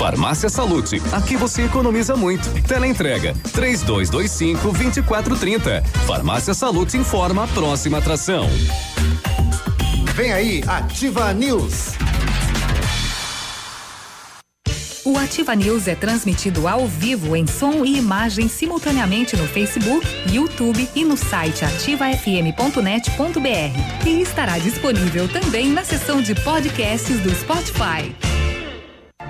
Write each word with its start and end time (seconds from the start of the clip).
Farmácia 0.00 0.48
Salute, 0.48 0.96
aqui 1.12 1.36
você 1.36 1.64
economiza 1.64 2.16
muito. 2.16 2.48
Teleentrega, 2.62 3.34
três 3.52 3.82
dois, 3.82 4.08
dois 4.08 4.30
cinco, 4.30 4.72
vinte 4.72 4.96
e 4.96 5.02
quatro, 5.02 5.36
trinta. 5.36 5.82
Farmácia 6.06 6.54
Salute 6.54 6.96
informa 6.96 7.44
a 7.44 7.46
próxima 7.46 7.98
atração. 7.98 8.48
Vem 10.14 10.32
aí, 10.32 10.64
Ativa 10.66 11.34
News. 11.34 11.90
O 15.04 15.18
Ativa 15.18 15.54
News 15.54 15.86
é 15.86 15.94
transmitido 15.94 16.66
ao 16.66 16.86
vivo 16.86 17.36
em 17.36 17.46
som 17.46 17.84
e 17.84 17.98
imagem 17.98 18.48
simultaneamente 18.48 19.36
no 19.36 19.46
Facebook, 19.46 20.06
YouTube 20.32 20.88
e 20.94 21.04
no 21.04 21.18
site 21.18 21.62
ativafm.net.br. 21.62 24.08
E 24.08 24.22
estará 24.22 24.56
disponível 24.56 25.28
também 25.28 25.68
na 25.68 25.84
seção 25.84 26.22
de 26.22 26.34
podcasts 26.36 27.20
do 27.20 27.34
Spotify. 27.34 28.29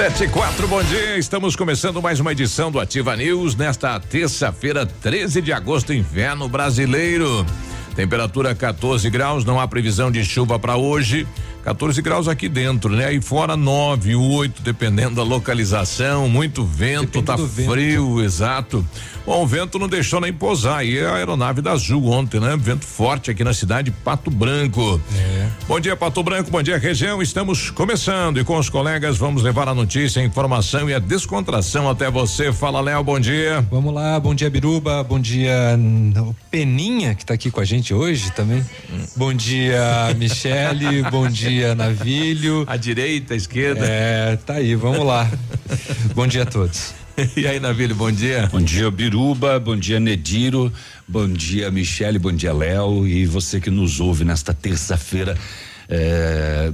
Sete 0.00 0.24
e 0.24 0.28
quatro, 0.28 0.66
bom 0.66 0.82
dia. 0.82 1.18
Estamos 1.18 1.54
começando 1.54 2.00
mais 2.00 2.20
uma 2.20 2.32
edição 2.32 2.72
do 2.72 2.80
Ativa 2.80 3.14
News 3.14 3.54
nesta 3.54 4.00
terça-feira, 4.00 4.86
13 4.86 5.42
de 5.42 5.52
agosto, 5.52 5.92
inverno 5.92 6.48
brasileiro. 6.48 7.44
Temperatura 7.94 8.54
14 8.54 9.10
graus, 9.10 9.44
não 9.44 9.60
há 9.60 9.68
previsão 9.68 10.10
de 10.10 10.24
chuva 10.24 10.58
para 10.58 10.74
hoje. 10.74 11.28
14 11.64 12.00
graus 12.02 12.28
aqui 12.28 12.48
dentro, 12.48 12.94
né? 12.94 13.06
Aí 13.06 13.20
fora 13.20 13.56
9, 13.56 14.14
8, 14.16 14.62
dependendo 14.62 15.16
da 15.16 15.22
localização, 15.22 16.28
muito 16.28 16.64
vento, 16.64 17.20
Depende 17.20 17.26
tá 17.26 17.38
frio, 17.38 18.16
vento. 18.16 18.22
exato. 18.24 18.86
Bom, 19.26 19.42
o 19.42 19.46
vento 19.46 19.78
não 19.78 19.86
deixou 19.86 20.20
nem 20.20 20.32
pousar. 20.32 20.84
E 20.84 20.98
a 20.98 21.14
aeronave 21.14 21.60
da 21.60 21.72
Azul 21.72 22.06
ontem, 22.06 22.40
né? 22.40 22.56
Vento 22.58 22.84
forte 22.86 23.30
aqui 23.30 23.44
na 23.44 23.52
cidade 23.52 23.90
Pato 23.90 24.30
Branco. 24.30 25.00
É. 25.14 25.48
Bom 25.68 25.78
dia, 25.78 25.94
Pato 25.94 26.22
Branco, 26.22 26.50
bom 26.50 26.62
dia, 26.62 26.78
região. 26.78 27.20
Estamos 27.22 27.70
começando 27.70 28.40
e 28.40 28.44
com 28.44 28.56
os 28.56 28.68
colegas 28.68 29.18
vamos 29.18 29.42
levar 29.42 29.68
a 29.68 29.74
notícia, 29.74 30.20
a 30.22 30.24
informação 30.24 30.88
e 30.88 30.94
a 30.94 30.98
descontração 30.98 31.88
até 31.88 32.10
você. 32.10 32.52
Fala, 32.52 32.80
Léo, 32.80 33.04
bom 33.04 33.20
dia. 33.20 33.64
Vamos 33.70 33.94
lá, 33.94 34.18
bom 34.18 34.34
dia, 34.34 34.48
Biruba, 34.50 35.04
bom 35.04 35.20
dia, 35.20 35.78
Peninha, 36.50 37.14
que 37.14 37.24
tá 37.24 37.34
aqui 37.34 37.50
com 37.50 37.60
a 37.60 37.64
gente 37.64 37.94
hoje 37.94 38.32
também. 38.32 38.64
Hum. 38.92 39.04
Bom 39.16 39.32
dia, 39.34 40.14
Michele, 40.16 41.02
bom 41.10 41.28
dia, 41.28 41.49
Navilho. 41.74 42.64
A 42.66 42.76
direita, 42.76 43.34
a 43.34 43.36
esquerda. 43.36 43.84
É, 43.84 44.36
tá 44.36 44.54
aí, 44.54 44.74
vamos 44.74 45.04
lá. 45.04 45.30
bom 46.14 46.26
dia 46.26 46.42
a 46.42 46.46
todos. 46.46 46.94
E 47.36 47.46
aí, 47.46 47.60
Navilho, 47.60 47.94
bom 47.94 48.10
dia. 48.10 48.48
Bom 48.50 48.62
dia, 48.62 48.90
Biruba, 48.90 49.58
bom 49.60 49.76
dia, 49.76 50.00
Nediro, 50.00 50.72
bom 51.06 51.28
dia, 51.28 51.70
Michele, 51.70 52.18
bom 52.18 52.32
dia, 52.32 52.52
Léo, 52.52 53.06
e 53.06 53.26
você 53.26 53.60
que 53.60 53.70
nos 53.70 54.00
ouve 54.00 54.24
nesta 54.24 54.54
terça-feira 54.54 55.36
é, 55.92 56.70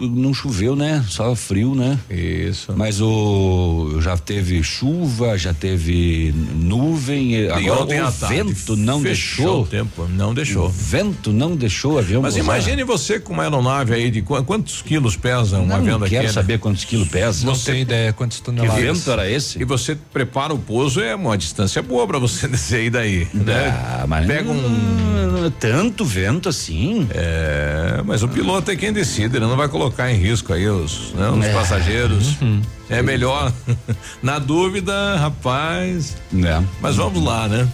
não 0.00 0.32
choveu, 0.32 0.76
né? 0.76 1.04
Só 1.08 1.34
frio, 1.34 1.74
né? 1.74 1.98
Isso. 2.08 2.72
Mas 2.76 3.00
o 3.00 3.98
já 4.00 4.16
teve 4.16 4.62
chuva, 4.62 5.36
já 5.36 5.52
teve 5.52 6.32
nuvem. 6.54 7.34
E 7.34 7.50
agora 7.50 7.82
o 7.82 8.10
vento 8.28 8.76
não 8.76 9.02
deixou. 9.02 9.62
O 9.62 9.66
tempo, 9.66 10.06
não 10.08 10.32
deixou. 10.32 10.66
O 10.66 10.68
vento 10.68 11.32
não 11.32 11.56
deixou 11.56 11.94
o 11.94 11.98
avião. 11.98 12.22
Mas 12.22 12.36
imagine 12.36 12.84
você 12.84 13.18
com 13.18 13.32
uma 13.32 13.42
aeronave 13.42 13.94
aí 13.94 14.10
de 14.12 14.22
quantos 14.22 14.80
quilos 14.80 15.16
pesa 15.16 15.58
um 15.58 15.66
não, 15.66 15.76
avião 15.76 15.92
não 15.94 16.00
daquele? 16.00 16.20
Quero 16.20 16.32
saber 16.32 16.58
quantos 16.60 16.84
quilos 16.84 17.08
pesa. 17.08 17.44
Não 17.44 17.58
tenho 17.58 17.78
ideia 17.78 18.12
quantos 18.12 18.38
toneladas. 18.38 18.76
Que 18.76 18.92
vento 18.92 19.10
era 19.10 19.28
esse? 19.28 19.60
E 19.60 19.64
você 19.64 19.96
prepara 20.12 20.54
o 20.54 20.58
pouso 20.58 21.00
é 21.00 21.16
uma 21.16 21.36
distância 21.36 21.82
boa 21.82 22.06
para 22.06 22.20
você 22.20 22.46
descer 22.48 22.82
aí 22.82 22.90
daí. 22.90 23.28
Né? 23.34 23.68
Ah, 23.68 24.04
mas 24.06 24.24
pega 24.24 24.48
um 24.50 25.50
tanto 25.58 26.04
vento 26.04 26.48
assim. 26.48 27.08
É, 27.10 28.02
mas 28.04 28.22
o 28.22 28.28
piloto 28.28 28.51
piloto 28.52 28.70
é 28.70 28.76
quem 28.76 28.92
decide, 28.92 29.36
ele 29.36 29.46
não 29.46 29.56
vai 29.56 29.66
colocar 29.66 30.12
em 30.12 30.16
risco 30.16 30.52
aí 30.52 30.68
os, 30.68 31.14
né, 31.14 31.30
os 31.30 31.42
é. 31.42 31.54
passageiros. 31.54 32.38
Uhum. 32.42 32.60
É 32.90 33.00
melhor. 33.00 33.50
Na 34.22 34.38
dúvida, 34.38 35.16
rapaz. 35.16 36.18
É. 36.34 36.62
Mas 36.78 36.96
vamos 36.96 37.24
lá, 37.24 37.48
né? 37.48 37.66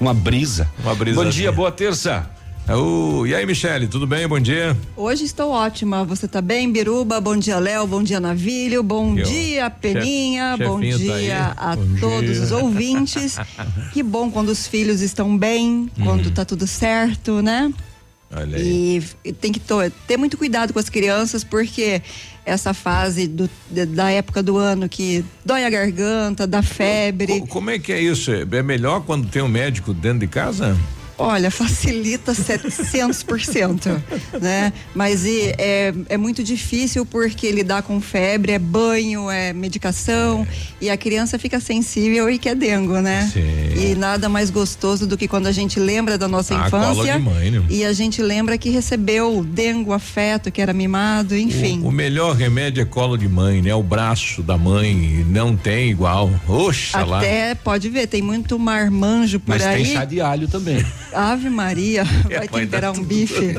Uma 0.00 0.14
brisa. 0.14 0.66
Uma 0.82 0.94
brisa. 0.94 1.20
Bom 1.20 1.28
assim. 1.28 1.38
dia, 1.40 1.52
boa 1.52 1.70
terça. 1.70 2.26
Uh, 2.66 3.26
e 3.26 3.34
aí, 3.34 3.44
Michele, 3.44 3.86
tudo 3.86 4.06
bem? 4.06 4.26
Bom 4.26 4.40
dia. 4.40 4.74
Hoje 4.96 5.24
estou 5.24 5.50
ótima. 5.50 6.04
Você 6.04 6.26
tá 6.26 6.40
bem, 6.40 6.72
Biruba? 6.72 7.20
Bom 7.20 7.36
dia, 7.36 7.58
Léo. 7.58 7.86
Bom 7.86 8.02
dia, 8.02 8.18
Navilho. 8.18 8.82
Bom 8.82 9.18
Eu. 9.18 9.24
dia, 9.24 9.68
Peninha. 9.68 10.54
Chef, 10.56 10.68
bom 10.68 10.80
tá 10.80 10.96
dia 10.96 11.54
tá 11.54 11.54
a 11.58 11.76
bom 11.76 11.96
todos 12.00 12.30
dia. 12.30 12.42
os 12.42 12.52
ouvintes. 12.52 13.36
que 13.92 14.02
bom 14.02 14.30
quando 14.30 14.48
os 14.48 14.66
filhos 14.66 15.02
estão 15.02 15.36
bem, 15.36 15.90
quando 16.02 16.26
uhum. 16.26 16.32
tá 16.32 16.46
tudo 16.46 16.66
certo, 16.66 17.42
né? 17.42 17.70
Olha 18.34 18.56
aí. 18.56 19.02
E 19.24 19.32
tem 19.32 19.52
que 19.52 19.60
ter 20.06 20.16
muito 20.16 20.38
cuidado 20.38 20.72
com 20.72 20.78
as 20.78 20.88
crianças, 20.88 21.44
porque 21.44 22.02
essa 22.44 22.72
fase 22.72 23.28
do, 23.28 23.48
da 23.88 24.10
época 24.10 24.42
do 24.42 24.56
ano 24.56 24.88
que 24.88 25.24
dói 25.44 25.64
a 25.64 25.70
garganta, 25.70 26.46
dá 26.46 26.62
febre. 26.62 27.42
Como 27.48 27.70
é 27.70 27.78
que 27.78 27.92
é 27.92 28.00
isso? 28.00 28.30
É 28.32 28.62
melhor 28.62 29.02
quando 29.02 29.28
tem 29.28 29.42
um 29.42 29.48
médico 29.48 29.92
dentro 29.92 30.20
de 30.20 30.26
casa? 30.26 30.76
Olha, 31.18 31.50
facilita 31.50 32.32
700%, 32.32 34.00
né? 34.40 34.72
Mas 34.94 35.24
e, 35.24 35.54
é, 35.58 35.92
é 36.08 36.16
muito 36.16 36.42
difícil 36.42 37.04
porque 37.06 37.50
lidar 37.50 37.82
com 37.82 38.00
febre 38.00 38.52
é 38.52 38.58
banho, 38.58 39.30
é 39.30 39.52
medicação 39.52 40.46
é. 40.50 40.84
e 40.84 40.90
a 40.90 40.96
criança 40.96 41.38
fica 41.38 41.60
sensível 41.60 42.28
e 42.30 42.38
quer 42.38 42.56
dengo, 42.56 43.00
né? 43.00 43.30
Sim. 43.32 43.90
E 43.90 43.94
nada 43.94 44.28
mais 44.28 44.50
gostoso 44.50 45.06
do 45.06 45.16
que 45.16 45.28
quando 45.28 45.46
a 45.46 45.52
gente 45.52 45.78
lembra 45.78 46.16
da 46.16 46.28
nossa 46.28 46.54
ah, 46.54 46.66
infância 46.66 47.18
mãe, 47.18 47.50
né? 47.50 47.62
e 47.68 47.84
a 47.84 47.92
gente 47.92 48.22
lembra 48.22 48.58
que 48.58 48.70
recebeu 48.70 49.44
dengo, 49.44 49.92
afeto, 49.92 50.50
que 50.50 50.60
era 50.60 50.72
mimado, 50.72 51.36
enfim. 51.36 51.80
O, 51.82 51.88
o, 51.88 51.92
melhor 51.92 52.34
remédio 52.34 52.82
é 52.82 52.84
colo 52.84 53.16
de 53.16 53.28
mãe, 53.28 53.62
né? 53.62 53.74
O 53.74 53.82
braço 53.82 54.42
da 54.42 54.56
mãe 54.56 55.24
não 55.28 55.56
tem 55.56 55.90
igual. 55.90 56.30
Oxalá. 56.48 57.18
Até 57.18 57.54
pode 57.54 57.88
ver, 57.88 58.06
tem 58.06 58.22
muito 58.22 58.58
marmanjo 58.58 59.38
por 59.40 59.50
Mas 59.50 59.62
aí. 59.62 59.78
Mas 59.78 59.88
tem 59.88 59.96
chá 59.96 60.04
de 60.04 60.20
alho 60.20 60.48
também. 60.48 60.84
Ave 61.14 61.48
Maria, 61.48 62.04
é, 62.28 62.38
vai 62.38 62.48
temperar 62.48 62.92
um 62.92 63.02
bife. 63.02 63.58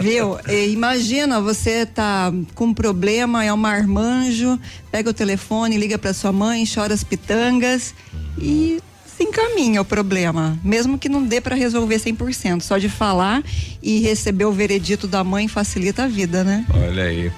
Viu? 0.00 0.38
E 0.48 0.72
imagina, 0.72 1.40
você 1.40 1.86
tá 1.86 2.32
com 2.54 2.66
um 2.66 2.74
problema, 2.74 3.44
é 3.44 3.52
um 3.52 3.56
marmanjo, 3.56 4.58
pega 4.90 5.10
o 5.10 5.14
telefone, 5.14 5.76
liga 5.76 5.98
para 5.98 6.12
sua 6.12 6.32
mãe, 6.32 6.64
chora 6.66 6.94
as 6.94 7.04
pitangas 7.04 7.94
e 8.38 8.80
se 9.16 9.24
encaminha 9.24 9.80
o 9.80 9.84
problema, 9.84 10.58
mesmo 10.64 10.98
que 10.98 11.08
não 11.08 11.22
dê 11.22 11.40
para 11.40 11.54
resolver 11.54 11.96
100%, 11.96 12.62
só 12.62 12.78
de 12.78 12.88
falar 12.88 13.42
e 13.82 14.00
receber 14.00 14.44
o 14.44 14.52
veredito 14.52 15.06
da 15.06 15.22
mãe 15.22 15.48
facilita 15.48 16.04
a 16.04 16.08
vida, 16.08 16.42
né? 16.42 16.64
Olha 16.74 17.04
aí. 17.04 17.30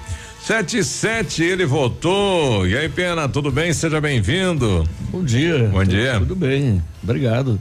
Sete 0.46 0.78
e 0.78 0.84
sete, 0.84 1.42
ele 1.42 1.64
voltou. 1.64 2.66
E 2.66 2.76
aí, 2.76 2.86
Pena, 2.86 3.26
tudo 3.26 3.50
bem? 3.50 3.72
Seja 3.72 3.98
bem-vindo. 3.98 4.86
Bom 5.10 5.24
dia. 5.24 5.70
Bom 5.72 5.82
dia. 5.82 6.18
Tudo 6.18 6.36
bem, 6.36 6.82
obrigado. 7.02 7.58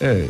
É, 0.00 0.26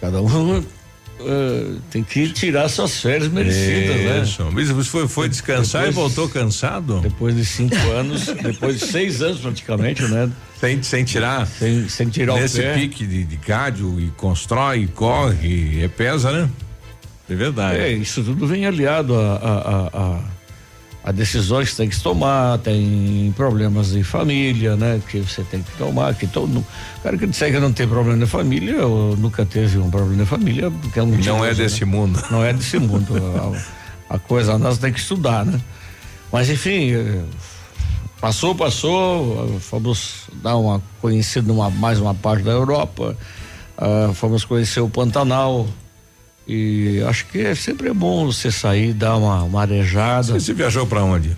Cada 0.00 0.22
um 0.22 0.58
uh, 0.58 1.80
tem 1.90 2.02
que 2.02 2.28
tirar 2.30 2.68
suas 2.68 3.00
férias 3.00 3.28
merecidas, 3.28 3.96
né? 3.96 4.22
Isso. 4.22 4.44
né? 4.44 4.50
Mas 4.74 4.86
foi, 4.88 5.06
foi 5.06 5.28
descansar 5.28 5.86
depois, 5.86 5.96
e 5.96 6.00
voltou 6.00 6.28
cansado? 6.28 7.00
Depois 7.00 7.36
de 7.36 7.44
cinco 7.44 7.76
anos, 7.90 8.26
depois 8.42 8.78
de 8.78 8.86
seis 8.86 9.20
anos 9.22 9.40
praticamente, 9.40 10.02
né? 10.04 10.30
Sem, 10.58 10.82
sem 10.82 11.04
tirar. 11.04 11.46
Sem, 11.46 11.88
sem 11.88 12.08
tirar 12.08 12.34
Nesse 12.34 12.60
o 12.60 12.62
pé. 12.62 12.74
pique 12.74 13.06
de, 13.06 13.24
de 13.24 13.36
cádio 13.36 14.00
e 14.00 14.08
constrói, 14.16 14.86
corre, 14.94 15.82
é 15.82 15.88
pesa, 15.88 16.32
né? 16.32 16.50
É 17.28 17.34
verdade. 17.34 17.78
É, 17.78 17.92
isso 17.92 18.22
tudo 18.24 18.46
vem 18.46 18.66
aliado 18.66 19.14
a, 19.14 19.36
a, 19.36 19.54
a, 19.54 20.16
a 20.16 20.20
a 21.02 21.12
decisões 21.12 21.70
que 21.70 21.76
tem 21.76 21.88
que 21.88 21.98
tomar, 21.98 22.58
tem 22.58 23.32
problemas 23.34 23.92
de 23.92 24.04
família, 24.04 24.76
né? 24.76 25.00
Que 25.08 25.20
você 25.20 25.42
tem 25.42 25.62
que 25.62 25.72
tomar, 25.78 26.14
que 26.14 26.26
todo 26.26 26.64
cara 27.02 27.16
que 27.16 27.26
disser 27.26 27.50
que 27.50 27.58
não 27.58 27.72
tem 27.72 27.88
problema 27.88 28.22
de 28.22 28.30
família, 28.30 28.86
ou 28.86 29.16
nunca 29.16 29.46
teve 29.46 29.78
um 29.78 29.90
problema 29.90 30.22
de 30.22 30.28
família, 30.28 30.70
porque 30.70 30.98
é 30.98 31.02
um 31.02 31.06
Não 31.06 31.44
é 31.44 31.54
desse 31.54 31.84
né? 31.84 31.90
mundo. 31.90 32.22
Não 32.30 32.44
é 32.44 32.52
desse 32.52 32.78
mundo. 32.78 33.14
a, 34.08 34.14
a, 34.14 34.18
coisa 34.18 34.58
nós 34.58 34.76
tem 34.76 34.92
que 34.92 35.00
estudar, 35.00 35.46
né? 35.46 35.58
Mas 36.30 36.50
enfim, 36.50 36.92
eh, 36.92 37.24
passou, 38.20 38.54
passou, 38.54 39.58
fomos 39.58 40.28
dar 40.42 40.56
uma 40.56 40.82
conhecida 41.00 41.48
numa, 41.48 41.70
mais 41.70 41.98
uma 41.98 42.14
parte 42.14 42.44
da 42.44 42.52
Europa, 42.52 43.16
uh, 43.78 44.12
fomos 44.14 44.44
conhecer 44.44 44.80
o 44.80 44.88
Pantanal, 44.88 45.66
E 46.46 47.02
acho 47.06 47.26
que 47.26 47.38
é 47.38 47.54
sempre 47.54 47.92
bom 47.92 48.26
você 48.26 48.50
sair, 48.50 48.92
dar 48.92 49.16
uma, 49.16 49.42
uma 49.42 49.60
arejada. 49.60 50.38
Você, 50.38 50.52
viajou 50.52 50.86
para 50.86 51.04
onde? 51.04 51.36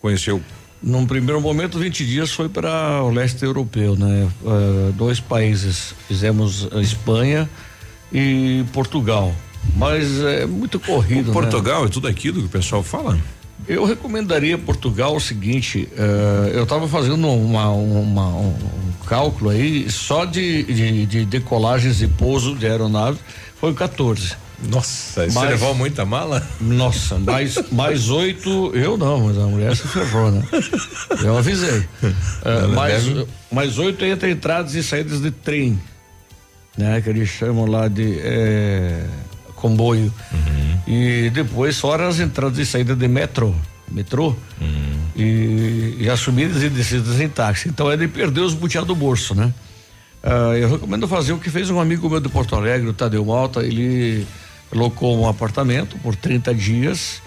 Conheceu? 0.00 0.42
Num 0.82 1.06
primeiro 1.06 1.40
momento, 1.40 1.78
20 1.78 2.04
dias 2.04 2.32
foi 2.32 2.48
para 2.48 3.02
o 3.02 3.10
leste 3.10 3.42
europeu, 3.44 3.96
né? 3.96 4.28
Uh, 4.42 4.92
dois 4.92 5.20
países. 5.20 5.94
Fizemos 6.08 6.68
a 6.72 6.80
Espanha 6.80 7.48
e 8.12 8.64
Portugal. 8.72 9.32
Mas 9.76 10.20
é 10.20 10.44
muito 10.44 10.80
corrido. 10.80 11.26
O 11.26 11.28
né? 11.28 11.32
Portugal 11.32 11.82
né? 11.82 11.86
é 11.86 11.90
tudo 11.90 12.08
aquilo 12.08 12.40
que 12.40 12.46
o 12.46 12.50
pessoal 12.50 12.82
fala? 12.82 13.18
Eu 13.68 13.84
recomendaria 13.84 14.58
Portugal 14.58 15.14
o 15.14 15.20
seguinte: 15.20 15.88
uh, 15.92 16.48
eu 16.48 16.64
estava 16.64 16.88
fazendo 16.88 17.28
uma, 17.28 17.70
uma, 17.70 18.26
um 18.26 18.54
cálculo 19.06 19.50
aí 19.50 19.88
só 19.88 20.24
de, 20.24 20.64
de, 20.64 21.06
de 21.06 21.24
decolagens 21.24 22.02
e 22.02 22.08
pouso 22.08 22.56
de 22.56 22.66
aeronave 22.66 23.18
foi 23.62 23.72
14. 23.74 24.32
Nossa, 24.68 25.30
você 25.30 25.46
levou 25.46 25.72
muita 25.72 26.04
mala? 26.04 26.44
Nossa, 26.60 27.16
mais, 27.16 27.56
mais 27.70 28.10
oito, 28.10 28.72
eu 28.74 28.96
não, 28.96 29.26
mas 29.26 29.38
a 29.38 29.46
mulher 29.46 29.76
se 29.76 29.86
ferrou, 29.86 30.32
né? 30.32 30.42
Eu 31.22 31.38
avisei. 31.38 31.86
Uh, 32.42 32.74
mais, 32.74 33.04
deve... 33.04 33.26
mais 33.52 33.78
oito 33.78 34.04
entre 34.04 34.32
entradas 34.32 34.74
e 34.74 34.82
saídas 34.82 35.20
de 35.22 35.30
trem, 35.30 35.80
né? 36.76 37.00
Que 37.00 37.10
eles 37.10 37.28
chamam 37.28 37.66
lá 37.66 37.86
de 37.86 38.18
é, 38.18 39.06
comboio. 39.54 40.12
Uhum. 40.32 40.80
E 40.88 41.30
depois 41.30 41.78
fora 41.78 42.08
as 42.08 42.18
entradas 42.18 42.58
e 42.58 42.66
saídas 42.66 42.98
de 42.98 43.06
metrô, 43.06 43.54
metrô. 43.88 44.34
Uhum. 44.60 45.06
E, 45.14 45.98
e 46.00 46.10
as 46.10 46.18
subidas 46.18 46.64
e 46.64 46.68
descidas 46.68 47.20
em 47.20 47.28
táxi. 47.28 47.68
Então 47.68 47.88
é 47.88 47.96
de 47.96 48.08
perder 48.08 48.40
os 48.40 48.54
butiá 48.54 48.82
do 48.82 48.96
bolso, 48.96 49.36
né? 49.36 49.54
Uh, 50.22 50.54
eu 50.56 50.70
recomendo 50.70 51.08
fazer 51.08 51.32
o 51.32 51.38
que 51.38 51.50
fez 51.50 51.68
um 51.68 51.80
amigo 51.80 52.08
meu 52.08 52.20
de 52.20 52.28
Porto 52.28 52.54
Alegre, 52.54 52.88
o 52.88 52.92
Tadeu 52.92 53.24
Malta, 53.24 53.60
ele 53.62 54.26
locou 54.72 55.18
um 55.20 55.28
apartamento 55.28 55.98
por 55.98 56.14
30 56.14 56.54
dias 56.54 57.20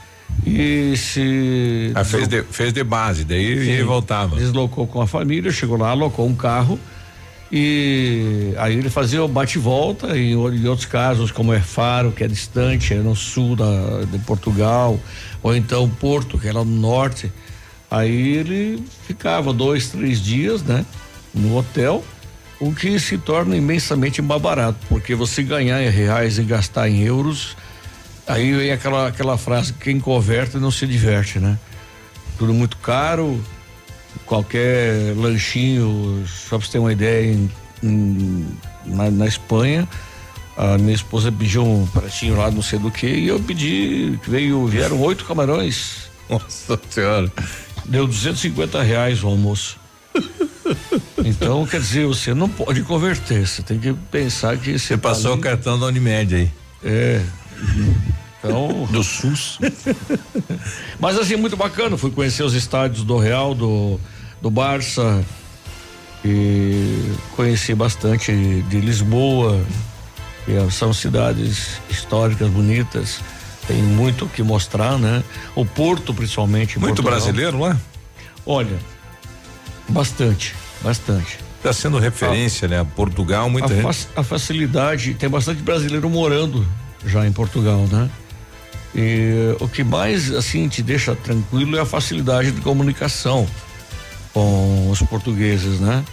e 0.45 0.95
se. 0.95 1.91
Ah, 1.93 2.05
fez, 2.05 2.27
de, 2.27 2.41
fez 2.43 2.71
de 2.71 2.83
base, 2.83 3.25
daí 3.25 3.77
Sim, 3.77 3.83
voltava. 3.83 4.37
Deslocou 4.37 4.87
com 4.87 5.01
a 5.01 5.07
família, 5.07 5.51
chegou 5.51 5.77
lá, 5.77 5.89
alocou 5.89 6.25
um 6.25 6.35
carro 6.35 6.79
e 7.51 8.53
aí 8.57 8.75
ele 8.75 8.89
fazia 8.89 9.23
o 9.23 9.27
bate-volta 9.27 10.17
e 10.17 10.31
em 10.31 10.67
outros 10.67 10.85
casos, 10.85 11.31
como 11.31 11.53
é 11.53 11.59
Faro, 11.59 12.11
que 12.11 12.23
é 12.23 12.27
distante, 12.27 12.93
é 12.93 12.97
no 12.97 13.15
sul 13.15 13.55
da, 13.55 14.03
de 14.09 14.17
Portugal, 14.19 14.99
ou 15.43 15.55
então 15.55 15.89
Porto, 15.89 16.37
que 16.37 16.47
era 16.47 16.63
no 16.63 16.65
norte. 16.65 17.31
Aí 17.89 18.37
ele 18.37 18.83
ficava 19.05 19.53
dois, 19.53 19.89
três 19.89 20.19
dias, 20.19 20.63
né? 20.63 20.85
No 21.33 21.57
hotel 21.57 22.03
o 22.59 22.73
que 22.73 22.99
se 22.99 23.17
torna 23.17 23.55
imensamente 23.55 24.21
mais 24.21 24.41
barato, 24.41 24.77
porque 24.87 25.13
você 25.15 25.43
ganhar 25.43 25.81
em 25.81 25.89
reais 25.89 26.37
e 26.37 26.43
gastar 26.43 26.89
em 26.89 27.01
euros, 27.01 27.55
aí 28.27 28.53
vem 28.53 28.71
aquela, 28.71 29.07
aquela 29.07 29.37
frase, 29.37 29.73
quem 29.73 29.99
converte 29.99 30.57
não 30.57 30.71
se 30.71 30.87
diverte, 30.87 31.39
né? 31.39 31.59
Tudo 32.37 32.53
muito 32.53 32.77
caro, 32.77 33.43
qualquer 34.25 35.15
lanchinho, 35.15 36.25
só 36.27 36.57
pra 36.57 36.65
você 36.65 36.73
ter 36.73 36.79
uma 36.79 36.93
ideia, 36.93 37.33
em, 37.33 37.51
em, 37.83 38.47
na, 38.85 39.11
na, 39.11 39.27
Espanha, 39.27 39.87
a 40.57 40.77
minha 40.77 40.95
esposa 40.95 41.31
pediu 41.31 41.65
um 41.65 41.85
pratinho 41.87 42.37
lá, 42.37 42.49
não 42.49 42.61
sei 42.61 42.79
do 42.79 42.89
que, 42.89 43.07
e 43.07 43.27
eu 43.27 43.39
pedi, 43.39 44.17
veio, 44.27 44.65
vieram 44.67 44.99
oito 45.01 45.25
camarões. 45.25 46.09
Nossa 46.29 46.79
senhora. 46.89 47.31
Deu 47.85 48.07
250 48.07 48.81
reais 48.81 49.23
o 49.23 49.27
almoço. 49.27 49.77
Então, 51.23 51.65
quer 51.65 51.79
dizer, 51.79 52.05
você 52.05 52.33
não 52.33 52.49
pode 52.49 52.81
converter, 52.83 53.47
você 53.47 53.61
tem 53.61 53.79
que 53.79 53.93
pensar 54.11 54.57
que 54.57 54.77
você. 54.77 54.95
Tá 54.97 55.09
passou 55.09 55.31
ali... 55.31 55.39
o 55.39 55.43
cartão 55.43 55.79
da 55.79 55.87
Unimed 55.87 56.35
aí. 56.35 56.51
É. 56.83 57.21
Então. 58.39 58.87
do 58.91 59.03
SUS. 59.03 59.59
Mas 60.99 61.17
assim, 61.17 61.35
muito 61.35 61.57
bacana. 61.57 61.97
Fui 61.97 62.11
conhecer 62.11 62.43
os 62.43 62.53
estádios 62.53 63.03
do 63.03 63.17
Real, 63.17 63.55
do, 63.55 63.99
do 64.41 64.51
Barça. 64.51 65.23
E 66.23 67.13
conheci 67.35 67.73
bastante 67.73 68.31
de 68.69 68.79
Lisboa. 68.79 69.59
Que 70.45 70.71
são 70.71 70.93
cidades 70.93 71.79
históricas, 71.89 72.49
bonitas. 72.49 73.19
Tem 73.67 73.81
muito 73.81 74.25
o 74.25 74.29
que 74.29 74.43
mostrar, 74.43 74.99
né? 74.99 75.23
O 75.55 75.65
Porto, 75.65 76.13
principalmente. 76.13 76.77
Muito 76.77 77.01
Portugal. 77.01 77.19
brasileiro 77.19 77.59
lá? 77.59 77.75
Olha, 78.45 78.77
Bastante, 79.89 80.55
bastante. 80.81 81.39
Está 81.57 81.73
sendo 81.73 81.97
referência, 81.97 82.67
a, 82.67 82.69
né? 82.69 82.87
Portugal, 82.95 83.49
muita 83.49 83.73
a, 83.73 83.81
gente. 83.81 84.07
a 84.15 84.23
facilidade, 84.23 85.13
tem 85.15 85.29
bastante 85.29 85.61
brasileiro 85.61 86.09
morando 86.09 86.65
já 87.05 87.25
em 87.25 87.31
Portugal, 87.31 87.87
né? 87.91 88.09
E 88.95 89.55
o 89.59 89.67
que 89.67 89.83
mais 89.83 90.33
assim 90.33 90.67
te 90.67 90.81
deixa 90.81 91.15
tranquilo 91.15 91.75
é 91.75 91.81
a 91.81 91.85
facilidade 91.85 92.51
de 92.51 92.61
comunicação 92.61 93.45
com 94.33 94.89
os 94.89 95.01
portugueses, 95.01 95.79
né? 95.79 96.03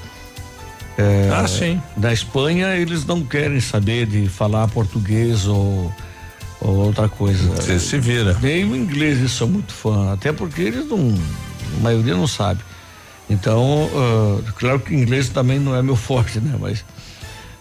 É, 0.99 1.31
ah, 1.33 1.47
sim. 1.47 1.81
Na 1.97 2.13
Espanha 2.13 2.75
eles 2.77 3.05
não 3.05 3.23
querem 3.23 3.61
saber 3.61 4.07
de 4.07 4.29
falar 4.29 4.69
português 4.69 5.47
ou, 5.47 5.95
ou 6.61 6.75
outra 6.77 7.09
coisa. 7.09 7.47
Você 7.55 7.79
se 7.79 7.99
vira. 7.99 8.37
Nem 8.43 8.65
o 8.65 8.77
inglês 8.77 9.19
eles 9.19 9.33
são 9.33 9.49
muito 9.49 9.73
fã, 9.73 10.13
até 10.13 10.33
porque 10.33 10.63
eles 10.63 10.87
não, 10.87 11.15
a 11.79 11.81
maioria 11.83 12.15
não 12.15 12.27
sabe. 12.27 12.61
Então, 13.31 13.85
uh, 13.87 14.45
claro 14.57 14.81
que 14.81 14.95
inglês 14.95 15.29
também 15.29 15.59
não 15.59 15.75
é 15.75 15.83
meu 15.83 15.97
forte, 15.97 16.41
né? 16.41 16.57
Mas 16.61 16.85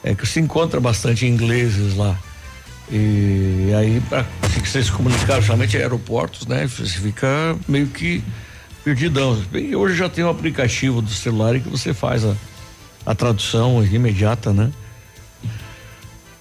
é 0.04 0.14
que 0.14 0.26
se 0.26 0.40
encontra 0.40 0.80
bastante 0.80 1.26
ingleses 1.26 1.96
lá. 1.96 2.18
E 2.92 3.72
aí, 3.78 4.02
para 4.10 4.26
se 4.66 4.92
comunicar, 4.92 5.40
justamente 5.40 5.78
aeroportos, 5.78 6.46
né? 6.46 6.68
Você 6.68 7.00
fica 7.00 7.56
meio 7.68 7.88
que 7.88 8.22
perdidão. 8.84 9.36
Bem, 9.52 9.76
hoje 9.76 9.96
já 9.96 10.10
tem 10.10 10.24
um 10.24 10.30
aplicativo 10.30 11.02
do 11.02 11.10
celular 11.10 11.56
em 11.56 11.62
que 11.62 11.70
você 11.70 11.94
faz 11.94 12.26
a, 12.26 12.36
a 13.06 13.16
tradução 13.16 13.84
imediata, 13.84 14.52
né? 14.52 14.72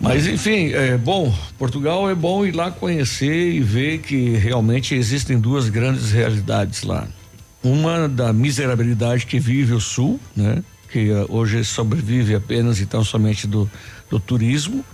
Mas 0.01 0.27
enfim, 0.27 0.73
é 0.73 0.97
bom, 0.97 1.33
Portugal 1.59 2.09
é 2.09 2.15
bom 2.15 2.45
ir 2.47 2.53
lá 2.53 2.71
conhecer 2.71 3.53
e 3.53 3.61
ver 3.61 3.99
que 3.99 4.31
realmente 4.31 4.95
existem 4.95 5.39
duas 5.39 5.69
grandes 5.69 6.11
realidades 6.11 6.83
lá. 6.83 7.07
Uma 7.63 8.09
da 8.09 8.33
miserabilidade 8.33 9.27
que 9.27 9.39
vive 9.39 9.75
o 9.75 9.81
Sul, 9.81 10.19
né? 10.35 10.63
Que 10.91 11.11
uh, 11.11 11.27
hoje 11.29 11.65
sobrevive 11.65 12.35
apenas 12.35 12.81
e 12.81 12.87
tão 12.87 13.05
somente 13.05 13.47
do, 13.47 13.71
do 14.09 14.19
turismo, 14.19 14.85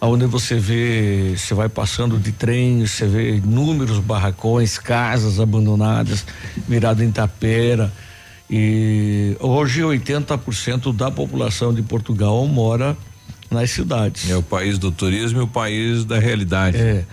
aonde 0.00 0.26
você 0.26 0.56
vê, 0.56 1.34
você 1.36 1.54
vai 1.54 1.68
passando 1.68 2.18
de 2.18 2.32
trem, 2.32 2.86
você 2.86 3.06
vê 3.06 3.36
inúmeros 3.36 3.98
barracões, 3.98 4.78
casas 4.78 5.38
abandonadas, 5.38 6.24
virado 6.68 7.02
em 7.02 7.10
tapera. 7.10 7.92
E 8.50 9.36
hoje 9.40 9.82
80% 9.82 10.94
da 10.94 11.10
população 11.10 11.74
de 11.74 11.82
Portugal 11.82 12.46
mora 12.46 12.96
nas 13.50 13.70
cidades. 13.70 14.30
É 14.30 14.36
o 14.36 14.42
país 14.42 14.78
do 14.78 14.90
turismo 14.90 15.40
e 15.40 15.42
o 15.42 15.46
país 15.46 16.04
da 16.04 16.18
realidade. 16.18 16.78
É. 16.78 17.04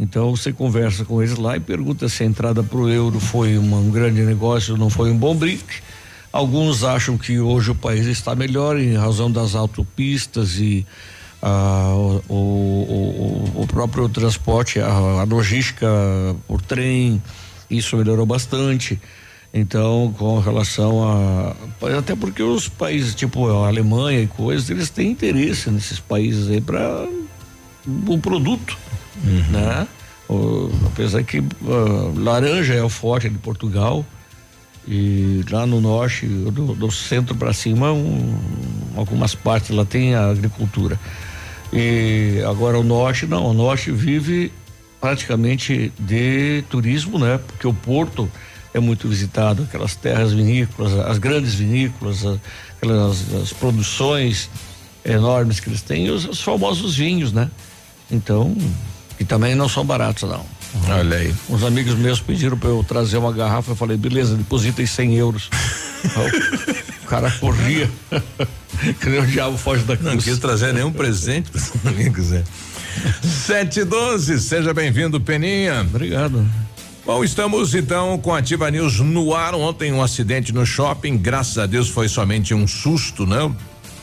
Então 0.00 0.34
você 0.34 0.50
conversa 0.50 1.04
com 1.04 1.22
eles 1.22 1.36
lá 1.36 1.58
e 1.58 1.60
pergunta 1.60 2.08
se 2.08 2.22
a 2.22 2.26
entrada 2.26 2.62
para 2.62 2.78
o 2.78 2.88
euro 2.88 3.20
foi 3.20 3.58
uma, 3.58 3.76
um 3.76 3.90
grande 3.90 4.22
negócio, 4.22 4.74
não 4.78 4.88
foi 4.88 5.10
um 5.10 5.16
bom 5.16 5.36
brinque. 5.36 5.82
Alguns 6.32 6.82
acham 6.82 7.18
que 7.18 7.38
hoje 7.38 7.72
o 7.72 7.74
país 7.74 8.06
está 8.06 8.34
melhor 8.34 8.78
em 8.78 8.96
razão 8.96 9.30
das 9.30 9.54
autopistas 9.54 10.58
e 10.58 10.86
ah, 11.42 11.92
o, 12.30 12.34
o, 12.34 13.52
o, 13.56 13.66
próprio 13.66 14.08
transporte, 14.08 14.80
a, 14.80 14.88
a 14.88 15.24
logística 15.24 15.86
por 16.48 16.62
trem, 16.62 17.22
isso 17.68 17.94
melhorou 17.98 18.24
bastante. 18.24 18.98
Então, 19.52 20.14
com 20.16 20.38
relação 20.38 21.02
a. 21.02 21.56
Até 21.98 22.16
porque 22.16 22.42
os 22.42 22.68
países, 22.68 23.14
tipo 23.14 23.50
a 23.50 23.66
Alemanha 23.66 24.22
e 24.22 24.26
coisas, 24.26 24.70
eles 24.70 24.88
têm 24.88 25.10
interesse 25.10 25.70
nesses 25.70 26.00
países 26.00 26.48
aí 26.48 26.60
para 26.60 27.06
o 28.06 28.18
produto 28.18 28.78
uhum. 29.24 29.44
né? 29.50 29.88
O, 30.28 30.70
apesar 30.86 31.24
que 31.24 31.40
uh, 31.40 32.14
laranja 32.16 32.74
é 32.74 32.82
o 32.82 32.88
forte 32.88 33.28
de 33.28 33.38
Portugal 33.38 34.04
e 34.86 35.44
lá 35.50 35.66
no 35.66 35.80
norte, 35.80 36.26
do, 36.26 36.74
do 36.74 36.90
centro 36.90 37.34
para 37.34 37.52
cima, 37.52 37.92
um, 37.92 38.38
algumas 38.96 39.34
partes 39.34 39.70
lá 39.70 39.84
tem 39.84 40.14
a 40.14 40.30
agricultura. 40.30 40.98
E 41.72 42.42
agora 42.48 42.78
o 42.78 42.82
norte 42.82 43.26
não, 43.26 43.46
o 43.46 43.52
norte 43.52 43.90
vive 43.90 44.52
praticamente 45.00 45.92
de 45.98 46.62
turismo, 46.68 47.18
né? 47.18 47.38
Porque 47.46 47.66
o 47.66 47.74
porto 47.74 48.30
é 48.72 48.80
muito 48.80 49.08
visitado, 49.08 49.64
aquelas 49.64 49.96
terras 49.96 50.32
vinícolas, 50.32 50.92
as 51.06 51.18
grandes 51.18 51.54
vinícolas, 51.54 52.24
aquelas 52.76 53.34
as 53.34 53.52
produções 53.52 54.50
enormes 55.04 55.60
que 55.60 55.68
eles 55.68 55.82
têm 55.82 56.10
os, 56.10 56.24
os 56.24 56.40
famosos 56.40 56.96
vinhos, 56.96 57.32
né? 57.32 57.50
Então, 58.10 58.56
e 59.20 59.24
também 59.24 59.54
não 59.54 59.68
são 59.68 59.84
baratos, 59.84 60.28
não. 60.28 60.44
Olha 60.88 61.18
aí. 61.18 61.34
Uns 61.48 61.62
amigos 61.62 61.94
meus 61.94 62.20
pediram 62.20 62.56
para 62.56 62.70
eu 62.70 62.82
trazer 62.82 63.18
uma 63.18 63.32
garrafa, 63.32 63.72
eu 63.72 63.76
falei, 63.76 63.96
beleza, 63.96 64.34
deposita 64.34 64.80
aí 64.80 64.86
100 64.86 65.14
euros. 65.16 65.50
o 67.02 67.06
cara 67.06 67.30
corria. 67.32 67.90
que 68.98 69.08
nem 69.10 69.20
o 69.20 69.26
diabo 69.26 69.58
foge 69.58 69.84
da 69.84 69.96
cruz. 69.96 70.14
Não 70.14 70.20
quis 70.20 70.38
trazer 70.38 70.72
nenhum 70.72 70.90
presente 70.90 71.50
para 71.50 71.60
os 71.60 71.70
amigos, 71.86 72.32
é. 72.32 72.42
Sete 73.22 73.80
e 73.80 73.84
doze, 73.84 74.40
seja 74.40 74.72
bem-vindo, 74.72 75.20
Peninha. 75.20 75.82
Obrigado. 75.82 76.46
Bom, 77.04 77.22
estamos 77.22 77.74
então 77.74 78.18
com 78.18 78.34
a 78.34 78.38
Ativa 78.38 78.70
News 78.70 79.00
no 79.00 79.34
ar. 79.34 79.54
Ontem 79.54 79.92
um 79.92 80.02
acidente 80.02 80.52
no 80.52 80.64
shopping, 80.64 81.16
graças 81.16 81.58
a 81.58 81.66
Deus 81.66 81.88
foi 81.88 82.08
somente 82.08 82.54
um 82.54 82.66
susto, 82.66 83.26
né? 83.26 83.50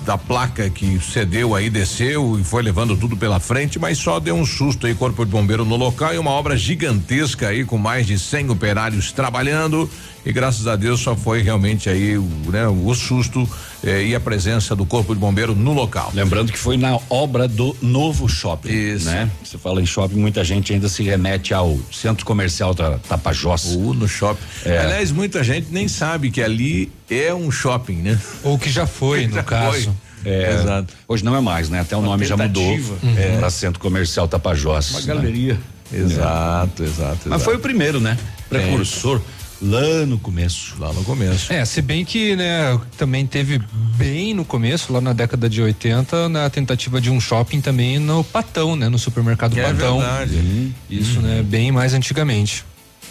Da 0.02 0.18
placa 0.18 0.70
que 0.70 1.00
cedeu 1.02 1.54
aí, 1.54 1.70
desceu 1.70 2.40
e 2.40 2.44
foi 2.44 2.64
levando 2.64 2.96
tudo 2.96 3.18
pela 3.18 3.40
frente, 3.40 3.78
mas 3.78 3.98
só 3.98 4.20
deu 4.20 4.36
um 4.36 4.46
susto 4.46 4.88
aí, 4.88 4.96
corpo 4.96 5.26
de 5.26 5.32
bombeiro 5.32 5.66
no 5.66 5.76
local 5.76 6.14
e 6.14 6.18
uma 6.18 6.32
obra 6.32 6.56
gigantesca 6.56 7.50
aí 7.50 7.66
com 7.66 7.78
mais 7.78 8.06
de 8.06 8.18
100 8.18 8.52
operários 8.52 9.12
trabalhando 9.12 9.90
e 10.28 10.34
graças 10.34 10.68
a 10.68 10.76
Deus 10.76 11.00
só 11.00 11.16
foi 11.16 11.42
realmente 11.42 11.90
aí 11.90 12.18
o, 12.18 12.28
né, 12.48 12.68
o 12.68 12.94
susto 12.94 13.48
eh, 13.82 14.08
e 14.08 14.16
a 14.16 14.20
presença 14.20 14.76
do 14.76 14.86
corpo 14.86 15.14
de 15.14 15.22
bombeiro 15.22 15.56
no 15.56 15.72
local. 15.72 16.12
Lembrando 16.14 16.52
que 16.52 16.60
foi 16.60 16.76
na 16.76 17.00
obra 17.10 17.48
do 17.48 17.74
novo 17.82 18.28
shopping, 18.28 18.70
Isso. 18.70 19.06
né? 19.06 19.32
Você 19.42 19.58
fala 19.58 19.82
em 19.82 19.86
shopping, 19.86 20.18
muita 20.18 20.44
gente 20.44 20.74
ainda 20.74 20.90
se 20.90 21.02
remete 21.02 21.54
ao 21.54 21.80
centro 21.94 22.26
comercial 22.26 22.74
da 22.74 22.98
Tapajós. 22.98 23.68
O 23.74 23.94
no 23.94 24.06
shopping. 24.06 24.44
É. 24.66 24.80
Aliás, 24.80 25.14
muita 25.14 25.42
gente 25.46 25.68
nem 25.72 25.88
sabe 25.88 26.30
que 26.30 26.42
ali 26.42 26.92
é 27.10 27.34
um 27.34 27.50
shopping, 27.50 27.96
né? 27.96 28.20
Ou 28.44 28.60
que 28.60 28.70
já 28.70 28.86
foi, 28.86 29.28
no 29.28 29.36
Já 29.36 29.44
caso. 29.44 29.84
foi. 29.84 29.94
É, 30.30 30.56
Exato. 30.56 30.94
Hoje 31.08 31.24
não 31.24 31.38
é 31.38 31.40
mais, 31.40 31.70
né? 31.70 31.80
Até 31.80 31.96
o 31.96 32.02
nome 32.02 32.26
já 32.26 32.36
mudou 32.36 32.64
tentativa. 32.64 32.98
é, 33.18 33.38
para 33.38 33.50
Centro 33.50 33.80
Comercial 33.80 34.28
Tapajós. 34.28 34.90
Uma 34.92 35.00
né? 35.00 35.06
galeria. 35.08 35.60
Exato, 35.94 36.84
exato. 36.84 37.30
Mas 37.30 37.44
foi 37.44 37.56
o 37.56 37.60
primeiro, 37.60 38.02
né? 38.02 38.18
Precursor 38.50 39.22
lá 39.62 40.06
no 40.06 40.18
começo. 40.20 40.76
lá 40.80 40.92
no 40.94 41.04
começo. 41.04 41.52
É, 41.52 41.64
se 41.66 41.82
bem 41.82 42.06
que, 42.06 42.36
né, 42.36 42.80
também 42.98 43.26
teve 43.26 43.60
bem 43.98 44.34
no 44.34 44.46
começo, 44.46 44.94
lá 44.94 45.02
na 45.02 45.14
década 45.14 45.50
de 45.50 45.62
80, 45.62 46.30
na 46.30 46.50
tentativa 46.50 47.02
de 47.02 47.10
um 47.10 47.20
shopping 47.20 47.62
também 47.62 47.98
no 48.00 48.24
Patão, 48.24 48.76
né, 48.76 48.88
no 48.90 49.00
supermercado 49.00 49.58
É 49.58 49.64
Patão. 49.64 50.00
verdade. 50.00 50.74
Isso, 50.90 51.20
né, 51.22 51.44
bem 51.44 51.72
mais 51.72 51.94
antigamente. 51.94 52.64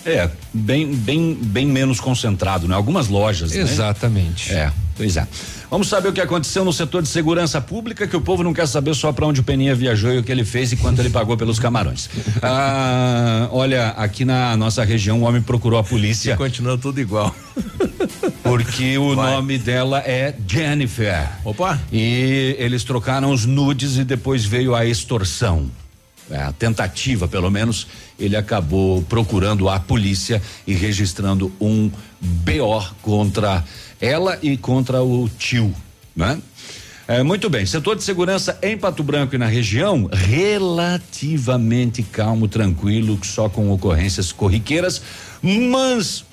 É, 0.05 0.31
bem, 0.55 0.95
bem, 0.95 1.35
bem 1.35 1.67
menos 1.67 1.99
concentrado, 1.99 2.69
né? 2.69 2.77
Algumas 2.77 3.09
lojas, 3.09 3.51
né? 3.51 3.61
Exatamente. 3.63 4.53
É, 4.53 4.71
pois 4.97 5.17
é. 5.17 5.27
Vamos 5.71 5.89
saber 5.89 6.09
o 6.09 6.13
que 6.13 6.21
aconteceu 6.21 6.65
no 6.65 6.73
setor 6.73 7.03
de 7.03 7.09
segurança 7.09 7.61
pública, 7.61 8.07
que 8.07 8.17
o 8.17 8.21
povo 8.21 8.43
não 8.43 8.55
quer 8.55 8.67
saber 8.69 8.95
só 8.95 9.13
para 9.13 9.27
onde 9.27 9.41
o 9.41 9.45
Peninha 9.45 9.75
viajou 9.75 10.13
e 10.13 10.19
o 10.19 10.23
que 10.23 10.31
ele 10.33 10.45
fez 10.45 10.73
e 10.73 10.77
quanto 10.77 11.01
ele 11.01 11.11
pagou 11.11 11.37
pelos 11.37 11.59
camarões. 11.59 12.09
Ah, 12.43 13.49
olha, 13.51 13.89
aqui 13.91 14.25
na 14.25 14.57
nossa 14.57 14.85
região, 14.85 15.21
o 15.21 15.25
homem 15.25 15.43
procurou 15.43 15.79
a 15.79 15.83
E 15.83 15.87
polícia 15.87 16.37
continua 16.37 16.79
tudo 16.79 17.01
igual. 17.01 17.35
porque 18.43 18.97
o 18.99 19.15
Vai. 19.15 19.33
nome 19.33 19.59
dela 19.59 19.99
é 20.01 20.35
Jennifer. 20.47 21.29
Opa! 21.45 21.79
E 21.93 22.55
eles 22.59 22.85
trocaram 22.85 23.31
os 23.33 23.45
nudes 23.45 23.97
e 23.97 24.05
depois 24.05 24.45
veio 24.45 24.75
a 24.75 24.85
extorsão. 24.87 25.71
É, 26.29 26.43
a 26.43 26.51
tentativa, 26.53 27.29
pelo 27.29 27.49
menos, 27.51 27.87
ele 28.19 28.37
acabou 28.37 29.01
procurando 29.03 29.69
a 29.69 29.79
polícia 29.79 30.43
e 30.67 30.75
registrando 30.75 31.53
um 31.61 31.89
BO 32.21 32.85
contra 33.01 33.63
ela 34.01 34.39
e 34.43 34.57
contra 34.57 35.03
o 35.03 35.29
tio, 35.29 35.75
né? 36.15 36.41
É, 37.09 37.23
muito 37.23 37.49
bem, 37.49 37.65
setor 37.65 37.95
de 37.95 38.03
segurança 38.03 38.59
em 38.61 38.77
Pato 38.77 39.03
Branco 39.03 39.35
e 39.37 39.39
na 39.39 39.47
região, 39.47 40.11
relativamente 40.13 42.03
calmo, 42.03 42.49
tranquilo, 42.49 43.17
só 43.23 43.49
com 43.49 43.71
ocorrências 43.71 44.33
corriqueiras, 44.33 45.01
mas 45.41 46.25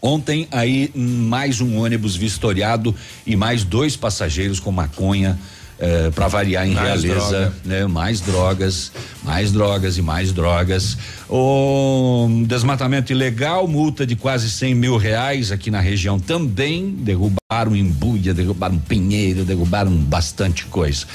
Ontem 0.00 0.46
aí 0.52 0.92
mais 0.94 1.60
um 1.60 1.78
ônibus 1.78 2.14
vistoriado 2.14 2.94
e 3.26 3.34
mais 3.34 3.64
dois 3.64 3.96
passageiros 3.96 4.60
com 4.60 4.70
maconha 4.70 5.38
eh, 5.78 6.10
para 6.14 6.26
variar 6.28 6.66
em 6.66 6.72
Mais 6.72 7.02
realeza, 7.02 7.30
droga. 7.30 7.52
né? 7.64 7.86
Mais 7.86 8.20
drogas, 8.20 8.92
mais 9.22 9.52
drogas 9.52 9.98
e 9.98 10.02
mais 10.02 10.32
drogas. 10.32 10.96
O 11.28 12.28
desmatamento 12.46 13.12
ilegal, 13.12 13.68
multa 13.68 14.06
de 14.06 14.16
quase 14.16 14.50
100 14.50 14.74
mil 14.74 14.96
reais 14.96 15.52
aqui 15.52 15.70
na 15.70 15.80
região 15.80 16.18
também. 16.18 16.90
Derrubaram 16.90 17.76
embuia, 17.76 18.32
derrubaram 18.32 18.78
pinheiro, 18.78 19.44
derrubaram 19.44 19.92
bastante 19.92 20.64
coisa. 20.66 21.06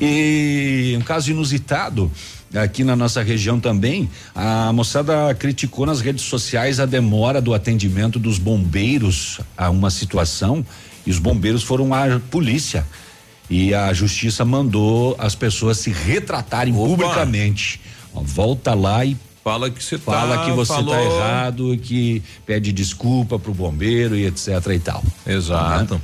E 0.00 0.96
um 0.98 1.02
caso 1.02 1.30
inusitado 1.30 2.10
aqui 2.54 2.82
na 2.82 2.96
nossa 2.96 3.22
região 3.22 3.60
também, 3.60 4.08
a 4.34 4.72
moçada 4.72 5.34
criticou 5.34 5.84
nas 5.84 6.00
redes 6.00 6.22
sociais 6.24 6.80
a 6.80 6.86
demora 6.86 7.40
do 7.40 7.52
atendimento 7.52 8.18
dos 8.18 8.38
bombeiros 8.38 9.40
a 9.56 9.68
uma 9.70 9.90
situação 9.90 10.64
e 11.06 11.10
os 11.10 11.18
bombeiros 11.18 11.62
foram 11.62 11.92
à 11.92 12.20
polícia. 12.30 12.84
E 13.50 13.72
a 13.74 13.92
justiça 13.92 14.44
mandou 14.44 15.16
as 15.18 15.34
pessoas 15.34 15.78
se 15.78 15.90
retratarem 15.90 16.74
Opa. 16.74 16.86
publicamente. 16.88 17.80
Ó, 18.14 18.20
volta 18.22 18.74
lá 18.74 19.04
e 19.04 19.16
Fala 19.42 19.70
que 19.70 19.82
você 19.82 19.96
fala 19.96 20.36
tá, 20.38 20.44
que 20.44 20.50
você 20.50 20.72
falou. 20.74 20.94
tá 20.94 21.02
errado 21.02 21.72
e 21.72 21.78
que 21.78 22.22
pede 22.44 22.70
desculpa 22.70 23.38
pro 23.38 23.54
bombeiro 23.54 24.14
e 24.14 24.26
etc 24.26 24.48
e 24.74 24.78
tal. 24.78 25.02
Exato. 25.26 25.98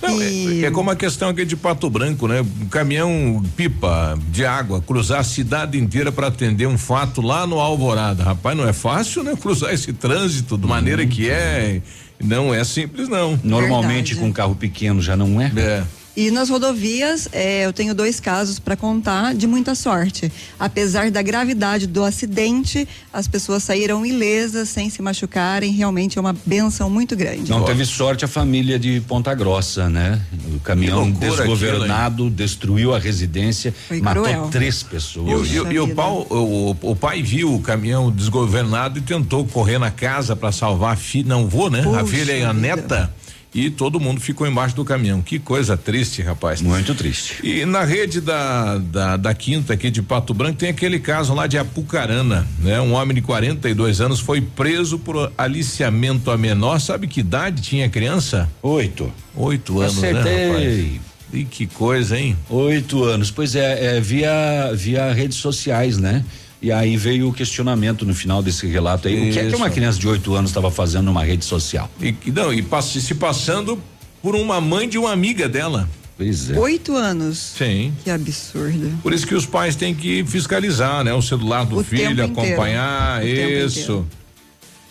Não, 0.00 0.20
E- 0.20 0.64
é, 0.64 0.66
é 0.66 0.70
como 0.72 0.90
a 0.90 0.96
questão 0.96 1.28
aqui 1.28 1.44
de 1.44 1.54
Pato 1.54 1.88
Branco, 1.88 2.26
né? 2.26 2.40
Um 2.40 2.66
caminhão 2.66 3.40
pipa 3.56 4.18
de 4.32 4.44
água 4.44 4.80
cruzar 4.80 5.20
a 5.20 5.24
cidade 5.24 5.78
inteira 5.78 6.10
para 6.10 6.26
atender 6.26 6.66
um 6.66 6.76
fato 6.76 7.20
lá 7.22 7.46
no 7.46 7.60
Alvorada. 7.60 8.24
Rapaz, 8.24 8.56
não 8.56 8.66
é 8.68 8.72
fácil, 8.72 9.22
né? 9.22 9.36
Cruzar 9.40 9.72
esse 9.72 9.92
trânsito 9.92 10.58
de 10.58 10.66
maneira 10.66 11.06
que 11.06 11.30
é. 11.30 11.80
Não 12.20 12.52
é 12.52 12.64
simples, 12.64 13.08
não. 13.08 13.38
Normalmente 13.44 14.14
Verdade. 14.14 14.26
com 14.28 14.32
carro 14.32 14.56
pequeno 14.56 15.00
já 15.00 15.16
não 15.16 15.40
é? 15.40 15.52
É. 15.56 15.84
E 16.14 16.30
nas 16.30 16.50
rodovias, 16.50 17.26
eh, 17.32 17.64
eu 17.64 17.72
tenho 17.72 17.94
dois 17.94 18.20
casos 18.20 18.58
para 18.58 18.76
contar 18.76 19.34
de 19.34 19.46
muita 19.46 19.74
sorte. 19.74 20.30
Apesar 20.60 21.10
da 21.10 21.22
gravidade 21.22 21.86
do 21.86 22.04
acidente, 22.04 22.86
as 23.10 23.26
pessoas 23.26 23.62
saíram 23.62 24.04
ilesas, 24.04 24.68
sem 24.68 24.90
se 24.90 25.00
machucarem. 25.00 25.72
Realmente 25.72 26.18
é 26.18 26.20
uma 26.20 26.36
benção 26.44 26.90
muito 26.90 27.16
grande. 27.16 27.50
Não 27.50 27.64
teve 27.64 27.86
sorte 27.86 28.26
a 28.26 28.28
família 28.28 28.78
de 28.78 29.00
Ponta 29.08 29.34
Grossa, 29.34 29.88
né? 29.88 30.20
O 30.54 30.60
caminhão 30.60 31.10
desgovernado 31.10 32.28
destruiu 32.28 32.94
a 32.94 32.98
residência, 32.98 33.74
Foi 33.88 34.00
matou 34.02 34.22
cruel. 34.24 34.48
três 34.50 34.82
E, 34.82 34.84
pessoas. 34.84 35.50
e 35.50 35.60
o- 35.60 35.64
Puxa 35.64 35.72
e 35.74 35.80
o, 35.80 35.94
pau- 35.94 36.26
o, 36.28 36.76
o 36.90 36.94
pai 36.94 37.22
viu 37.22 37.54
o 37.54 37.60
caminhão 37.60 38.10
desgovernado 38.10 38.98
e 38.98 39.02
tentou 39.02 39.46
correr 39.46 39.78
na 39.78 39.90
casa 39.90 40.36
para 40.36 40.52
salvar 40.52 40.92
a 40.92 40.96
filha, 40.96 41.26
não 41.28 41.48
vou, 41.48 41.70
né? 41.70 41.80
a 41.80 41.84
Puxa 41.84 42.04
filha 42.06 42.32
e 42.36 42.44
a 42.44 42.52
vida. 42.52 43.14
E 43.54 43.68
todo 43.68 44.00
mundo 44.00 44.20
ficou 44.20 44.46
embaixo 44.46 44.74
do 44.74 44.84
caminhão. 44.84 45.20
Que 45.20 45.38
coisa 45.38 45.76
triste, 45.76 46.22
rapaz. 46.22 46.62
Muito 46.62 46.94
triste. 46.94 47.38
E 47.42 47.66
na 47.66 47.84
rede 47.84 48.20
da, 48.20 48.78
da, 48.78 49.16
da 49.16 49.34
quinta 49.34 49.74
aqui 49.74 49.90
de 49.90 50.00
Pato 50.00 50.32
Branco 50.32 50.56
tem 50.56 50.70
aquele 50.70 50.98
caso 50.98 51.34
lá 51.34 51.46
de 51.46 51.58
Apucarana, 51.58 52.46
né? 52.58 52.80
Um 52.80 52.94
homem 52.94 53.14
de 53.14 53.20
42 53.20 54.00
anos 54.00 54.20
foi 54.20 54.40
preso 54.40 54.98
por 54.98 55.30
aliciamento 55.36 56.30
a 56.30 56.38
menor. 56.38 56.80
Sabe 56.80 57.06
que 57.06 57.20
idade 57.20 57.60
tinha 57.60 57.86
a 57.86 57.90
criança? 57.90 58.48
Oito. 58.62 59.12
Oito 59.36 59.80
anos, 59.80 59.96
né, 59.98 60.12
rapaz? 60.12 60.26
Acertei. 60.26 61.00
E 61.32 61.44
que 61.44 61.66
coisa, 61.66 62.18
hein? 62.18 62.36
Oito 62.50 63.04
anos. 63.04 63.30
Pois 63.30 63.54
é, 63.54 63.96
é, 63.96 64.00
via, 64.00 64.70
via 64.74 65.12
redes 65.12 65.38
sociais, 65.38 65.96
né? 65.96 66.24
E 66.62 66.70
aí 66.70 66.96
veio 66.96 67.28
o 67.28 67.32
questionamento 67.32 68.06
no 68.06 68.14
final 68.14 68.40
desse 68.40 68.66
relato 68.68 69.08
aí. 69.08 69.30
O 69.30 69.32
que 69.32 69.38
é 69.38 69.42
que 69.42 69.48
Isso. 69.48 69.56
uma 69.56 69.68
criança 69.68 69.98
de 69.98 70.06
oito 70.06 70.32
anos 70.34 70.50
estava 70.50 70.70
fazendo 70.70 71.06
numa 71.06 71.24
rede 71.24 71.44
social? 71.44 71.90
E, 72.00 72.14
e 72.24 72.30
não, 72.30 72.54
e 72.54 72.62
pass- 72.62 72.84
se 72.92 73.14
passando 73.16 73.82
por 74.22 74.36
uma 74.36 74.60
mãe 74.60 74.88
de 74.88 74.96
uma 74.96 75.10
amiga 75.10 75.48
dela. 75.48 75.88
Pois 76.16 76.50
é. 76.50 76.58
Oito 76.58 76.94
anos. 76.94 77.54
Sim. 77.58 77.92
Que 78.04 78.10
absurdo. 78.10 78.96
Por 79.02 79.12
isso 79.12 79.26
que 79.26 79.34
os 79.34 79.44
pais 79.44 79.74
têm 79.74 79.92
que 79.92 80.24
fiscalizar, 80.24 81.02
né? 81.02 81.12
O 81.12 81.20
celular 81.22 81.64
do 81.66 81.80
O 81.80 81.84
filho, 81.84 82.24
acompanhar, 82.24 83.20
O 83.22 83.24
tempo 83.26 83.66
isso. 83.66 84.06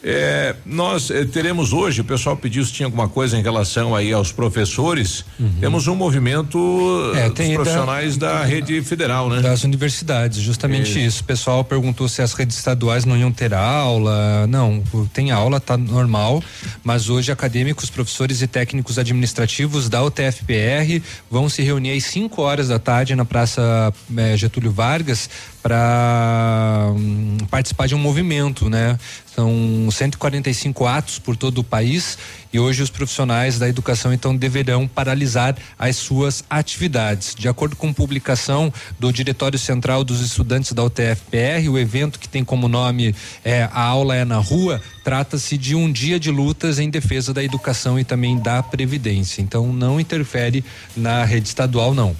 É, 0.03 0.55
nós 0.65 1.11
eh, 1.11 1.25
teremos 1.25 1.73
hoje, 1.73 2.01
o 2.01 2.03
pessoal 2.03 2.35
pediu 2.35 2.65
se 2.65 2.73
tinha 2.73 2.87
alguma 2.87 3.07
coisa 3.07 3.37
em 3.37 3.43
relação 3.43 3.95
aí 3.95 4.11
aos 4.11 4.31
professores. 4.31 5.23
Temos 5.59 5.87
um 5.87 5.93
movimento 5.95 6.57
Uhum. 6.57 7.15
É, 7.15 7.25
eh, 7.25 7.29
dos 7.29 7.47
da- 7.47 7.53
profissionais 7.53 8.17
da, 8.17 8.43
rede 8.43 8.81
federal, 8.81 9.29
né? 9.29 9.41
Das 9.41 9.63
universidades, 9.63 10.39
justamente 10.39 11.03
isso. 11.05 11.21
O 11.21 11.25
pessoal 11.25 11.63
perguntou 11.63 12.07
se 12.09 12.21
as 12.21 12.33
redes 12.33 12.57
estaduais 12.57 13.05
não 13.05 13.15
iam 13.15 13.31
ter 13.31 13.53
aula. 13.53 14.47
Não, 14.47 14.81
tem 15.13 15.29
aula, 15.29 15.59
tá 15.59 15.77
normal, 15.77 16.43
mas 16.83 17.07
hoje 17.09 17.31
acadêmicos, 17.31 17.89
professores 17.89 18.41
e 18.41 18.47
técnicos 18.47 18.97
administrativos 18.97 19.87
da 19.87 20.03
UTFPR 20.03 21.01
vão 21.29 21.47
se 21.47 21.61
reunir 21.61 21.91
às 21.95 22.05
5 22.05 22.41
horas 22.41 22.69
da 22.69 22.79
tarde 22.79 23.15
na 23.15 23.23
Praça 23.25 23.93
eh, 24.17 24.35
Getúlio 24.37 24.71
Vargas 24.71 25.29
para 25.61 26.87
participar 27.49 27.87
de 27.87 27.95
um 27.95 27.99
movimento, 27.99 28.69
né? 28.69 28.97
São 29.35 29.89
145 29.89 30.85
atos 30.85 31.19
por 31.19 31.37
todo 31.37 31.59
o 31.59 31.63
país 31.63 32.17
e 32.51 32.59
hoje 32.59 32.83
os 32.83 32.89
profissionais 32.89 33.57
da 33.57 33.69
educação 33.69 34.11
então 34.11 34.35
deverão 34.35 34.87
paralisar 34.87 35.55
as 35.79 35.95
suas 35.95 36.43
atividades. 36.49 37.33
De 37.33 37.47
acordo 37.47 37.75
com 37.75 37.93
publicação 37.93 38.73
do 38.99 39.11
Diretório 39.11 39.57
Central 39.57 40.03
dos 40.03 40.19
Estudantes 40.19 40.73
da 40.73 40.83
UTFPR, 40.83 41.69
o 41.69 41.79
evento 41.79 42.19
que 42.19 42.27
tem 42.27 42.43
como 42.43 42.67
nome 42.67 43.15
é, 43.43 43.69
A 43.71 43.83
Aula 43.83 44.15
é 44.15 44.25
na 44.25 44.37
Rua, 44.37 44.81
trata-se 45.03 45.57
de 45.57 45.75
um 45.75 45.91
dia 45.91 46.19
de 46.19 46.29
lutas 46.29 46.79
em 46.79 46.89
defesa 46.89 47.33
da 47.33 47.43
educação 47.43 47.97
e 47.99 48.03
também 48.03 48.37
da 48.37 48.61
previdência. 48.61 49.41
Então 49.41 49.71
não 49.71 49.99
interfere 49.99 50.65
na 50.95 51.23
rede 51.23 51.47
estadual 51.47 51.93
não. 51.93 52.15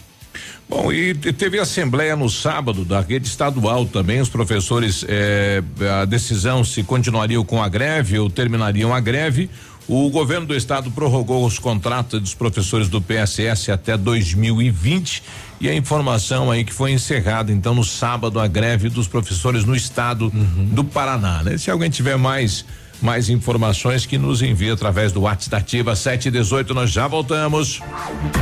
Bom, 0.70 0.92
e 0.92 1.14
teve 1.14 1.60
assembleia 1.60 2.16
no 2.16 2.30
sábado 2.30 2.86
da 2.86 3.02
rede 3.02 3.28
estadual 3.28 3.86
também. 3.86 4.22
Os 4.22 4.30
professores, 4.30 5.06
eh, 5.08 5.62
a 6.02 6.06
decisão 6.06 6.64
se 6.64 6.82
continuariam 6.82 7.44
com 7.44 7.62
a 7.62 7.68
greve 7.68 8.18
ou 8.18 8.30
terminariam 8.30 8.94
a 8.94 9.00
greve. 9.00 9.50
O 9.88 10.10
governo 10.10 10.48
do 10.48 10.56
estado 10.56 10.90
prorrogou 10.92 11.46
os 11.46 11.60
contratos 11.60 12.22
dos 12.22 12.34
professores 12.34 12.88
do 12.88 13.02
PSS 13.02 13.72
até 13.72 13.98
2020 13.98 15.24
e 15.60 15.68
a 15.68 15.76
informação 15.76 16.50
aí 16.50 16.64
que 16.64 16.74
foi 16.74 16.92
encerrada 16.92 17.52
então 17.52 17.76
no 17.76 17.84
sábado 17.84 18.40
a 18.40 18.48
greve 18.48 18.88
dos 18.88 19.08
professores 19.08 19.66
no 19.66 19.76
estado 19.76 20.32
uhum. 20.34 20.70
do 20.72 20.84
Paraná, 20.84 21.44
né? 21.44 21.58
Se 21.58 21.70
alguém 21.70 21.90
tiver 21.90 22.18
mais 22.18 22.64
mais 23.02 23.30
informações 23.30 24.06
que 24.06 24.18
nos 24.18 24.42
envie 24.42 24.72
através 24.72 25.12
do 25.12 25.22
WhatsApp 25.22 25.52
da 25.52 25.58
Ativa 25.58 25.96
718. 25.96 26.74
Nós 26.74 26.92
já 26.92 27.08
voltamos. 27.08 27.82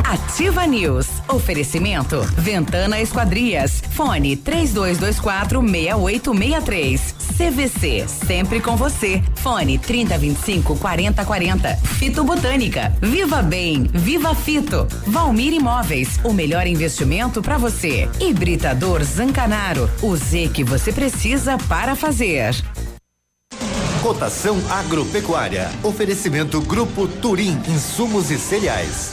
Ativa 0.03 0.65
News. 0.65 1.07
Oferecimento. 1.27 2.21
Ventana 2.37 2.99
Esquadrias. 2.99 3.81
Fone 3.91 4.35
3224 4.35 5.61
6863. 5.61 7.15
CVC. 7.37 8.05
Sempre 8.07 8.59
com 8.59 8.75
você. 8.75 9.23
Fone 9.35 9.77
3025 9.77 10.75
4040. 10.77 11.75
Fito 11.77 12.23
Botânica. 12.23 12.93
Viva 13.01 13.41
Bem. 13.41 13.83
Viva 13.93 14.35
Fito. 14.35 14.87
Valmir 15.07 15.53
Imóveis. 15.53 16.19
O 16.23 16.33
melhor 16.33 16.67
investimento 16.67 17.41
para 17.41 17.57
você. 17.57 18.09
Hibridador 18.19 19.03
Zancanaro. 19.03 19.89
O 20.01 20.15
Z 20.15 20.49
que 20.53 20.63
você 20.63 20.91
precisa 20.91 21.57
para 21.69 21.95
fazer. 21.95 22.55
Cotação 24.01 24.57
agropecuária. 24.69 25.69
Oferecimento 25.83 26.61
Grupo 26.61 27.05
Turim, 27.05 27.61
insumos 27.67 28.31
e 28.31 28.37
cereais. 28.37 29.11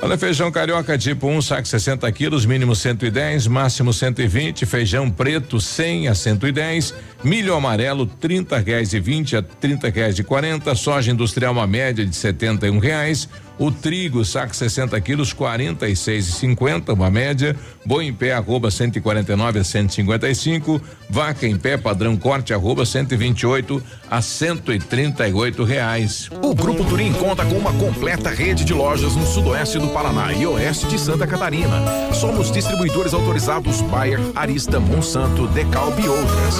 Olha, 0.00 0.16
feijão 0.16 0.50
carioca 0.50 0.96
tipo 0.96 1.26
1, 1.26 1.36
um, 1.36 1.42
saco 1.42 1.68
60 1.68 2.10
quilos, 2.12 2.46
mínimo 2.46 2.74
110, 2.74 3.46
máximo 3.46 3.92
120. 3.92 4.64
Feijão 4.64 5.10
preto 5.10 5.60
100 5.60 6.08
a 6.08 6.14
110. 6.14 6.94
Milho 7.24 7.54
amarelo 7.54 8.06
30 8.06 8.58
reais 8.58 8.92
e 8.92 9.00
20 9.00 9.36
a 9.36 9.42
30 9.42 9.88
reais 9.88 10.18
e 10.18 10.24
40. 10.24 10.74
Soja 10.74 11.10
industrial 11.10 11.52
uma 11.52 11.66
média 11.66 12.04
de 12.04 12.14
71 12.14 12.78
reais. 12.78 13.28
O 13.58 13.70
trigo, 13.70 14.22
saco 14.22 14.54
60 14.54 15.00
quilos, 15.00 15.32
46 15.32 16.28
e 16.28 16.32
50, 16.32 16.92
uma 16.92 17.10
média. 17.10 17.56
Boi 17.86 18.04
em 18.04 18.12
pé, 18.12 18.34
arroba 18.34 18.70
149 18.70 19.58
a 19.58 19.64
155. 19.64 20.80
Vaca 21.08 21.46
em 21.46 21.56
pé, 21.56 21.78
padrão 21.78 22.16
corte, 22.18 22.52
arroba 22.52 22.84
128 22.84 23.82
a 24.10 24.20
138 24.20 25.64
reais. 25.64 26.28
O 26.42 26.54
Grupo 26.54 26.84
Turim 26.84 27.14
conta 27.14 27.46
com 27.46 27.54
uma 27.56 27.72
completa 27.72 28.28
rede 28.28 28.62
de 28.62 28.74
lojas 28.74 29.16
no 29.16 29.26
sudoeste 29.26 29.78
do 29.78 29.88
Paraná 29.88 30.34
e 30.34 30.46
oeste 30.46 30.86
de 30.86 30.98
Santa 30.98 31.26
Catarina. 31.26 31.82
Somos 32.12 32.52
distribuidores 32.52 33.14
autorizados 33.14 33.80
Bayer, 33.82 34.20
Arista, 34.34 34.78
Monsanto, 34.78 35.46
Decalb 35.48 35.98
e 35.98 36.08
outras. 36.08 36.56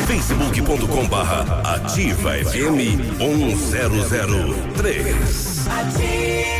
facebook.com 0.09 1.07
barra 1.07 1.63
ativa 1.63 2.33
FM 2.33 2.99
1003. 3.21 5.69
Ativa. 5.69 6.60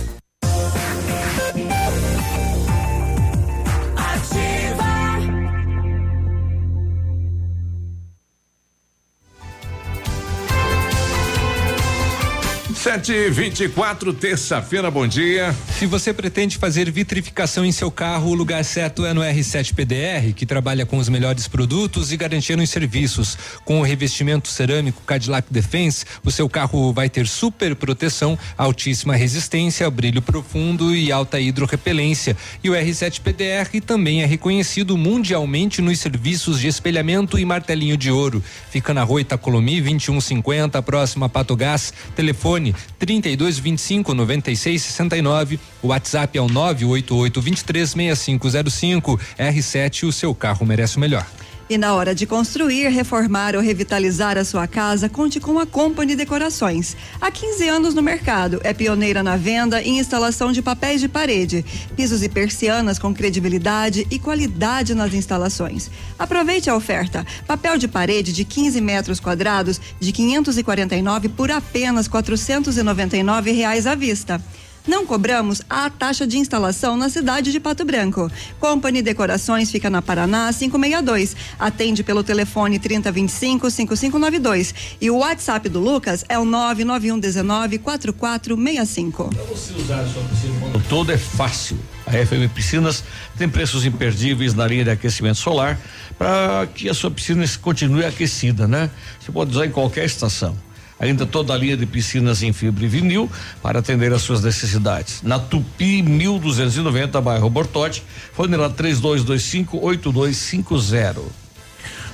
Sete 12.81 13.11
e 13.11 13.29
vinte 13.29 13.63
e 13.63 13.69
quatro, 13.69 14.11
terça-feira, 14.11 14.89
bom 14.89 15.05
dia. 15.05 15.55
Se 15.77 15.85
você 15.85 16.11
pretende 16.11 16.57
fazer 16.57 16.89
vitrificação 16.89 17.63
em 17.63 17.71
seu 17.71 17.91
carro, 17.91 18.31
o 18.31 18.33
lugar 18.33 18.65
certo 18.65 19.05
é 19.05 19.13
no 19.13 19.21
R7 19.21 19.75
PDR, 19.75 20.33
que 20.35 20.47
trabalha 20.47 20.83
com 20.83 20.97
os 20.97 21.07
melhores 21.07 21.47
produtos 21.47 22.11
e 22.11 22.17
garantia 22.17 22.57
nos 22.57 22.71
serviços. 22.71 23.37
Com 23.63 23.81
o 23.81 23.83
revestimento 23.83 24.47
cerâmico 24.47 25.03
Cadillac 25.05 25.53
Defense, 25.53 26.05
o 26.25 26.31
seu 26.31 26.49
carro 26.49 26.91
vai 26.91 27.07
ter 27.07 27.27
super 27.27 27.75
proteção, 27.75 28.35
altíssima 28.57 29.15
resistência, 29.15 29.87
brilho 29.91 30.19
profundo 30.19 30.95
e 30.95 31.11
alta 31.11 31.39
hidrorrepelência. 31.39 32.35
E 32.63 32.69
o 32.71 32.73
R7 32.73 33.21
PDR 33.21 33.79
também 33.85 34.23
é 34.23 34.25
reconhecido 34.25 34.97
mundialmente 34.97 35.83
nos 35.83 35.99
serviços 35.99 36.59
de 36.59 36.67
espelhamento 36.67 37.37
e 37.37 37.45
martelinho 37.45 37.95
de 37.95 38.09
ouro. 38.09 38.43
Fica 38.71 38.91
na 38.91 39.03
rua 39.03 39.21
Itacolomi 39.21 39.79
2150, 39.79 40.81
próxima 40.81 41.27
a 41.27 41.29
Pato 41.29 41.55
Gás. 41.55 41.93
Telefone 42.15 42.70
telefone 42.71 42.91
32 42.99 43.59
25 43.59 44.13
96 44.13 44.81
69. 44.81 45.59
O 45.81 45.87
WhatsApp 45.87 46.37
é 46.37 46.41
o 46.41 46.47
988 46.47 47.41
23 47.41 47.89
6505. 47.89 49.19
R7, 49.37 50.07
o 50.07 50.11
seu 50.11 50.33
carro 50.33 50.65
merece 50.65 50.97
o 50.97 50.99
melhor. 50.99 51.25
E 51.71 51.77
na 51.77 51.93
hora 51.93 52.13
de 52.13 52.25
construir, 52.25 52.89
reformar 52.89 53.55
ou 53.55 53.61
revitalizar 53.61 54.37
a 54.37 54.43
sua 54.43 54.67
casa, 54.67 55.07
conte 55.07 55.39
com 55.39 55.57
a 55.57 55.65
Company 55.65 56.17
Decorações. 56.17 56.97
Há 57.21 57.31
15 57.31 57.69
anos 57.69 57.93
no 57.93 58.01
mercado, 58.01 58.59
é 58.61 58.73
pioneira 58.73 59.23
na 59.23 59.37
venda 59.37 59.81
e 59.81 59.87
instalação 59.91 60.51
de 60.51 60.61
papéis 60.61 60.99
de 60.99 61.07
parede, 61.07 61.63
pisos 61.95 62.23
e 62.23 62.27
persianas 62.27 62.99
com 62.99 63.13
credibilidade 63.13 64.05
e 64.11 64.19
qualidade 64.19 64.93
nas 64.93 65.13
instalações. 65.13 65.89
Aproveite 66.19 66.69
a 66.69 66.75
oferta: 66.75 67.25
papel 67.47 67.77
de 67.77 67.87
parede 67.87 68.33
de 68.33 68.43
15 68.43 68.81
metros 68.81 69.21
quadrados 69.21 69.79
de 69.97 70.11
549 70.11 71.29
por 71.29 71.51
apenas 71.51 72.05
499 72.05 73.49
reais 73.53 73.87
à 73.87 73.95
vista. 73.95 74.43
Não 74.87 75.05
cobramos 75.05 75.61
a 75.69 75.89
taxa 75.91 76.25
de 76.25 76.37
instalação 76.37 76.97
na 76.97 77.07
cidade 77.07 77.51
de 77.51 77.59
Pato 77.59 77.85
Branco. 77.85 78.31
Company 78.59 79.03
Decorações 79.03 79.69
fica 79.69 79.91
na 79.91 80.01
Paraná 80.01 80.51
562. 80.51 81.35
Atende 81.59 82.03
pelo 82.03 82.23
telefone 82.23 82.79
3025 82.79 83.69
5592. 83.69 84.73
E 84.99 85.11
o 85.11 85.17
WhatsApp 85.17 85.69
do 85.69 85.79
Lucas 85.79 86.25
é 86.27 86.39
o 86.39 86.45
991 86.45 87.19
19 87.19 87.77
4465. 87.77 89.29
Para 89.29 89.43
você 89.43 89.73
usar 89.73 89.99
a 89.99 90.07
sua 90.07 90.23
piscina 90.23 90.51
todo 90.89 91.11
é 91.11 91.17
fácil. 91.17 91.77
A 92.07 92.11
FM 92.11 92.51
Piscinas 92.53 93.03
tem 93.37 93.47
preços 93.47 93.85
imperdíveis 93.85 94.55
na 94.55 94.65
linha 94.65 94.83
de 94.83 94.89
aquecimento 94.89 95.37
solar 95.37 95.79
para 96.17 96.67
que 96.73 96.89
a 96.89 96.93
sua 96.93 97.11
piscina 97.11 97.45
continue 97.61 98.03
aquecida, 98.03 98.67
né? 98.67 98.89
Você 99.19 99.31
pode 99.31 99.51
usar 99.51 99.65
em 99.65 99.71
qualquer 99.71 100.05
estação 100.05 100.57
ainda 101.01 101.25
toda 101.25 101.53
a 101.53 101.57
linha 101.57 101.75
de 101.75 101.85
piscinas 101.87 102.43
em 102.43 102.53
fibra 102.53 102.85
e 102.85 102.87
vinil 102.87 103.29
para 103.61 103.79
atender 103.79 104.13
às 104.13 104.21
suas 104.21 104.43
necessidades. 104.43 105.23
Na 105.23 105.39
Tupi 105.39 106.03
1290, 106.03 107.19
bairro 107.19 107.49
Bortote, 107.49 108.03
fone 108.31 108.55
lá 108.55 108.69
3225 108.69 109.79
8250. 109.83 111.21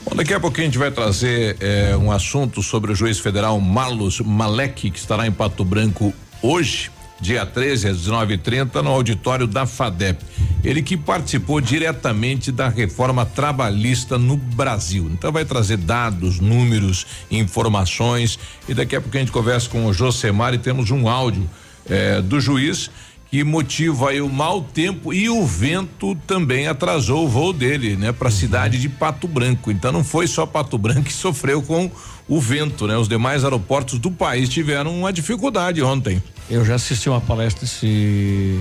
Bom, 0.06 0.16
daqui 0.16 0.34
a 0.34 0.40
pouquinho 0.40 0.64
a 0.64 0.70
gente 0.70 0.78
vai 0.78 0.90
trazer 0.90 1.58
eh, 1.60 1.98
um 1.98 2.10
assunto 2.10 2.64
sobre 2.64 2.94
o 2.94 2.96
juiz 2.96 3.20
federal 3.20 3.60
Malus 3.60 4.22
Malek, 4.22 4.90
que 4.90 4.98
estará 4.98 5.28
em 5.28 5.32
Pato 5.34 5.66
Branco 5.66 6.14
hoje 6.42 6.90
dia 7.20 7.46
13 7.46 7.90
às 7.90 7.98
19:30 7.98 8.82
no 8.82 8.90
auditório 8.92 9.48
da 9.48 9.66
FADEP. 9.66 10.24
Ele 10.64 10.82
que 10.82 10.98
participou 10.98 11.62
diretamente 11.62 12.52
da 12.52 12.68
reforma 12.68 13.26
trabalhista 13.26 14.18
no 14.18 14.38
Brasil. 14.38 15.10
Então 15.12 15.32
vai 15.32 15.46
trazer 15.46 15.78
dados, 15.78 16.40
números, 16.40 17.06
informações 17.32 18.38
e 18.68 18.74
daqui 18.74 18.96
a 18.96 19.02
pouco 19.02 19.16
a 19.18 19.20
gente 19.20 19.32
conversa 19.32 19.70
com 19.70 19.86
o 19.86 19.94
Josemar 19.94 20.54
e 20.54 20.58
temos 20.58 20.92
um 20.92 21.08
áudio 21.08 21.50
eh, 21.90 22.22
do 22.22 22.40
juiz 22.40 22.90
que 23.30 23.44
motiva 23.44 24.10
aí 24.10 24.22
o 24.22 24.30
mau 24.30 24.62
tempo 24.62 25.14
e 25.14 25.30
o 25.30 25.46
vento 25.46 26.16
também 26.26 26.68
atrasou 26.68 27.26
o 27.26 27.28
voo 27.28 27.52
dele, 27.52 27.96
né, 27.98 28.12
para 28.12 28.30
a 28.30 28.32
cidade 28.32 28.80
de 28.80 28.88
Pato 28.88 29.28
Branco. 29.28 29.70
Então 29.70 29.92
não 29.92 30.04
foi 30.04 30.28
só 30.28 30.46
Pato 30.46 30.78
Branco 30.78 31.04
que 31.04 31.14
sofreu 31.14 31.62
com 31.62 31.92
o 32.28 32.40
vento, 32.40 32.88
né? 32.88 32.98
Os 32.98 33.08
demais 33.08 33.44
aeroportos 33.44 34.00
do 34.00 34.12
país 34.12 34.50
tiveram 34.50 34.98
uma 34.98 35.12
dificuldade 35.12 35.82
ontem. 35.82 36.22
Eu 36.50 36.64
já 36.64 36.76
assisti 36.76 37.10
uma 37.10 37.20
palestra 37.20 37.62
desse, 37.62 38.60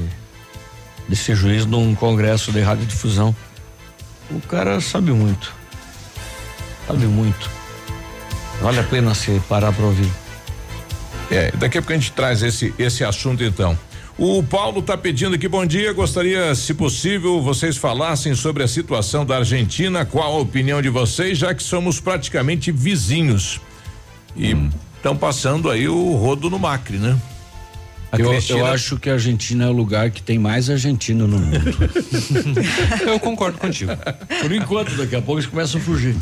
desse 1.09 1.35
juiz 1.35 1.65
num 1.65 1.95
congresso 1.95 2.51
de 2.51 2.61
radiodifusão. 2.61 3.35
O 4.31 4.41
cara 4.41 4.81
sabe 4.81 5.13
muito. 5.13 5.55
Sabe 6.87 7.07
muito. 7.07 7.49
Vale 8.61 8.81
a 8.81 8.85
pena 8.85 9.15
se 9.15 9.41
parar 9.49 9.73
para 9.73 9.85
ouvir. 9.85 10.11
É, 11.31 11.53
daqui 11.53 11.79
a 11.79 11.83
pouco 11.83 11.93
a 11.93 11.97
gente 11.97 12.13
traz 12.13 12.43
esse, 12.43 12.75
esse 12.79 13.05
assunto 13.05 13.45
então. 13.45 13.79
O 14.19 14.43
Paulo 14.43 14.81
está 14.81 14.97
pedindo 14.97 15.37
aqui, 15.37 15.47
bom 15.47 15.65
dia. 15.65 15.93
Gostaria, 15.93 16.55
se 16.55 16.73
possível, 16.75 17.41
vocês 17.43 17.77
falassem 17.77 18.35
sobre 18.35 18.63
a 18.63 18.69
situação 18.69 19.27
da 19.27 19.37
Argentina. 19.37 20.07
Qual 20.07 20.33
a 20.33 20.41
opinião 20.41 20.81
de 20.81 20.89
vocês, 20.89 21.39
já 21.39 21.55
que 21.55 21.63
somos 21.63 22.01
praticamente 22.01 22.73
vizinhos? 22.73 23.61
E 24.35 24.57
estão 24.97 25.13
hum. 25.13 25.19
passando 25.19 25.71
aí 25.71 25.87
o 25.87 26.15
rodo 26.15 26.49
no 26.51 26.59
Macri, 26.59 26.97
né? 26.97 27.17
Eu, 28.19 28.31
Cristina... 28.31 28.59
eu, 28.59 28.67
acho 28.67 28.97
que 28.99 29.11
a 29.11 29.15
Argentina 29.15 29.65
é 29.65 29.69
o 29.69 29.73
lugar 29.73 30.11
que 30.11 30.23
tem 30.23 30.39
mais 30.39 30.69
argentino 30.71 31.27
no 31.27 31.39
mundo. 31.39 31.75
eu 33.07 33.19
concordo 33.21 33.59
contigo. 33.59 33.93
Por 34.41 34.53
enquanto, 34.53 34.97
daqui 34.97 35.17
a 35.17 35.23
pouco 35.23 35.41
eles 35.41 35.51
começam 35.51 35.81
a 35.81 35.85
fugir. 35.85 36.17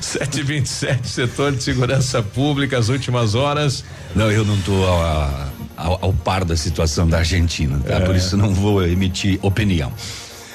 727, 0.00 1.08
setor 1.08 1.52
de 1.52 1.62
segurança 1.62 2.22
pública, 2.22 2.78
as 2.78 2.88
últimas 2.88 3.34
horas. 3.34 3.84
Não, 4.14 4.30
eu 4.30 4.44
não 4.44 4.54
estou 4.54 4.86
ao, 4.86 5.52
ao, 5.76 6.04
ao, 6.06 6.12
par 6.12 6.44
da 6.44 6.56
situação 6.56 7.08
da 7.08 7.18
Argentina, 7.18 7.78
tá? 7.86 7.94
É. 7.94 8.00
Por 8.00 8.16
isso 8.16 8.36
não 8.36 8.52
vou 8.52 8.84
emitir 8.86 9.38
opinião. 9.42 9.92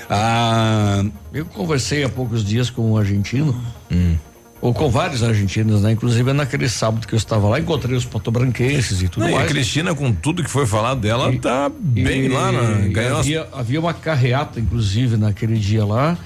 Ah, 0.09 1.03
eu 1.33 1.45
conversei 1.45 2.03
há 2.03 2.09
poucos 2.09 2.43
dias 2.43 2.69
com 2.69 2.91
um 2.91 2.97
argentino. 2.97 3.55
Hum 3.91 4.15
ou 4.61 4.73
com 4.73 4.89
vários 4.89 5.23
argentinos, 5.23 5.81
né? 5.81 5.91
Inclusive 5.91 6.33
naquele 6.33 6.67
sábado 6.67 7.07
que 7.07 7.13
eu 7.13 7.17
estava 7.17 7.47
lá, 7.47 7.59
encontrei 7.59 7.95
os 7.95 8.05
potobranquenses 8.05 9.01
e 9.01 9.07
tudo 9.07 9.25
Não, 9.25 9.31
mais. 9.31 9.43
E 9.43 9.45
a 9.45 9.49
Cristina, 9.49 9.95
com 9.95 10.11
tudo 10.11 10.43
que 10.43 10.49
foi 10.49 10.65
falado 10.65 10.99
dela, 10.99 11.31
e, 11.33 11.39
tá 11.39 11.71
bem 11.79 12.25
e, 12.25 12.27
lá, 12.27 12.51
né? 12.51 12.89
Ganhou 12.89 13.19
havia, 13.19 13.43
as... 13.43 13.53
havia 13.53 13.79
uma 13.79 13.93
carreata, 13.93 14.59
inclusive, 14.59 15.15
naquele 15.15 15.57
dia 15.57 15.85
lá, 15.85 16.17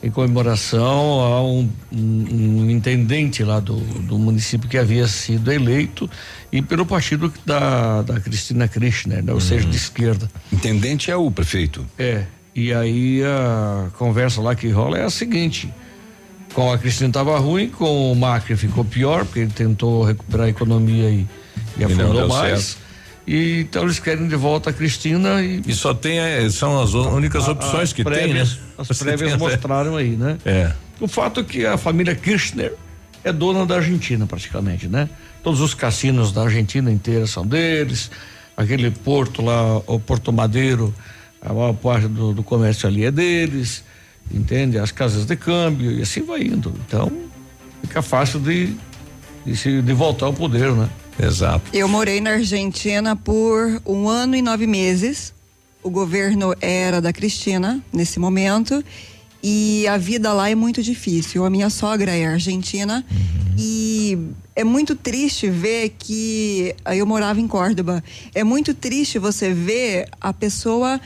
em 0.00 0.10
comemoração 0.10 1.20
a 1.20 1.42
um, 1.42 1.68
um, 1.92 2.62
um 2.62 2.70
intendente 2.70 3.42
lá 3.42 3.58
do, 3.58 3.76
do, 3.76 4.18
município 4.18 4.68
que 4.68 4.78
havia 4.78 5.06
sido 5.06 5.52
eleito 5.52 6.08
e 6.50 6.62
pelo 6.62 6.86
partido 6.86 7.32
da, 7.44 8.02
da 8.02 8.20
Cristina 8.20 8.68
Kirchner, 8.68 9.24
né? 9.24 9.32
Ou 9.32 9.40
seja, 9.40 9.66
de 9.66 9.76
esquerda. 9.76 10.30
Intendente 10.52 11.10
é 11.10 11.16
o 11.16 11.30
prefeito. 11.30 11.84
É. 11.98 12.24
E 12.54 12.72
aí 12.72 13.22
a 13.24 13.88
conversa 13.96 14.40
lá 14.40 14.54
que 14.54 14.68
rola 14.68 14.98
é 14.98 15.04
a 15.04 15.10
seguinte 15.10 15.72
com 16.52 16.72
a 16.72 16.78
Cristina 16.78 17.08
estava 17.08 17.38
ruim, 17.38 17.68
com 17.68 18.12
o 18.12 18.16
Macri 18.16 18.56
ficou 18.56 18.84
pior, 18.84 19.24
porque 19.24 19.40
ele 19.40 19.50
tentou 19.50 20.04
recuperar 20.04 20.46
a 20.46 20.50
economia 20.50 21.10
e, 21.10 21.26
e 21.78 21.84
afundou 21.84 22.28
mais. 22.28 22.62
Certo. 22.62 22.82
E 23.26 23.60
então 23.60 23.84
eles 23.84 23.98
querem 23.98 24.26
de 24.26 24.36
volta 24.36 24.70
a 24.70 24.72
Cristina 24.72 25.42
e. 25.42 25.62
E 25.66 25.74
só 25.74 25.94
tem, 25.94 26.18
são 26.50 26.80
as 26.80 26.92
únicas 26.94 27.48
a, 27.48 27.52
opções 27.52 27.92
que 27.92 28.02
prévias, 28.04 28.54
tem, 28.54 28.60
né? 28.60 28.72
As 28.78 28.98
prévias 28.98 29.36
mostraram 29.36 29.96
aí, 29.96 30.10
né? 30.10 30.38
É. 30.44 30.72
O 31.00 31.08
fato 31.08 31.40
é 31.40 31.44
que 31.44 31.64
a 31.64 31.76
família 31.76 32.14
Kirchner 32.14 32.74
é 33.24 33.32
dona 33.32 33.64
da 33.64 33.76
Argentina, 33.76 34.26
praticamente, 34.26 34.88
né? 34.88 35.08
Todos 35.42 35.60
os 35.60 35.74
cassinos 35.74 36.32
da 36.32 36.42
Argentina 36.42 36.90
inteira 36.90 37.26
são 37.26 37.46
deles, 37.46 38.10
aquele 38.56 38.90
porto 38.90 39.42
lá, 39.42 39.78
o 39.86 39.98
Porto 39.98 40.32
Madeiro, 40.32 40.94
a 41.40 41.52
maior 41.52 41.72
parte 41.74 42.06
do, 42.08 42.32
do 42.32 42.42
comércio 42.42 42.88
ali 42.88 43.04
é 43.04 43.10
deles 43.10 43.84
entende? 44.34 44.78
As 44.78 44.90
casas 44.90 45.24
de 45.24 45.36
câmbio 45.36 45.92
e 45.92 46.02
assim 46.02 46.22
vai 46.22 46.42
indo. 46.42 46.72
Então, 46.86 47.10
fica 47.82 48.02
fácil 48.02 48.40
de, 48.40 48.74
de, 49.44 49.56
se, 49.56 49.82
de 49.82 49.92
voltar 49.92 50.26
ao 50.26 50.32
poder, 50.32 50.72
né? 50.72 50.88
Exato. 51.20 51.64
Eu 51.72 51.88
morei 51.88 52.20
na 52.20 52.30
Argentina 52.30 53.14
por 53.14 53.80
um 53.84 54.08
ano 54.08 54.34
e 54.34 54.42
nove 54.42 54.66
meses. 54.66 55.32
O 55.82 55.90
governo 55.90 56.54
era 56.60 57.00
da 57.00 57.12
Cristina 57.12 57.80
nesse 57.92 58.18
momento 58.18 58.82
e 59.42 59.86
a 59.88 59.98
vida 59.98 60.32
lá 60.32 60.48
é 60.48 60.54
muito 60.54 60.82
difícil. 60.82 61.44
A 61.44 61.50
minha 61.50 61.68
sogra 61.68 62.12
é 62.12 62.26
argentina 62.26 63.04
uhum. 63.10 63.54
e 63.58 64.18
é 64.54 64.62
muito 64.62 64.94
triste 64.94 65.50
ver 65.50 65.94
que 65.98 66.74
eu 66.94 67.04
morava 67.04 67.40
em 67.40 67.48
Córdoba. 67.48 68.02
É 68.34 68.44
muito 68.44 68.72
triste 68.72 69.18
você 69.18 69.52
ver 69.52 70.08
a 70.20 70.32
pessoa 70.32 71.00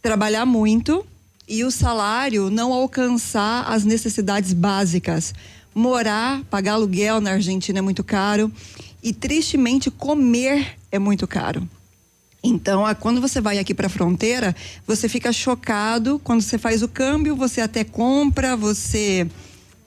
trabalhar 0.00 0.46
muito 0.46 1.04
e 1.48 1.64
o 1.64 1.70
salário 1.70 2.50
não 2.50 2.72
alcançar 2.72 3.64
as 3.70 3.84
necessidades 3.84 4.52
básicas. 4.52 5.34
Morar, 5.74 6.42
pagar 6.44 6.74
aluguel 6.74 7.20
na 7.20 7.32
Argentina 7.32 7.80
é 7.80 7.82
muito 7.82 8.04
caro 8.04 8.50
e 9.02 9.12
tristemente 9.12 9.90
comer 9.90 10.78
é 10.90 10.98
muito 10.98 11.26
caro. 11.26 11.68
Então, 12.42 12.82
quando 13.00 13.20
você 13.20 13.40
vai 13.40 13.58
aqui 13.58 13.72
para 13.72 13.86
a 13.86 13.90
fronteira, 13.90 14.54
você 14.86 15.08
fica 15.08 15.32
chocado 15.32 16.20
quando 16.22 16.42
você 16.42 16.58
faz 16.58 16.82
o 16.82 16.88
câmbio, 16.88 17.34
você 17.34 17.62
até 17.62 17.84
compra, 17.84 18.54
você 18.54 19.26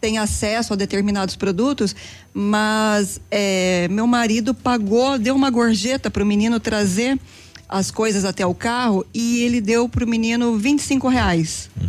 tem 0.01 0.17
acesso 0.17 0.73
a 0.73 0.75
determinados 0.75 1.35
produtos, 1.35 1.95
mas 2.33 3.19
é, 3.29 3.87
meu 3.89 4.07
marido 4.07 4.53
pagou, 4.53 5.17
deu 5.19 5.35
uma 5.35 5.49
gorjeta 5.49 6.09
para 6.09 6.23
o 6.23 6.25
menino 6.25 6.59
trazer 6.59 7.19
as 7.67 7.91
coisas 7.91 8.25
até 8.25 8.45
o 8.45 8.53
carro 8.53 9.05
e 9.13 9.39
ele 9.41 9.59
deu 9.59 9.89
pro 9.89 10.07
menino 10.07 10.57
25 10.57 11.07
reais. 11.07 11.69
Uhum. 11.79 11.87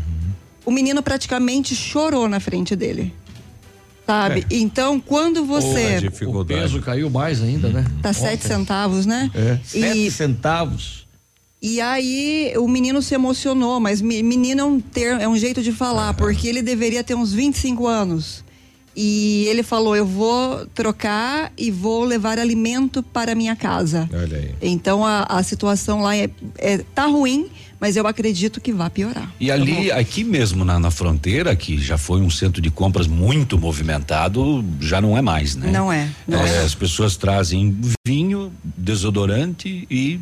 O 0.66 0.70
menino 0.70 1.02
praticamente 1.02 1.74
chorou 1.74 2.28
na 2.28 2.40
frente 2.40 2.74
dele. 2.74 3.14
Sabe? 4.06 4.40
É. 4.50 4.56
Então, 4.56 4.98
quando 4.98 5.44
você. 5.44 5.98
o 6.26 6.44
peso 6.44 6.80
caiu 6.80 7.10
mais 7.10 7.42
ainda, 7.42 7.68
né? 7.68 7.84
Tá 8.02 8.08
Ontem. 8.08 8.20
sete 8.20 8.46
centavos, 8.46 9.04
né? 9.04 9.30
É. 9.34 9.58
Sete 9.62 10.06
e... 10.06 10.10
centavos. 10.10 11.06
E 11.60 11.80
aí 11.80 12.54
o 12.56 12.68
menino 12.68 13.02
se 13.02 13.14
emocionou, 13.14 13.80
mas 13.80 14.00
menino 14.00 14.60
é 14.60 14.64
um, 14.64 14.80
ter, 14.80 15.20
é 15.20 15.28
um 15.28 15.36
jeito 15.36 15.60
de 15.60 15.72
falar, 15.72 16.14
porque 16.14 16.46
ele 16.46 16.62
deveria 16.62 17.02
ter 17.02 17.14
uns 17.14 17.32
25 17.32 17.86
anos. 17.86 18.44
E 19.00 19.46
ele 19.46 19.62
falou: 19.62 19.94
Eu 19.94 20.04
vou 20.04 20.66
trocar 20.74 21.52
e 21.56 21.70
vou 21.70 22.02
levar 22.02 22.36
alimento 22.36 23.00
para 23.00 23.32
minha 23.32 23.54
casa. 23.54 24.10
Olha 24.12 24.36
aí. 24.36 24.54
Então 24.60 25.06
a, 25.06 25.22
a 25.22 25.40
situação 25.44 26.00
lá 26.00 26.16
é, 26.16 26.28
é, 26.58 26.78
tá 26.78 27.06
ruim, 27.06 27.46
mas 27.78 27.96
eu 27.96 28.08
acredito 28.08 28.60
que 28.60 28.72
vai 28.72 28.90
piorar. 28.90 29.32
E 29.38 29.52
ali, 29.52 29.86
tá 29.86 29.98
aqui 29.98 30.24
mesmo 30.24 30.64
na, 30.64 30.80
na, 30.80 30.90
fronteira, 30.90 31.54
que 31.54 31.78
já 31.78 31.96
foi 31.96 32.20
um 32.20 32.28
centro 32.28 32.60
de 32.60 32.72
compras 32.72 33.06
muito 33.06 33.56
movimentado, 33.56 34.64
já 34.80 35.00
não 35.00 35.16
é 35.16 35.22
mais, 35.22 35.54
né? 35.54 35.70
Não 35.70 35.92
é. 35.92 36.10
Não 36.26 36.44
é, 36.44 36.56
é. 36.56 36.58
As 36.64 36.74
pessoas 36.74 37.16
trazem 37.16 37.78
vinho, 38.04 38.52
desodorante 38.64 39.86
e 39.88 40.18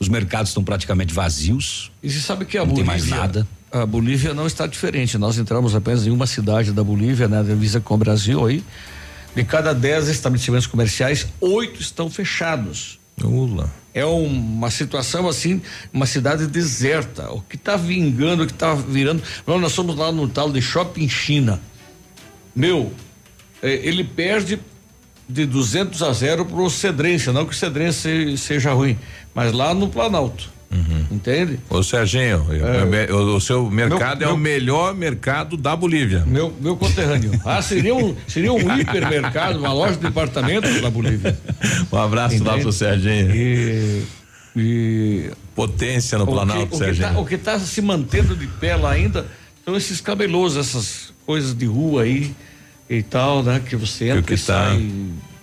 os 0.00 0.08
mercados 0.08 0.50
estão 0.50 0.64
praticamente 0.64 1.14
vazios. 1.14 1.92
E 2.02 2.10
você 2.10 2.18
sabe 2.18 2.44
que 2.44 2.58
a 2.58 2.62
não 2.62 2.74
Bolívia, 2.74 2.92
tem 2.92 3.08
mais 3.08 3.08
nada 3.08 3.46
a 3.70 3.84
Bolívia 3.84 4.34
não 4.34 4.46
está 4.46 4.66
diferente. 4.66 5.18
Nós 5.18 5.38
entramos 5.38 5.74
apenas 5.74 6.06
em 6.06 6.10
uma 6.10 6.26
cidade 6.26 6.72
da 6.72 6.82
Bolívia, 6.82 7.28
na 7.28 7.42
né, 7.42 7.50
divisa 7.50 7.80
com 7.80 7.94
o 7.94 7.98
Brasil 7.98 8.46
aí. 8.46 8.64
De 9.34 9.44
cada 9.44 9.72
dez 9.72 10.08
estabelecimentos 10.08 10.66
comerciais, 10.66 11.26
oito 11.40 11.80
estão 11.80 12.10
fechados. 12.10 12.98
Ula. 13.22 13.70
É 13.92 14.04
uma 14.04 14.70
situação 14.70 15.28
assim, 15.28 15.60
uma 15.92 16.06
cidade 16.06 16.46
deserta. 16.46 17.30
O 17.32 17.40
que 17.42 17.56
está 17.56 17.76
vingando, 17.76 18.44
o 18.44 18.46
que 18.46 18.52
está 18.52 18.74
virando. 18.74 19.22
Nós, 19.46 19.60
nós 19.60 19.72
somos 19.72 19.96
lá 19.96 20.12
no 20.12 20.28
tal 20.28 20.50
de 20.52 20.62
Shopping 20.62 21.08
China. 21.08 21.60
Meu, 22.54 22.92
é, 23.62 23.72
ele 23.86 24.04
perde 24.04 24.60
de 25.28 25.44
200 25.44 26.02
a 26.02 26.12
0 26.12 26.46
para 26.46 26.60
o 26.60 26.70
Cedrense. 26.70 27.30
Não 27.30 27.44
que 27.44 27.52
o 27.52 27.56
Cedrense 27.56 28.36
seja 28.38 28.72
ruim, 28.72 28.98
mas 29.34 29.52
lá 29.52 29.74
no 29.74 29.88
Planalto. 29.88 30.57
Uhum. 30.70 31.06
Entende? 31.10 31.58
Ô 31.70 31.82
Serginho, 31.82 32.46
é, 32.50 33.10
o, 33.10 33.36
o, 33.36 33.40
seu 33.40 33.70
mercado 33.70 34.18
meu, 34.18 34.28
é 34.28 34.30
meu, 34.30 34.34
o 34.34 34.38
melhor 34.38 34.94
mercado 34.94 35.56
da 35.56 35.74
Bolívia. 35.74 36.24
Meu, 36.26 36.54
meu 36.60 36.76
conterrâneo. 36.76 37.32
ah, 37.44 37.62
seria 37.62 37.94
um, 37.94 38.14
seria 38.26 38.52
um 38.52 38.78
hipermercado, 38.78 39.58
uma 39.58 39.72
loja 39.72 39.94
de 39.94 40.00
departamento 40.00 40.68
da 40.80 40.90
Bolívia. 40.90 41.38
Um 41.90 41.96
abraço 41.96 42.36
Entende? 42.36 42.50
lá 42.50 42.58
pro 42.58 42.72
Serginho. 42.72 43.34
E, 43.34 44.02
e 44.54 45.30
Potência 45.54 46.18
no 46.18 46.26
Planalto, 46.26 46.68
que, 46.68 46.76
Serginho. 46.76 47.18
O 47.18 47.24
que 47.24 47.34
está 47.36 47.52
tá 47.52 47.58
se 47.60 47.80
mantendo 47.80 48.36
de 48.36 48.46
pé 48.46 48.76
lá 48.76 48.92
ainda 48.92 49.26
são 49.64 49.74
esses 49.76 50.00
cabelosos, 50.00 50.58
essas 50.58 51.14
coisas 51.24 51.54
de 51.54 51.66
rua 51.66 52.02
aí 52.02 52.34
e 52.88 53.02
tal, 53.02 53.42
né? 53.42 53.60
Que 53.66 53.74
você 53.74 54.10
entra 54.10 54.22
que 54.22 54.34
e 54.34 54.38
tá... 54.38 54.70
sai 54.70 54.90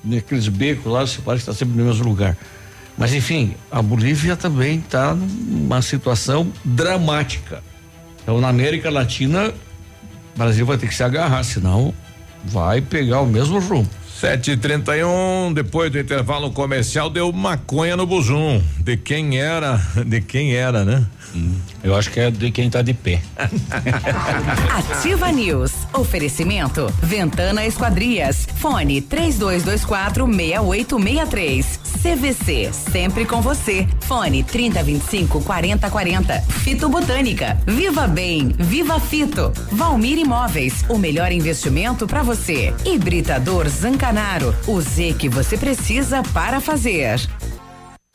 naqueles 0.03 0.47
becos 0.47 0.91
lá, 0.91 1.05
você 1.05 1.19
parece 1.21 1.45
que 1.45 1.51
está 1.51 1.65
sempre 1.65 1.77
no 1.77 1.85
mesmo 1.85 2.05
lugar. 2.05 2.37
Mas 2.97 3.13
enfim, 3.13 3.55
a 3.69 3.81
Bolívia 3.81 4.35
também 4.35 4.79
está 4.79 5.13
numa 5.13 5.81
situação 5.81 6.51
dramática. 6.63 7.61
Então 8.23 8.39
na 8.39 8.49
América 8.49 8.89
Latina, 8.89 9.49
o 10.33 10.37
Brasil 10.37 10.65
vai 10.65 10.77
ter 10.77 10.87
que 10.87 10.95
se 10.95 11.03
agarrar, 11.03 11.43
senão 11.43 11.93
vai 12.43 12.81
pegar 12.81 13.21
o 13.21 13.25
mesmo 13.25 13.59
rumo. 13.59 13.89
Sete 14.19 14.51
e 14.51 14.57
trinta 14.57 14.95
e 14.95 15.03
um, 15.03 15.51
depois 15.51 15.91
do 15.91 15.99
intervalo 15.99 16.49
comercial 16.49 17.09
deu 17.09 17.31
maconha 17.33 17.97
no 17.97 18.05
buzum. 18.05 18.63
De 18.79 18.95
quem 18.95 19.37
era, 19.37 19.75
de 20.05 20.21
quem 20.21 20.55
era, 20.55 20.85
né? 20.85 21.05
Eu 21.83 21.95
acho 21.95 22.09
que 22.09 22.19
é 22.19 22.31
de 22.31 22.49
quem 22.49 22.69
tá 22.69 22.81
de 22.81 22.93
pé. 22.93 23.21
Ativa 24.71 25.31
News. 25.31 25.71
Oferecimento. 25.93 26.91
Ventana 27.01 27.65
Esquadrias. 27.65 28.47
Fone 28.55 29.01
3224 29.01 30.25
6863. 30.25 31.79
CVC. 32.01 32.71
Sempre 32.91 33.25
com 33.25 33.41
você. 33.41 33.87
Fone 34.01 34.43
3025 34.43 35.41
4040. 35.41 36.41
Fito 36.41 36.89
Botânica. 36.89 37.57
Viva 37.67 38.07
Bem. 38.07 38.55
Viva 38.57 38.99
Fito. 38.99 39.51
Valmir 39.71 40.17
Imóveis. 40.17 40.85
O 40.89 40.97
melhor 40.97 41.31
investimento 41.31 42.07
para 42.07 42.23
você. 42.23 42.73
Hibridador 42.85 43.69
Zancanaro. 44.05 44.53
O 44.67 44.79
Z 44.79 45.15
que 45.17 45.27
você 45.27 45.57
precisa 45.57 46.21
para 46.31 46.61
fazer. 46.61 47.19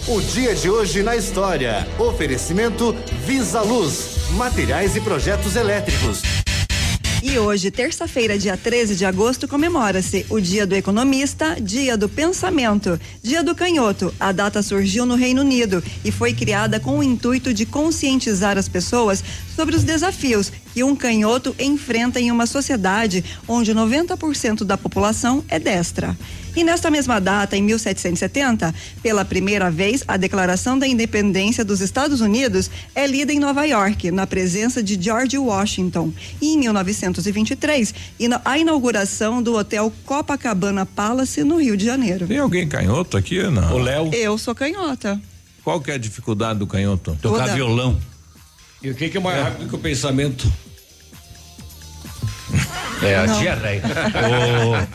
O 0.07 0.21
dia 0.21 0.55
de 0.55 0.71
hoje 0.71 1.03
na 1.03 1.17
história. 1.17 1.87
Oferecimento 1.99 2.95
Visa 3.27 3.61
Luz, 3.61 4.29
materiais 4.37 4.95
e 4.95 5.01
projetos 5.01 5.57
elétricos. 5.57 6.23
E 7.23 7.39
hoje, 7.39 7.71
terça-feira, 7.71 8.39
dia 8.39 8.57
13 8.57 8.97
de 8.97 9.05
agosto, 9.05 9.47
comemora-se 9.47 10.25
o 10.31 10.41
Dia 10.41 10.67
do 10.67 10.75
Economista, 10.75 11.55
Dia 11.61 11.95
do 11.95 12.09
Pensamento, 12.09 12.99
Dia 13.23 13.43
do 13.43 13.55
Canhoto. 13.55 14.15
A 14.19 14.33
data 14.33 14.63
surgiu 14.63 15.05
no 15.05 15.17
Reino 15.17 15.43
Unido 15.43 15.85
e 16.03 16.11
foi 16.11 16.33
criada 16.33 16.81
com 16.81 16.99
o 16.99 17.03
intuito 17.03 17.53
de 17.53 17.67
conscientizar 17.67 18.57
as 18.57 18.69
pessoas 18.69 19.23
sobre 19.55 19.77
os 19.77 19.85
desafios 19.85 20.51
que 20.73 20.85
um 20.85 20.95
canhoto 20.95 21.55
enfrenta 21.59 22.21
em 22.21 22.31
uma 22.31 22.47
sociedade 22.47 23.25
onde 23.47 23.75
90% 23.75 24.65
da 24.65 24.77
população 24.77 25.45
é 25.49 25.59
destra. 25.59 26.17
E 26.57 26.65
nesta 26.65 26.91
mesma 26.91 27.21
data, 27.21 27.57
em 27.57 27.63
1770, 27.63 28.75
pela 29.03 29.25
primeira 29.25 29.71
vez, 29.71 30.03
a 30.09 30.17
Declaração 30.17 30.79
da 30.79 30.87
Independência 30.87 31.65
dos 31.65 31.81
Estados 31.81 32.21
Unidos 32.21 32.71
é 32.95 33.07
lida 33.07 33.33
em 33.33 33.39
Nova 33.39 33.65
York, 33.65 34.11
na 34.11 34.27
presença 34.27 34.83
de 34.83 35.01
George 35.01 35.39
Washington. 35.39 36.13
E 36.41 36.55
em 36.55 36.59
1923, 36.59 37.95
a 38.45 38.59
inauguração 38.59 39.43
do 39.43 39.57
Hotel 39.57 39.93
Copacabana 40.05 40.85
Palace, 40.85 41.45
no 41.45 41.61
Rio 41.61 41.77
de 41.77 41.85
Janeiro. 41.85 42.27
Tem 42.27 42.39
alguém 42.39 42.67
canhoto 42.67 43.17
aqui? 43.17 43.41
Não. 43.43 43.75
O 43.75 43.79
Léo. 43.79 44.11
Eu 44.13 44.37
sou 44.37 44.55
canhota. 44.55 45.21
Qual 45.63 45.81
que 45.81 45.91
é 45.91 45.95
a 45.95 45.99
dificuldade 45.99 46.59
do 46.59 46.67
canhoto? 46.67 47.17
Tocar 47.23 47.45
Toda. 47.45 47.55
violão. 47.55 47.99
E 48.83 48.91
o 48.91 48.95
que, 48.95 49.09
que 49.11 49.17
é 49.19 49.21
mais 49.21 49.43
rápido 49.43 49.69
que 49.69 49.75
o 49.75 49.79
pensamento? 49.79 50.51
É, 53.03 53.17
a 53.17 53.25
diarreia. 53.25 53.83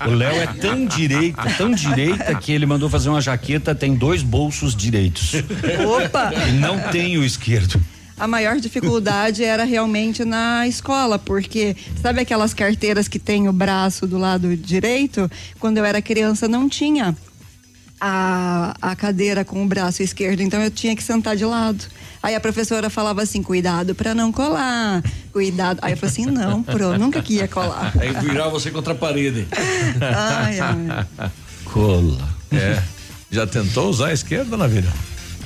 O- 0.06 0.12
O 0.12 0.14
Léo 0.14 0.36
é 0.40 0.46
tão 0.46 0.86
direito, 0.86 1.38
tão 1.58 1.72
direita 1.72 2.36
que 2.36 2.52
ele 2.52 2.64
mandou 2.68 2.88
fazer 2.88 3.10
uma 3.10 3.20
jaqueta, 3.20 3.74
tem 3.74 3.96
dois 3.96 4.22
bolsos 4.22 4.76
direitos. 4.76 5.32
Opa! 6.04 6.32
E 6.48 6.52
não 6.52 6.78
tem 6.92 7.18
o 7.18 7.24
esquerdo. 7.24 7.82
A 8.16 8.28
maior 8.28 8.58
dificuldade 8.60 9.44
era 9.44 9.64
realmente 9.64 10.24
na 10.24 10.68
escola, 10.68 11.18
porque 11.18 11.76
sabe 12.00 12.22
aquelas 12.22 12.54
carteiras 12.54 13.08
que 13.08 13.18
tem 13.18 13.50
o 13.50 13.54
braço 13.54 14.06
do 14.06 14.20
lado 14.20 14.56
direito? 14.56 15.28
Quando 15.60 15.80
eu 15.80 15.86
era 15.86 16.00
criança 16.00 16.48
não 16.48 16.70
tinha 16.70 17.18
a, 18.00 18.76
a 18.82 18.96
cadeira 18.96 19.46
com 19.46 19.64
o 19.64 19.68
braço 19.68 20.04
esquerdo, 20.04 20.42
então 20.42 20.62
eu 20.62 20.70
tinha 20.72 20.96
que 20.96 21.04
sentar 21.04 21.36
de 21.36 21.46
lado. 21.46 21.84
Aí 22.22 22.36
a 22.36 22.40
professora 22.40 22.90
falava 22.90 23.22
assim: 23.22 23.42
cuidado 23.44 23.94
para 23.96 24.14
não 24.16 24.32
colar, 24.32 25.04
cuidado. 25.32 25.80
Aí 25.82 25.94
eu 25.94 25.98
falei 25.98 26.12
assim: 26.12 26.26
não, 26.26 26.64
pro, 26.64 26.98
nunca 26.98 27.22
que 27.22 27.36
ia 27.36 27.48
colar. 27.48 27.94
Aí 28.00 28.12
virar 28.26 28.50
você 28.50 28.72
contra 28.72 28.94
a 28.94 28.96
parede. 28.96 29.48
Ai, 30.02 30.60
ai. 30.60 31.30
Cola. 31.66 32.28
É. 32.52 32.82
Já 33.32 33.46
tentou 33.46 33.90
usar 33.90 34.08
a 34.08 34.14
esquerda 34.14 34.56
na 34.56 34.68
vida? 34.68 34.92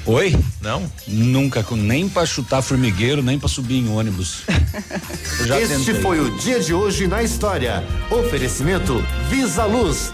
Oi? 0.05 0.35
Não? 0.61 0.89
Nunca, 1.07 1.61
com- 1.63 1.75
nem 1.75 2.07
pra 2.09 2.25
chutar 2.25 2.61
formigueiro, 2.61 3.21
nem 3.21 3.37
pra 3.37 3.47
subir 3.49 3.75
em 3.75 3.89
ônibus. 3.89 4.41
Este 5.39 5.85
tentei. 5.85 6.01
foi 6.01 6.19
o 6.19 6.37
dia 6.37 6.59
de 6.59 6.73
hoje 6.73 7.07
na 7.07 7.21
história. 7.21 7.83
Oferecimento 8.09 9.03
Visa 9.29 9.65
Luz. 9.65 10.13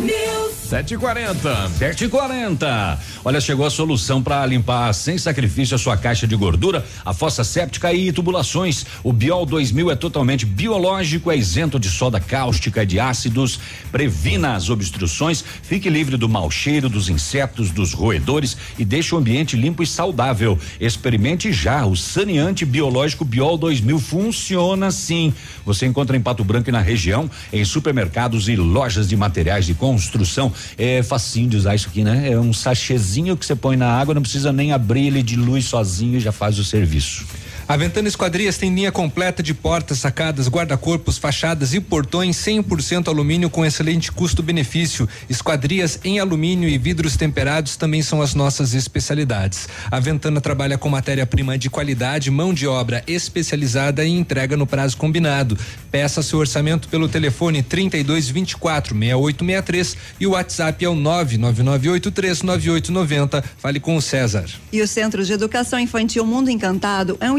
News. 0.00 0.54
7h40. 0.72 1.68
7h40. 1.78 2.96
Olha, 3.24 3.40
chegou 3.40 3.64
a 3.64 3.70
solução 3.70 4.20
para 4.20 4.44
limpar 4.44 4.92
sem 4.92 5.16
sacrifício 5.16 5.76
a 5.76 5.78
sua 5.78 5.96
caixa 5.96 6.26
de 6.26 6.34
gordura, 6.34 6.84
a 7.04 7.14
fossa 7.14 7.44
séptica 7.44 7.92
e 7.92 8.10
tubulações. 8.10 8.84
O 9.04 9.12
Biol 9.12 9.46
2000 9.46 9.92
é 9.92 9.94
totalmente 9.94 10.44
biológico, 10.44 11.30
é 11.30 11.36
isento 11.36 11.78
de 11.78 11.88
soda 11.88 12.18
cáustica, 12.18 12.84
de 12.84 12.98
ácidos, 12.98 13.60
previna 13.92 14.56
as 14.56 14.68
obstruções, 14.68 15.44
fique 15.62 15.88
livre 15.88 16.16
do 16.16 16.28
mau 16.28 16.50
cheiro, 16.50 16.88
dos 16.88 17.08
insetos, 17.08 17.70
dos 17.70 17.92
roedores 17.92 18.56
e 18.76 18.84
deixe 18.84 19.14
o 19.14 19.18
ambiente 19.18 19.56
limpo 19.56 19.84
e 19.84 19.86
saudável. 19.86 20.58
Experimente 20.80 21.52
já 21.52 21.86
o 21.86 21.94
saneante 21.94 22.64
biológico 22.64 23.24
Biol 23.24 23.56
2000 23.56 24.00
funciona 24.00 24.90
sim. 24.90 25.32
Você 25.64 25.86
encontra 25.86 26.16
em 26.16 26.20
Pato 26.20 26.42
Branco 26.42 26.70
e 26.70 26.72
na 26.72 26.80
região, 26.80 27.30
em 27.52 27.64
supermercados 27.64 28.48
e 28.48 28.56
lojas 28.56 29.08
de 29.08 29.16
materiais 29.16 29.64
de 29.64 29.74
construção. 29.74 30.52
É 30.76 31.04
facinho 31.04 31.50
de 31.50 31.56
usar 31.56 31.76
isso 31.76 31.86
aqui, 31.88 32.02
né? 32.02 32.28
É 32.32 32.36
um 32.36 32.52
sachêzinho 32.52 33.11
que 33.36 33.44
você 33.44 33.54
põe 33.54 33.76
na 33.76 33.88
água, 33.88 34.14
não 34.14 34.22
precisa 34.22 34.52
nem 34.52 34.72
abrir 34.72 35.06
ele 35.06 35.22
de 35.22 35.36
luz 35.36 35.66
sozinho 35.66 36.16
e 36.16 36.20
já 36.20 36.32
faz 36.32 36.58
o 36.58 36.64
serviço. 36.64 37.26
A 37.68 37.76
Ventana 37.76 38.08
Esquadrias 38.08 38.58
tem 38.58 38.74
linha 38.74 38.90
completa 38.90 39.42
de 39.42 39.54
portas, 39.54 39.98
sacadas, 39.98 40.48
guarda-corpos, 40.48 41.16
fachadas 41.16 41.72
e 41.72 41.80
portões 41.80 42.36
100% 42.36 43.08
alumínio 43.08 43.48
com 43.48 43.64
excelente 43.64 44.10
custo-benefício. 44.10 45.08
Esquadrias 45.30 46.00
em 46.04 46.18
alumínio 46.18 46.68
e 46.68 46.76
vidros 46.76 47.16
temperados 47.16 47.76
também 47.76 48.02
são 48.02 48.20
as 48.20 48.34
nossas 48.34 48.74
especialidades. 48.74 49.68
A 49.90 50.00
Ventana 50.00 50.40
trabalha 50.40 50.76
com 50.76 50.88
matéria-prima 50.88 51.56
de 51.56 51.70
qualidade, 51.70 52.30
mão 52.30 52.52
de 52.52 52.66
obra 52.66 53.02
especializada 53.06 54.04
e 54.04 54.10
entrega 54.10 54.56
no 54.56 54.66
prazo 54.66 54.96
combinado. 54.96 55.56
Peça 55.90 56.22
seu 56.22 56.38
orçamento 56.38 56.88
pelo 56.88 57.08
telefone 57.08 57.62
3224 57.62 58.94
6863 58.94 59.96
e 60.18 60.26
o 60.26 60.30
WhatsApp 60.30 60.84
é 60.84 60.88
o 60.88 60.94
999839890. 60.94 63.44
Fale 63.58 63.78
com 63.78 63.96
o 63.96 64.02
César. 64.02 64.46
E 64.72 64.82
o 64.82 64.88
Centro 64.88 65.24
de 65.24 65.32
Educação 65.32 65.78
Infantil 65.78 66.26
Mundo 66.26 66.50
Encantado 66.50 67.16
é 67.20 67.30
um 67.30 67.38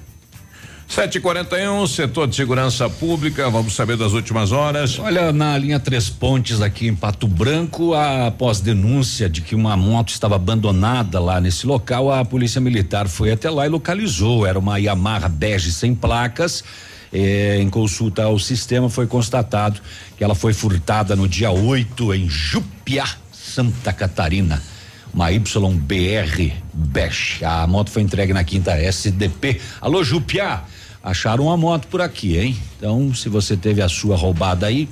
741, 0.91 1.87
setor 1.87 2.27
de 2.27 2.35
segurança 2.35 2.89
pública, 2.89 3.49
vamos 3.49 3.73
saber 3.75 3.95
das 3.95 4.11
últimas 4.11 4.51
horas. 4.51 4.99
Olha, 4.99 5.31
na 5.31 5.57
linha 5.57 5.79
Três 5.79 6.09
Pontes, 6.09 6.61
aqui 6.61 6.85
em 6.85 6.93
Pato 6.93 7.29
Branco, 7.29 7.93
após 7.93 8.59
denúncia 8.59 9.29
de 9.29 9.39
que 9.39 9.55
uma 9.55 9.77
moto 9.77 10.09
estava 10.09 10.35
abandonada 10.35 11.17
lá 11.17 11.39
nesse 11.39 11.65
local, 11.65 12.11
a 12.11 12.25
polícia 12.25 12.59
militar 12.59 13.07
foi 13.07 13.31
até 13.31 13.49
lá 13.49 13.65
e 13.65 13.69
localizou. 13.69 14.45
Era 14.45 14.59
uma 14.59 14.79
Yamaha 14.79 15.29
bege 15.29 15.71
sem 15.71 15.95
placas. 15.95 16.61
Eh, 17.13 17.59
em 17.61 17.69
consulta 17.69 18.23
ao 18.23 18.37
sistema, 18.37 18.89
foi 18.89 19.07
constatado 19.07 19.79
que 20.17 20.23
ela 20.25 20.35
foi 20.35 20.51
furtada 20.51 21.15
no 21.15 21.25
dia 21.25 21.51
8 21.51 22.13
em 22.15 22.29
Jupiá, 22.29 23.07
Santa 23.31 23.93
Catarina 23.93 24.61
uma 25.13 25.29
YBR 25.29 26.53
Bash. 26.73 27.41
A 27.43 27.67
moto 27.67 27.89
foi 27.89 28.01
entregue 28.01 28.33
na 28.33 28.43
quinta 28.43 28.71
SDP. 28.71 29.59
Alô, 29.81 30.03
Jupiá, 30.03 30.63
acharam 31.03 31.45
uma 31.45 31.57
moto 31.57 31.87
por 31.87 32.01
aqui, 32.01 32.37
hein? 32.37 32.57
Então, 32.77 33.13
se 33.13 33.29
você 33.29 33.57
teve 33.57 33.81
a 33.81 33.89
sua 33.89 34.15
roubada 34.15 34.67
aí, 34.67 34.87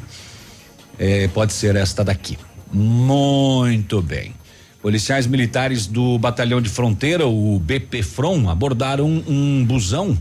eh, 0.97 1.27
pode 1.33 1.53
ser 1.53 1.75
esta 1.75 2.03
daqui. 2.03 2.37
Muito 2.71 4.01
bem. 4.01 4.33
Policiais 4.81 5.27
militares 5.27 5.87
do 5.87 6.17
Batalhão 6.17 6.61
de 6.61 6.69
Fronteira, 6.69 7.27
o 7.27 7.59
BP 7.59 8.01
From, 8.01 8.49
abordaram 8.49 9.07
um, 9.27 9.65
busão 9.65 10.17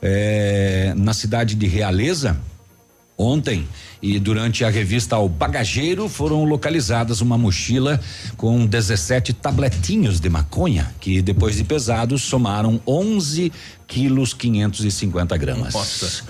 eh, 0.00 0.94
na 0.96 1.12
cidade 1.12 1.54
de 1.54 1.66
Realeza 1.66 2.38
ontem 3.18 3.66
e 4.02 4.18
durante 4.18 4.64
a 4.64 4.70
revista 4.70 5.16
ao 5.16 5.28
bagageiro 5.28 6.08
foram 6.08 6.44
localizadas 6.44 7.20
uma 7.20 7.38
mochila 7.38 8.00
com 8.36 8.66
17 8.66 9.32
tabletinhos 9.32 10.20
de 10.20 10.28
maconha 10.28 10.94
que 11.00 11.22
depois 11.22 11.56
de 11.56 11.64
pesados 11.64 12.22
somaram 12.22 12.80
11 12.86 13.52
quilos 13.86 14.34
550 14.34 15.36
gramas. 15.36 15.74
Nossa. 15.74 16.24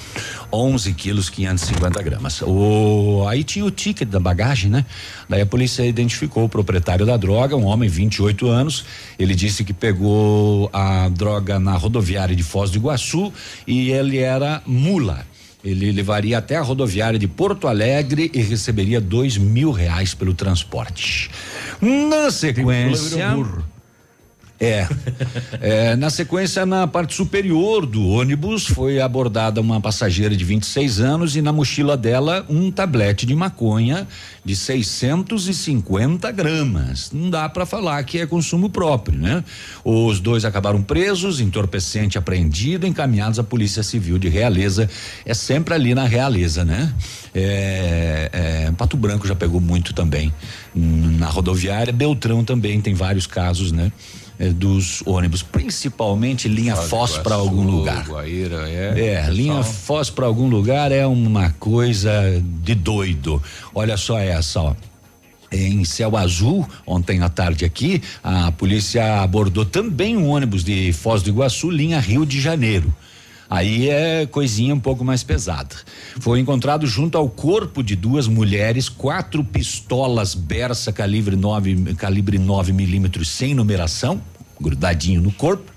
11 0.53 0.93
quilos 0.93 1.31
550 1.31 2.03
gramas. 2.03 2.43
O, 2.43 3.25
aí 3.29 3.43
tinha 3.43 3.65
o 3.65 3.71
ticket 3.71 4.09
da 4.09 4.21
bagagem, 4.21 4.71
né? 4.71 4.85
Daí 5.29 5.41
a 5.41 5.47
polícia 5.47 5.85
identificou 5.85 6.45
o 6.45 6.49
proprietário 6.49 7.07
da 7.07 7.17
droga, 7.17 7.57
um 7.57 7.65
homem, 7.65 7.89
28 7.89 8.47
anos. 8.49 8.85
Ele 9.19 9.35
disse 9.35 9.65
que 9.65 9.73
pegou 9.73 10.69
a 10.73 11.09
droga 11.09 11.59
na 11.59 11.77
rodoviária 11.77 12.37
de 12.37 12.43
Foz 12.43 12.71
do 12.71 12.77
Iguaçu 12.77 13.33
e 13.67 13.91
ele 13.91 14.19
era 14.19 14.63
mula. 14.67 15.25
Ele 15.67 15.91
levaria 15.91 16.39
até 16.39 16.57
a 16.57 16.63
rodoviária 16.63 17.19
de 17.19 17.27
Porto 17.27 17.67
Alegre 17.67 18.31
e 18.33 18.41
receberia 18.41 19.01
dois 19.01 19.37
mil 19.37 19.73
reais 19.73 20.15
pelo 20.15 20.33
transporte. 20.33 21.29
Na 21.81 22.31
sequência. 22.31 23.35
É, 24.59 24.89
é, 25.61 25.97
Na 25.97 26.09
sequência, 26.09 26.65
na 26.65 26.87
parte 26.87 27.15
superior 27.15 27.85
do 27.85 28.07
ônibus, 28.09 28.67
foi 28.67 29.01
abordada 29.01 29.61
uma 29.61 29.81
passageira 29.81 30.35
de 30.35 30.45
26 30.45 31.01
anos 31.01 31.37
e 31.37 31.43
na 31.43 31.53
mochila 31.53 31.97
dela 31.97 32.45
um 32.49 32.71
tablete 32.71 33.27
de 33.27 33.35
maconha 33.35 34.09
de 34.45 34.57
650 34.57 36.31
gramas. 36.33 37.11
Não 37.13 37.29
dá 37.29 37.49
para 37.49 37.67
falar 37.67 38.03
que 38.05 38.19
é 38.19 38.27
consumo 38.27 38.71
próprio, 38.71 39.19
né? 39.19 39.45
Os 39.85 40.21
dois 40.21 40.45
acabaram 40.45 40.83
presos, 40.83 41.41
entorpecente 41.41 42.17
apreendido, 42.17 42.87
encaminhados 42.87 43.39
à 43.39 43.45
Polícia 43.45 43.83
Civil 43.83 44.19
de 44.19 44.29
Realeza. 44.29 44.89
É 45.25 45.35
sempre 45.35 45.75
ali 45.75 45.95
na 45.95 46.07
Realeza, 46.07 46.65
né? 46.65 46.95
É, 47.35 48.31
é, 48.33 48.73
Pato 48.73 48.97
Branco 48.97 49.27
já 49.27 49.35
pegou 49.35 49.61
muito 49.61 49.93
também 49.93 50.33
hum, 50.75 51.17
na 51.19 51.27
rodoviária. 51.27 51.93
Beltrão 51.93 52.45
também 52.45 52.81
tem 52.81 52.95
vários 52.95 53.27
casos, 53.27 53.73
né? 53.73 53.93
Eh, 54.39 54.51
dos 54.51 55.03
ônibus, 55.07 55.43
principalmente 55.43 56.49
linha 56.49 56.77
Foz 56.77 57.17
para 57.19 57.35
algum 57.35 57.63
lugar. 57.63 58.07
Guaíra, 58.07 58.69
é. 58.69 59.15
É, 59.15 59.31
linha 59.31 59.63
Foz 59.63 60.11
para 60.11 60.27
algum 60.27 60.49
lugar 60.49 60.93
é 60.93 61.07
uma 61.07 61.51
coisa 61.59 62.11
de 62.63 62.75
doido. 62.75 63.43
Olha 63.75 63.97
só 63.97 64.19
essa, 64.19 64.61
ó. 64.61 64.75
Em 65.51 65.85
céu 65.85 66.17
azul, 66.17 66.69
ontem 66.85 67.23
à 67.23 67.29
tarde 67.29 67.65
aqui, 67.65 68.03
a 68.23 68.51
polícia 68.53 69.23
abordou 69.23 69.65
também 69.65 70.17
um 70.17 70.29
ônibus 70.29 70.65
de 70.65 70.93
Foz 70.93 71.23
do 71.23 71.31
Iguaçu, 71.31 71.71
linha 71.71 72.01
Rio 72.01 72.27
de 72.27 72.41
Janeiro. 72.41 72.93
Aí 73.49 73.89
é 73.89 74.27
coisinha 74.27 74.75
um 74.75 74.81
pouco 74.81 75.05
mais 75.05 75.23
pesada. 75.23 75.75
Foi 76.21 76.41
encontrado 76.41 76.87
junto 76.87 77.17
ao 77.17 77.29
corpo 77.29 77.83
de 77.83 77.95
duas 77.95 78.27
mulheres 78.27 78.89
quatro 78.89 79.45
pistolas 79.45 80.35
Bersa 80.35 80.93
calibre 80.93 81.37
9 81.37 81.95
calibre 81.95 82.39
9 82.39 82.73
milímetros 82.73 83.29
sem 83.29 83.55
numeração, 83.55 84.21
grudadinho 84.61 85.21
no 85.21 85.33
corpo. 85.33 85.73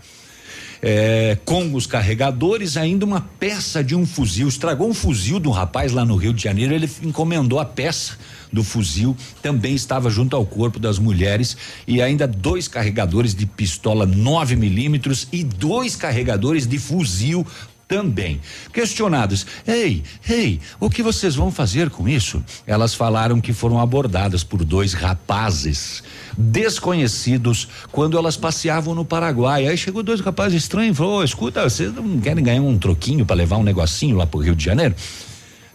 É, 0.81 1.37
com 1.43 1.73
os 1.75 1.85
carregadores, 1.85 2.77
ainda 2.77 3.05
uma 3.05 3.19
peça 3.19 3.83
de 3.83 3.95
um 3.95 4.05
fuzil. 4.05 4.47
Estragou 4.47 4.89
um 4.89 4.93
fuzil 4.93 5.37
de 5.37 5.47
um 5.47 5.51
rapaz 5.51 5.91
lá 5.91 6.05
no 6.05 6.15
Rio 6.15 6.33
de 6.33 6.41
Janeiro. 6.41 6.73
Ele 6.73 6.89
encomendou 7.03 7.59
a 7.59 7.65
peça 7.65 8.17
do 8.51 8.63
fuzil, 8.63 9.15
também 9.41 9.75
estava 9.75 10.09
junto 10.09 10.35
ao 10.35 10.45
corpo 10.45 10.79
das 10.79 10.99
mulheres. 10.99 11.55
E 11.87 12.01
ainda 12.01 12.27
dois 12.27 12.67
carregadores 12.67 13.33
de 13.33 13.45
pistola 13.45 14.05
9 14.05 14.55
milímetros 14.55 15.27
e 15.31 15.43
dois 15.43 15.95
carregadores 15.95 16.67
de 16.67 16.77
fuzil 16.77 17.45
também. 17.89 18.39
Questionadas, 18.71 19.47
ei, 19.67 20.03
ei, 20.29 20.61
o 20.79 20.91
que 20.91 21.01
vocês 21.01 21.35
vão 21.35 21.51
fazer 21.51 21.89
com 21.89 22.07
isso? 22.07 22.41
Elas 22.67 22.93
falaram 22.93 23.41
que 23.41 23.51
foram 23.51 23.79
abordadas 23.79 24.43
por 24.43 24.63
dois 24.63 24.93
rapazes 24.93 26.03
desconhecidos 26.37 27.67
quando 27.91 28.15
elas 28.15 28.37
passeavam 28.37 28.93
no 28.93 29.03
Paraguai. 29.03 29.67
Aí 29.67 29.75
chegou 29.75 30.03
dois 30.03 30.21
rapazes 30.21 30.61
estranhos 30.61 30.95
e 30.95 30.97
falou: 30.97 31.19
"Ô, 31.19 31.23
escuta, 31.23 31.67
vocês 31.67 31.91
não 31.91 32.19
querem 32.21 32.43
ganhar 32.43 32.61
um 32.61 32.77
troquinho 32.77 33.25
para 33.25 33.35
levar 33.35 33.57
um 33.57 33.63
negocinho 33.63 34.15
lá 34.15 34.27
pro 34.27 34.39
Rio 34.39 34.55
de 34.55 34.63
Janeiro? 34.63 34.93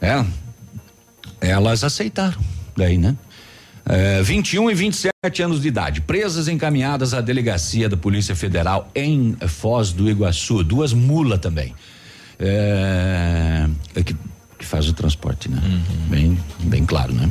É. 0.01 0.25
Elas 1.41 1.83
aceitaram. 1.83 2.41
Daí, 2.77 2.99
né? 2.99 3.17
É, 3.87 4.23
21 4.23 4.71
e 4.71 4.75
27 4.75 5.43
anos 5.43 5.61
de 5.61 5.69
idade, 5.69 6.01
presas 6.01 6.49
encaminhadas 6.49 7.13
à 7.13 7.21
delegacia 7.21 7.89
da 7.89 7.97
Polícia 7.97 8.35
Federal 8.35 8.91
em 8.95 9.37
Foz 9.47 9.93
do 9.93 10.09
Iguaçu, 10.09 10.65
duas 10.65 10.93
mulas 10.95 11.39
também. 11.39 11.75
É, 12.39 13.69
é 13.95 14.03
que, 14.03 14.17
que 14.59 14.65
faz 14.65 14.89
o 14.89 14.95
transporte, 14.95 15.51
né? 15.51 15.61
Bem, 16.09 16.39
bem 16.61 16.85
claro, 16.87 17.13
né? 17.13 17.31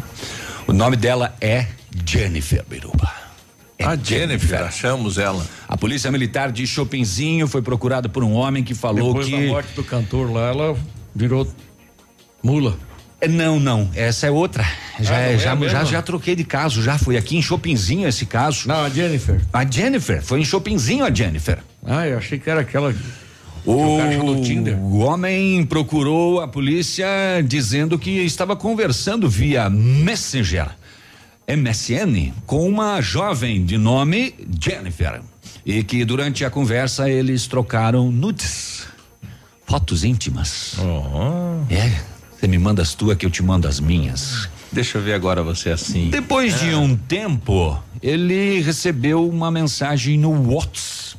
O 0.67 0.73
nome 0.73 0.95
dela 0.95 1.35
é 1.41 1.67
Jennifer 2.05 2.63
Biruba. 2.69 3.11
É 3.77 3.85
A 3.85 3.95
Jennifer, 3.95 4.61
achamos 4.61 5.17
ela. 5.17 5.45
A 5.67 5.75
polícia 5.75 6.11
militar 6.11 6.51
de 6.51 6.65
Chopinzinho 6.67 7.47
foi 7.47 7.61
procurada 7.61 8.07
por 8.07 8.23
um 8.23 8.33
homem 8.33 8.63
que 8.63 8.75
falou 8.75 9.07
Depois 9.07 9.27
que 9.27 9.31
da 9.31 9.47
morte 9.47 9.73
do 9.73 9.83
cantor 9.83 10.31
lá, 10.31 10.49
ela 10.49 10.77
virou 11.15 11.47
mula. 12.43 12.77
É, 13.23 13.27
Não, 13.27 13.59
não, 13.59 13.89
essa 13.95 14.27
é 14.27 14.31
outra. 14.31 14.65
Já, 14.99 15.15
Ah, 15.15 15.21
é- 15.21 15.33
é 15.33 15.37
já, 15.37 15.55
já, 15.67 15.83
já 15.85 16.01
troquei 16.01 16.35
de 16.35 16.43
caso, 16.43 16.83
já 16.83 16.97
foi 16.97 17.15
aqui 17.17 17.37
em 17.37 17.41
Chopinzinho 17.41 18.07
esse 18.07 18.25
caso. 18.25 18.67
Não, 18.67 18.83
a 18.83 18.89
Jennifer. 18.89 19.39
A 19.53 19.65
Jennifer, 19.65 20.21
foi 20.21 20.41
em 20.41 20.45
Chopinzinho 20.45 21.05
a 21.05 21.13
Jennifer. 21.13 21.59
Ah, 21.85 22.05
eu 22.07 22.17
achei 22.17 22.37
que 22.37 22.49
era 22.49 22.61
aquela. 22.61 22.93
O, 23.65 23.97
o 24.81 24.97
homem 24.99 25.65
procurou 25.65 26.41
a 26.41 26.47
polícia 26.49 27.07
dizendo 27.47 27.97
que 27.97 28.09
estava 28.09 28.57
conversando 28.57 29.29
via 29.29 29.69
Messenger, 29.69 30.67
MSN, 31.47 32.33
com 32.45 32.67
uma 32.67 32.99
jovem 32.99 33.63
de 33.65 33.77
nome 33.77 34.35
Jennifer. 34.61 35.21
E 35.65 35.81
que 35.81 36.03
durante 36.03 36.43
a 36.43 36.49
conversa 36.49 37.09
eles 37.09 37.47
trocaram 37.47 38.11
nudes, 38.11 38.85
fotos 39.65 40.03
íntimas. 40.03 40.75
É, 41.69 41.89
você 42.43 42.47
me 42.49 42.59
manda 42.59 42.81
as 42.81 42.93
tuas 42.93 43.15
que 43.15 43.25
eu 43.25 43.29
te 43.29 43.41
mando 43.41 43.69
as 43.69 43.79
minhas. 43.79 44.49
Deixa 44.69 44.97
eu 44.97 45.01
ver 45.01 45.13
agora 45.13 45.41
você 45.41 45.69
assim. 45.69 46.09
Depois 46.09 46.59
de 46.59 46.75
um 46.75 46.93
tempo, 46.93 47.81
ele 48.01 48.59
recebeu 48.59 49.25
uma 49.29 49.49
mensagem 49.49 50.17
no 50.17 50.51
WhatsApp. 50.51 51.17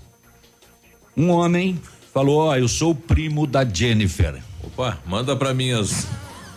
Um 1.17 1.31
homem 1.31 1.81
falou: 2.13 2.49
Ó, 2.49 2.57
eu 2.57 2.69
sou 2.69 2.91
o 2.91 2.95
primo 2.95 3.47
da 3.47 3.65
Jennifer. 3.65 4.43
Opa, 4.63 4.99
manda 5.07 5.35
pra 5.35 5.55
mim 5.55 5.71
as. 5.71 6.07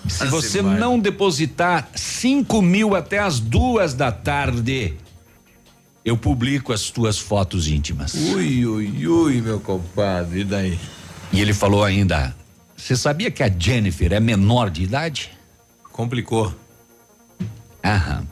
Se 0.09 0.23
as 0.23 0.29
você 0.29 0.61
não 0.61 0.99
depositar 0.99 1.89
cinco 1.95 2.61
mil 2.61 2.93
até 2.93 3.19
as 3.19 3.39
duas 3.39 3.93
da 3.93 4.11
tarde, 4.11 4.95
eu 6.03 6.17
publico 6.17 6.73
as 6.73 6.89
tuas 6.89 7.17
fotos 7.17 7.69
íntimas. 7.69 8.13
Ui, 8.13 8.65
ui, 8.65 9.07
ui, 9.07 9.41
meu 9.41 9.61
compadre, 9.61 10.41
e 10.41 10.43
daí? 10.43 10.79
E 11.31 11.39
ele 11.39 11.53
falou 11.53 11.85
ainda: 11.85 12.35
Você 12.77 12.95
sabia 12.95 13.31
que 13.31 13.41
a 13.43 13.49
Jennifer 13.49 14.13
é 14.13 14.19
menor 14.19 14.69
de 14.69 14.83
idade? 14.83 15.31
Complicou. 15.91 16.53
Aham. 17.83 18.25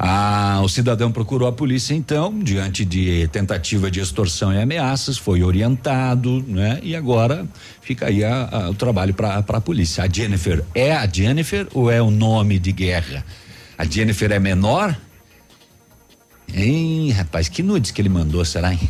Ah, 0.00 0.60
o 0.62 0.68
cidadão 0.68 1.10
procurou 1.10 1.48
a 1.48 1.52
polícia 1.52 1.92
então, 1.92 2.38
diante 2.38 2.84
de 2.84 3.26
tentativa 3.32 3.90
de 3.90 3.98
extorsão 3.98 4.52
e 4.54 4.62
ameaças, 4.62 5.18
foi 5.18 5.42
orientado, 5.42 6.40
né? 6.46 6.78
E 6.84 6.94
agora 6.94 7.44
fica 7.80 8.06
aí 8.06 8.22
a- 8.22 8.48
a- 8.50 8.70
o 8.70 8.74
trabalho 8.74 9.12
para 9.12 9.38
a 9.38 9.60
polícia. 9.60 10.04
A 10.04 10.08
Jennifer 10.08 10.64
é 10.72 10.92
a 10.92 11.04
Jennifer 11.04 11.66
ou 11.74 11.90
é 11.90 12.00
o 12.00 12.12
nome 12.12 12.60
de 12.60 12.70
guerra? 12.70 13.24
A 13.76 13.84
Jennifer 13.84 14.30
é 14.30 14.38
menor? 14.38 14.96
Hein, 16.54 17.10
rapaz, 17.10 17.48
que 17.48 17.62
nudes 17.62 17.90
que 17.90 18.00
ele 18.00 18.08
mandou, 18.08 18.44
será, 18.44 18.72
hein? 18.72 18.88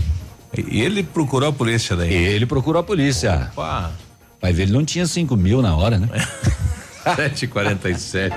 Ele 0.53 1.03
procurou 1.03 1.49
a 1.49 1.53
polícia 1.53 1.97
daí. 1.97 2.13
Ele 2.13 2.45
procurou 2.45 2.81
a 2.81 2.85
polícia. 2.85 3.49
Opa. 3.53 3.93
Vai 4.41 4.53
ver, 4.53 4.65
ele 4.65 4.73
não 4.73 4.85
tinha 4.85 5.07
5 5.07 5.37
mil 5.37 5.61
na 5.61 5.77
hora, 5.77 5.99
né? 5.99 6.09
747. 7.17 8.37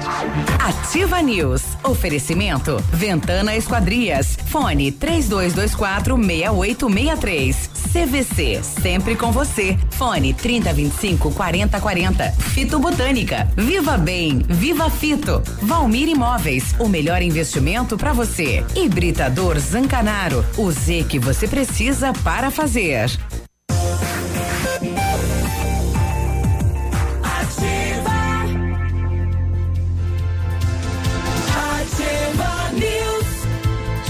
Ativa 0.59 1.21
News. 1.21 1.63
Oferecimento. 1.83 2.77
Ventana 2.91 3.55
Esquadrias. 3.55 4.37
Fone 4.47 4.91
3224 4.91 6.15
6863. 6.15 7.69
CVC. 7.91 8.61
Sempre 8.63 9.15
com 9.15 9.31
você. 9.31 9.77
Fone 9.91 10.33
3025 10.33 11.31
4040. 11.31 12.31
Fito 12.31 12.79
Botânica. 12.79 13.49
Viva 13.57 13.97
Bem. 13.97 14.41
Viva 14.47 14.89
Fito. 14.89 15.41
Valmir 15.61 16.07
Imóveis. 16.07 16.73
O 16.79 16.87
melhor 16.87 17.21
investimento 17.21 17.97
para 17.97 18.13
você. 18.13 18.63
Hibridador 18.75 19.59
Zancanaro. 19.59 20.45
O 20.57 20.71
Z 20.71 21.05
que 21.09 21.19
você 21.19 21.47
precisa 21.47 22.13
para 22.23 22.49
fazer. 22.49 23.11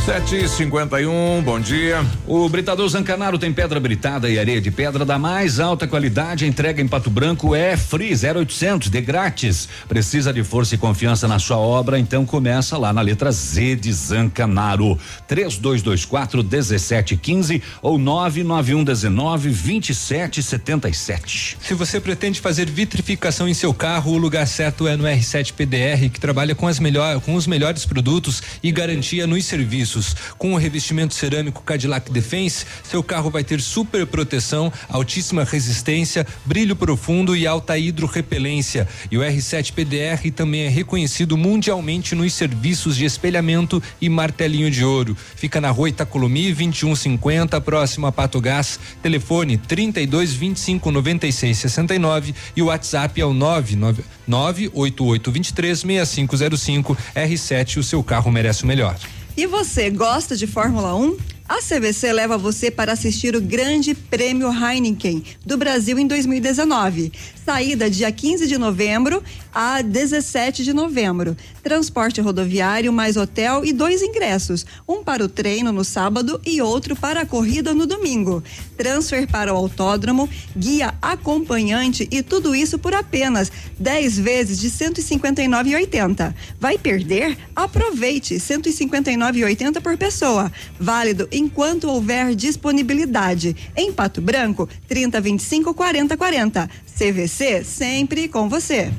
751, 0.06 1.44
bom 1.44 1.60
dia. 1.60 2.04
O 2.26 2.50
Britador 2.50 2.90
Zancanaro 2.90 3.38
tem 3.38 3.54
pedra 3.54 3.80
britada 3.80 4.28
e 4.28 4.40
areia 4.40 4.60
de 4.60 4.72
pedra 4.72 5.06
da 5.06 5.20
mais 5.20 5.60
alta 5.60 5.88
qualidade. 5.88 6.48
Entrega 6.48 6.82
em 6.82 6.88
Pato 6.88 7.12
Branco 7.12 7.54
é 7.54 7.78
free 7.78 8.14
0800 8.14 8.90
de 8.90 9.00
grátis. 9.00 9.70
Precisa 9.88 10.34
de 10.34 10.44
força 10.44 10.74
e 10.74 10.78
confiança 10.80 11.28
na 11.28 11.38
sua 11.38 11.58
obra? 11.58 12.00
Então 12.00 12.26
começa 12.26 12.80
lá 12.80 12.92
na 12.92 13.02
letra 13.02 13.32
Z 13.32 13.76
de 13.76 13.94
Zancanaro. 13.94 14.98
3224 15.28 16.44
1715 16.44 17.62
ou 17.80 18.00
99119 18.00 19.50
2777. 19.50 21.60
Se 21.62 21.76
você 21.76 22.02
pretende 22.02 22.42
fazer 22.42 22.68
vitrificação 22.68 23.48
em 23.48 23.54
seu 23.54 23.72
carro, 23.72 24.14
o 24.14 24.18
lugar 24.18 24.48
certo 24.48 24.88
é 24.88 24.98
no 24.98 25.04
R7 25.04 25.54
PDR, 25.54 26.10
que 26.12 26.20
trabalha 26.20 26.56
com, 26.56 26.68
as 26.68 26.80
melhor, 26.80 27.22
com 27.22 27.36
os 27.36 27.46
melhores 27.46 27.86
produtos 27.86 28.42
e 28.64 28.72
garantia 28.72 29.28
nos 29.28 29.46
serviços. 29.46 29.92
Com 30.38 30.54
o 30.54 30.58
revestimento 30.58 31.14
cerâmico 31.14 31.64
Cadillac 31.64 32.12
Defense, 32.12 32.66
seu 32.84 33.04
carro 33.04 33.30
vai 33.30 33.44
ter 33.44 33.62
super 33.62 34.06
proteção, 34.06 34.72
altíssima 34.90 35.44
resistência, 35.44 36.26
brilho 36.46 36.76
profundo 36.76 37.36
e 37.36 37.48
alta 37.48 37.78
hidrorrepelência. 37.78 38.88
E 39.10 39.18
o 39.18 39.22
R7 39.22 39.74
PDR 39.74 40.32
também 40.36 40.62
é 40.62 40.70
reconhecido 40.70 41.38
mundialmente 41.38 42.16
nos 42.16 42.34
serviços 42.34 42.96
de 42.96 43.06
espelhamento 43.06 43.82
e 44.00 44.10
martelinho 44.10 44.70
de 44.72 44.84
ouro. 44.84 45.16
Fica 45.36 45.62
na 45.62 45.70
rua 45.70 45.90
Itacolomi 45.90 46.54
2150, 46.54 47.60
próximo 47.62 48.08
a 48.08 48.12
Pato 48.12 48.40
Gás. 48.40 48.80
Telefone 49.02 49.58
32 49.58 50.34
25 50.34 50.92
96 50.92 51.58
69 51.58 52.36
e 52.56 52.62
o 52.62 52.66
WhatsApp 52.66 53.20
é 53.20 53.26
o 53.26 53.34
99 53.34 54.04
988 54.28 55.32
23 55.32 55.80
6505. 55.80 56.98
R7, 57.16 57.78
o 57.78 57.84
seu 57.84 58.04
carro 58.04 58.32
merece 58.32 58.64
o 58.64 58.68
melhor. 58.68 58.98
E 59.36 59.48
você 59.48 59.90
gosta 59.90 60.36
de 60.36 60.46
Fórmula 60.46 60.94
1? 60.94 61.18
A 61.48 61.60
CVC 61.62 62.12
leva 62.12 62.38
você 62.38 62.70
para 62.70 62.92
assistir 62.92 63.34
o 63.34 63.42
Grande 63.42 63.94
Prêmio 63.94 64.50
Heineken 64.52 65.24
do 65.46 65.58
Brasil 65.58 65.98
em 65.98 66.06
2019. 66.06 67.14
Saída 67.46 67.90
dia 67.90 68.12
15 68.12 68.46
de 68.46 68.58
novembro 68.58 69.24
a 69.54 69.82
17 69.82 70.64
de 70.64 70.74
novembro. 70.74 71.36
Transporte 71.64 72.20
rodoviário 72.22 72.92
mais 72.92 73.18
hotel 73.18 73.64
e 73.64 73.72
dois 73.72 74.02
ingressos, 74.02 74.66
um 74.88 75.04
para 75.04 75.24
o 75.24 75.30
treino 75.30 75.72
no 75.72 75.84
sábado 75.84 76.40
e 76.46 76.62
outro 76.62 76.96
para 76.96 77.22
a 77.22 77.26
corrida 77.26 77.74
no 77.74 77.86
domingo. 77.86 78.44
Transfer 78.78 79.28
para 79.28 79.54
o 79.54 79.58
autódromo, 79.58 80.30
guia 80.56 80.94
acompanhante 81.02 82.08
e 82.12 82.24
tudo 82.24 82.56
isso 82.56 82.80
por 82.80 82.94
apenas 82.94 83.52
10 83.78 84.20
vezes 84.20 84.60
de 84.60 84.70
159,80. 84.70 86.34
Vai 86.60 86.78
perder? 86.78 87.38
Aproveite, 87.56 88.36
159,80 88.36 89.82
por 89.82 89.98
pessoa. 89.98 90.52
Válido 90.80 91.28
enquanto 91.32 91.90
houver 91.90 92.34
disponibilidade. 92.36 93.56
Em 93.76 93.92
Pato 93.92 94.22
Branco, 94.22 94.68
30 94.88 95.22
25 95.22 95.74
40 95.74 96.18
40. 96.18 96.70
CVC 96.98 97.64
sempre 97.64 98.28
com 98.28 98.50
você. 98.50 98.92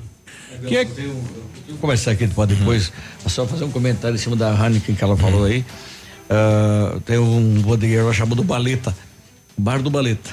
Que 0.69 0.77
é... 0.77 0.85
Vou 0.85 1.79
conversar 1.81 2.13
aqui 2.13 2.27
para 2.29 2.47
depois, 2.47 2.93
só 3.27 3.47
fazer 3.47 3.65
um 3.65 3.71
comentário 3.71 4.15
em 4.15 4.19
cima 4.19 4.37
da 4.37 4.53
Heineken 4.53 4.95
que 4.95 5.03
ela 5.03 5.17
falou 5.17 5.45
aí. 5.45 5.65
Ah, 6.29 6.99
tem 7.05 7.19
um 7.19 7.61
bodegueiro 7.61 8.13
chamado 8.15 8.43
Baleta, 8.43 8.95
Bar 9.57 9.83
do 9.83 9.91
Baleta. 9.91 10.31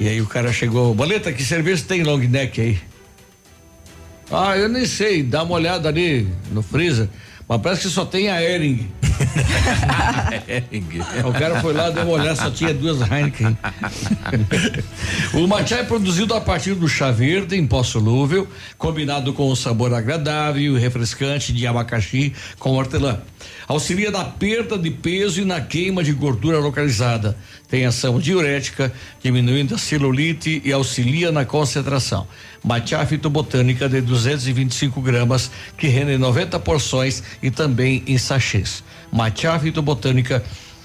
E 0.00 0.08
aí 0.08 0.20
o 0.20 0.26
cara 0.26 0.52
chegou, 0.52 0.94
Baleta, 0.94 1.32
que 1.32 1.44
serviço 1.44 1.84
tem 1.84 2.02
long 2.02 2.18
neck 2.18 2.60
aí? 2.60 2.78
Ah, 4.30 4.56
eu 4.56 4.68
nem 4.68 4.86
sei, 4.86 5.22
dá 5.22 5.42
uma 5.42 5.54
olhada 5.54 5.88
ali 5.88 6.28
no 6.50 6.62
freezer, 6.62 7.08
mas 7.48 7.60
parece 7.60 7.82
que 7.82 7.88
só 7.88 8.04
tem 8.04 8.28
a 8.28 8.42
Ering. 8.42 8.88
O 11.24 11.32
cara 11.32 11.60
foi 11.60 11.72
lá, 11.72 11.90
deu 11.90 12.04
uma 12.04 12.12
olhada, 12.12 12.36
só 12.36 12.50
tinha 12.50 12.74
duas 12.74 13.00
Heineken. 13.00 13.56
o 15.34 15.46
matcha 15.46 15.76
é 15.76 15.82
produzido 15.82 16.34
a 16.34 16.40
partir 16.40 16.74
do 16.74 16.88
chá 16.88 17.10
verde 17.10 17.56
em 17.56 17.66
pó 17.66 17.82
solúvel, 17.82 18.46
combinado 18.76 19.32
com 19.32 19.50
o 19.50 19.56
sabor 19.56 19.94
agradável 19.94 20.76
e 20.76 20.80
refrescante 20.80 21.52
de 21.52 21.66
abacaxi 21.66 22.32
com 22.58 22.72
hortelã. 22.72 23.20
Auxilia 23.68 24.10
na 24.10 24.24
perda 24.24 24.78
de 24.78 24.90
peso 24.90 25.40
e 25.40 25.44
na 25.44 25.60
queima 25.60 26.02
de 26.02 26.12
gordura 26.12 26.58
localizada. 26.58 27.36
Tem 27.68 27.84
ação 27.84 28.18
diurética, 28.18 28.92
diminuindo 29.22 29.74
a 29.74 29.78
celulite 29.78 30.62
e 30.64 30.72
auxilia 30.72 31.32
na 31.32 31.44
concentração. 31.44 32.26
Matcha 32.64 33.04
fitobotânica 33.06 33.88
de 33.88 34.00
225 34.00 35.00
gramas, 35.00 35.50
que 35.76 35.88
rende 35.88 36.16
90 36.16 36.58
porções 36.60 37.22
e 37.42 37.50
também 37.50 38.02
em 38.06 38.18
sachês. 38.18 38.84
Matcha 39.12 39.58
fitobotânica 39.58 40.42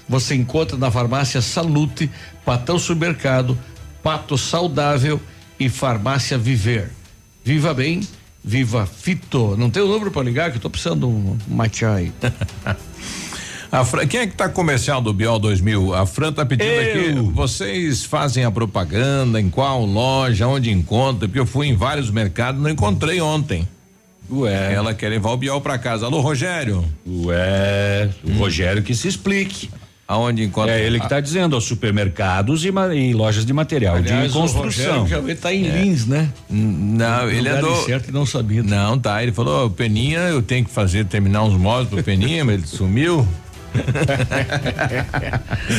você 0.08 0.34
encontra 0.34 0.76
na 0.76 0.90
farmácia 0.90 1.40
Salute, 1.40 2.10
Patão 2.44 2.78
Supermercado, 2.78 3.58
Pato 4.02 4.36
Saudável 4.36 5.20
e 5.58 5.68
Farmácia 5.68 6.36
Viver. 6.36 6.90
Viva 7.44 7.72
bem, 7.72 8.00
viva 8.44 8.86
Fito. 8.86 9.56
Não 9.56 9.70
tem 9.70 9.82
o 9.82 9.88
número 9.88 10.10
para 10.10 10.22
ligar 10.22 10.50
que 10.50 10.56
eu 10.56 10.60
tô 10.60 10.70
precisando 10.70 11.00
de 11.00 11.06
um 11.06 11.38
matcha 11.48 11.92
aí. 11.92 12.12
A 13.72 13.86
Fran, 13.86 14.06
quem 14.06 14.20
é 14.20 14.26
que 14.26 14.34
tá 14.36 14.50
comercial 14.50 15.00
do 15.00 15.14
Biol 15.14 15.38
2000? 15.38 15.94
A 15.94 16.04
Fran 16.04 16.30
tá 16.30 16.44
pedindo 16.44 16.68
Eu. 16.68 17.20
aqui. 17.22 17.32
Vocês 17.32 18.04
fazem 18.04 18.44
a 18.44 18.50
propaganda 18.50 19.40
em 19.40 19.48
qual 19.48 19.86
loja, 19.86 20.46
onde 20.46 20.70
encontra? 20.70 21.26
Porque 21.26 21.40
eu 21.40 21.46
fui 21.46 21.68
em 21.68 21.74
vários 21.74 22.10
mercados, 22.10 22.60
não 22.60 22.68
encontrei 22.68 23.18
ontem. 23.22 23.66
Ué. 24.30 24.74
Ela 24.74 24.92
quer 24.92 25.08
levar 25.08 25.30
o 25.30 25.38
Biol 25.38 25.58
pra 25.62 25.78
casa. 25.78 26.04
Alô, 26.04 26.20
Rogério. 26.20 26.84
Ué, 27.06 28.10
o 28.24 28.32
Rogério 28.34 28.82
que 28.82 28.94
se 28.94 29.08
explique. 29.08 29.70
Aonde 30.12 30.42
encontra? 30.44 30.72
É 30.72 30.84
ele 30.84 30.98
que 30.98 31.06
está 31.06 31.20
dizendo, 31.20 31.54
aos 31.54 31.64
supermercados 31.64 32.64
e, 32.66 32.70
ma- 32.70 32.94
e 32.94 33.14
lojas 33.14 33.46
de 33.46 33.52
material 33.52 33.96
Aliás, 33.96 34.30
de 34.30 34.36
o 34.38 34.40
construção. 34.40 35.00
Rogério 35.00 35.06
já 35.08 35.20
vê, 35.20 35.34
tá 35.34 35.52
em 35.54 35.66
É. 35.66 35.80
Lins, 35.82 36.06
né? 36.06 36.28
Não, 36.50 37.30
ele 37.30 37.48
é 37.48 37.58
do. 37.60 37.74
certo 37.86 38.10
e 38.10 38.12
não 38.12 38.26
sabia. 38.26 38.62
Não, 38.62 38.98
tá. 38.98 39.22
Ele 39.22 39.32
falou, 39.32 39.66
"Ô, 39.66 39.70
Peninha, 39.70 40.18
eu 40.20 40.42
tenho 40.42 40.64
que 40.66 40.70
fazer, 40.70 41.06
terminar 41.06 41.42
uns 41.44 41.54
móveis 41.54 41.88
pro 41.88 42.02
Peninha, 42.02 42.44
mas 42.44 42.56
ele 42.56 42.66
sumiu. 42.66 43.26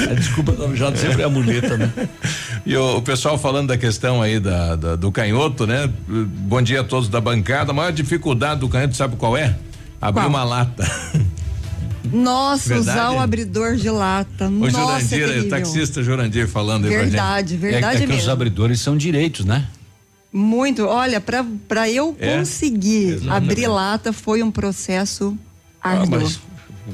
A 0.09 0.13
desculpa 0.15 0.51
do 0.53 0.63
Alejandro 0.65 0.99
sempre 0.99 1.21
é 1.21 1.25
a 1.25 1.29
muleta, 1.29 1.77
né? 1.77 1.91
E 2.65 2.77
o, 2.77 2.97
o 2.97 3.01
pessoal 3.01 3.37
falando 3.37 3.67
da 3.67 3.77
questão 3.77 4.21
aí 4.21 4.39
da, 4.39 4.75
da- 4.77 4.95
do 4.95 5.11
canhoto, 5.11 5.67
né? 5.67 5.89
Bom 6.07 6.61
dia 6.61 6.79
a 6.79 6.83
todos 6.83 7.09
da 7.09 7.19
bancada. 7.21 7.71
A 7.71 7.73
maior 7.73 7.91
dificuldade 7.91 8.61
do 8.61 8.69
canhoto, 8.69 8.95
sabe 8.95 9.15
qual 9.17 9.35
é? 9.37 9.53
Abrir 10.01 10.21
Qual? 10.21 10.29
uma 10.29 10.43
lata. 10.43 10.89
Nossa, 12.11 12.69
Verdade? 12.69 12.89
usar 12.99 13.11
o 13.11 13.19
abridor 13.19 13.75
de 13.75 13.89
lata. 13.89 14.47
O 14.47 14.51
Nossa, 14.51 14.67
é 14.67 14.71
Jurandir, 14.71 15.23
o 15.23 15.27
terrível. 15.27 15.49
taxista 15.49 16.03
Jurandir 16.03 16.47
falando 16.47 16.85
aí 16.85 16.91
pra 16.91 16.99
gente. 17.03 17.11
Verdade, 17.11 17.57
verdade 17.57 17.85
é, 18.01 18.03
é 18.03 18.07
que 18.07 18.11
os 18.11 18.17
mesmo. 18.17 18.31
abridores 18.31 18.79
são 18.81 18.97
direitos, 18.97 19.45
né? 19.45 19.67
Muito. 20.31 20.83
Olha, 20.85 21.21
pra, 21.21 21.45
pra 21.67 21.89
eu 21.89 22.15
É? 22.19 22.37
conseguir 22.39 23.13
Exatamente. 23.13 23.51
abrir 23.51 23.67
lata 23.67 24.11
foi 24.11 24.41
um 24.43 24.49
processo 24.51 25.37
Ah, 25.81 25.91
árduo. 25.91 26.19
mas 26.21 26.39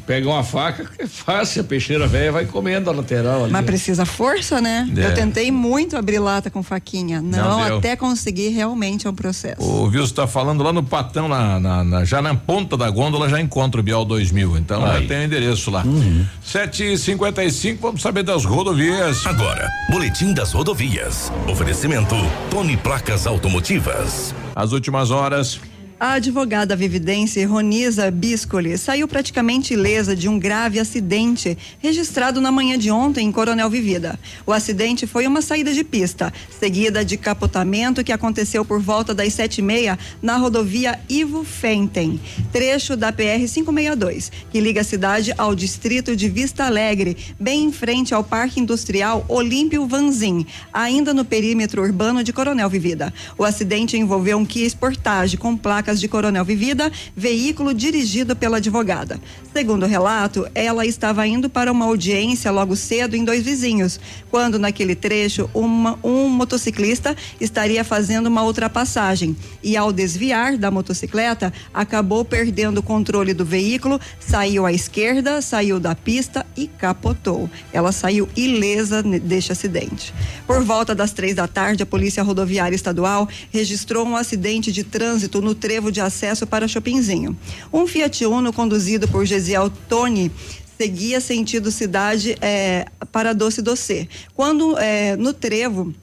pega 0.06 0.28
uma 0.30 0.44
faca, 0.44 0.86
que 0.86 1.02
é 1.04 1.08
fácil, 1.08 1.62
a 1.62 1.64
peixeira 1.64 2.08
velha 2.08 2.32
vai 2.32 2.46
comendo 2.46 2.90
a 2.90 2.94
lateral 2.94 3.44
ali. 3.44 3.52
Mas 3.52 3.66
precisa 3.66 4.06
força, 4.06 4.62
né? 4.62 4.88
É. 4.96 5.06
Eu 5.08 5.14
tentei 5.14 5.52
muito 5.52 5.98
abrir 5.98 6.20
lata 6.20 6.50
com 6.50 6.62
faquinha. 6.62 7.22
Não, 7.22 7.60
Não 7.60 7.78
até 7.78 7.96
conseguir 7.96 8.50
realmente 8.50 9.08
é 9.08 9.10
um 9.10 9.14
processo. 9.16 9.62
O 9.62 9.84
Wilson 9.86 10.14
tá 10.16 10.28
falando 10.28 10.64
lá 10.64 10.72
no 10.72 10.84
Patão, 10.84 11.28
na, 11.28 11.60
na- 11.60 11.84
na- 11.84 12.06
já 12.06 12.22
na 12.22 12.36
ponta 12.36 12.78
da 12.78 12.90
gôndola, 12.90 13.28
já 13.30 13.40
encontra 13.42 13.80
o 13.82 13.84
Biol 13.84 14.06
2000. 14.06 14.58
Então 14.58 14.82
já 14.82 15.02
tem 15.08 15.20
o 15.20 15.24
endereço 15.24 15.72
lá. 15.72 15.84
7h55, 16.46 17.78
vamos 17.82 18.02
saber 18.02 18.24
das 18.24 18.46
rodovias. 18.46 19.26
Agora, 19.26 19.70
Boletim 19.90 20.34
das 20.34 20.52
Rodovias. 20.52 21.32
Oferecimento 21.48 22.16
Tony 22.50 22.78
Placas 22.78 23.26
Automotivas. 23.28 24.34
As 24.56 24.72
últimas 24.72 25.12
horas. 25.12 25.60
A 26.02 26.14
advogada 26.14 26.78
vividense 26.78 27.44
Ronisa 27.44 28.10
Biscoli 28.10 28.78
saiu 28.78 29.06
praticamente 29.06 29.74
ilesa 29.74 30.16
de 30.16 30.30
um 30.30 30.40
grave 30.40 30.80
acidente 30.80 31.58
registrado 31.78 32.40
na 32.40 32.54
manhã 32.54 32.80
de 32.80 32.90
ontem 32.90 33.28
em 33.28 33.32
Coronel 33.34 33.70
Vivida. 33.70 34.18
O 34.46 34.54
acidente 34.54 35.06
foi 35.06 35.28
uma 35.28 35.42
saída 35.42 35.74
de 35.74 35.84
pista, 35.84 36.32
seguida 36.58 37.04
de 37.04 37.18
capotamento 37.18 38.02
que 38.02 38.14
aconteceu 38.14 38.64
por 38.64 38.80
volta 38.80 39.14
das 39.14 39.34
sete 39.34 39.58
e 39.58 39.62
meia 39.62 40.00
na 40.22 40.38
rodovia 40.38 40.98
Ivo 41.10 41.44
Fenten, 41.44 42.18
trecho 42.50 42.96
da 42.96 43.12
PR 43.12 43.46
562, 43.46 44.32
que 44.50 44.62
liga 44.62 44.80
a 44.80 44.86
cidade 44.86 45.34
ao 45.38 45.54
distrito 45.54 46.16
de 46.16 46.30
Vista 46.30 46.64
Alegre, 46.64 47.18
bem 47.38 47.66
em 47.66 47.72
frente 47.74 48.14
ao 48.14 48.24
Parque 48.24 48.62
Industrial 48.62 49.26
Olímpio 49.28 49.86
Vanzin, 49.86 50.48
ainda 50.72 51.14
no 51.14 51.26
perímetro 51.26 51.82
urbano 51.82 52.24
de 52.24 52.32
Coronel 52.32 52.70
Vivida. 52.70 53.14
O 53.38 53.44
acidente 53.44 53.98
envolveu 53.98 54.38
um 54.38 54.46
Kia 54.46 54.70
Sportage 54.70 55.36
com 55.36 55.58
placas 55.90 56.00
de 56.00 56.08
Coronel 56.08 56.46
Vivida, 56.46 56.92
veículo 57.16 57.74
dirigido 57.74 58.36
pela 58.36 58.58
advogada. 58.58 59.20
Segundo 59.52 59.84
o 59.84 59.88
relato, 59.88 60.48
ela 60.54 60.86
estava 60.86 61.26
indo 61.26 61.50
para 61.50 61.72
uma 61.72 61.86
audiência 61.86 62.52
logo 62.52 62.76
cedo 62.76 63.16
em 63.16 63.24
dois 63.24 63.44
vizinhos, 63.44 64.00
quando 64.30 64.60
naquele 64.60 64.94
trecho 64.94 65.50
uma, 65.54 65.98
um 66.04 66.30
motociclista 66.30 67.16
estaria 67.42 67.84
fazendo 67.84 68.28
uma 68.28 68.44
ultrapassagem 68.44 69.36
e 69.64 69.76
ao 69.76 69.92
desviar 69.92 70.58
da 70.58 70.70
motocicleta 70.70 71.52
acabou 71.74 72.24
perdendo 72.24 72.80
o 72.80 72.84
controle 72.84 73.34
do 73.34 73.44
veículo, 73.44 74.00
saiu 74.20 74.66
à 74.66 74.72
esquerda, 74.72 75.42
saiu 75.42 75.80
da 75.80 75.96
pista 75.96 76.46
e 76.56 76.68
capotou. 76.68 77.50
Ela 77.74 77.92
saiu 77.92 78.30
ilesa 78.36 79.02
deste 79.02 79.52
acidente. 79.52 80.14
Por 80.46 80.64
volta 80.64 80.94
das 80.94 81.12
três 81.12 81.36
da 81.36 81.48
tarde, 81.48 81.84
a 81.84 81.86
Polícia 81.86 82.22
Rodoviária 82.22 82.76
Estadual 82.76 83.28
registrou 83.52 84.06
um 84.06 84.16
acidente 84.16 84.72
de 84.72 84.84
trânsito 84.84 85.42
no 85.42 85.56
trevo 85.56 85.79
de 85.82 86.02
acesso 86.02 86.46
para 86.46 86.68
Chopinzinho. 86.68 87.38
Um 87.72 87.88
Fiat 87.88 88.26
Uno 88.26 88.52
conduzido 88.52 89.08
por 89.08 89.26
Gesiel 89.26 89.72
Tony 89.88 90.32
seguia 90.78 91.20
sentido 91.20 91.72
cidade 91.72 92.38
eh, 92.42 92.86
para 93.12 93.34
Doce 93.34 93.62
Doce. 93.62 94.08
Quando 94.34 94.78
eh, 94.80 95.18
no 95.18 95.34
trevo 95.34 95.94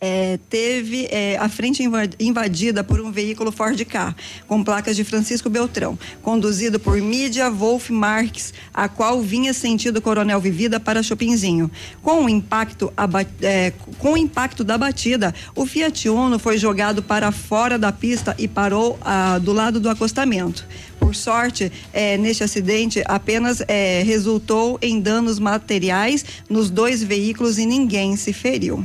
é, 0.00 0.38
teve 0.50 1.06
é, 1.10 1.36
a 1.38 1.48
frente 1.48 1.82
inva- 1.82 2.10
invadida 2.20 2.84
por 2.84 3.00
um 3.00 3.10
veículo 3.10 3.50
Ford 3.50 3.82
K, 3.84 4.14
com 4.46 4.62
placas 4.62 4.96
de 4.96 5.04
Francisco 5.04 5.48
Beltrão, 5.48 5.98
conduzido 6.22 6.78
por 6.78 7.00
Mídia 7.00 7.50
Wolf 7.50 7.90
Marques, 7.90 8.52
a 8.74 8.88
qual 8.88 9.20
vinha 9.22 9.54
sentido 9.54 10.02
Coronel 10.02 10.40
Vivida 10.40 10.78
para 10.78 11.02
Chopinzinho. 11.02 11.70
Com 12.02 12.24
o 12.24 12.28
impacto, 12.28 12.92
é, 13.40 13.72
com 13.98 14.12
o 14.12 14.16
impacto 14.16 14.62
da 14.62 14.76
batida, 14.76 15.34
o 15.54 15.64
Fiat 15.64 16.08
Uno 16.08 16.38
foi 16.38 16.58
jogado 16.58 17.02
para 17.02 17.32
fora 17.32 17.78
da 17.78 17.90
pista 17.90 18.34
e 18.38 18.46
parou 18.46 18.98
ah, 19.00 19.38
do 19.38 19.52
lado 19.52 19.80
do 19.80 19.88
acostamento. 19.88 20.66
Por 20.98 21.14
sorte, 21.14 21.70
eh, 21.92 22.16
neste 22.16 22.42
acidente 22.42 23.02
apenas 23.06 23.62
eh, 23.68 24.02
resultou 24.04 24.78
em 24.82 25.00
danos 25.00 25.38
materiais 25.38 26.24
nos 26.48 26.70
dois 26.70 27.02
veículos 27.02 27.58
e 27.58 27.66
ninguém 27.66 28.16
se 28.16 28.32
feriu. 28.32 28.84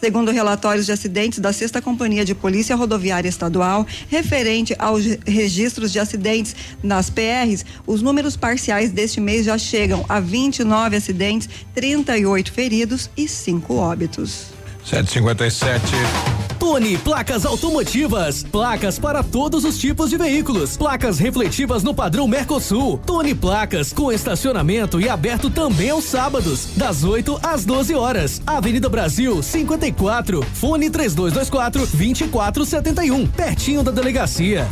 Segundo 0.00 0.30
relatórios 0.30 0.86
de 0.86 0.92
acidentes 0.92 1.40
da 1.40 1.52
Sexta 1.52 1.82
Companhia 1.82 2.24
de 2.24 2.34
Polícia 2.34 2.76
Rodoviária 2.76 3.28
Estadual, 3.28 3.86
referente 4.08 4.74
aos 4.78 5.04
re- 5.04 5.18
registros 5.26 5.90
de 5.90 5.98
acidentes 5.98 6.54
nas 6.82 7.10
PRs, 7.10 7.64
os 7.86 8.00
números 8.00 8.36
parciais 8.36 8.92
deste 8.92 9.20
mês 9.20 9.44
já 9.46 9.58
chegam 9.58 10.04
a 10.08 10.20
29 10.20 10.96
acidentes, 10.96 11.48
38 11.74 12.52
feridos 12.52 13.10
e 13.16 13.26
5 13.26 13.74
óbitos. 13.74 14.46
757. 14.84 16.47
Tony 16.58 16.98
Placas 16.98 17.46
Automotivas. 17.46 18.42
Placas 18.42 18.98
para 18.98 19.22
todos 19.22 19.64
os 19.64 19.78
tipos 19.78 20.10
de 20.10 20.16
veículos. 20.16 20.76
Placas 20.76 21.18
refletivas 21.18 21.82
no 21.82 21.94
padrão 21.94 22.26
Mercosul. 22.26 22.98
Tony 22.98 23.34
Placas 23.34 23.92
com 23.92 24.10
estacionamento 24.10 25.00
e 25.00 25.08
aberto 25.08 25.50
também 25.50 25.90
aos 25.90 26.04
sábados, 26.04 26.70
das 26.76 27.04
8 27.04 27.38
às 27.42 27.64
12 27.64 27.94
horas. 27.94 28.42
Avenida 28.46 28.88
Brasil 28.88 29.42
54. 29.42 30.42
Fone 30.54 30.90
3224 30.90 31.86
2471. 31.86 33.26
Pertinho 33.28 33.82
da 33.82 33.92
delegacia. 33.92 34.68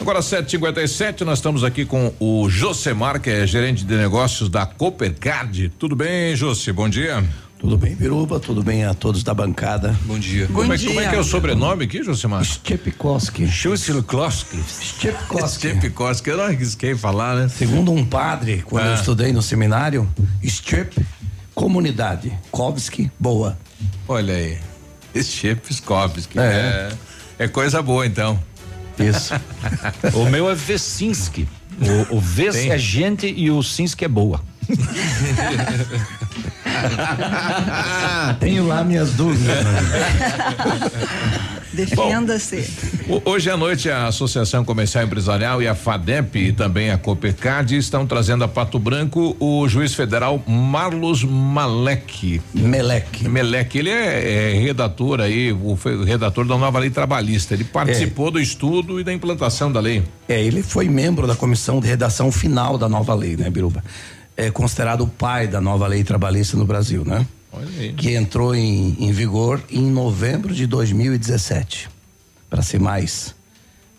Agora 0.00 0.22
757, 0.22 1.24
nós 1.24 1.38
estamos 1.38 1.62
aqui 1.62 1.84
com 1.84 2.12
o 2.18 2.48
Josemar, 2.48 3.20
que 3.20 3.28
é 3.28 3.46
gerente 3.46 3.84
de 3.84 3.94
negócios 3.94 4.48
da 4.48 4.64
Coopercard. 4.64 5.68
Tudo 5.78 5.94
bem, 5.94 6.34
José? 6.34 6.72
Bom 6.72 6.88
dia. 6.88 7.22
Tudo 7.60 7.76
bem, 7.76 7.94
Biruba? 7.94 8.40
Tudo 8.40 8.62
bem 8.62 8.84
a 8.86 8.94
todos 8.94 9.22
da 9.22 9.34
bancada? 9.34 9.94
Bom 10.06 10.18
dia. 10.18 10.46
Como, 10.46 10.72
é, 10.72 10.78
como 10.78 10.98
é 11.00 11.08
que 11.10 11.14
é 11.14 11.18
o 11.18 11.24
sobrenome 11.24 11.84
aqui, 11.84 12.02
Josemar? 12.02 12.42
Stepkowski. 12.42 13.46
Chusilkowski. 13.46 14.56
Stepkowski. 14.66 15.68
Stepkowski, 15.68 16.30
eu 16.30 16.38
não 16.38 16.44
arrisquei 16.44 16.94
falar, 16.94 17.36
né? 17.36 17.48
Segundo 17.48 17.92
um 17.92 18.02
padre, 18.02 18.62
quando 18.64 18.86
eu 18.86 18.92
Ah. 18.92 18.94
estudei 18.94 19.30
no 19.34 19.42
seminário, 19.42 20.08
Step, 20.42 21.06
comunidade. 21.54 22.32
Kovski, 22.50 23.10
boa. 23.20 23.58
Olha 24.08 24.34
aí. 24.34 24.58
Stepkowski. 25.22 26.38
É. 26.38 26.90
É, 27.38 27.44
é 27.44 27.48
coisa 27.48 27.82
boa, 27.82 28.06
então. 28.06 28.42
Isso. 28.98 29.34
o 30.16 30.24
meu 30.30 30.48
é 30.48 30.54
Vesinski. 30.54 31.46
O, 32.10 32.16
o 32.16 32.20
Ves 32.20 32.54
Tem? 32.56 32.70
é 32.70 32.78
gente 32.78 33.26
e 33.26 33.50
o 33.50 33.62
Sinski 33.62 34.04
é 34.06 34.08
boa. 34.08 34.42
Tenho 38.40 38.66
lá 38.66 38.82
minhas 38.84 39.12
dúvidas. 39.12 39.64
Defenda-se. 41.72 42.68
Hoje 43.24 43.48
à 43.48 43.56
noite 43.56 43.88
a 43.88 44.08
Associação 44.08 44.64
Comercial 44.64 45.04
Empresarial 45.04 45.62
e 45.62 45.68
a 45.68 45.74
FADEP 45.74 46.48
e 46.48 46.52
também 46.52 46.90
a 46.90 46.98
Coopercard 46.98 47.76
estão 47.76 48.06
trazendo 48.06 48.42
a 48.42 48.48
Pato 48.48 48.78
Branco 48.78 49.36
o 49.38 49.68
juiz 49.68 49.94
federal 49.94 50.42
Marlos 50.46 51.22
Malek. 51.22 52.42
Melec. 52.52 53.28
Melec, 53.28 53.78
ele 53.78 53.90
é, 53.90 54.50
é 54.52 54.60
redator 54.60 55.20
aí, 55.20 55.52
o, 55.52 55.78
redator 56.04 56.44
da 56.44 56.58
nova 56.58 56.78
lei 56.78 56.90
trabalhista. 56.90 57.54
Ele 57.54 57.64
participou 57.64 58.30
do 58.30 58.40
estudo 58.40 58.98
e 59.00 59.04
da 59.04 59.12
implantação 59.12 59.70
da 59.70 59.80
lei. 59.80 60.02
É, 60.28 60.42
ele 60.42 60.62
foi 60.62 60.88
membro 60.88 61.26
da 61.26 61.36
comissão 61.36 61.80
de 61.80 61.86
redação 61.86 62.32
final 62.32 62.76
da 62.76 62.88
nova 62.88 63.14
lei, 63.14 63.36
né, 63.36 63.48
Biruba? 63.48 63.82
É 64.46 64.50
considerado 64.50 65.02
o 65.02 65.06
pai 65.06 65.46
da 65.46 65.60
nova 65.60 65.86
lei 65.86 66.02
trabalhista 66.02 66.56
no 66.56 66.64
Brasil, 66.64 67.04
né? 67.04 67.26
Olha 67.52 67.68
aí. 67.78 67.92
Que 67.92 68.14
entrou 68.14 68.54
em, 68.54 68.96
em 68.98 69.12
vigor 69.12 69.60
em 69.70 69.82
novembro 69.90 70.54
de 70.54 70.66
2017. 70.66 71.88
Para 72.48 72.62
ser 72.62 72.80
mais 72.80 73.34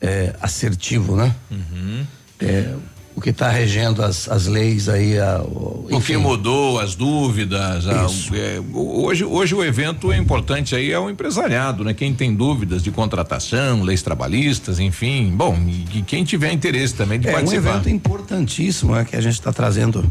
é, 0.01 0.33
assertivo, 0.41 1.15
né? 1.15 1.35
Uhum. 1.51 2.05
É, 2.39 2.73
o 3.15 3.19
que 3.21 3.29
está 3.29 3.49
regendo 3.49 4.01
as, 4.03 4.27
as 4.29 4.47
leis 4.47 4.87
aí. 4.89 5.19
A, 5.19 5.41
o, 5.41 5.87
O 5.91 6.01
que 6.01 6.15
mudou, 6.17 6.79
as 6.79 6.95
dúvidas. 6.95 7.85
a- 7.87 8.07
é, 8.35 8.59
hoje, 8.73 9.23
hoje 9.25 9.53
o 9.53 9.63
evento 9.63 10.11
é 10.11 10.17
importante 10.17 10.73
aí 10.75 10.91
é 10.91 10.97
o 10.97 11.09
empresariado, 11.09 11.83
né? 11.83 11.93
Quem 11.93 12.13
tem 12.13 12.33
dúvidas 12.33 12.81
de 12.81 12.89
contratação, 12.89 13.83
leis 13.83 14.01
trabalhistas, 14.01 14.79
enfim. 14.79 15.29
Bom, 15.35 15.55
e, 15.67 15.99
e 15.99 16.01
quem 16.01 16.23
tiver 16.23 16.51
interesse 16.51 16.95
também 16.95 17.19
de 17.19 17.27
É 17.27 17.31
um 17.31 17.33
participar. 17.35 17.69
evento 17.69 17.89
importantíssimo 17.89 18.95
né, 18.95 19.05
que 19.05 19.15
a 19.15 19.21
gente 19.21 19.33
está 19.33 19.51
trazendo 19.53 20.09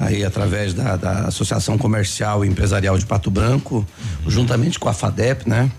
aí 0.00 0.24
através 0.24 0.74
da, 0.74 0.96
da 0.96 1.12
Associação 1.26 1.78
Comercial 1.78 2.44
e 2.44 2.48
Empresarial 2.48 2.98
de 2.98 3.06
Pato 3.06 3.30
Branco, 3.30 3.86
juntamente 4.26 4.78
com 4.78 4.88
a 4.88 4.92
FADEP, 4.92 5.48
né? 5.48 5.70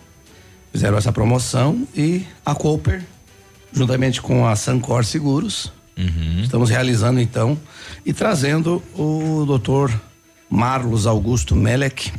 Fizeram 0.72 0.98
essa 0.98 1.12
promoção 1.12 1.86
e 1.94 2.26
a 2.46 2.56
Cooper, 2.56 3.04
juntamente 3.74 4.22
com 4.22 4.48
a 4.48 4.56
Sancor 4.56 5.04
Seguros, 5.04 5.74
estamos 6.42 6.70
realizando 6.70 7.20
então 7.20 7.60
e 8.06 8.14
trazendo 8.14 8.82
o 8.96 9.44
doutor 9.46 9.92
Marlos 10.50 11.06
Augusto 11.06 11.56
Melek 11.56 12.12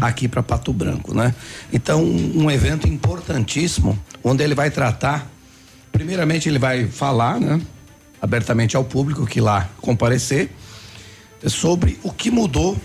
aqui 0.00 0.26
para 0.26 0.42
Pato 0.42 0.72
Branco, 0.72 1.14
né? 1.14 1.32
Então, 1.72 2.02
um 2.02 2.50
evento 2.50 2.88
importantíssimo 2.88 3.96
onde 4.24 4.42
ele 4.42 4.54
vai 4.54 4.70
tratar 4.70 5.30
Primeiramente, 5.96 6.46
ele 6.46 6.58
vai 6.58 6.86
falar, 6.86 7.40
né, 7.40 7.58
abertamente 8.20 8.76
ao 8.76 8.84
público 8.84 9.26
que 9.26 9.40
lá 9.40 9.66
comparecer, 9.80 10.50
sobre 11.50 11.98
o 12.02 12.10
que 12.12 12.30
mudou, 12.30 12.76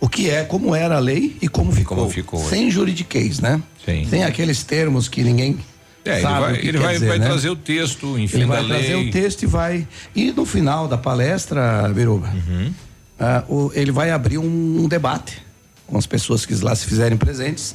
o 0.00 0.08
que 0.08 0.28
é, 0.30 0.44
como 0.44 0.74
era 0.74 0.96
a 0.96 0.98
lei 1.00 1.36
e 1.40 1.48
como 1.48 1.72
ficou. 1.72 1.96
como 1.96 2.10
ficou 2.10 2.40
hoje. 2.40 2.50
Sem 2.50 2.70
juridiquês, 2.70 3.40
né? 3.40 3.62
Sim. 3.84 4.06
Sem 4.08 4.24
aqueles 4.24 4.62
termos 4.62 5.08
que 5.08 5.22
ninguém 5.22 5.58
É, 6.04 6.12
ele 6.14 6.22
sabe 6.22 6.40
vai, 6.40 6.52
o 6.52 6.58
que 6.60 6.68
ele 6.68 6.78
vai, 6.78 6.94
dizer, 6.94 7.08
vai 7.08 7.18
né? 7.18 7.26
trazer 7.26 7.50
o 7.50 7.56
texto, 7.56 8.18
enfim, 8.18 8.36
Ele 8.36 8.46
vai 8.46 8.60
lei. 8.62 8.68
trazer 8.68 8.94
o 8.96 9.10
texto 9.10 9.42
e 9.42 9.46
vai. 9.46 9.88
E 10.14 10.32
no 10.32 10.44
final 10.44 10.86
da 10.86 10.98
palestra, 10.98 11.90
Biruba, 11.94 12.28
Uhum. 12.28 12.72
ah, 13.18 13.44
ele 13.74 13.90
vai 13.90 14.10
abrir 14.10 14.38
um, 14.38 14.44
um 14.84 14.88
debate 14.88 15.42
com 15.86 15.96
as 15.96 16.06
pessoas 16.06 16.44
que 16.44 16.54
lá 16.56 16.74
se 16.76 16.86
fizerem 16.86 17.16
presentes 17.16 17.74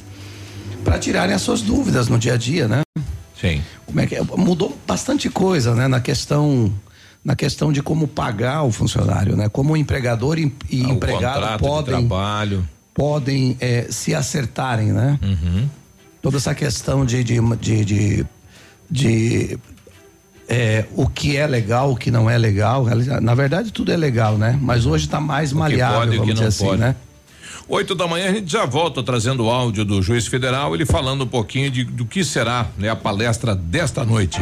para 0.84 0.98
tirarem 0.98 1.34
as 1.34 1.42
suas 1.42 1.60
dúvidas 1.62 2.08
no 2.08 2.18
dia 2.18 2.34
a 2.34 2.36
dia, 2.36 2.68
né? 2.68 2.82
Sim. 3.40 3.62
Como 3.86 4.00
é 4.00 4.06
que 4.06 4.14
é? 4.14 4.22
mudou 4.36 4.78
bastante 4.86 5.28
coisa, 5.28 5.74
né? 5.74 5.88
Na 5.88 6.00
questão 6.00 6.72
na 7.24 7.36
questão 7.36 7.72
de 7.72 7.82
como 7.82 8.08
pagar 8.08 8.62
o 8.64 8.72
funcionário, 8.72 9.36
né? 9.36 9.48
Como 9.48 9.74
o 9.74 9.76
empregador 9.76 10.38
e, 10.38 10.52
Ah, 10.84 10.88
o 10.88 10.92
empregado 10.92 11.58
podem 11.58 12.08
podem 12.94 13.56
eh, 13.60 13.86
se 13.90 14.14
acertarem, 14.14 14.92
né? 14.92 15.18
Uhum. 15.22 15.68
Toda 16.20 16.36
essa 16.36 16.54
questão 16.54 17.04
de, 17.04 17.24
de, 17.24 17.40
de, 17.56 17.84
de, 17.84 18.26
de 18.90 19.58
é, 20.48 20.84
o 20.94 21.08
que 21.08 21.36
é 21.36 21.46
legal, 21.46 21.92
o 21.92 21.96
que 21.96 22.10
não 22.10 22.28
é 22.28 22.36
legal. 22.36 22.86
Na 23.20 23.34
verdade, 23.34 23.72
tudo 23.72 23.90
é 23.92 23.96
legal, 23.96 24.36
né? 24.36 24.58
Mas 24.60 24.84
hoje 24.84 25.06
está 25.06 25.20
mais 25.20 25.52
maleável, 25.52 26.00
pode 26.00 26.16
vamos 26.18 26.34
dizer 26.34 26.46
assim, 26.46 26.66
pode. 26.66 26.80
né? 26.80 26.96
Oito 27.72 27.94
da 27.94 28.06
manhã 28.06 28.28
a 28.28 28.34
gente 28.34 28.52
já 28.52 28.66
volta 28.66 29.02
trazendo 29.02 29.46
o 29.46 29.50
áudio 29.50 29.82
do 29.82 30.02
juiz 30.02 30.26
federal, 30.26 30.74
ele 30.74 30.84
falando 30.84 31.24
um 31.24 31.26
pouquinho 31.26 31.70
de, 31.70 31.84
do 31.84 32.04
que 32.04 32.22
será 32.22 32.66
né, 32.76 32.90
a 32.90 32.94
palestra 32.94 33.54
desta 33.54 34.04
noite. 34.04 34.40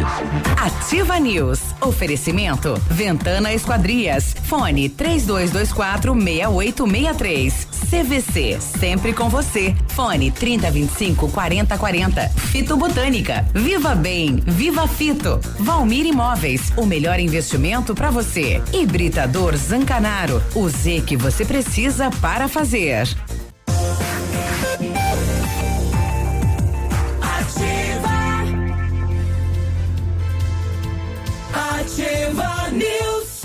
Ativa 0.57 1.17
News. 1.21 1.61
Oferecimento. 1.81 2.75
Ventana 2.91 3.55
Esquadrias. 3.55 4.35
Fone 4.47 4.89
3224 4.89 6.13
6863. 6.13 7.69
CVC. 7.89 8.59
Sempre 8.61 9.13
com 9.13 9.29
você. 9.29 9.77
Fone 9.91 10.33
3025 10.33 11.29
4040. 11.29 12.29
Fito 12.31 12.77
Botânica. 12.77 13.47
Viva 13.55 13.95
Bem. 13.95 14.43
Viva 14.45 14.89
Fito. 14.89 15.39
Valmir 15.61 16.05
Imóveis. 16.05 16.73
O 16.77 16.85
melhor 16.85 17.21
investimento 17.21 17.95
para 17.95 18.11
você. 18.11 18.61
Hibridador 18.73 19.57
Zancanaro. 19.57 20.43
O 20.53 20.69
Z 20.69 21.05
que 21.07 21.17
você 21.17 21.45
precisa 21.45 22.11
para 22.21 22.49
fazer. 22.49 23.09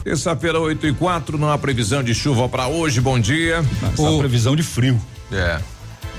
Terça-feira, 0.05 0.59
8 0.59 0.85
e 0.85 0.93
4, 0.93 1.35
não 1.35 1.49
há 1.49 1.57
previsão 1.57 2.03
de 2.03 2.13
chuva 2.13 2.47
para 2.47 2.67
hoje. 2.67 3.01
Bom 3.01 3.19
dia. 3.19 3.65
Só 3.95 4.19
previsão 4.19 4.55
de 4.55 4.61
frio. 4.61 5.01
É. 5.31 5.59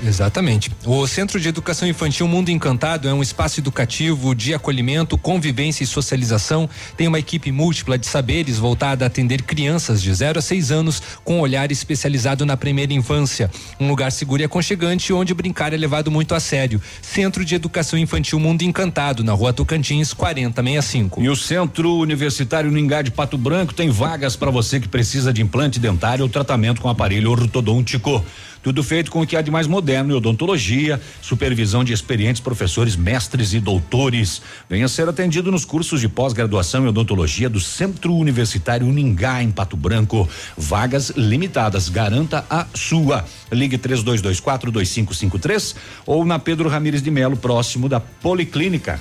Exatamente. 0.03 0.71
O 0.85 1.07
Centro 1.07 1.39
de 1.39 1.49
Educação 1.49 1.87
Infantil 1.87 2.27
Mundo 2.27 2.49
Encantado 2.49 3.07
é 3.07 3.13
um 3.13 3.21
espaço 3.21 3.59
educativo 3.59 4.35
de 4.35 4.53
acolhimento, 4.53 5.17
convivência 5.17 5.83
e 5.83 5.87
socialização. 5.87 6.69
Tem 6.95 7.07
uma 7.07 7.19
equipe 7.19 7.51
múltipla 7.51 7.97
de 7.97 8.05
saberes 8.05 8.57
voltada 8.57 9.05
a 9.05 9.07
atender 9.07 9.41
crianças 9.41 10.01
de 10.01 10.13
0 10.13 10.39
a 10.39 10.41
6 10.41 10.71
anos 10.71 11.01
com 11.23 11.39
olhar 11.39 11.71
especializado 11.71 12.45
na 12.45 12.55
primeira 12.55 12.93
infância. 12.93 13.49
Um 13.79 13.87
lugar 13.87 14.11
seguro 14.11 14.41
e 14.41 14.45
aconchegante 14.45 15.11
onde 15.11 15.33
brincar 15.33 15.73
é 15.73 15.77
levado 15.77 16.11
muito 16.11 16.35
a 16.35 16.39
sério. 16.39 16.81
Centro 17.01 17.43
de 17.43 17.55
Educação 17.55 17.97
Infantil 17.97 18.39
Mundo 18.39 18.61
Encantado, 18.61 19.23
na 19.23 19.33
rua 19.33 19.53
Tocantins, 19.53 20.13
4065. 20.13 21.21
E 21.21 21.29
o 21.29 21.35
Centro 21.35 21.95
Universitário 21.97 22.71
Ningá 22.71 23.01
de 23.01 23.11
Pato 23.11 23.37
Branco 23.37 23.73
tem 23.73 23.89
vagas 23.89 24.35
para 24.35 24.51
você 24.51 24.79
que 24.79 24.87
precisa 24.87 25.33
de 25.33 25.41
implante 25.41 25.79
dentário 25.79 26.23
ou 26.23 26.29
tratamento 26.29 26.81
com 26.81 26.89
aparelho 26.89 27.31
ortodôntico. 27.31 28.23
Tudo 28.67 28.83
feito 28.83 29.09
com 29.09 29.21
o 29.21 29.25
que 29.25 29.37
há 29.37 29.41
de 29.41 29.49
mais 29.49 29.65
moderno 29.65 30.11
em 30.11 30.17
odontologia, 30.17 30.99
supervisão 31.21 31.85
de 31.85 31.93
experientes 31.93 32.41
professores, 32.41 32.97
mestres 32.97 33.53
e 33.53 33.61
doutores. 33.61 34.41
Venha 34.69 34.89
ser 34.89 35.07
atendido 35.07 35.49
nos 35.49 35.63
cursos 35.63 36.01
de 36.01 36.09
pós-graduação 36.09 36.83
em 36.83 36.89
odontologia 36.89 37.47
do 37.47 37.61
Centro 37.61 38.13
Universitário 38.13 38.85
Ningá, 38.87 39.41
em 39.41 39.51
Pato 39.51 39.77
Branco. 39.77 40.27
Vagas 40.57 41.11
limitadas. 41.11 41.87
Garanta 41.87 42.45
a 42.49 42.67
sua. 42.73 43.23
Ligue 43.49 43.77
32242553 43.77 45.73
ou 46.05 46.25
na 46.25 46.37
Pedro 46.37 46.67
Ramires 46.67 47.01
de 47.01 47.09
Melo, 47.09 47.37
próximo 47.37 47.87
da 47.87 48.01
Policlínica. 48.01 48.99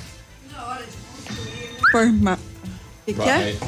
Forma. 1.91 2.35
O 2.35 2.39
que, 3.05 3.15
que 3.15 3.29
é? 3.29 3.59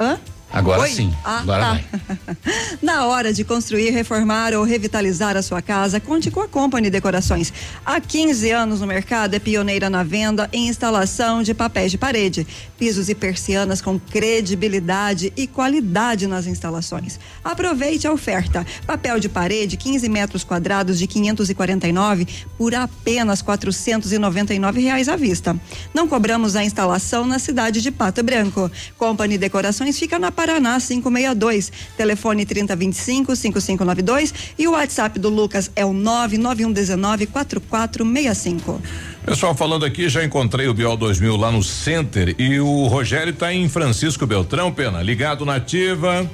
Hã? 0.00 0.18
Agora 0.54 0.82
Oi? 0.82 0.90
sim. 0.90 1.12
Ah, 1.24 1.40
Agora 1.40 1.60
tá. 1.60 1.70
vai. 1.72 2.36
Na 2.80 3.06
hora 3.06 3.32
de 3.32 3.42
construir, 3.42 3.90
reformar 3.90 4.54
ou 4.54 4.62
revitalizar 4.62 5.36
a 5.36 5.42
sua 5.42 5.60
casa, 5.60 5.98
conte 5.98 6.30
com 6.30 6.40
a 6.40 6.46
Company 6.46 6.90
Decorações. 6.90 7.52
Há 7.84 8.00
15 8.00 8.50
anos 8.52 8.80
no 8.80 8.86
mercado, 8.86 9.34
é 9.34 9.40
pioneira 9.40 9.90
na 9.90 10.04
venda 10.04 10.48
e 10.52 10.58
instalação 10.68 11.42
de 11.42 11.52
papéis 11.54 11.90
de 11.90 11.98
parede, 11.98 12.46
pisos 12.78 13.08
e 13.08 13.16
persianas 13.16 13.82
com 13.82 13.98
credibilidade 13.98 15.32
e 15.36 15.48
qualidade 15.48 16.28
nas 16.28 16.46
instalações. 16.46 17.18
Aproveite 17.42 18.06
a 18.06 18.12
oferta. 18.12 18.64
Papel 18.86 19.18
de 19.18 19.28
parede, 19.28 19.76
15 19.76 20.08
metros 20.08 20.44
quadrados 20.44 21.00
de 21.00 21.08
549 21.08 22.28
por 22.56 22.76
apenas 22.76 23.42
499 23.42 24.80
reais 24.80 25.08
à 25.08 25.16
vista. 25.16 25.56
Não 25.92 26.06
cobramos 26.06 26.54
a 26.54 26.62
instalação 26.64 27.26
na 27.26 27.40
cidade 27.40 27.82
de 27.82 27.90
Pato 27.90 28.22
Branco. 28.22 28.70
Company 28.96 29.36
Decorações 29.36 29.98
fica 29.98 30.16
na 30.16 30.30
Paraná 30.44 30.78
562. 30.78 31.72
Telefone 31.96 32.44
3025 32.44 33.34
5592 33.34 34.34
e 34.58 34.68
o 34.68 34.72
WhatsApp 34.72 35.18
do 35.18 35.30
Lucas 35.30 35.70
é 35.74 35.84
o 35.86 35.92
99119 35.94 37.26
4465. 37.26 38.80
Pessoal, 39.24 39.54
falando 39.54 39.86
aqui, 39.86 40.06
já 40.10 40.22
encontrei 40.22 40.68
o 40.68 40.74
Biol 40.74 40.98
2000 40.98 41.34
lá 41.36 41.50
no 41.50 41.62
Center 41.62 42.34
e 42.38 42.60
o 42.60 42.86
Rogério 42.88 43.32
tá 43.32 43.54
em 43.54 43.66
Francisco 43.70 44.26
Beltrão, 44.26 44.70
pena, 44.70 45.02
ligado 45.02 45.46
na 45.46 45.54
ativa. 45.54 46.30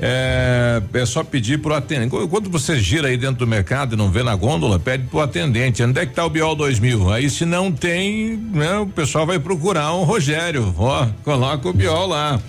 É, 0.00 0.82
é 0.92 1.06
só 1.06 1.22
pedir 1.22 1.60
pro 1.60 1.72
atendente. 1.72 2.10
Quando- 2.10 2.26
Quando 2.28 2.50
você 2.50 2.76
gira 2.80 3.06
aí 3.06 3.16
dentro 3.16 3.36
do 3.36 3.46
mercado 3.46 3.94
e 3.94 3.96
não 3.96 4.10
vê 4.10 4.24
na 4.24 4.34
gôndola, 4.34 4.80
pede 4.80 5.04
pro 5.06 5.20
atendente. 5.20 5.80
Onde 5.84 6.00
é 6.00 6.04
que 6.06 6.12
tá 6.12 6.26
o 6.26 6.28
Biol 6.30 6.56
2000? 6.56 7.12
Aí 7.12 7.30
se 7.30 7.44
não 7.44 7.70
tem, 7.70 8.36
né, 8.52 8.78
o 8.78 8.86
pessoal 8.88 9.24
vai 9.24 9.38
procurar 9.38 9.94
um 9.94 10.02
Rogério. 10.02 10.74
Ó, 10.76 11.06
coloca 11.22 11.68
o 11.68 11.72
Biol 11.72 12.08
lá. 12.08 12.40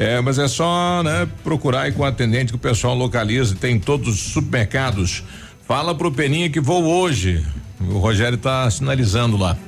É, 0.00 0.18
mas 0.18 0.38
é 0.38 0.48
só, 0.48 1.02
né, 1.02 1.28
procurar 1.44 1.82
aí 1.82 1.92
com 1.92 2.02
o 2.02 2.06
atendente 2.06 2.52
que 2.52 2.56
o 2.56 2.58
pessoal 2.58 2.94
localiza. 2.94 3.54
Tem 3.54 3.76
em 3.76 3.78
todos 3.78 4.08
os 4.08 4.32
supermercados. 4.32 5.22
Fala 5.68 5.94
pro 5.94 6.10
Peninha 6.10 6.48
que 6.48 6.58
vou 6.58 6.84
hoje. 6.84 7.44
O 7.78 7.98
Rogério 7.98 8.38
tá 8.38 8.70
sinalizando 8.70 9.36
lá. 9.36 9.58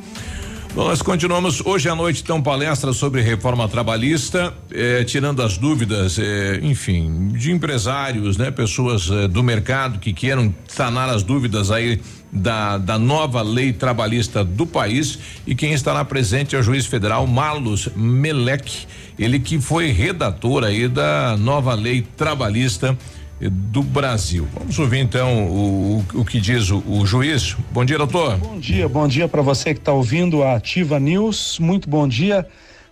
Bom, 0.74 0.84
nós 0.84 1.02
continuamos 1.02 1.60
hoje 1.66 1.86
à 1.86 1.94
noite, 1.94 2.22
então, 2.22 2.40
palestra 2.40 2.94
sobre 2.94 3.20
reforma 3.20 3.68
trabalhista, 3.68 4.54
eh, 4.70 5.04
tirando 5.04 5.42
as 5.42 5.58
dúvidas, 5.58 6.18
eh, 6.18 6.60
enfim, 6.62 7.28
de 7.28 7.52
empresários, 7.52 8.38
né? 8.38 8.50
Pessoas 8.50 9.10
eh, 9.10 9.28
do 9.28 9.42
mercado 9.42 9.98
que 9.98 10.14
queiram 10.14 10.54
sanar 10.66 11.10
as 11.10 11.22
dúvidas 11.22 11.70
aí 11.70 12.00
da, 12.32 12.78
da 12.78 12.98
nova 12.98 13.42
lei 13.42 13.74
trabalhista 13.74 14.42
do 14.42 14.66
país 14.66 15.18
e 15.46 15.54
quem 15.54 15.74
estará 15.74 16.02
presente 16.02 16.56
é 16.56 16.58
o 16.58 16.62
juiz 16.62 16.86
federal 16.86 17.26
Marlos 17.26 17.90
Melec, 17.94 18.86
ele 19.22 19.38
que 19.38 19.60
foi 19.60 19.92
redator 19.92 20.64
aí 20.64 20.88
da 20.88 21.36
nova 21.36 21.74
lei 21.74 22.02
trabalhista 22.16 22.96
eh, 23.40 23.48
do 23.48 23.82
Brasil. 23.82 24.48
Vamos 24.52 24.76
ouvir 24.78 24.98
então 24.98 25.46
o, 25.46 26.04
o, 26.14 26.20
o 26.20 26.24
que 26.24 26.40
diz 26.40 26.70
o, 26.70 26.82
o 26.86 27.06
juiz. 27.06 27.56
Bom 27.70 27.84
dia, 27.84 27.96
doutor. 27.96 28.36
Bom 28.38 28.58
dia, 28.58 28.88
bom 28.88 29.06
dia 29.06 29.28
para 29.28 29.40
você 29.40 29.74
que 29.74 29.80
está 29.80 29.92
ouvindo 29.92 30.42
a 30.42 30.56
Ativa 30.56 30.98
News. 30.98 31.58
Muito 31.60 31.88
bom 31.88 32.08
dia 32.08 32.46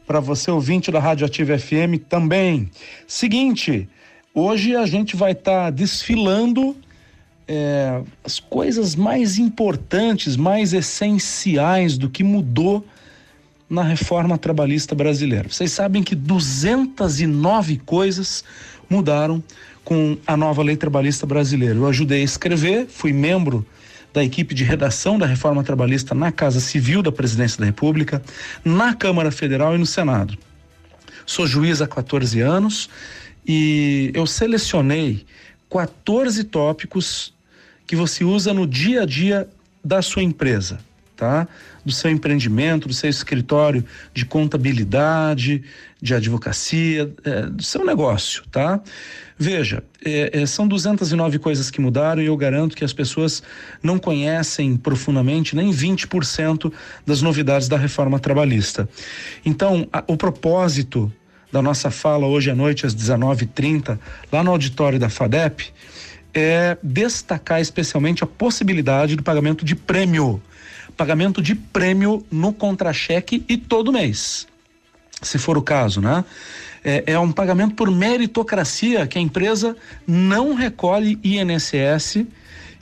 para 0.06 0.20
você 0.20 0.50
ouvinte 0.50 0.90
da 0.92 1.00
Rádio 1.00 1.26
Ativa 1.26 1.58
FM 1.58 1.98
também. 2.08 2.70
Seguinte, 3.08 3.88
hoje 4.32 4.76
a 4.76 4.86
gente 4.86 5.16
vai 5.16 5.32
estar 5.32 5.70
desfilando 5.70 6.76
é, 7.48 8.02
as 8.22 8.38
coisas 8.38 8.94
mais 8.94 9.36
importantes, 9.36 10.36
mais 10.36 10.72
essenciais 10.72 11.98
do 11.98 12.08
que 12.08 12.22
mudou 12.22 12.84
na 13.70 13.84
reforma 13.84 14.36
trabalhista 14.36 14.96
brasileira. 14.96 15.48
Vocês 15.48 15.70
sabem 15.70 16.02
que 16.02 16.16
209 16.16 17.78
coisas 17.78 18.42
mudaram 18.88 19.42
com 19.84 20.18
a 20.26 20.36
nova 20.36 20.60
lei 20.60 20.76
trabalhista 20.76 21.24
brasileira. 21.24 21.76
Eu 21.76 21.86
ajudei 21.86 22.20
a 22.20 22.24
escrever, 22.24 22.86
fui 22.88 23.12
membro 23.12 23.64
da 24.12 24.24
equipe 24.24 24.54
de 24.54 24.64
redação 24.64 25.16
da 25.16 25.24
reforma 25.24 25.62
trabalhista 25.62 26.16
na 26.16 26.32
Casa 26.32 26.58
Civil 26.58 27.00
da 27.00 27.12
Presidência 27.12 27.60
da 27.60 27.66
República, 27.66 28.20
na 28.64 28.92
Câmara 28.92 29.30
Federal 29.30 29.76
e 29.76 29.78
no 29.78 29.86
Senado. 29.86 30.36
Sou 31.24 31.46
juiz 31.46 31.80
há 31.80 31.86
14 31.86 32.40
anos 32.40 32.90
e 33.46 34.10
eu 34.14 34.26
selecionei 34.26 35.24
14 35.70 36.42
tópicos 36.44 37.32
que 37.86 37.94
você 37.94 38.24
usa 38.24 38.52
no 38.52 38.66
dia 38.66 39.02
a 39.02 39.06
dia 39.06 39.48
da 39.82 40.02
sua 40.02 40.24
empresa, 40.24 40.80
tá? 41.16 41.46
Do 41.84 41.92
seu 41.92 42.10
empreendimento, 42.10 42.86
do 42.88 42.94
seu 42.94 43.08
escritório 43.08 43.84
de 44.12 44.24
contabilidade, 44.24 45.62
de 46.00 46.14
advocacia, 46.14 47.12
eh, 47.24 47.42
do 47.46 47.62
seu 47.62 47.84
negócio, 47.84 48.42
tá? 48.50 48.80
Veja, 49.38 49.82
eh, 50.04 50.30
eh, 50.32 50.46
são 50.46 50.68
209 50.68 51.38
coisas 51.38 51.70
que 51.70 51.80
mudaram 51.80 52.20
e 52.20 52.26
eu 52.26 52.36
garanto 52.36 52.76
que 52.76 52.84
as 52.84 52.92
pessoas 52.92 53.42
não 53.82 53.98
conhecem 53.98 54.76
profundamente 54.76 55.56
nem 55.56 55.70
20% 55.70 56.72
das 57.06 57.22
novidades 57.22 57.66
da 57.68 57.78
reforma 57.78 58.18
trabalhista. 58.18 58.88
Então, 59.44 59.88
a- 59.92 60.04
o 60.06 60.16
propósito 60.16 61.10
da 61.50 61.62
nossa 61.62 61.90
fala 61.90 62.26
hoje 62.26 62.50
à 62.50 62.54
noite 62.54 62.86
às 62.86 62.94
19h30, 62.94 63.98
lá 64.30 64.44
no 64.44 64.50
auditório 64.50 64.98
da 64.98 65.08
FADEP, 65.08 65.72
é 66.32 66.76
destacar 66.82 67.60
especialmente 67.60 68.22
a 68.22 68.26
possibilidade 68.26 69.16
do 69.16 69.22
pagamento 69.22 69.64
de 69.64 69.74
prêmio. 69.74 70.40
Pagamento 71.00 71.40
de 71.40 71.54
prêmio 71.54 72.26
no 72.30 72.52
contra-cheque 72.52 73.42
e 73.48 73.56
todo 73.56 73.90
mês, 73.90 74.46
se 75.22 75.38
for 75.38 75.56
o 75.56 75.62
caso, 75.62 75.98
né? 75.98 76.22
É, 76.84 77.14
é 77.14 77.18
um 77.18 77.32
pagamento 77.32 77.74
por 77.74 77.90
meritocracia 77.90 79.06
que 79.06 79.16
a 79.16 79.20
empresa 79.22 79.74
não 80.06 80.52
recolhe 80.52 81.18
INSS 81.24 82.26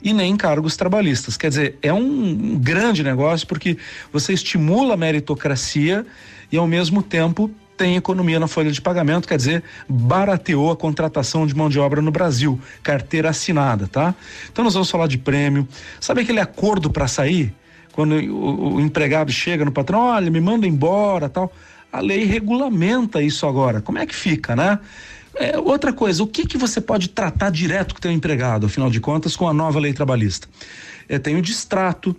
e 0.03 0.11
nem 0.11 0.35
cargos 0.35 0.75
trabalhistas. 0.75 1.37
Quer 1.37 1.47
dizer, 1.47 1.77
é 1.81 1.93
um 1.93 2.59
grande 2.59 3.03
negócio 3.03 3.47
porque 3.47 3.77
você 4.11 4.33
estimula 4.33 4.95
a 4.95 4.97
meritocracia 4.97 6.05
e 6.51 6.57
ao 6.57 6.67
mesmo 6.67 7.01
tempo 7.01 7.49
tem 7.77 7.95
economia 7.95 8.37
na 8.37 8.49
folha 8.49 8.69
de 8.69 8.81
pagamento, 8.81 9.29
quer 9.29 9.37
dizer, 9.37 9.63
barateou 9.87 10.71
a 10.71 10.75
contratação 10.75 11.47
de 11.47 11.55
mão 11.55 11.69
de 11.69 11.79
obra 11.79 12.01
no 12.01 12.11
Brasil, 12.11 12.59
carteira 12.83 13.29
assinada, 13.29 13.87
tá? 13.87 14.13
Então 14.51 14.65
nós 14.65 14.73
vamos 14.73 14.91
falar 14.91 15.07
de 15.07 15.17
prêmio. 15.17 15.65
Sabe 16.01 16.19
aquele 16.19 16.41
acordo 16.41 16.89
para 16.89 17.07
sair? 17.07 17.55
Quando 17.93 18.15
o, 18.15 18.75
o 18.75 18.81
empregado 18.81 19.31
chega 19.31 19.65
no 19.65 19.71
patrão, 19.71 19.99
olha, 19.99 20.29
me 20.29 20.39
manda 20.39 20.67
embora, 20.67 21.27
tal. 21.29 21.51
A 21.91 21.99
lei 21.99 22.23
regulamenta 22.23 23.21
isso 23.21 23.47
agora. 23.47 23.81
Como 23.81 23.97
é 23.97 24.05
que 24.05 24.15
fica, 24.15 24.55
né? 24.55 24.79
É, 25.35 25.57
outra 25.57 25.93
coisa, 25.93 26.21
o 26.23 26.27
que 26.27 26.45
que 26.45 26.57
você 26.57 26.81
pode 26.81 27.09
tratar 27.09 27.49
direto 27.49 27.93
com 27.93 27.99
o 27.99 28.01
teu 28.01 28.11
empregado, 28.11 28.65
afinal 28.65 28.89
de 28.89 28.99
contas, 28.99 29.35
com 29.35 29.47
a 29.47 29.53
nova 29.53 29.79
lei 29.79 29.93
trabalhista? 29.93 30.47
É, 31.07 31.17
tem 31.17 31.35
o 31.35 31.41
distrato, 31.41 32.15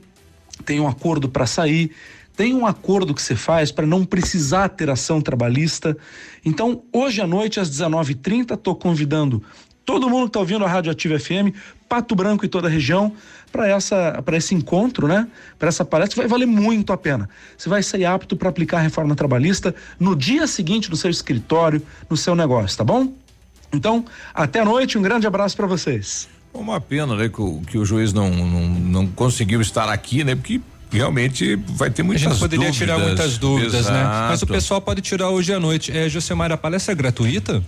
tem 0.65 0.81
um 0.81 0.89
acordo 0.89 1.29
para 1.29 1.47
sair, 1.47 1.93
tem 2.37 2.55
um 2.55 2.67
acordo 2.67 3.15
que 3.15 3.21
você 3.21 3.37
faz 3.37 3.71
para 3.71 3.87
não 3.87 4.05
precisar 4.05 4.71
ter 4.71 4.89
ação 4.89 5.21
trabalhista. 5.21 5.97
Então, 6.45 6.83
hoje 6.93 7.21
à 7.21 7.27
noite, 7.27 7.61
às 7.61 7.71
19h30, 7.71 8.55
estou 8.55 8.75
convidando 8.75 9.43
todo 9.85 10.09
mundo 10.09 10.23
que 10.23 10.29
está 10.29 10.41
ouvindo 10.41 10.65
a 10.65 10.69
Rádio 10.69 10.93
Ativa 10.93 11.19
FM, 11.19 11.55
Pato 11.89 12.15
Branco 12.15 12.45
e 12.45 12.49
toda 12.49 12.69
a 12.69 12.71
região, 12.71 13.13
para 13.51 13.69
essa 13.69 14.23
para 14.25 14.37
esse 14.37 14.55
encontro, 14.55 15.07
né? 15.09 15.27
Para 15.59 15.69
essa 15.69 15.85
palestra 15.85 16.23
vai 16.23 16.29
valer 16.29 16.47
muito 16.47 16.93
a 16.93 16.97
pena. 16.97 17.29
Você 17.57 17.69
vai 17.69 17.83
sair 17.83 18.05
apto 18.05 18.37
para 18.37 18.49
aplicar 18.49 18.79
a 18.79 18.81
reforma 18.81 19.15
trabalhista 19.15 19.75
no 19.99 20.15
dia 20.17 20.47
seguinte 20.47 20.91
no 20.91 20.97
seu 20.97 21.11
escritório, 21.11 21.83
no 22.09 22.17
seu 22.17 22.35
negócio, 22.35 22.77
tá 22.79 22.85
bom? 22.85 23.13
Então, 23.73 24.05
até 24.35 24.61
a 24.61 24.65
noite, 24.65 24.99
um 24.99 25.03
grande 25.03 25.27
abraço 25.27 25.57
para 25.57 25.67
vocês. 25.67 26.29
Uma 26.53 26.81
pena, 26.81 27.15
né, 27.15 27.29
que 27.29 27.41
o, 27.41 27.61
que 27.61 27.79
o 27.79 27.85
juiz 27.85 28.13
não, 28.13 28.29
não, 28.29 28.69
não 28.69 29.07
conseguiu 29.07 29.61
estar 29.61 29.89
aqui, 29.89 30.25
né? 30.25 30.35
Porque 30.35 30.61
realmente 30.91 31.55
vai 31.55 31.91
ter 31.91 32.03
muitas 32.03 32.27
A 32.27 32.31
gente 32.31 32.41
poderia 32.41 32.67
dúvidas. 32.67 32.77
tirar 32.77 32.99
muitas 32.99 33.39
dúvidas, 33.39 33.87
né? 33.87 34.03
Mas 34.03 34.31
o 34.31 34.45
Exato. 34.45 34.53
pessoal 34.53 34.81
pode 34.81 35.01
tirar 35.01 35.31
hoje 35.31 35.53
à 35.53 35.61
noite. 35.61 35.97
É, 35.97 36.09
Josemar, 36.09 36.51
a 36.51 36.57
palestra 36.57 36.93
é 36.93 36.95
gratuita? 36.97 37.63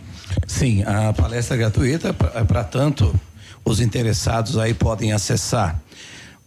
Sim, 0.46 0.82
a 0.82 1.12
palestra 1.12 1.56
é 1.56 1.58
gratuita 1.58 2.12
para 2.12 2.64
tanto 2.64 3.14
os 3.64 3.80
interessados 3.80 4.58
aí 4.58 4.74
podem 4.74 5.12
acessar 5.12 5.80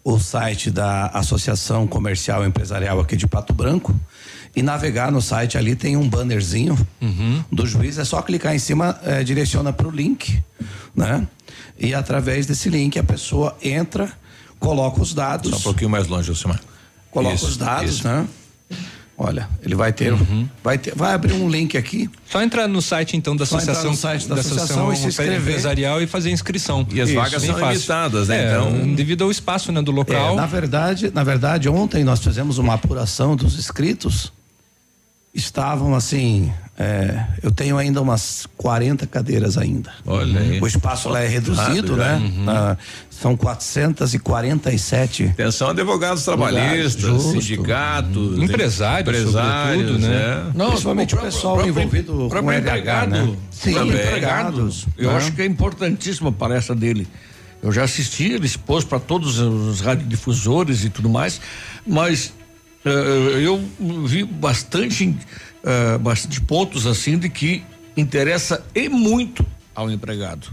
o 0.03 0.19
site 0.19 0.69
da 0.69 1.07
Associação 1.07 1.87
Comercial 1.87 2.43
e 2.43 2.47
Empresarial 2.47 2.99
aqui 2.99 3.15
de 3.15 3.27
Pato 3.27 3.53
Branco 3.53 3.95
e 4.55 4.61
navegar 4.61 5.11
no 5.11 5.21
site 5.21 5.57
ali 5.57 5.75
tem 5.75 5.97
um 5.97 6.07
bannerzinho 6.07 6.77
do 7.51 7.65
juiz, 7.65 7.97
é 7.97 8.05
só 8.05 8.21
clicar 8.21 8.55
em 8.55 8.59
cima, 8.59 8.99
eh, 9.03 9.23
direciona 9.23 9.73
para 9.73 9.87
o 9.87 9.91
link, 9.91 10.41
né? 10.95 11.27
E 11.77 11.93
através 11.93 12.45
desse 12.45 12.69
link 12.69 12.97
a 12.97 13.03
pessoa 13.03 13.57
entra, 13.61 14.09
coloca 14.59 15.01
os 15.01 15.13
dados. 15.13 15.51
Só 15.51 15.57
um 15.57 15.61
pouquinho 15.61 15.89
mais 15.89 16.07
longe, 16.07 16.27
Josimar. 16.27 16.61
Coloca 17.11 17.35
Isso, 17.35 17.47
os 17.47 17.57
dados, 17.57 17.95
isso. 17.95 18.07
né? 18.07 18.27
Olha, 19.17 19.47
ele 19.63 19.75
vai 19.75 19.93
ter, 19.93 20.13
vai 20.61 20.77
ter, 20.77 20.93
vai 20.93 21.13
abrir 21.13 21.31
um 21.33 21.47
link 21.49 21.77
aqui. 21.77 22.09
Só 22.29 22.41
entrar 22.43 22.67
no 22.67 22.81
site 22.81 23.15
então 23.15 23.33
da 23.33 23.45
Só 23.45 23.55
associação, 23.55 23.91
no 23.91 23.95
site 23.97 24.27
da 24.27 24.35
associação 24.35 24.91
e 24.91 24.97
se 24.97 25.07
inscrever. 25.07 25.39
empresarial 25.39 26.01
e 26.01 26.07
fazer 26.07 26.31
inscrição. 26.31 26.85
E 26.91 26.99
as 26.99 27.09
vagas 27.11 27.41
bem 27.41 27.51
são 27.51 27.59
fácil. 27.59 27.73
limitadas, 27.75 28.27
né? 28.27 28.43
É, 28.43 28.57
Então- 28.57 28.93
devido 28.93 29.23
ao 29.23 29.31
espaço 29.31 29.71
né, 29.71 29.81
do 29.81 29.91
local. 29.91 30.33
É, 30.33 30.35
na 30.35 30.45
verdade, 30.45 31.11
na 31.13 31.23
verdade, 31.23 31.69
ontem 31.69 32.03
nós 32.03 32.19
fizemos 32.19 32.57
uma 32.57 32.73
apuração 32.73 33.37
dos 33.37 33.57
inscritos. 33.57 34.33
Estavam 35.33 35.95
assim, 35.95 36.51
é, 36.77 37.23
eu 37.41 37.51
tenho 37.51 37.77
ainda 37.77 38.01
umas 38.01 38.45
40 38.57 39.07
cadeiras 39.07 39.57
ainda. 39.57 39.91
Olha 40.05 40.39
aí. 40.41 40.59
O 40.61 40.67
espaço 40.67 41.07
lá 41.09 41.21
é 41.21 41.27
reduzido, 41.27 41.95
já. 41.95 42.17
né? 42.19 42.31
Uhum. 42.37 42.49
Ah, 42.49 42.77
são 43.09 43.35
447. 44.19 45.23
Atenção, 45.27 45.69
advogados 45.69 46.23
trabalhistas, 46.23 47.01
Justo. 47.01 47.31
sindicatos, 47.41 48.37
Empresários, 48.37 49.07
empresários, 49.19 49.77
sobretudo, 49.87 49.99
né? 49.99 50.09
né? 50.09 50.51
Não, 50.55 50.69
Principalmente 50.69 51.15
o 51.15 51.19
pessoal 51.19 51.55
próprio- 51.55 51.71
envolvido 51.79 52.11
com 52.13 52.29
próprio 52.29 52.51
RH, 52.51 52.69
empregado, 52.71 53.09
né? 53.11 53.35
Sim, 53.51 53.73
próprio 53.73 53.95
empregados, 53.97 54.85
Eu 54.97 55.11
né? 55.11 55.17
acho 55.17 55.31
que 55.31 55.41
é 55.41 55.45
importantíssima 55.45 56.29
a 56.29 56.33
palestra 56.33 56.75
dele. 56.75 57.07
Eu 57.63 57.71
já 57.71 57.83
assisti, 57.83 58.25
ele 58.33 58.45
expôs 58.45 58.83
para 58.83 58.99
todos 58.99 59.39
os 59.39 59.81
radiodifusores 59.81 60.83
e 60.83 60.89
tudo 60.89 61.09
mais, 61.09 61.41
mas 61.87 62.33
eh, 62.85 62.89
eu 63.43 63.63
vi 64.05 64.23
bastante, 64.23 65.15
eh, 65.65 65.97
bastante 65.97 66.39
pontos 66.41 66.85
assim 66.87 67.17
de 67.17 67.27
que 67.29 67.63
interessa 67.97 68.63
e 68.75 68.87
muito 68.87 69.45
ao 69.73 69.89
empregado. 69.91 70.47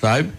Sabe? 0.00 0.30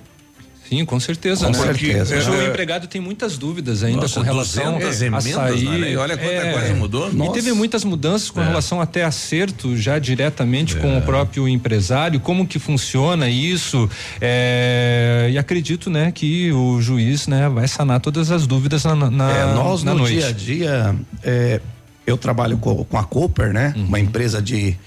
Sim, 0.69 0.85
com 0.85 0.99
certeza, 0.99 1.47
Com 1.47 1.51
né? 1.51 1.57
certeza. 1.57 2.15
Porque 2.15 2.29
É. 2.29 2.43
o 2.43 2.47
empregado 2.47 2.85
tem 2.85 3.01
muitas 3.01 3.39
dúvidas 3.39 3.83
ainda 3.83 4.01
Nossa, 4.03 4.19
com 4.19 4.21
relação 4.23 4.77
200 4.77 5.25
a 5.25 5.31
sair. 5.31 5.67
lei, 5.67 5.97
olha 5.97 6.15
quanta 6.15 6.51
coisa 6.53 6.73
mudou. 6.75 7.09
E 7.09 7.15
Nossa. 7.15 7.31
teve 7.33 7.51
muitas 7.53 7.83
mudanças 7.83 8.29
com 8.29 8.39
É. 8.39 8.45
relação 8.45 8.79
até 8.79 9.03
acerto 9.03 9.75
já 9.75 9.97
diretamente 9.97 10.75
com 10.75 10.95
o 10.95 11.01
próprio 11.01 11.47
empresário, 11.49 12.19
como 12.19 12.45
que 12.45 12.59
funciona 12.59 13.27
isso. 13.27 13.89
é, 14.21 15.29
e 15.31 15.37
acredito, 15.39 15.89
né, 15.89 16.11
que 16.11 16.51
o 16.51 16.79
juiz, 16.79 17.25
né, 17.27 17.49
vai 17.49 17.67
sanar 17.67 17.99
todas 17.99 18.29
as 18.29 18.45
dúvidas 18.45 18.83
na, 18.85 18.95
na, 18.95 19.31
É, 19.31 19.53
nós 19.55 19.83
na 19.83 19.93
no 19.93 20.01
noite. 20.01 20.17
dia 20.17 20.27
a 20.27 20.31
dia, 20.31 20.95
é, 21.23 21.59
eu 22.05 22.17
trabalho 22.17 22.57
com, 22.57 22.83
com 22.83 22.97
a 22.97 23.03
Cooper, 23.03 23.53
né? 23.53 23.73
Uhum. 23.75 23.85
Uma 23.85 23.99
empresa 23.99 24.41
de, 24.41 24.77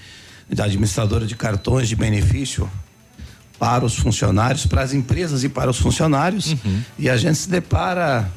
de 0.49 0.61
administradora 0.61 1.25
de 1.25 1.35
cartões 1.35 1.87
de 1.87 1.95
benefício 1.95 2.69
para 3.57 3.85
os 3.85 3.95
funcionários, 3.95 4.65
para 4.65 4.81
as 4.81 4.93
empresas 4.93 5.43
e 5.43 5.49
para 5.49 5.69
os 5.69 5.77
funcionários. 5.77 6.51
Uhum. 6.51 6.81
E 6.99 7.09
a 7.09 7.15
gente 7.15 7.37
se 7.37 7.49
depara 7.49 8.29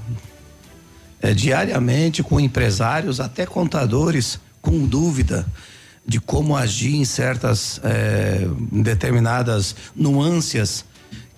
é, 1.20 1.34
diariamente 1.34 2.22
com 2.22 2.38
empresários, 2.38 3.20
até 3.20 3.44
contadores, 3.44 4.38
com 4.60 4.86
dúvida 4.86 5.46
de 6.06 6.20
como 6.20 6.56
agir 6.56 6.94
em 6.94 7.04
certas 7.04 7.80
é, 7.82 8.46
determinadas 8.70 9.74
nuances 9.94 10.84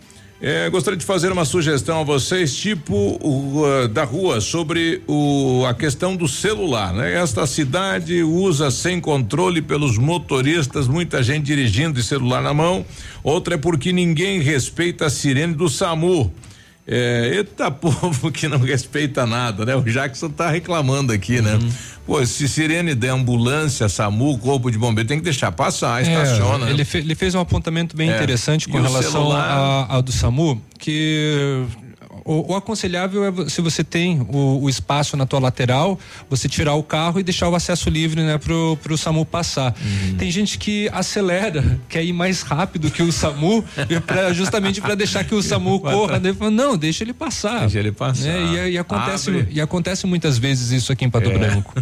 É, 0.45 0.69
gostaria 0.69 0.99
de 0.99 1.05
fazer 1.07 1.31
uma 1.31 1.45
sugestão 1.45 2.01
a 2.01 2.03
vocês, 2.03 2.53
tipo 2.57 3.17
o, 3.23 3.63
uh, 3.63 3.87
da 3.87 4.03
rua, 4.03 4.41
sobre 4.41 5.01
o, 5.07 5.65
a 5.69 5.73
questão 5.73 6.17
do 6.17 6.27
celular. 6.27 6.93
Né? 6.93 7.15
Esta 7.15 7.47
cidade 7.47 8.25
usa 8.25 8.69
sem 8.69 9.01
controle 9.01 9.63
pelos 9.63 9.97
motoristas, 9.97 10.89
muita 10.89 11.23
gente 11.23 11.45
dirigindo 11.45 11.93
de 11.93 12.03
celular 12.03 12.43
na 12.43 12.53
mão. 12.53 12.85
Outra 13.23 13.55
é 13.55 13.57
porque 13.57 13.93
ninguém 13.93 14.41
respeita 14.41 15.07
a 15.07 15.11
sirene 15.11 15.55
do 15.55 15.69
SAMU. 15.69 16.33
É, 16.87 17.31
eita 17.35 17.71
povo 17.71 18.31
que 18.33 18.49
não 18.49 18.59
respeita 18.59 19.25
nada, 19.27 19.65
né? 19.65 19.75
O 19.77 19.83
Jackson 19.83 20.29
tá 20.29 20.51
reclamando 20.51 21.13
aqui, 21.13 21.41
né? 21.41 21.59
Pô, 22.05 22.25
se 22.27 22.49
sirene 22.49 22.95
der 22.95 23.11
ambulância, 23.11 23.89
SAMU, 23.89 24.37
corpo 24.39 24.71
de 24.71 24.77
bombeiro, 24.77 25.09
tem 25.09 25.19
que 25.19 25.25
deixar 25.25 25.53
passar, 25.53 26.03
estaciona. 26.03 26.67
É, 26.67 26.71
ele, 26.71 26.85
fe, 26.85 26.99
ele, 26.99 27.15
fez 27.15 27.35
um 27.35 27.41
apontamento 27.41 27.97
bem 27.97 28.11
É. 28.11 28.17
interessante 28.17 28.69
com 28.69 28.79
E 28.79 28.83
relação 28.83 29.33
ao 29.33 30.03
do 30.03 30.11
SAMU, 30.11 30.61
que 30.79 31.65
o, 32.25 32.53
o 32.53 32.57
aconselhável 32.57 33.25
é 33.25 33.49
se 33.51 33.61
você 33.61 33.83
tem 33.85 34.21
o, 34.29 34.61
o 34.63 34.69
espaço 34.69 35.17
na 35.17 35.27
tua 35.27 35.39
lateral, 35.41 35.99
você 36.31 36.49
tirar 36.49 36.75
o 36.75 36.83
carro 36.83 37.19
e 37.21 37.23
deixar 37.23 37.49
o 37.49 37.55
acesso 37.55 37.89
livre, 37.91 38.23
né, 38.23 38.39
pro, 38.39 38.79
pro 38.83 38.97
SAMU 38.97 39.25
passar. 39.25 39.75
Uhum. 39.81 40.17
Tem 40.17 40.31
gente 40.31 40.59
que 40.59 40.89
acelera, 40.93 41.79
quer 41.89 42.05
ir 42.05 42.13
mais 42.13 42.43
rápido 42.43 42.91
que 42.91 43.03
o 43.03 43.13
SAMU, 43.13 43.65
e 43.89 44.01
pra- 44.01 44.33
justamente 44.33 44.81
para 44.81 44.95
deixar 44.95 45.25
que 45.25 45.35
o 45.35 45.43
SAMU 45.43 45.79
corra, 45.81 46.19
né? 46.19 46.33
Fala, 46.33 46.51
Não, 46.51 46.77
deixa 46.77 47.05
ele 47.05 47.13
passar. 47.13 47.61
Deixa 47.61 47.79
ele 47.79 47.93
passar. 47.93 48.29
É, 48.29 48.69
e, 48.69 48.73
e 48.73 48.79
acontece, 48.79 49.31
Abre. 49.31 49.49
e 49.51 49.61
acontece 49.61 50.07
muitas 50.07 50.39
vezes 50.39 50.71
isso 50.71 50.93
aqui 50.93 51.05
em 51.05 51.11
Pato 51.11 51.31
É. 51.31 51.39
Branco. 51.39 51.73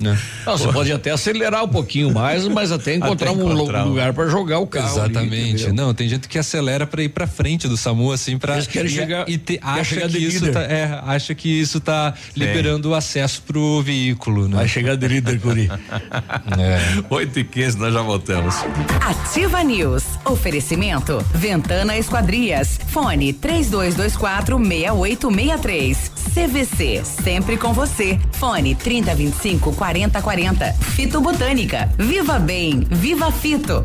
né? 0.00 0.18
Não, 0.46 0.56
você 0.58 0.70
pode 0.72 0.92
até 0.92 1.10
acelerar 1.10 1.64
um 1.64 1.68
pouquinho 1.68 2.12
mais, 2.12 2.46
mas 2.48 2.70
até 2.72 2.94
encontrar, 2.94 3.30
Até 3.30 3.38
um 3.38 3.52
encontrar 3.52 3.84
um- 3.84 3.88
lugar 3.88 4.12
para 4.12 4.28
jogar 4.28 4.58
o 4.58 4.66
carro. 4.66 5.00
ali, 5.00 5.10
Exatamente. 5.10 5.62
entendeu? 5.64 5.74
não, 5.86 5.94
tem 5.94 6.08
gente 6.08 6.28
que 6.28 6.38
acelera 6.38 6.86
para 6.86 7.02
ir 7.02 7.08
para 7.08 7.26
frente 7.26 7.66
do 7.68 7.76
SAMU 7.76 8.12
assim 8.12 8.38
para 8.38 8.54
Eles 8.54 8.66
querem 8.66 8.90
chegar- 8.90 9.28
e 9.28 9.38
te- 9.38 9.58
acha 9.84 9.94
chegar 9.94 10.08
que 10.08 10.18
de 10.18 10.26
isso 10.26 10.44
líder. 10.46 10.52
tá, 10.52 10.60
é, 10.62 11.00
acha 11.06 11.34
que 11.34 11.48
isso 11.60 11.80
tá 11.80 12.14
liberando 12.36 12.90
o 12.90 12.94
acesso 12.94 13.42
pro 13.42 13.82
veículo, 13.82 14.48
né? 14.48 14.56
Vai 14.56 14.68
chegar 14.68 14.96
de 14.96 15.06
líder, 15.08 15.40
Curi. 15.40 15.70
É. 16.58 16.78
8 17.10 17.38
e 17.38 17.44
15 17.44 17.78
nós 17.78 17.92
já 17.94 18.02
voltamos. 18.02 18.54
Ativa 19.00 19.62
News. 19.62 20.04
Oferecimento. 20.24 21.24
Ventana 21.34 21.96
Esquadrias. 21.96 22.78
Fone 22.88 23.32
3224 23.32 24.56
6863. 24.58 26.12
CVC. 26.34 27.02
Sempre 27.04 27.56
com 27.56 27.72
você. 27.72 28.18
Fone 28.32 28.74
3025 28.74 29.72
4040. 29.74 30.72
Fito 30.94 31.20
Botânica. 31.20 31.88
Viva 31.98 32.38
Bem. 32.38 32.86
Viva 32.90 33.30
Fito. 33.32 33.84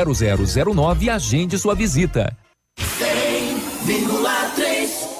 32250009 0.05 1.03
e 1.03 1.09
agende 1.09 1.57
sua 1.57 1.75
visita. 1.75 2.35
100,3 2.79 5.11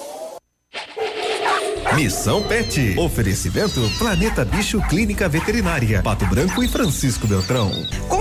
Missão 1.96 2.42
Pet. 2.44 2.98
Oferecimento 2.98 3.82
Planeta 3.98 4.46
Bicho 4.46 4.82
Clínica 4.88 5.28
Veterinária. 5.28 6.02
Pato 6.02 6.26
Branco 6.26 6.64
e 6.64 6.68
Francisco 6.68 7.28
Beltrão. 7.28 7.72
Com 8.08 8.21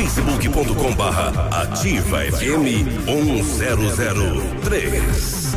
facebook.com 0.00 0.94
barra 0.94 1.28
ativa 1.60 2.20
FM 2.20 3.04
1003. 3.04 5.52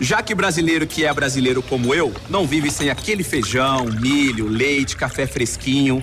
Já 0.00 0.20
que 0.20 0.34
brasileiro 0.34 0.84
que 0.84 1.04
é 1.04 1.14
brasileiro 1.14 1.62
como 1.62 1.94
eu, 1.94 2.12
não 2.28 2.44
vive 2.44 2.72
sem 2.72 2.90
aquele 2.90 3.22
feijão, 3.22 3.84
milho, 3.84 4.48
leite, 4.48 4.96
café 4.96 5.28
fresquinho. 5.28 6.02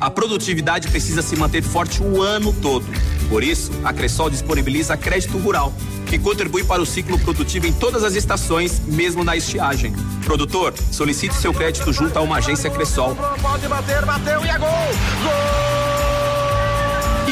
A 0.00 0.10
produtividade 0.10 0.88
precisa 0.88 1.22
se 1.22 1.36
manter 1.36 1.62
forte 1.62 2.02
o 2.02 2.20
ano 2.20 2.52
todo. 2.60 2.84
Por 3.28 3.42
isso, 3.42 3.70
a 3.84 3.92
Cressol 3.92 4.30
disponibiliza 4.30 4.96
crédito 4.96 5.38
rural, 5.38 5.72
que 6.06 6.18
contribui 6.18 6.64
para 6.64 6.82
o 6.82 6.86
ciclo 6.86 7.18
produtivo 7.18 7.66
em 7.66 7.72
todas 7.72 8.04
as 8.04 8.14
estações, 8.14 8.80
mesmo 8.86 9.24
na 9.24 9.36
estiagem. 9.36 9.92
Produtor, 10.24 10.74
solicite 10.90 11.34
seu 11.34 11.52
crédito 11.52 11.92
junto 11.92 12.18
a 12.18 12.22
uma 12.22 12.36
agência 12.36 12.70
Cressol 12.70 13.16
Pode 13.40 13.68
bater, 13.68 14.04
bateu 14.04 14.44
e 14.44 14.48
é 14.48 14.58
gol! 14.58 14.68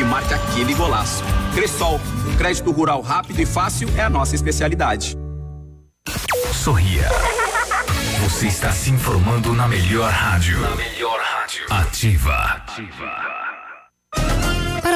e 0.02 0.04
marque 0.04 0.34
aquele 0.34 0.74
golaço. 0.74 1.22
Cressol, 1.54 2.00
um 2.26 2.36
crédito 2.36 2.70
rural 2.70 3.00
rápido 3.00 3.40
e 3.40 3.46
fácil 3.46 3.88
é 3.96 4.02
a 4.02 4.10
nossa 4.10 4.34
especialidade. 4.34 5.16
Sorria. 6.52 7.08
Você 8.22 8.46
está 8.46 8.72
se 8.72 8.90
informando 8.90 9.52
na 9.52 9.68
melhor 9.68 10.10
rádio. 10.10 10.60
Na 10.60 10.74
melhor 10.74 11.20
rádio. 11.20 11.64
Ativa. 11.70 12.62
Para 12.66 13.31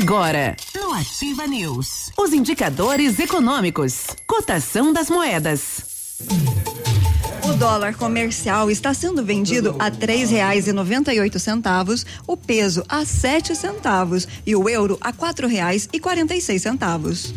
Agora, 0.00 0.56
no 0.76 0.92
Ativa 0.94 1.44
News, 1.44 2.12
os 2.16 2.32
indicadores 2.32 3.18
econômicos, 3.18 4.06
cotação 4.28 4.92
das 4.92 5.10
moedas. 5.10 6.16
O 7.42 7.52
dólar 7.54 7.96
comercial 7.96 8.70
está 8.70 8.94
sendo 8.94 9.24
vendido 9.24 9.74
a 9.76 9.90
três 9.90 10.30
reais 10.30 10.68
e 10.68 10.72
noventa 10.72 11.12
e 11.12 11.18
oito 11.18 11.40
centavos, 11.40 12.06
o 12.28 12.36
peso 12.36 12.84
a 12.88 13.04
sete 13.04 13.56
centavos 13.56 14.28
e 14.46 14.54
o 14.54 14.68
euro 14.68 14.96
a 15.00 15.12
quatro 15.12 15.48
reais 15.48 15.88
e 15.92 15.98
quarenta 15.98 16.32
e 16.32 16.40
seis 16.40 16.62
centavos. 16.62 17.34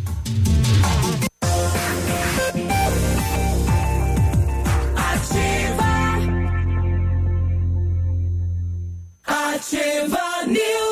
Ativa 9.26 10.46
News. 10.46 10.91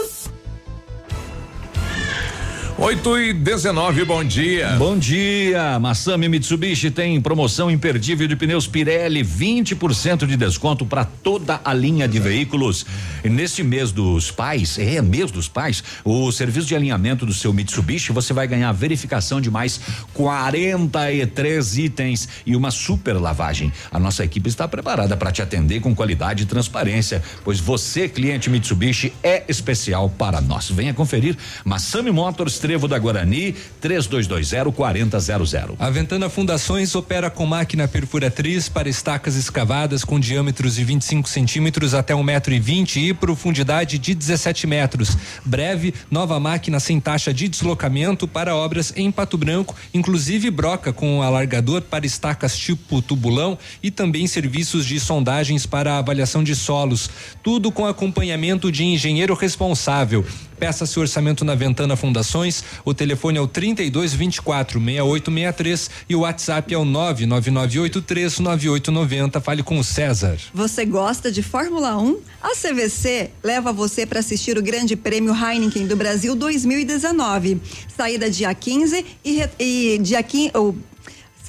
8 2.82 3.18
e 3.20 3.34
19, 3.34 4.06
bom 4.06 4.24
dia. 4.24 4.70
Bom 4.78 4.98
dia. 4.98 5.78
Massami 5.80 6.30
Mitsubishi 6.30 6.90
tem 6.90 7.20
promoção 7.20 7.70
imperdível 7.70 8.26
de 8.26 8.38
pneus 8.38 8.68
Pirelli, 8.68 9.22
20% 9.22 10.26
de 10.26 10.38
desconto 10.38 10.86
para 10.86 11.04
toda 11.04 11.60
a 11.66 11.74
linha 11.74 12.08
de 12.08 12.20
veículos. 12.20 12.86
E 13.22 13.28
neste 13.28 13.64
mês 13.64 13.92
dos 13.92 14.32
pais, 14.32 14.80
é 14.80 15.02
mês 15.02 15.30
dos 15.30 15.50
pais, 15.50 15.84
o 16.06 16.32
serviço 16.32 16.68
de 16.68 16.76
alinhamento 16.76 17.26
do 17.26 17.34
seu 17.34 17.52
Mitsubishi, 17.52 18.14
você 18.14 18.32
vai 18.32 18.48
ganhar 18.48 18.72
verificação 18.72 19.42
de 19.42 19.52
mais 19.52 19.82
43 20.14 21.78
itens 21.80 22.30
e 22.46 22.56
uma 22.56 22.72
super 22.72 23.20
lavagem. 23.20 23.74
A 23.92 24.00
nossa 24.00 24.24
equipe 24.24 24.48
está 24.48 24.70
preparada 24.70 25.18
para 25.18 25.34
te 25.34 25.42
atender 25.42 25.82
com 25.82 25.94
qualidade 25.94 26.44
e 26.44 26.46
transparência, 26.46 27.22
pois 27.44 27.60
você, 27.60 28.08
cliente 28.08 28.50
Mitsubishi, 28.50 29.12
é 29.22 29.44
especial 29.50 30.10
para 30.10 30.40
nós. 30.40 30.72
Venha 30.72 30.94
conferir 30.94 31.36
Massami 31.66 32.10
Motors 32.10 32.58
Trevo 32.70 32.88
da 32.88 33.00
Guarani, 33.00 33.56
3220 33.82 34.72
4000. 34.72 35.76
A 35.80 35.90
Ventana 35.90 36.30
Fundações 36.30 36.94
opera 36.94 37.28
com 37.28 37.44
máquina 37.44 37.88
perfuratriz 37.88 38.70
para 38.70 38.88
estacas 38.88 39.36
escavadas 39.36 40.04
com 40.04 40.20
diâmetros 40.20 40.76
de 40.76 40.84
25 40.84 41.28
centímetros 41.28 41.96
até 41.96 42.14
um 42.14 42.22
metro 42.22 42.54
e 42.54 42.60
vinte 42.60 43.00
e 43.00 43.12
profundidade 43.12 43.98
de 43.98 44.14
17 44.14 44.68
metros. 44.68 45.18
Breve, 45.44 45.96
nova 46.12 46.40
máquina 46.40 46.80
sem 46.80 47.00
taxa 47.00 47.34
de 47.34 47.48
deslocamento 47.48 48.28
para 48.28 48.56
obras 48.56 48.94
em 48.96 49.12
Pato 49.12 49.36
Branco, 49.36 49.76
inclusive 49.92 50.52
broca 50.52 50.94
com 50.94 51.24
alargador 51.24 51.82
para 51.82 52.06
estacas 52.06 52.56
tipo 52.56 53.02
tubulão 53.02 53.58
e 53.82 53.90
também 53.90 54.28
serviços 54.28 54.86
de 54.86 55.00
sondagens 55.00 55.66
para 55.66 55.98
avaliação 55.98 56.44
de 56.44 56.56
solos. 56.56 57.10
Tudo 57.42 57.72
com 57.72 57.88
acompanhamento 57.88 58.72
de 58.72 58.84
engenheiro 58.84 59.34
responsável. 59.34 60.24
Peça 60.60 60.86
seu 60.86 61.02
orçamento 61.02 61.46
na 61.46 61.56
Ventana 61.56 61.96
Fundações. 61.96 62.59
O 62.84 62.94
telefone 62.94 63.38
é 63.38 63.42
o 63.42 63.48
32 63.48 64.14
24 64.14 64.80
6863 64.80 65.90
e 66.10 66.16
o 66.16 66.22
WhatsApp 66.22 66.74
é 66.74 66.78
o 66.78 66.86
99983 66.86 68.40
9890. 68.40 69.42
Fale 69.42 69.64
com 69.64 69.80
o 69.80 69.84
César. 69.84 70.38
Você 70.54 70.86
gosta 70.86 71.32
de 71.32 71.44
Fórmula 71.44 71.98
1? 71.98 72.20
A 72.42 72.52
CVC 72.56 73.32
leva 73.44 73.72
você 73.72 74.06
para 74.06 74.20
assistir 74.20 74.58
o 74.58 74.64
Grande 74.64 74.96
Prêmio 74.96 75.34
Heineken 75.34 75.88
do 75.88 75.96
Brasil 75.96 76.36
2019. 76.36 77.62
Saída 77.96 78.30
dia 78.30 78.54
15 78.54 79.06
e, 79.24 79.50
e 79.60 80.00
dia 80.00 80.24
15. 80.24 80.52
Oh, 80.56 80.74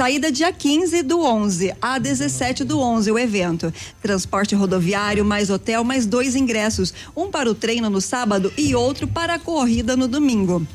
Saída 0.00 0.32
dia 0.32 0.50
15 0.50 1.02
do 1.02 1.20
11 1.20 1.74
a 1.78 1.98
17 1.98 2.64
do 2.64 2.78
11, 2.80 3.12
o 3.12 3.18
evento. 3.18 3.70
Transporte 4.00 4.54
rodoviário, 4.54 5.26
mais 5.26 5.50
hotel, 5.50 5.84
mais 5.84 6.06
dois 6.06 6.34
ingressos. 6.34 6.94
Um 7.14 7.30
para 7.30 7.50
o 7.50 7.54
treino 7.54 7.90
no 7.90 8.00
sábado 8.00 8.50
e 8.56 8.74
outro 8.74 9.06
para 9.06 9.34
a 9.34 9.38
corrida 9.38 9.98
no 9.98 10.08
domingo 10.08 10.66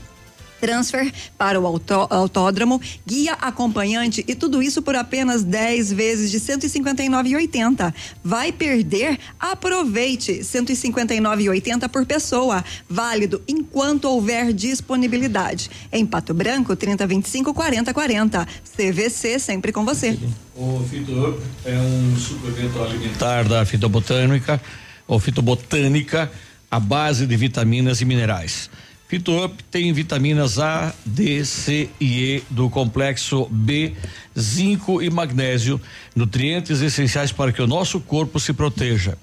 transfer 0.66 1.14
para 1.38 1.60
o 1.60 1.68
autó, 1.68 2.08
autódromo, 2.10 2.82
guia 3.06 3.34
acompanhante 3.34 4.26
e 4.28 4.34
tudo 4.34 4.64
isso 4.64 4.82
por 4.82 4.96
apenas 4.96 5.44
10 5.44 5.94
vezes 5.94 6.32
de 6.32 6.40
159,80. 6.40 7.94
Vai 8.24 8.52
perder? 8.52 9.20
Aproveite, 9.40 10.40
159,80 10.40 11.88
por 11.88 12.04
pessoa, 12.04 12.66
válido 12.90 13.44
enquanto 13.48 14.06
houver 14.06 14.52
disponibilidade. 14.52 15.70
Em 15.92 16.04
Pato 16.04 16.34
Branco, 16.34 16.76
3025 16.76 17.54
40 17.54 17.94
40. 17.94 18.48
CVC 18.76 19.38
sempre 19.38 19.72
com 19.72 19.86
você. 19.86 20.18
O 20.56 20.84
Fito 20.90 21.40
é 21.64 21.78
um 21.78 22.18
suplemento 22.18 22.82
alimentar 22.82 23.44
da 23.44 23.64
fitobotânica, 23.66 24.60
ou 25.08 25.20
fitobotânica, 25.20 26.32
a 26.72 26.80
base 26.80 27.28
de 27.28 27.38
vitaminas 27.38 28.02
e 28.02 28.06
minerais. 28.06 28.70
FitoUp 29.08 29.64
tem 29.70 29.94
vitaminas 29.94 30.58
A, 30.58 30.94
D, 31.06 31.46
C 31.46 31.90
e 32.00 32.24
E 32.24 32.44
do 32.50 32.70
complexo 32.70 33.48
B, 33.52 33.94
zinco 34.38 35.02
e 35.02 35.10
magnésio, 35.12 35.80
nutrientes 36.16 36.82
essenciais 36.82 37.32
para 37.32 37.52
que 37.52 37.62
o 37.62 37.68
nosso 37.68 38.00
corpo 38.00 38.40
se 38.40 38.52
proteja. 38.52 39.16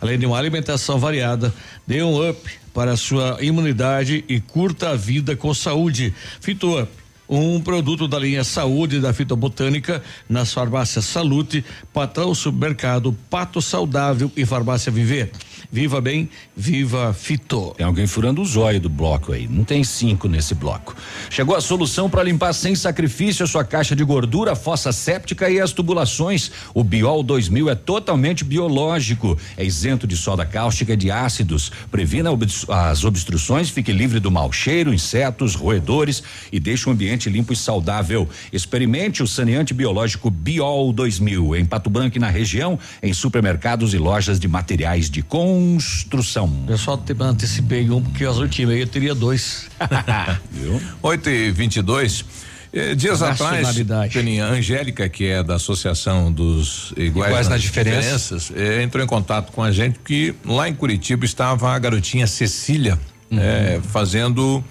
Além 0.00 0.18
de 0.18 0.26
uma 0.26 0.38
alimentação 0.38 0.98
variada, 0.98 1.54
dê 1.86 2.02
um 2.02 2.28
up 2.28 2.50
para 2.74 2.92
a 2.92 2.96
sua 2.96 3.38
imunidade 3.40 4.24
e 4.28 4.40
curta 4.40 4.90
a 4.90 4.96
vida 4.96 5.36
com 5.36 5.54
saúde. 5.54 6.12
FitoUp 6.40 6.88
um 7.28 7.60
produto 7.60 8.08
da 8.08 8.18
linha 8.18 8.42
Saúde 8.42 9.00
da 9.00 9.12
Fitobotânica 9.12 10.02
nas 10.28 10.52
farmácias 10.52 11.04
Salute, 11.04 11.62
Patrão 11.92 12.34
Supermercado, 12.34 13.14
Pato 13.28 13.60
Saudável 13.60 14.32
e 14.34 14.46
Farmácia 14.46 14.90
Viver. 14.90 15.30
Viva 15.70 16.00
bem, 16.00 16.30
viva 16.56 17.12
Fito. 17.12 17.74
Tem 17.76 17.84
alguém 17.84 18.06
furando 18.06 18.40
o 18.40 18.44
zóio 18.44 18.80
do 18.80 18.88
bloco 18.88 19.32
aí. 19.32 19.46
Não 19.46 19.64
tem 19.64 19.84
cinco 19.84 20.28
nesse 20.28 20.54
bloco. 20.54 20.96
Chegou 21.28 21.54
a 21.54 21.60
solução 21.60 22.08
para 22.08 22.22
limpar 22.22 22.52
sem 22.52 22.74
sacrifício 22.74 23.44
a 23.44 23.46
sua 23.46 23.64
caixa 23.64 23.94
de 23.94 24.02
gordura, 24.02 24.56
fossa 24.56 24.92
séptica 24.92 25.50
e 25.50 25.60
as 25.60 25.72
tubulações. 25.72 26.50
O 26.72 26.82
Biol 26.82 27.22
2000 27.22 27.68
é 27.68 27.74
totalmente 27.74 28.44
biológico, 28.44 29.38
é 29.56 29.64
isento 29.64 30.06
de 30.06 30.16
soda 30.16 30.46
cáustica 30.46 30.94
e 30.94 30.96
de 30.96 31.10
ácidos, 31.10 31.70
previna 31.90 32.30
as 32.68 33.04
obstruções, 33.04 33.68
fique 33.68 33.92
livre 33.92 34.20
do 34.20 34.30
mau 34.30 34.50
cheiro, 34.50 34.94
insetos, 34.94 35.54
roedores 35.54 36.22
e 36.50 36.58
deixa 36.58 36.88
o 36.88 36.92
ambiente 36.92 37.28
limpo 37.28 37.52
e 37.52 37.56
saudável. 37.56 38.28
Experimente 38.52 39.22
o 39.22 39.26
saneante 39.26 39.74
biológico 39.74 40.30
Biol 40.30 40.92
2000 40.92 41.56
em 41.56 41.64
Pato 41.66 41.90
Branco 41.90 42.16
e 42.16 42.20
na 42.20 42.30
região, 42.30 42.78
em 43.02 43.12
supermercados 43.12 43.92
e 43.92 43.98
lojas 43.98 44.40
de 44.40 44.48
materiais 44.48 45.10
de 45.10 45.22
construção 45.22 45.47
construção. 45.48 46.64
Eu 46.68 46.76
só 46.76 46.96
te 46.96 47.14
antecipei 47.18 47.88
um, 47.90 48.02
porque 48.02 48.24
as 48.24 48.36
últimas 48.36 48.76
eu 48.76 48.86
teria 48.86 49.14
dois. 49.14 49.68
Viu? 50.50 50.80
8 51.02 51.30
e 51.30 51.50
22 51.50 52.24
eh, 52.72 52.94
Dias 52.94 53.22
atrás, 53.22 53.68
Peninha, 54.12 54.44
Angélica, 54.46 55.08
que 55.08 55.26
é 55.26 55.42
da 55.42 55.54
Associação 55.54 56.30
dos 56.30 56.92
Iguais, 56.96 57.30
Iguais 57.30 57.48
nas, 57.48 57.62
Diferenças, 57.62 58.42
diferenças 58.42 58.52
eh, 58.54 58.82
entrou 58.82 59.02
em 59.02 59.06
contato 59.06 59.52
com 59.52 59.62
a 59.62 59.72
gente 59.72 59.98
que 60.04 60.34
lá 60.44 60.68
em 60.68 60.74
Curitiba 60.74 61.24
estava 61.24 61.70
a 61.70 61.78
garotinha 61.78 62.26
Cecília 62.26 62.98
uhum. 63.30 63.38
eh, 63.40 63.80
fazendo. 63.90 64.62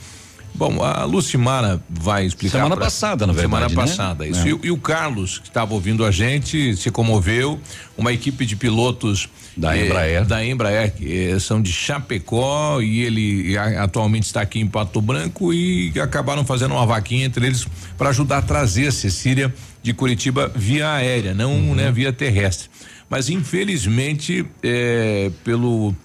Bom, 0.54 0.84
a 0.84 1.04
Lucimara 1.04 1.80
vai 1.90 2.26
explicar. 2.26 2.58
Semana 2.58 2.76
pra, 2.76 2.86
passada, 2.86 3.28
na 3.28 3.34
verdade. 3.34 3.52
Semana 3.52 3.70
né? 3.70 3.76
passada, 3.76 4.28
isso. 4.28 4.42
É. 4.42 4.50
E, 4.50 4.60
e, 4.64 4.72
o 4.72 4.78
Carlos, 4.78 5.38
que 5.38 5.48
estava 5.48 5.74
ouvindo 5.74 6.04
a 6.04 6.10
gente, 6.10 6.76
se 6.76 6.90
comoveu. 6.90 7.60
Uma 7.96 8.12
equipe 8.12 8.46
de 8.46 8.56
pilotos 8.56 9.30
da 9.58 9.76
é, 9.76 9.86
Embraer. 9.86 10.26
Da 10.26 10.46
Embraer, 10.46 10.94
que 10.94 11.30
é, 11.30 11.40
são 11.40 11.62
de 11.62 11.72
Chapecó 11.72 12.80
e 12.80 13.02
ele 13.02 13.58
a, 13.58 13.84
atualmente 13.84 14.24
está 14.24 14.42
aqui 14.42 14.60
em 14.60 14.68
Pato 14.68 15.02
Branco 15.02 15.54
e 15.54 15.92
acabaram 16.00 16.46
fazendo 16.46 16.74
uma 16.76 16.86
vaquinha 16.86 17.26
entre 17.26 17.48
eles 17.48 17.68
para 17.98 18.10
ajudar 18.10 18.38
a 18.38 18.42
trazer 18.42 18.88
a 18.88 18.92
Cecília 18.92 19.54
de 19.82 19.94
Curitiba 19.94 20.52
via 20.56 20.94
aérea, 20.94 21.34
não 21.34 21.54
uhum. 21.54 21.76
né, 21.76 21.92
via 21.92 22.14
terrestre. 22.14 22.70
Mas 23.10 23.30
infelizmente, 23.30 24.46
é, 24.62 25.32
pelo 25.44 25.96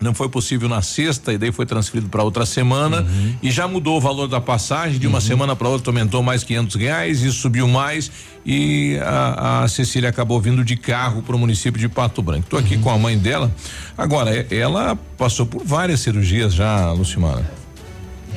não 0.00 0.12
foi 0.12 0.28
possível 0.28 0.68
na 0.68 0.82
sexta 0.82 1.32
e 1.32 1.38
daí 1.38 1.50
foi 1.50 1.64
transferido 1.64 2.08
para 2.08 2.22
outra 2.22 2.44
semana 2.44 3.00
uhum. 3.00 3.34
e 3.42 3.50
já 3.50 3.66
mudou 3.66 3.96
o 3.96 4.00
valor 4.00 4.28
da 4.28 4.40
passagem 4.40 4.98
de 4.98 5.06
uma 5.06 5.18
uhum. 5.18 5.20
semana 5.20 5.56
para 5.56 5.68
outra 5.68 5.90
aumentou 5.90 6.22
mais 6.22 6.44
quinhentos 6.44 6.76
reais 6.76 7.22
e 7.22 7.32
subiu 7.32 7.66
mais 7.66 8.10
e 8.44 8.98
a, 9.02 9.64
a 9.64 9.68
Cecília 9.68 10.10
acabou 10.10 10.40
vindo 10.40 10.62
de 10.64 10.76
carro 10.76 11.22
para 11.22 11.34
o 11.34 11.38
município 11.38 11.80
de 11.80 11.88
Pato 11.88 12.22
Branco. 12.22 12.44
Estou 12.44 12.58
aqui 12.58 12.76
uhum. 12.76 12.82
com 12.82 12.90
a 12.90 12.98
mãe 12.98 13.18
dela. 13.18 13.50
Agora 13.96 14.46
ela 14.54 14.96
passou 15.16 15.46
por 15.46 15.64
várias 15.64 16.00
cirurgias 16.00 16.54
já, 16.54 16.92
Lucimara. 16.92 17.65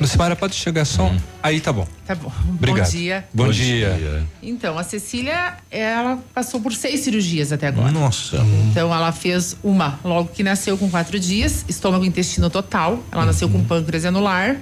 Lucimara, 0.00 0.34
pode 0.34 0.54
chegar 0.54 0.84
só? 0.84 1.12
Aí 1.42 1.60
tá 1.60 1.72
bom. 1.72 1.86
Tá 2.06 2.14
bom. 2.14 2.32
Obrigado. 2.48 2.84
Bom 2.86 2.90
dia. 2.90 3.24
Bom, 3.34 3.44
Bom 3.44 3.50
dia. 3.50 3.94
dia. 3.94 4.26
Então, 4.42 4.78
a 4.78 4.82
Cecília, 4.82 5.58
ela 5.70 6.18
passou 6.34 6.60
por 6.60 6.72
seis 6.72 7.00
cirurgias 7.00 7.52
até 7.52 7.66
agora. 7.66 7.92
Nossa. 7.92 8.38
Então, 8.70 8.94
ela 8.94 9.12
fez 9.12 9.56
uma 9.62 10.00
logo 10.02 10.30
que 10.30 10.42
nasceu 10.42 10.78
com 10.78 10.88
quatro 10.88 11.20
dias, 11.20 11.64
estômago 11.68 12.04
e 12.04 12.08
intestino 12.08 12.48
total. 12.48 13.02
Ela 13.12 13.26
nasceu 13.26 13.48
com 13.48 13.62
pâncreas 13.62 14.04
anular. 14.06 14.56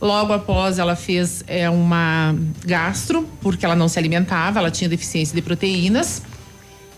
Logo 0.00 0.32
após, 0.32 0.78
ela 0.78 0.94
fez 0.94 1.42
é, 1.46 1.68
uma 1.68 2.34
gastro, 2.64 3.28
porque 3.40 3.64
ela 3.64 3.74
não 3.74 3.88
se 3.88 3.98
alimentava, 3.98 4.60
ela 4.60 4.70
tinha 4.70 4.88
deficiência 4.88 5.34
de 5.34 5.42
proteínas. 5.42 6.22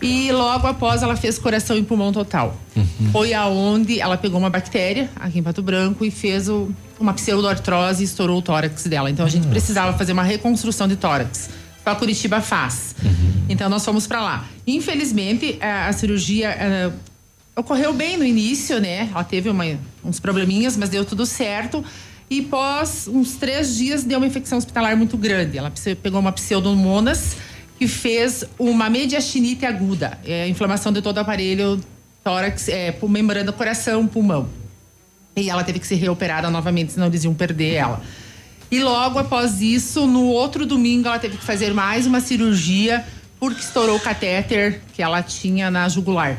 E 0.01 0.31
logo 0.31 0.65
após 0.65 1.03
ela 1.03 1.15
fez 1.15 1.37
coração 1.37 1.77
e 1.77 1.83
pulmão 1.83 2.11
total. 2.11 2.57
Uhum. 2.75 3.11
Foi 3.11 3.33
aonde 3.33 3.99
ela 3.99 4.17
pegou 4.17 4.39
uma 4.39 4.49
bactéria 4.49 5.09
aqui 5.15 5.39
em 5.39 5.43
Pato 5.43 5.61
Branco 5.61 6.03
e 6.03 6.09
fez 6.09 6.49
o, 6.49 6.71
uma 6.99 7.13
pseudoartrose 7.13 8.01
e 8.01 8.05
estourou 8.05 8.39
o 8.39 8.41
tórax 8.41 8.85
dela. 8.85 9.11
Então 9.11 9.25
a 9.25 9.29
gente 9.29 9.45
uhum. 9.45 9.51
precisava 9.51 9.95
fazer 9.95 10.13
uma 10.13 10.23
reconstrução 10.23 10.87
de 10.87 10.95
tórax. 10.95 11.49
Só 11.83 11.93
Curitiba 11.95 12.41
faz. 12.41 12.95
Uhum. 13.03 13.45
Então 13.47 13.69
nós 13.69 13.85
fomos 13.85 14.07
para 14.07 14.21
lá. 14.21 14.45
Infelizmente 14.65 15.59
a, 15.61 15.89
a 15.89 15.93
cirurgia 15.93 16.49
a, 17.55 17.59
ocorreu 17.59 17.93
bem 17.93 18.17
no 18.17 18.25
início, 18.25 18.79
né? 18.79 19.07
Ela 19.11 19.23
teve 19.23 19.49
uma, 19.49 19.65
uns 20.03 20.19
probleminhas, 20.19 20.75
mas 20.75 20.89
deu 20.89 21.05
tudo 21.05 21.27
certo. 21.27 21.83
E 22.27 22.41
pós 22.41 23.07
uns 23.07 23.33
três 23.33 23.75
dias 23.75 24.03
deu 24.03 24.17
uma 24.17 24.25
infecção 24.25 24.57
hospitalar 24.57 24.97
muito 24.97 25.17
grande. 25.17 25.57
Ela 25.57 25.71
pegou 26.01 26.19
uma 26.19 26.31
pseudomonas 26.31 27.35
que 27.81 27.87
fez 27.87 28.45
uma 28.59 28.91
mediastinite 28.91 29.65
aguda, 29.65 30.19
é, 30.23 30.47
inflamação 30.47 30.93
de 30.93 31.01
todo 31.01 31.17
o 31.17 31.19
aparelho 31.19 31.81
tórax, 32.23 32.69
é, 32.69 32.95
membrana, 33.09 33.51
coração, 33.51 34.05
pulmão. 34.05 34.47
E 35.35 35.49
ela 35.49 35.63
teve 35.63 35.79
que 35.79 35.87
ser 35.87 35.95
reoperada 35.95 36.47
novamente, 36.51 36.91
senão 36.91 37.07
eles 37.07 37.23
iam 37.23 37.33
perder 37.33 37.73
ela. 37.73 37.99
E 38.69 38.83
logo 38.83 39.17
após 39.17 39.61
isso, 39.61 40.05
no 40.05 40.25
outro 40.27 40.63
domingo, 40.63 41.07
ela 41.07 41.17
teve 41.17 41.37
que 41.37 41.43
fazer 41.43 41.73
mais 41.73 42.05
uma 42.05 42.21
cirurgia 42.21 43.03
porque 43.39 43.61
estourou 43.61 43.95
o 43.95 43.99
catéter 43.99 44.79
que 44.93 45.01
ela 45.01 45.23
tinha 45.23 45.71
na 45.71 45.89
jugular. 45.89 46.37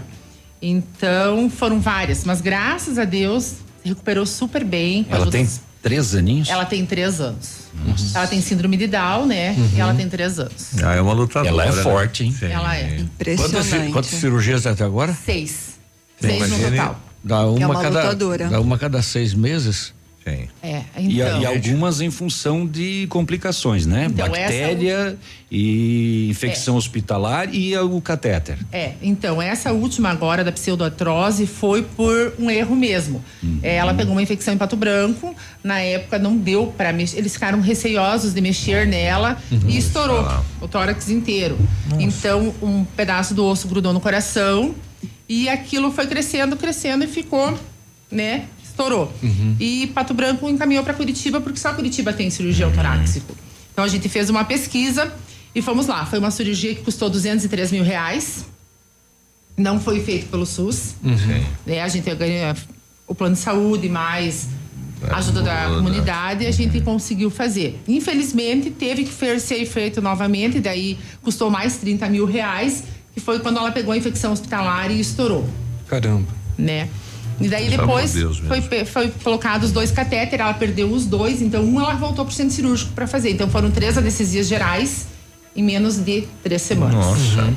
Então, 0.62 1.50
foram 1.50 1.80
várias, 1.80 2.24
mas 2.24 2.40
graças 2.40 3.00
a 3.00 3.04
Deus, 3.04 3.54
recuperou 3.84 4.26
super 4.26 4.62
bem. 4.62 5.04
Ela 5.10 5.28
tem 5.28 5.44
três 5.82 6.14
aninhos? 6.14 6.48
Ela 6.48 6.64
tem 6.64 6.86
três 6.86 7.20
anos. 7.20 7.62
Nossa. 7.74 8.18
Ela 8.18 8.26
tem 8.26 8.40
síndrome 8.40 8.76
de 8.76 8.86
Down, 8.86 9.26
né? 9.26 9.50
Uhum. 9.52 9.70
E 9.74 9.80
ela 9.80 9.94
tem 9.94 10.08
três 10.08 10.38
anos. 10.38 10.82
Ah, 10.82 10.94
é 10.94 11.00
uma 11.00 11.12
lutadora. 11.12 11.48
Ela 11.48 11.66
é 11.66 11.72
forte, 11.72 12.24
hein? 12.24 12.36
Ela 12.42 12.76
é. 12.76 12.98
Impressionante. 12.98 13.68
Quantas, 13.68 13.92
quantas 13.92 14.10
cirurgias 14.10 14.66
até 14.66 14.84
agora? 14.84 15.12
Seis. 15.12 15.78
Seis 16.20 16.48
no 16.48 16.70
total. 16.70 17.00
Dá 17.24 17.46
uma, 17.46 17.62
é 17.62 17.66
uma 17.66 17.82
cada, 17.82 18.02
lutadora. 18.02 18.48
dá 18.48 18.60
uma 18.60 18.78
cada 18.78 19.02
seis 19.02 19.34
meses? 19.34 19.92
É, 20.62 20.82
então. 20.96 21.40
E, 21.40 21.42
e, 21.42 21.46
algumas 21.46 22.00
em 22.00 22.10
função 22.10 22.66
de 22.66 23.06
complicações, 23.08 23.86
né? 23.86 24.06
Então, 24.08 24.28
Bactéria 24.28 24.96
essa... 24.96 25.18
e 25.50 26.28
infecção 26.30 26.74
é. 26.74 26.78
hospitalar 26.78 27.52
e 27.52 27.76
o 27.76 28.00
catéter. 28.00 28.56
É, 28.70 28.92
então, 29.02 29.42
essa 29.42 29.72
última 29.72 30.10
agora 30.10 30.44
da 30.44 30.52
pseudoartrose 30.52 31.46
foi 31.46 31.82
por 31.82 32.34
um 32.38 32.50
erro 32.50 32.76
mesmo. 32.76 33.22
Uhum. 33.42 33.58
É, 33.62 33.76
ela 33.76 33.94
pegou 33.94 34.12
uma 34.12 34.22
infecção 34.22 34.54
em 34.54 34.58
pato 34.58 34.76
branco, 34.76 35.34
na 35.62 35.80
época 35.80 36.18
não 36.18 36.36
deu 36.36 36.68
para 36.76 36.92
mexer, 36.92 37.18
eles 37.18 37.32
ficaram 37.32 37.60
receiosos 37.60 38.32
de 38.32 38.40
mexer 38.40 38.86
nela 38.86 39.36
uhum. 39.50 39.68
e 39.68 39.76
estourou 39.76 40.24
o 40.60 40.68
tórax 40.68 41.08
inteiro. 41.08 41.58
Nossa. 41.90 42.02
Então, 42.02 42.54
um 42.62 42.84
pedaço 42.84 43.34
do 43.34 43.44
osso 43.44 43.66
grudou 43.66 43.92
no 43.92 44.00
coração 44.00 44.74
e 45.28 45.48
aquilo 45.48 45.90
foi 45.90 46.06
crescendo, 46.06 46.56
crescendo 46.56 47.04
e 47.04 47.06
ficou, 47.08 47.58
né? 48.10 48.44
Estourou. 48.72 49.12
Uhum. 49.22 49.56
E 49.60 49.86
Pato 49.88 50.14
Branco 50.14 50.48
encaminhou 50.48 50.82
para 50.82 50.94
Curitiba, 50.94 51.40
porque 51.40 51.60
só 51.60 51.72
Curitiba 51.72 52.12
tem 52.12 52.30
cirurgião 52.30 52.70
uhum. 52.70 52.74
torácico. 52.74 53.36
Então 53.72 53.84
a 53.84 53.88
gente 53.88 54.08
fez 54.08 54.28
uma 54.28 54.44
pesquisa 54.44 55.12
e 55.54 55.62
fomos 55.62 55.86
lá. 55.86 56.04
Foi 56.06 56.18
uma 56.18 56.30
cirurgia 56.30 56.74
que 56.74 56.82
custou 56.82 57.08
203 57.08 57.70
mil 57.72 57.84
reais. 57.84 58.46
Não 59.56 59.78
foi 59.78 60.00
feito 60.00 60.28
pelo 60.28 60.46
SUS. 60.46 60.94
Uhum. 61.04 61.44
Né? 61.66 61.80
A 61.80 61.88
gente 61.88 62.12
ganha 62.14 62.56
o 63.06 63.14
plano 63.14 63.34
de 63.34 63.40
saúde, 63.40 63.88
mais 63.88 64.48
a 65.10 65.16
ajuda 65.16 65.42
da 65.42 65.66
comunidade, 65.66 66.44
e 66.44 66.46
a 66.46 66.50
gente 66.50 66.80
conseguiu 66.80 67.28
fazer. 67.28 67.80
Infelizmente, 67.88 68.70
teve 68.70 69.04
que 69.04 69.40
ser 69.40 69.66
feito 69.66 70.00
novamente, 70.00 70.60
daí 70.60 70.96
custou 71.22 71.50
mais 71.50 71.76
30 71.76 72.08
mil 72.08 72.24
reais, 72.24 72.84
que 73.12 73.20
foi 73.20 73.40
quando 73.40 73.58
ela 73.58 73.72
pegou 73.72 73.92
a 73.92 73.96
infecção 73.96 74.32
hospitalar 74.32 74.92
e 74.92 75.00
estourou. 75.00 75.46
Caramba. 75.88 76.28
Né? 76.56 76.88
E 77.44 77.48
daí 77.48 77.68
depois 77.70 78.14
foi, 78.46 78.84
foi 78.84 79.08
colocado 79.22 79.64
os 79.64 79.72
dois 79.72 79.90
catéteres, 79.90 80.40
ela 80.40 80.54
perdeu 80.54 80.90
os 80.90 81.06
dois, 81.06 81.42
então 81.42 81.62
um 81.62 81.80
ela 81.80 81.94
voltou 81.94 82.24
pro 82.24 82.34
centro 82.34 82.54
cirúrgico 82.54 82.92
para 82.92 83.06
fazer. 83.06 83.30
Então 83.30 83.48
foram 83.48 83.70
três 83.70 83.96
anestesias 83.98 84.48
gerais 84.48 85.06
em 85.54 85.62
menos 85.62 85.96
de 85.96 86.24
três 86.42 86.62
semanas. 86.62 86.94
Nossa. 86.94 87.42
Uhum. 87.42 87.54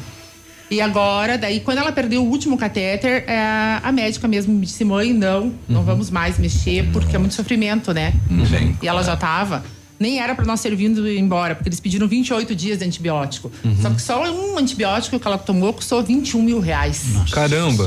E 0.70 0.82
agora, 0.82 1.38
daí, 1.38 1.60
quando 1.60 1.78
ela 1.78 1.92
perdeu 1.92 2.24
o 2.24 2.28
último 2.28 2.58
catéter, 2.58 3.24
é, 3.28 3.80
a 3.84 3.92
médica 3.92 4.28
mesmo 4.28 4.54
me 4.54 4.66
disse, 4.66 4.84
mãe, 4.84 5.14
não, 5.14 5.44
uhum. 5.44 5.54
não 5.70 5.84
vamos 5.84 6.10
mais 6.10 6.40
mexer, 6.40 6.90
porque 6.92 7.16
é 7.16 7.20
muito 7.20 7.36
sofrimento, 7.36 7.94
né? 7.94 8.14
Uhum. 8.30 8.76
E 8.82 8.88
ela 8.88 9.04
já 9.04 9.16
tava 9.16 9.64
nem 10.06 10.20
era 10.20 10.36
para 10.36 10.46
nós 10.46 10.60
ser 10.60 10.76
vindo 10.76 11.10
embora, 11.10 11.56
porque 11.56 11.68
eles 11.68 11.80
pediram 11.80 12.08
28 12.08 12.56
dias 12.56 12.78
de 12.78 12.86
antibiótico. 12.86 13.52
Uhum. 13.64 13.76
Só 13.82 13.90
que 13.90 14.02
só 14.02 14.24
um 14.32 14.58
antibiótico 14.58 15.20
que 15.20 15.28
ela 15.28 15.38
tomou 15.38 15.74
custou 15.74 16.04
21 16.04 16.44
mil 16.44 16.60
reais. 16.60 17.12
Nossa. 17.12 17.34
Caramba! 17.34 17.86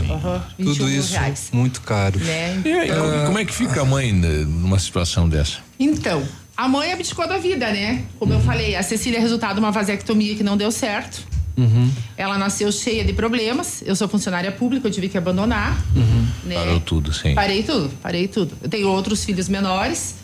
Uhum, 0.58 0.64
Tudo 0.64 0.90
isso 0.90 1.12
reais. 1.12 1.48
muito 1.52 1.80
caro. 1.80 2.18
Né? 2.18 2.60
E 2.64 2.72
aí, 2.72 2.90
uh, 2.90 3.26
como 3.26 3.38
é 3.38 3.44
que 3.44 3.54
fica 3.54 3.82
a 3.82 3.84
mãe 3.84 4.12
numa 4.12 4.80
situação 4.80 5.28
dessa? 5.28 5.58
Então, 5.78 6.26
a 6.56 6.66
mãe 6.66 6.92
abdicou 6.92 7.28
da 7.28 7.38
vida, 7.38 7.70
né? 7.70 8.04
Como 8.18 8.32
uhum. 8.32 8.40
eu 8.40 8.44
falei, 8.44 8.74
a 8.74 8.82
Cecília 8.82 9.18
é 9.18 9.20
resultado 9.20 9.54
de 9.54 9.60
uma 9.60 9.70
vasectomia 9.70 10.34
que 10.34 10.42
não 10.42 10.56
deu 10.56 10.72
certo. 10.72 11.24
Uhum. 11.56 11.88
Ela 12.16 12.36
nasceu 12.36 12.70
cheia 12.72 13.04
de 13.04 13.12
problemas. 13.12 13.82
Eu 13.86 13.94
sou 13.94 14.08
funcionária 14.08 14.50
pública, 14.50 14.88
eu 14.88 14.92
tive 14.92 15.08
que 15.08 15.16
abandonar. 15.16 15.80
Uhum. 15.94 16.26
Né? 16.44 16.54
Parou 16.56 16.80
tudo, 16.80 17.12
sim. 17.12 17.34
Parei 17.34 17.62
tudo, 17.62 17.90
parei 18.02 18.26
tudo. 18.26 18.56
Eu 18.60 18.68
tenho 18.68 18.88
outros 18.88 19.24
filhos 19.24 19.48
menores 19.48 20.16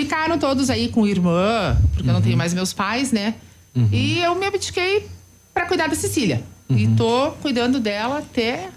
Ficaram 0.00 0.38
todos 0.38 0.70
aí 0.70 0.88
com 0.88 1.06
irmã, 1.06 1.76
porque 1.92 2.04
uhum. 2.04 2.08
eu 2.08 2.14
não 2.14 2.22
tenho 2.22 2.32
uhum. 2.32 2.38
mais 2.38 2.54
meus 2.54 2.72
pais, 2.72 3.12
né? 3.12 3.34
Uhum. 3.76 3.86
E 3.92 4.18
eu 4.18 4.34
me 4.34 4.46
abdiquei 4.46 5.06
para 5.52 5.66
cuidar 5.66 5.88
da 5.88 5.94
Cecília. 5.94 6.42
Uhum. 6.70 6.78
E 6.78 6.88
tô 6.96 7.32
cuidando 7.42 7.78
dela 7.78 8.18
até 8.18 8.70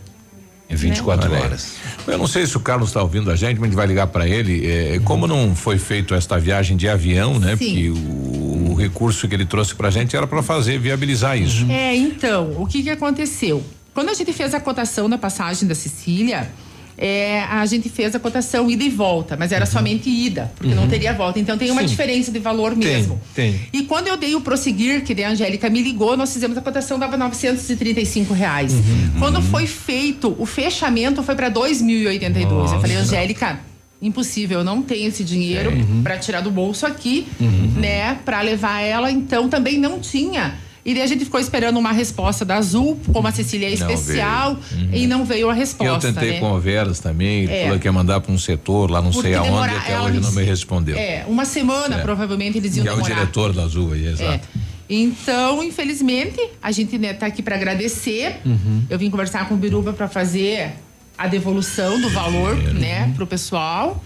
em 0.69 0.75
24 0.75 1.29
né? 1.29 1.39
horas. 1.39 1.75
Eu 2.05 2.17
não 2.17 2.27
sei 2.27 2.45
se 2.45 2.57
o 2.57 2.59
Carlos 2.59 2.89
está 2.89 3.01
ouvindo 3.01 3.31
a 3.31 3.37
gente, 3.37 3.55
mas 3.55 3.63
a 3.63 3.65
gente 3.67 3.75
vai 3.75 3.87
ligar 3.87 4.07
para 4.07 4.27
ele. 4.27 4.69
É, 4.69 4.99
como 5.05 5.25
não 5.25 5.55
foi 5.55 5.77
feito 5.77 6.13
esta 6.13 6.37
viagem 6.37 6.75
de 6.75 6.89
avião, 6.89 7.39
né? 7.39 7.55
Sim. 7.55 7.67
Porque 7.67 7.89
o, 7.89 8.71
o 8.71 8.75
recurso 8.75 9.25
que 9.25 9.33
ele 9.33 9.45
trouxe 9.45 9.73
para 9.73 9.87
a 9.87 9.91
gente 9.91 10.17
era 10.17 10.27
para 10.27 10.43
fazer, 10.43 10.77
viabilizar 10.77 11.37
isso. 11.37 11.65
É, 11.71 11.95
então, 11.95 12.53
o 12.57 12.67
que 12.67 12.83
que 12.83 12.89
aconteceu? 12.89 13.63
Quando 13.93 14.09
a 14.09 14.13
gente 14.13 14.33
fez 14.33 14.53
a 14.53 14.59
cotação 14.59 15.09
da 15.09 15.17
passagem 15.17 15.69
da 15.69 15.75
Cecília, 15.75 16.51
é, 16.97 17.41
a 17.41 17.65
gente 17.65 17.89
fez 17.89 18.15
a 18.15 18.19
cotação 18.19 18.69
ida 18.69 18.83
e 18.83 18.89
volta, 18.89 19.35
mas 19.37 19.51
era 19.51 19.65
uhum. 19.65 19.71
somente 19.71 20.09
ida, 20.09 20.51
porque 20.55 20.73
uhum. 20.73 20.81
não 20.81 20.87
teria 20.87 21.13
volta. 21.13 21.39
Então 21.39 21.57
tem 21.57 21.71
uma 21.71 21.81
Sim. 21.81 21.87
diferença 21.87 22.31
de 22.31 22.39
valor 22.39 22.75
mesmo. 22.75 23.19
Tem, 23.33 23.53
tem. 23.53 23.61
E 23.73 23.83
quando 23.83 24.07
eu 24.07 24.17
dei 24.17 24.35
o 24.35 24.41
prosseguir, 24.41 25.03
que 25.03 25.21
a 25.23 25.29
Angélica 25.29 25.69
me 25.69 25.81
ligou, 25.81 26.15
nós 26.15 26.33
fizemos 26.33 26.57
a 26.57 26.61
cotação, 26.61 26.99
dava 26.99 27.17
935 27.17 28.33
reais. 28.33 28.73
Uhum. 28.73 29.19
Quando 29.19 29.41
foi 29.41 29.67
feito, 29.67 30.35
o 30.37 30.45
fechamento 30.45 31.23
foi 31.23 31.35
para 31.35 31.49
2.082. 31.49 32.73
Eu 32.73 32.81
falei, 32.81 32.95
Angélica 32.97 33.59
impossível, 34.01 34.59
eu 34.59 34.65
não 34.65 34.81
tenho 34.81 35.07
esse 35.07 35.23
dinheiro 35.23 35.71
uhum. 35.71 36.03
para 36.03 36.17
tirar 36.17 36.41
do 36.41 36.51
bolso 36.51 36.85
aqui, 36.85 37.25
uhum. 37.39 37.75
né, 37.77 38.15
para 38.25 38.41
levar 38.41 38.81
ela, 38.81 39.09
então 39.09 39.47
também 39.47 39.79
não 39.79 39.97
tinha 39.97 40.55
e 40.85 40.93
daí 40.93 41.03
a 41.03 41.07
gente 41.07 41.23
ficou 41.23 41.39
esperando 41.39 41.79
uma 41.79 41.93
resposta 41.93 42.43
da 42.43 42.57
Azul, 42.57 42.99
como 43.13 43.25
a 43.27 43.31
Cecília 43.31 43.69
é 43.69 43.73
especial, 43.73 44.51
uhum. 44.51 44.89
e 44.91 45.07
não 45.07 45.23
veio 45.23 45.49
a 45.49 45.53
resposta. 45.53 46.07
Eu 46.07 46.13
tentei 46.13 46.33
né? 46.33 46.39
com 46.39 46.53
a 46.53 46.59
Veras 46.59 46.99
também, 46.99 47.49
é. 47.49 47.63
falou 47.63 47.79
que 47.79 47.87
ia 47.87 47.91
mandar 47.93 48.19
para 48.19 48.33
um 48.33 48.37
setor 48.37 48.91
lá, 48.91 49.01
não 49.01 49.11
Porque 49.11 49.29
sei 49.29 49.35
aonde, 49.35 49.49
demora, 49.49 49.77
até 49.77 49.99
hoje 50.01 50.19
não 50.19 50.31
me 50.33 50.43
respondeu. 50.43 50.97
É, 50.97 51.23
uma 51.27 51.45
semana 51.45 51.95
é. 51.95 52.01
provavelmente 52.01 52.57
eles 52.57 52.75
iam 52.75 52.83
que 52.83 52.91
demorar. 52.91 53.09
é 53.09 53.13
o 53.13 53.15
diretor 53.15 53.53
da 53.53 53.63
Azul 53.63 53.93
aí, 53.93 54.07
exato. 54.07 54.47
É. 54.55 54.73
Então, 54.89 55.63
infelizmente, 55.63 56.39
a 56.61 56.71
gente 56.71 56.97
né, 56.97 57.13
tá 57.13 57.27
aqui 57.27 57.41
para 57.41 57.55
agradecer. 57.55 58.41
Uhum. 58.45 58.83
Eu 58.89 58.99
vim 58.99 59.09
conversar 59.09 59.47
com 59.47 59.55
o 59.55 59.57
Biruba 59.57 59.93
para 59.93 60.09
fazer 60.09 60.73
a 61.17 61.27
devolução 61.27 61.99
do 62.01 62.09
valor, 62.09 62.55
uhum. 62.57 62.73
né, 62.73 63.11
pro 63.15 63.25
pessoal. 63.25 64.03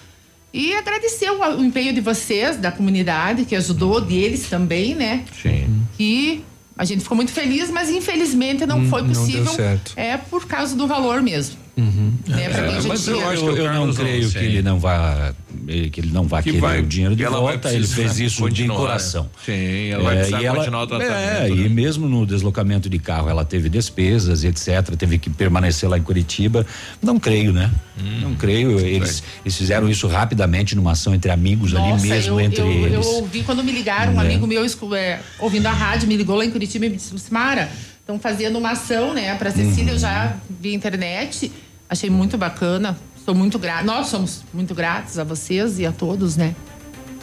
E 0.53 0.73
agradecer 0.75 1.29
o, 1.31 1.57
o, 1.57 1.63
empenho 1.63 1.93
de 1.93 2.01
vocês, 2.01 2.57
da 2.57 2.71
comunidade, 2.71 3.45
que 3.45 3.55
ajudou, 3.55 3.99
deles 3.99 4.47
também, 4.47 4.95
né? 4.95 5.25
Sim. 5.41 5.83
Que 5.97 6.43
a 6.77 6.85
gente 6.85 7.01
ficou 7.01 7.15
muito 7.15 7.31
feliz, 7.31 7.69
mas 7.69 7.89
infelizmente 7.89 8.65
não 8.65 8.79
hum, 8.79 8.89
foi 8.89 9.03
possível. 9.03 9.43
Não 9.43 9.55
deu 9.55 9.55
certo. 9.55 9.93
É 9.95 10.17
por 10.17 10.45
causa 10.45 10.75
do 10.75 10.87
valor 10.87 11.21
mesmo. 11.21 11.66
Uhum. 11.77 12.11
Né, 12.27 12.43
é, 12.45 12.81
mas 12.87 13.07
eu, 13.07 13.19
eu, 13.21 13.57
eu 13.57 13.71
não 13.85 13.93
creio 13.93 14.31
que 14.31 14.37
ele 14.39 14.61
não 14.63 14.79
vá 14.79 15.31
eh, 15.67 15.89
que 15.89 15.99
ele 16.01 16.11
não 16.11 16.23
vai 16.23 16.41
Que 16.41 16.49
querer 16.49 16.59
vai- 16.61 16.79
o 16.79 16.85
dinheiro 16.87 17.15
de 17.15 17.23
que 17.23 17.29
volta, 17.29 17.71
ele 17.71 17.85
fez 17.85 18.19
isso 18.19 18.37
de 18.37 18.41
continuar, 18.41 18.77
coração. 18.77 19.23
né? 19.23 19.29
Sim, 19.45 19.89
ela 19.91 20.03
vai 20.03 20.15
precisar 20.15 20.41
e 20.41 20.45
ela- 20.45 20.57
continuar 20.57 20.81
o 20.83 20.87
tratamento, 20.87 21.13
É, 21.13 21.41
né? 21.41 21.49
e 21.49 21.69
mesmo 21.69 22.09
no 22.09 22.25
deslocamento 22.25 22.89
de 22.89 22.97
carro 22.97 23.29
ela 23.29 23.45
teve 23.45 23.69
despesas, 23.69 24.43
etc. 24.43 24.95
Teve 24.97 25.19
que 25.19 25.29
permanecer 25.29 25.87
lá 25.87 25.99
em 25.99 26.01
Curitiba. 26.01 26.65
Não 26.99 27.19
creio, 27.19 27.53
né? 27.53 27.69
Hum. 27.99 28.21
Não 28.21 28.35
creio. 28.35 28.79
Eles, 28.79 29.21
eles 29.45 29.55
fizeram 29.55 29.87
isso 29.87 30.07
rapidamente 30.07 30.75
numa 30.75 30.93
ação 30.93 31.13
entre 31.13 31.29
amigos 31.29 31.75
ali 31.75 31.89
Nossa, 31.89 32.05
mesmo 32.07 32.39
eu, 32.39 32.45
entre 32.45 32.61
eu, 32.61 32.71
eles. 32.71 33.05
Eu 33.05 33.13
ouvi 33.17 33.43
quando 33.43 33.63
me 33.63 33.71
ligaram, 33.71 34.13
um 34.15 34.21
É. 34.21 34.25
amigo 34.25 34.47
meu 34.47 34.65
é, 34.95 35.19
ouvindo 35.39 35.67
a 35.67 35.71
rádio, 35.73 36.07
me 36.07 36.17
ligou 36.17 36.35
lá 36.35 36.43
em 36.43 36.49
Curitiba 36.49 36.87
e 36.87 36.89
me 36.89 36.95
disse, 36.97 37.13
Lucimara, 37.13 37.69
estão 37.99 38.17
fazendo 38.19 38.57
uma 38.57 38.71
ação, 38.71 39.13
né, 39.13 39.35
pra 39.35 39.51
Cecília, 39.51 39.91
eu 39.91 39.99
já 39.99 40.35
vi 40.61 40.69
a 40.69 40.73
internet, 40.73 41.51
achei 41.89 42.09
muito 42.09 42.37
bacana, 42.37 42.97
sou 43.25 43.33
muito 43.35 43.57
grata, 43.59 43.83
nós 43.83 44.07
somos 44.07 44.43
muito 44.53 44.73
gratos 44.75 45.17
a 45.19 45.23
vocês 45.23 45.79
e 45.79 45.85
a 45.85 45.91
todos, 45.91 46.35
né. 46.37 46.55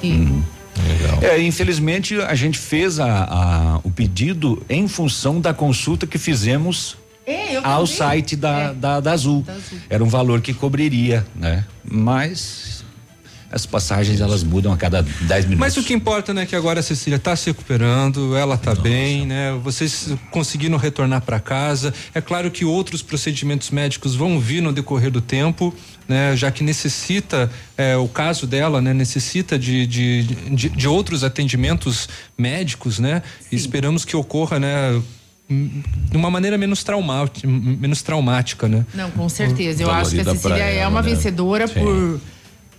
E 0.03 0.29
É, 1.23 1.41
infelizmente 1.41 2.21
a 2.21 2.35
gente 2.35 2.59
fez 2.59 2.99
a- 2.99 3.25
a- 3.25 3.81
o 3.85 3.91
pedido 3.91 4.63
em 4.69 4.87
função 4.89 5.41
da 5.41 5.55
consulta 5.55 6.07
que 6.07 6.19
fizemos 6.19 6.97
É, 7.27 7.57
ao 7.63 7.87
site 7.87 8.37
da, 8.37 8.73
da, 8.73 9.01
da 9.01 9.13
Azul. 9.13 9.47
Era 9.89 10.03
um 10.05 10.09
valor 10.09 10.41
que 10.43 10.53
cobriria, 10.53 11.25
né? 11.35 11.65
Mas 11.83 12.74
as 13.55 13.65
passagens 13.65 14.21
elas 14.21 14.43
mudam 14.43 14.73
a 14.73 14.77
cada 14.77 15.01
10 15.03 15.45
minutos. 15.45 15.61
Mas 15.61 15.77
o 15.77 15.85
que 15.85 15.95
importa, 15.95 16.35
né, 16.35 16.45
que 16.45 16.57
agora 16.57 16.81
a 16.81 16.83
Cecília 16.83 17.17
está 17.17 17.37
se 17.37 17.47
recuperando, 17.47 18.37
ela 18.37 18.57
está 18.57 18.75
bem, 18.75 19.25
né? 19.25 19.57
Vocês 19.63 20.09
conseguiram 20.33 20.77
retornar 20.77 21.23
para 21.23 21.39
casa. 21.39 21.95
É 22.13 22.21
claro 22.21 22.51
que 22.51 22.65
outros 22.65 23.01
procedimentos 23.01 23.71
médicos 23.71 24.17
vão 24.17 24.41
vir 24.41 24.61
no 24.61 24.73
decorrer 24.73 25.09
do 25.09 25.21
tempo, 25.21 25.73
né? 26.09 26.35
Já 26.35 26.51
que 26.51 26.65
necessita, 26.65 27.49
é, 27.79 27.97
o 27.97 28.09
caso 28.09 28.45
dela, 28.45 28.83
né? 28.83 28.93
Necessita 28.93 29.57
de, 29.57 29.87
de, 29.87 30.23
de, 30.51 30.69
de 30.71 30.89
outros 30.89 31.23
atendimentos 31.23 32.09
médicos, 32.37 32.99
né? 32.99 33.23
E 33.53 33.55
esperamos 33.55 34.05
que 34.05 34.17
ocorra, 34.17 34.59
né? 34.59 35.01
De 35.49 36.17
uma 36.17 36.31
maneira 36.31 36.59
menos 36.59 36.83
traumática, 36.83 37.47
menos 37.47 38.03
traumática, 38.03 38.67
né? 38.67 38.85
Não, 38.93 39.13
com 39.13 39.29
certeza. 39.29 39.85
Eu 39.85 39.91
acho 39.93 40.11
que 40.11 40.21
a 40.21 40.25
Cecília 40.25 40.57
pra 40.57 40.67
é 40.67 40.77
ela, 40.79 40.91
uma 40.91 41.03
né? 41.03 41.11
vencedora 41.11 41.69
Sim. 41.69 41.75
por. 41.75 42.21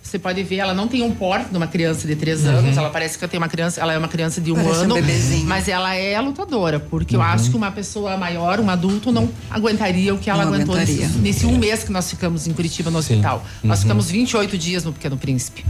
Você 0.06 0.20
pode 0.20 0.40
ver, 0.44 0.56
ela 0.58 0.72
não 0.72 0.86
tem 0.86 1.02
um 1.02 1.10
porte 1.10 1.50
de 1.50 1.56
uma 1.56 1.66
criança 1.66 2.06
de 2.06 2.14
três 2.14 2.44
Uhum. 2.44 2.50
anos. 2.58 2.76
Ela 2.76 2.90
parece 2.90 3.18
que 3.18 3.24
eu 3.24 3.28
tenho 3.28 3.42
uma 3.42 3.48
criança, 3.48 3.80
ela 3.80 3.92
é 3.92 3.98
uma 3.98 4.06
criança 4.06 4.40
de 4.40 4.52
um 4.52 4.54
Parece 4.54 4.78
um 4.78 4.82
ano. 4.84 4.94
bebezinho. 4.94 5.46
mas 5.46 5.66
ela 5.68 5.94
é 5.96 6.18
lutadora, 6.20 6.78
porque 6.78 7.16
eu 7.16 7.20
Uhum. 7.20 7.26
acho 7.26 7.50
que 7.50 7.56
uma 7.56 7.72
pessoa 7.72 8.16
maior, 8.16 8.60
um 8.60 8.70
adulto, 8.70 9.10
não 9.10 9.28
aguentaria 9.50 10.14
o 10.14 10.18
que 10.18 10.30
ela 10.30 10.44
Não 10.44 10.54
aguentou 10.54 10.76
nesse, 10.76 11.06
nesse 11.18 11.44
um 11.46 11.58
mês 11.58 11.82
que 11.82 11.90
nós 11.90 12.08
ficamos 12.08 12.46
em 12.46 12.52
Curitiba 12.52 12.88
no 12.90 12.98
hospital. 12.98 13.44
Nós 13.64 13.78
Uhum. 13.78 13.82
ficamos 13.82 14.08
28 14.08 14.56
dias 14.56 14.84
no 14.84 14.92
Pequeno 14.92 15.16
Príncipe. 15.16 15.64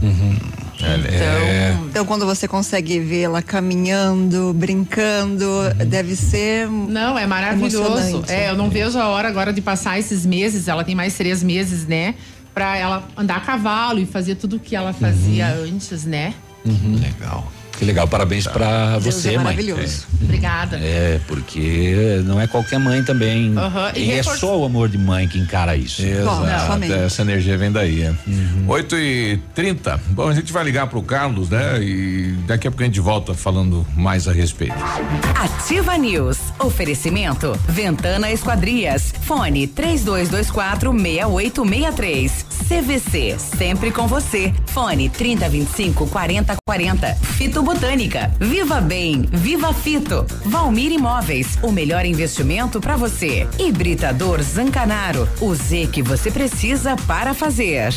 Então, 0.77 1.85
então, 1.89 2.05
quando 2.05 2.25
você 2.25 2.47
consegue 2.47 2.99
vê-la 2.99 3.41
caminhando, 3.41 4.53
brincando, 4.53 5.49
deve 5.87 6.15
ser. 6.15 6.67
Não, 6.69 7.17
é 7.17 7.25
maravilhoso. 7.25 8.23
É, 8.27 8.49
eu 8.51 8.55
não 8.55 8.69
vejo 8.69 8.97
a 8.99 9.07
hora 9.07 9.27
agora 9.27 9.51
de 9.51 9.61
passar 9.61 9.97
esses 9.97 10.25
meses. 10.25 10.67
Ela 10.67 10.83
tem 10.83 10.93
mais 10.93 11.15
três 11.15 11.41
meses, 11.41 11.87
né? 11.87 12.13
Pra 12.57 12.75
ela 12.75 13.07
andar 13.15 13.37
a 13.37 13.39
cavalo 13.39 13.99
e 13.99 14.05
fazer 14.07 14.33
tudo 14.33 14.55
o 14.55 14.59
que 14.59 14.75
ela 14.75 14.91
fazia 14.91 15.47
antes, 15.47 16.05
né? 16.05 16.33
Legal. 16.65 17.53
Que 17.77 17.85
legal, 17.85 18.07
parabéns 18.07 18.47
pra 18.47 18.97
Deus 18.99 19.15
você, 19.15 19.29
é 19.29 19.35
mãe. 19.35 19.43
maravilhoso. 19.45 20.05
Obrigada. 20.21 20.77
É, 20.77 21.19
porque 21.27 22.21
não 22.25 22.41
é 22.41 22.47
qualquer 22.47 22.79
mãe 22.79 23.03
também. 23.03 23.53
Aham, 23.57 23.91
e 23.95 24.05
E, 24.05 24.11
é 24.13 24.23
só 24.23 24.59
o 24.59 24.65
amor 24.65 24.89
de 24.89 24.97
mãe 24.97 25.27
que 25.27 25.37
encara 25.37 25.75
isso. 25.75 26.01
Exato, 26.03 26.83
essa 26.91 27.21
energia 27.21 27.57
vem 27.57 27.71
daí. 27.71 28.01
é. 28.01 28.09
Uhum. 28.27 28.65
8 28.67 28.95
e 28.97 29.39
30 29.53 29.99
Bom, 30.09 30.27
a 30.27 30.33
gente 30.33 30.51
vai 30.51 30.63
ligar 30.63 30.87
pro 30.87 31.01
Carlos, 31.01 31.49
né? 31.49 31.79
E 31.81 32.35
daqui 32.47 32.67
a 32.67 32.71
pouco 32.71 32.83
a 32.83 32.85
gente 32.87 32.99
volta 32.99 33.33
falando 33.33 33.85
mais 33.95 34.27
a 34.27 34.31
respeito. 34.33 34.73
Ativa 35.35 35.97
News. 35.97 36.39
Oferecimento. 36.59 37.57
Ventana 37.67 38.31
Esquadrias. 38.31 39.13
Fone 39.21 39.67
3224 39.67 40.91
6863. 40.91 42.45
CVC. 42.67 43.35
Sempre 43.57 43.91
com 43.91 44.07
você. 44.07 44.53
Fone 44.67 45.09
3025 45.09 46.07
4040. 46.07 47.15
Fito 47.37 47.61
Botânica. 47.67 48.31
Viva 48.39 48.79
Bem. 48.79 49.23
Viva 49.23 49.73
Fito. 49.73 50.25
Valmir 50.45 50.89
Imóveis. 50.93 51.59
O 51.61 51.69
melhor 51.69 52.05
investimento 52.05 52.79
para 52.79 52.95
você. 52.95 53.45
Hibridador 53.59 54.41
Zancanaro. 54.41 55.27
O 55.41 55.53
Z 55.53 55.89
que 55.91 56.01
você 56.01 56.31
precisa 56.31 56.95
para 57.05 57.33
fazer. 57.33 57.93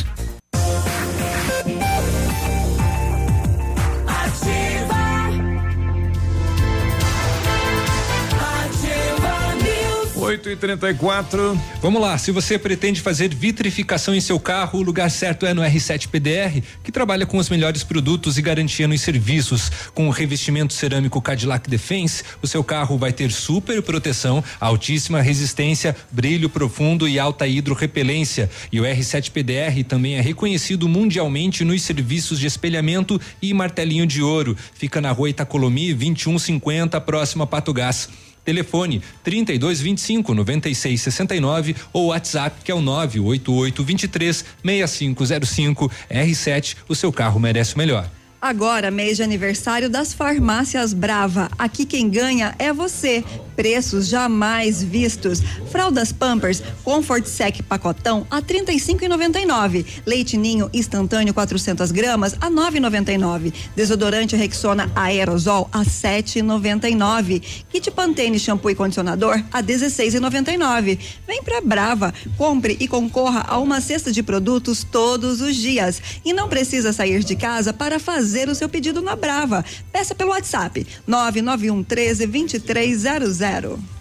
8 10.21 10.51
e 10.51 10.57
34 10.57 11.59
Vamos 11.81 12.03
lá, 12.03 12.19
se 12.19 12.31
você 12.31 12.59
pretende 12.59 13.01
fazer 13.01 13.35
vitrificação 13.35 14.15
em 14.15 14.21
seu 14.21 14.39
carro, 14.39 14.79
o 14.79 14.83
lugar 14.83 15.11
certo 15.11 15.47
é 15.47 15.55
no 15.55 15.63
R7 15.63 16.09
PDR, 16.09 16.63
que 16.85 16.93
trabalha 16.93 17.25
com 17.25 17.39
os 17.39 17.49
melhores 17.49 17.83
produtos 17.83 18.37
e 18.37 18.43
garantia 18.43 18.87
nos 18.87 19.01
serviços. 19.01 19.71
Com 19.95 20.09
o 20.09 20.11
revestimento 20.11 20.75
cerâmico 20.75 21.23
Cadillac 21.23 21.69
Defense, 21.71 22.23
o 22.43 22.47
seu 22.47 22.63
carro 22.63 22.99
vai 22.99 23.13
ter 23.13 23.33
super 23.33 23.81
proteção, 23.83 24.45
altíssima 24.61 25.23
resistência, 25.23 25.97
brilho 26.11 26.51
profundo 26.51 27.09
e 27.09 27.19
alta 27.19 27.47
hidrorrepelência. 27.47 28.51
E 28.71 28.79
o 28.79 28.85
R7 28.85 29.31
PDR 29.31 29.83
também 29.89 30.17
é 30.17 30.21
reconhecido 30.21 30.87
mundialmente 30.87 31.65
nos 31.65 31.83
serviços 31.83 32.39
de 32.39 32.47
espelhamento 32.47 33.19
e 33.41 33.55
martelinho 33.55 34.07
de 34.07 34.23
ouro. 34.23 34.57
Fica 34.75 35.01
na 35.01 35.11
rua 35.13 35.31
Itacolomi 35.31 35.95
2150, 35.95 37.01
próximo 37.01 37.43
a 37.43 37.47
Pato 37.47 37.73
Gás. 37.73 38.09
Telefone 38.45 39.03
3225 39.23 40.35
9669 40.35 41.77
ou 41.93 42.07
WhatsApp 42.07 42.63
que 42.65 42.71
é 42.71 42.75
o 42.75 42.81
988 42.81 43.85
23 43.85 44.45
6505. 44.65 45.91
R7, 46.11 46.77
o 46.89 46.95
seu 46.95 47.13
carro 47.13 47.39
merece 47.39 47.75
o 47.75 47.79
melhor. 47.79 48.11
Agora, 48.43 48.91
mês 48.91 49.19
de 49.19 49.23
aniversário 49.23 49.91
das 49.91 50.15
farmácias 50.15 50.95
Brava. 50.95 51.51
Aqui 51.59 51.85
quem 51.85 52.09
ganha 52.09 52.55
é 52.59 52.73
você. 52.73 53.23
Preços 53.55 54.09
jamais 54.09 54.83
vistos. 54.83 55.43
Fraldas 55.71 56.11
Pampers 56.11 56.63
Comfort 56.83 57.27
Sec 57.27 57.61
pacotão 57.65 58.27
a 58.31 58.41
35,99. 58.41 59.85
Leite 60.07 60.39
Ninho 60.39 60.71
instantâneo 60.73 61.35
400 61.35 61.93
gramas 61.93 62.35
a 62.41 62.51
9,99. 62.51 63.53
Desodorante 63.77 64.35
Rexona 64.37 64.91
aerosol 64.97 65.69
a 65.71 65.81
7,99. 65.81 67.43
Kit 67.69 67.91
Pantene 67.91 68.39
shampoo 68.39 68.71
e 68.71 68.75
condicionador 68.75 69.45
a 69.53 69.63
16,99. 69.63 70.99
Vem 71.27 71.43
pra 71.43 71.61
Brava, 71.61 72.15
compre 72.39 72.79
e 72.81 72.89
concorra 72.89 73.45
a 73.47 73.59
uma 73.59 73.83
cesta 73.83 74.11
de 74.11 74.23
produtos 74.23 74.83
todos 74.83 75.43
os 75.43 75.55
dias 75.57 76.01
e 76.25 76.33
não 76.33 76.49
precisa 76.49 76.91
sair 76.91 77.23
de 77.23 77.37
casa 77.37 77.75
para 77.75 77.99
fazer 77.99 78.30
o 78.49 78.55
seu 78.55 78.69
pedido 78.69 79.01
na 79.01 79.17
Brava. 79.17 79.65
Peça 79.93 80.15
pelo 80.15 80.31
WhatsApp 80.31 80.87
991 81.07 81.83
13 81.83 82.27
2300. 82.27 84.01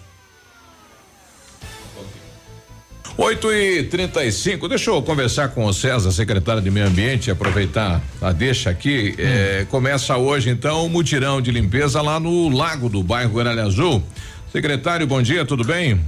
8 3.16 3.52
e 3.52 3.82
35 3.84 4.66
Deixa 4.66 4.90
eu 4.90 5.02
conversar 5.02 5.48
com 5.48 5.66
o 5.66 5.74
César, 5.74 6.10
secretário 6.10 6.62
de 6.62 6.70
Meio 6.70 6.86
Ambiente, 6.86 7.30
aproveitar 7.30 8.02
a 8.22 8.32
deixa 8.32 8.70
aqui. 8.70 9.14
É, 9.18 9.66
começa 9.68 10.16
hoje, 10.16 10.48
então, 10.48 10.86
o 10.86 10.88
mutirão 10.88 11.40
de 11.42 11.50
limpeza 11.50 12.00
lá 12.00 12.18
no 12.18 12.48
Lago 12.48 12.88
do 12.88 13.02
bairro 13.02 13.32
Guaralha 13.32 13.64
Azul. 13.64 14.02
Secretário, 14.50 15.06
bom 15.06 15.20
dia, 15.20 15.44
tudo 15.44 15.64
bem? 15.64 16.00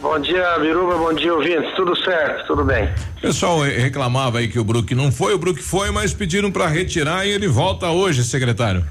Bom 0.00 0.18
dia, 0.18 0.58
Biruba, 0.58 0.96
bom 0.96 1.12
dia, 1.12 1.34
ouvintes. 1.34 1.74
Tudo 1.76 1.94
certo, 1.94 2.46
tudo 2.46 2.64
bem. 2.64 2.88
O 3.18 3.20
pessoal 3.20 3.60
reclamava 3.60 4.38
aí 4.38 4.48
que 4.48 4.58
o 4.58 4.64
Brook 4.64 4.94
não 4.94 5.12
foi, 5.12 5.34
o 5.34 5.38
Brook 5.38 5.62
foi, 5.62 5.90
mas 5.90 6.14
pediram 6.14 6.50
para 6.50 6.66
retirar 6.66 7.26
e 7.26 7.30
ele 7.30 7.46
volta 7.46 7.90
hoje, 7.90 8.24
secretário. 8.24 8.82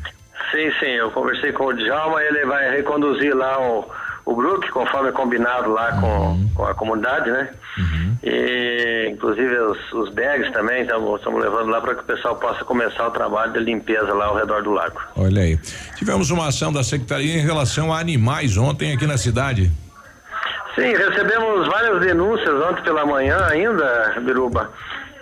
Sim, 0.52 0.72
sim, 0.80 0.91
eu 0.91 1.10
conversei 1.11 1.52
com 1.52 1.65
o 1.65 1.73
Djalma, 1.73 2.22
ele 2.22 2.45
vai 2.45 2.76
reconduzir 2.76 3.36
lá 3.36 3.60
o, 3.60 3.86
o 4.26 4.36
Brook, 4.36 4.69
conforme 4.69 5.11
combinado 5.11 5.72
lá 5.72 5.94
com, 5.99 6.48
com 6.53 6.65
a 6.65 6.76
comunidade, 6.76 7.31
né? 7.31 7.49
E 8.23 9.10
inclusive 9.11 9.57
os, 9.57 9.94
os 9.94 10.14
bags 10.14 10.52
também, 10.52 10.84
estamos 10.84 11.41
levando 11.41 11.69
lá 11.69 11.81
para 11.81 11.95
que 11.95 12.02
o 12.02 12.06
pessoal 12.06 12.36
possa 12.36 12.64
começar 12.64 13.07
o 13.07 13.11
trabalho 13.11 13.53
de 13.53 13.60
limpeza 13.60 14.14
lá 14.14 14.26
ao 14.26 14.36
redor 14.36 14.61
do 14.61 14.72
lago. 14.72 14.99
Olha 15.15 15.41
aí. 15.41 15.57
Tivemos 15.95 16.30
uma 16.30 16.48
ação 16.48 16.72
da 16.72 16.84
secretaria 16.84 17.36
em 17.36 17.45
relação 17.45 17.91
a 17.91 17.99
animais 17.99 18.57
ontem 18.57 18.94
aqui 18.94 19.07
na 19.07 19.18
cidade. 19.18 19.72
Sim, 20.75 20.93
recebemos 20.93 21.67
várias 21.67 21.99
denúncias 22.01 22.53
ontem 22.63 22.83
pela 22.83 23.05
manhã 23.05 23.37
ainda, 23.49 24.15
Biruba, 24.21 24.69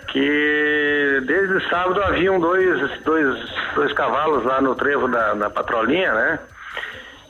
que 0.08 1.22
desde 1.26 1.68
sábado 1.68 2.02
haviam 2.02 2.38
dois, 2.38 3.02
dois, 3.02 3.50
dois 3.74 3.92
cavalos 3.92 4.44
lá 4.44 4.60
no 4.60 4.74
trevo 4.74 5.08
da, 5.08 5.34
da 5.34 5.50
patrolinha, 5.50 6.12
né? 6.12 6.38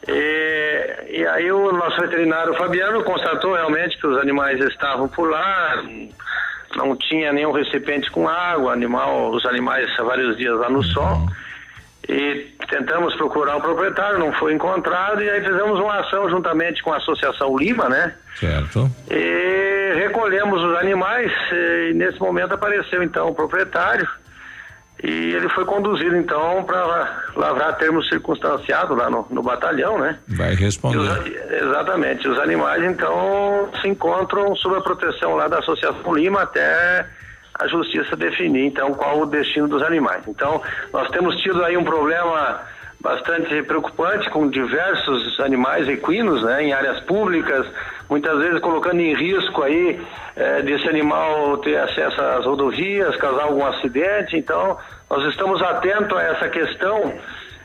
E, 0.06 1.18
e 1.18 1.26
aí 1.26 1.52
o 1.52 1.70
nosso 1.72 2.00
veterinário 2.00 2.54
Fabiano 2.54 3.04
constatou 3.04 3.54
realmente 3.54 3.98
que 3.98 4.06
os 4.06 4.18
animais 4.18 4.58
estavam 4.60 5.06
por 5.08 5.28
lá, 5.28 5.82
não 6.76 6.96
tinha 6.96 7.32
nenhum 7.32 7.52
recipiente 7.52 8.10
com 8.10 8.28
água, 8.28 8.72
animal, 8.72 9.30
os 9.30 9.44
animais 9.44 9.88
há 9.98 10.02
vários 10.02 10.36
dias 10.36 10.58
lá 10.58 10.70
no 10.70 10.82
sol. 10.82 11.28
E 12.08 12.56
tentamos 12.70 13.14
procurar 13.16 13.56
o 13.56 13.60
proprietário, 13.60 14.18
não 14.18 14.32
foi 14.32 14.54
encontrado, 14.54 15.22
e 15.22 15.28
aí 15.28 15.42
fizemos 15.42 15.78
uma 15.78 16.00
ação 16.00 16.28
juntamente 16.30 16.82
com 16.82 16.90
a 16.92 16.96
Associação 16.96 17.54
Lima, 17.58 17.86
né? 17.88 18.14
Certo. 18.36 18.90
E 19.10 19.92
recolhemos 19.96 20.62
os 20.62 20.76
animais 20.78 21.30
e 21.52 21.92
nesse 21.94 22.18
momento 22.18 22.54
apareceu 22.54 23.02
então 23.02 23.28
o 23.28 23.34
proprietário 23.34 24.08
e 25.02 25.32
ele 25.34 25.48
foi 25.50 25.64
conduzido 25.66 26.16
então 26.16 26.64
para 26.64 27.24
lavrar 27.36 27.76
termo 27.76 28.02
circunstanciado 28.04 28.94
lá 28.94 29.10
no, 29.10 29.26
no 29.30 29.42
batalhão, 29.42 29.98
né? 29.98 30.18
Vai 30.28 30.54
responder. 30.54 30.96
os- 30.96 31.26
exatamente. 31.52 32.26
Os 32.26 32.38
animais 32.40 32.82
então 32.84 33.68
se 33.82 33.86
encontram 33.88 34.56
sob 34.56 34.76
a 34.76 34.80
proteção 34.80 35.36
lá 35.36 35.46
da 35.46 35.58
Associação 35.58 36.14
Lima 36.14 36.42
até 36.42 37.06
a 37.58 37.66
justiça 37.66 38.16
definir 38.16 38.66
então 38.66 38.92
qual 38.94 39.20
o 39.20 39.26
destino 39.26 39.68
dos 39.68 39.82
animais. 39.82 40.22
Então 40.28 40.62
nós 40.92 41.08
temos 41.10 41.36
tido 41.42 41.64
aí 41.64 41.76
um 41.76 41.84
problema 41.84 42.60
bastante 43.00 43.62
preocupante 43.62 44.28
com 44.30 44.48
diversos 44.48 45.38
animais 45.40 45.88
equinos, 45.88 46.42
né, 46.42 46.64
em 46.64 46.72
áreas 46.72 47.00
públicas, 47.00 47.66
muitas 48.10 48.38
vezes 48.38 48.60
colocando 48.60 49.00
em 49.00 49.14
risco 49.14 49.62
aí 49.62 50.00
eh, 50.34 50.62
desse 50.62 50.88
animal 50.88 51.58
ter 51.58 51.76
acesso 51.76 52.20
às 52.20 52.44
rodovias, 52.44 53.14
causar 53.16 53.44
algum 53.44 53.64
acidente. 53.64 54.36
Então 54.36 54.76
nós 55.08 55.24
estamos 55.30 55.62
atentos 55.62 56.16
a 56.16 56.22
essa 56.22 56.48
questão 56.48 57.14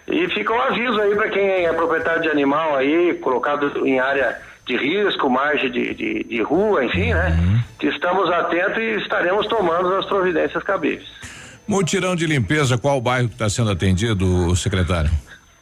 e 0.08 0.28
fica 0.30 0.54
um 0.54 0.62
aviso 0.62 1.02
aí 1.02 1.16
para 1.16 1.30
quem 1.30 1.66
é 1.66 1.74
proprietário 1.74 2.22
de 2.22 2.30
animal 2.30 2.76
aí, 2.76 3.16
colocado 3.16 3.88
em 3.88 4.00
área 4.00 4.38
de 4.66 4.78
risco, 4.78 5.30
margem 5.30 5.72
de, 5.72 5.94
de, 5.94 6.24
de 6.24 6.42
rua, 6.42 6.86
enfim, 6.86 7.14
né? 7.14 7.64
Que 7.80 7.88
estamos 7.88 8.30
atentos 8.32 8.78
e 8.78 8.98
estaremos 9.02 9.48
tomando 9.48 9.94
as 9.96 10.06
providências 10.06 10.64
cabíveis. 10.64 11.08
Mutirão 11.68 12.16
de 12.16 12.26
limpeza, 12.26 12.78
qual 12.78 13.00
bairro 13.00 13.28
que 13.28 13.36
está 13.36 13.50
sendo 13.50 13.72
atendido, 13.72 14.56
secretário? 14.56 15.10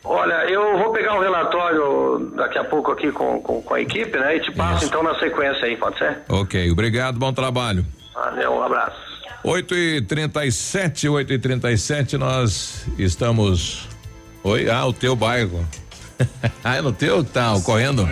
Olha, 0.03 0.45
eu 0.49 0.78
vou 0.80 0.91
pegar 0.91 1.15
um 1.15 1.19
relatório 1.19 2.32
daqui 2.36 2.57
a 2.57 2.64
pouco 2.64 2.91
aqui 2.91 3.11
com, 3.11 3.40
com, 3.41 3.61
com 3.61 3.73
a 3.73 3.82
equipe, 3.82 4.18
né? 4.18 4.38
E 4.38 4.40
te 4.40 4.52
passo 4.52 4.86
então 4.86 5.03
na 5.03 5.18
sequência 5.19 5.65
aí, 5.65 5.78
pode 5.78 5.98
ser? 5.99 6.18
Ok, 6.28 6.72
obrigado, 6.72 7.19
bom 7.19 7.32
trabalho. 7.32 7.86
Valeu, 8.14 8.53
um 8.53 8.64
abraço. 8.64 8.98
8 9.44 9.76
e 9.76 10.02
37 10.02 11.10
8 11.10 11.34
e 11.34 11.40
37 11.40 12.18
nós 12.18 12.88
estamos. 12.98 13.88
Oi? 14.44 14.69
Ah, 14.69 14.86
o 14.86 14.94
teu 14.94 15.15
bairro. 15.15 15.65
ah, 16.64 16.76
é 16.76 16.81
no 16.81 16.91
teu 16.91 17.23
que 17.23 17.31
tá 17.31 17.53
ocorrendo? 17.53 18.10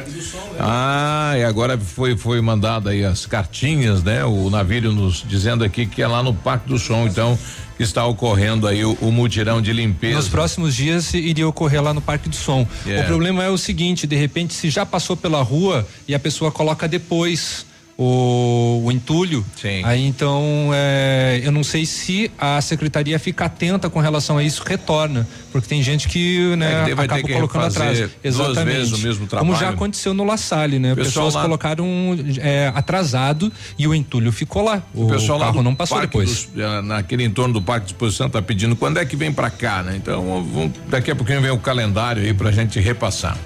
Ah, 0.59 1.33
e 1.37 1.43
agora 1.43 1.77
foi 1.77 2.17
foi 2.17 2.41
mandada 2.41 2.91
aí 2.91 3.03
as 3.03 3.25
cartinhas, 3.25 4.03
né? 4.03 4.23
O 4.25 4.49
navio 4.49 4.91
nos 4.91 5.23
dizendo 5.27 5.63
aqui 5.63 5.85
que 5.85 6.01
é 6.01 6.07
lá 6.07 6.21
no 6.23 6.33
Parque 6.33 6.67
do 6.67 6.77
Som, 6.77 7.07
então 7.07 7.37
que 7.77 7.83
está 7.83 8.05
ocorrendo 8.05 8.67
aí 8.67 8.83
o, 8.83 8.91
o 8.99 9.11
mutirão 9.11 9.61
de 9.61 9.71
limpeza. 9.71 10.17
Nos 10.17 10.27
próximos 10.27 10.75
dias 10.75 11.13
iria 11.13 11.47
ocorrer 11.47 11.81
lá 11.81 11.93
no 11.93 12.01
Parque 12.01 12.27
do 12.27 12.35
Som. 12.35 12.67
Yeah. 12.85 13.05
O 13.05 13.07
problema 13.07 13.43
é 13.43 13.49
o 13.49 13.57
seguinte, 13.57 14.05
de 14.05 14.17
repente, 14.17 14.53
se 14.53 14.69
já 14.69 14.85
passou 14.85 15.15
pela 15.15 15.41
rua 15.41 15.87
e 16.05 16.13
a 16.13 16.19
pessoa 16.19 16.51
coloca 16.51 16.89
depois 16.89 17.65
o, 18.01 18.81
o 18.85 18.91
entulho, 18.93 19.45
aí 19.83 20.05
então 20.07 20.69
é, 20.73 21.41
eu 21.43 21.51
não 21.51 21.65
sei 21.65 21.85
se 21.85 22.31
a 22.39 22.61
secretaria 22.61 23.19
fica 23.19 23.43
atenta 23.43 23.89
com 23.89 23.99
relação 23.99 24.37
a 24.37 24.43
isso, 24.43 24.63
retorna, 24.65 25.27
porque 25.51 25.67
tem 25.67 25.83
gente 25.83 26.07
que, 26.07 26.55
né, 26.55 26.83
É, 26.83 26.85
que 26.85 26.91
acaba 27.01 27.21
colocando 27.21 27.65
atrás. 27.65 28.09
Exatamente. 28.23 28.93
o 28.93 28.97
mesmo 28.99 29.27
Como 29.27 29.51
já 29.51 29.57
trabalho. 29.59 29.75
aconteceu 29.75 30.13
no 30.13 30.23
La 30.23 30.37
Salle, 30.37 30.79
né? 30.79 30.95
Pessoal 30.95 31.05
Pessoas 31.25 31.33
lá- 31.35 31.41
colocaram 31.41 31.85
é, 32.37 32.71
atrasado 32.73 33.51
e 33.77 33.85
o 33.85 33.93
entulho 33.93 34.31
ficou 34.31 34.63
lá. 34.63 34.81
O, 34.93 35.05
O 35.05 35.09
pessoal 35.09 35.37
lá 35.37 35.45
carro 35.47 35.57
do 35.57 35.63
não 35.63 35.75
passou 35.75 35.99
depois. 35.99 36.45
dos- 36.45 36.49
eh, 36.57 36.81
naquele 36.81 37.25
entorno 37.25 37.53
do 37.55 37.61
Parque 37.61 37.87
de 37.87 37.91
Exposição 37.91 38.29
tá 38.29 38.41
pedindo 38.41 38.77
quando 38.77 38.97
é 38.97 39.05
que 39.05 39.17
vem 39.17 39.31
pra 39.33 39.49
cá, 39.49 39.83
né? 39.83 39.95
Então, 39.97 40.23
vamos- 40.53 40.71
daqui 40.87 41.11
a 41.11 41.15
pouquinho 41.17 41.41
vem 41.41 41.51
o 41.51 41.57
calendário 41.57 42.23
aí 42.23 42.33
pra 42.33 42.49
gente 42.51 42.79
repassar. 42.79 43.37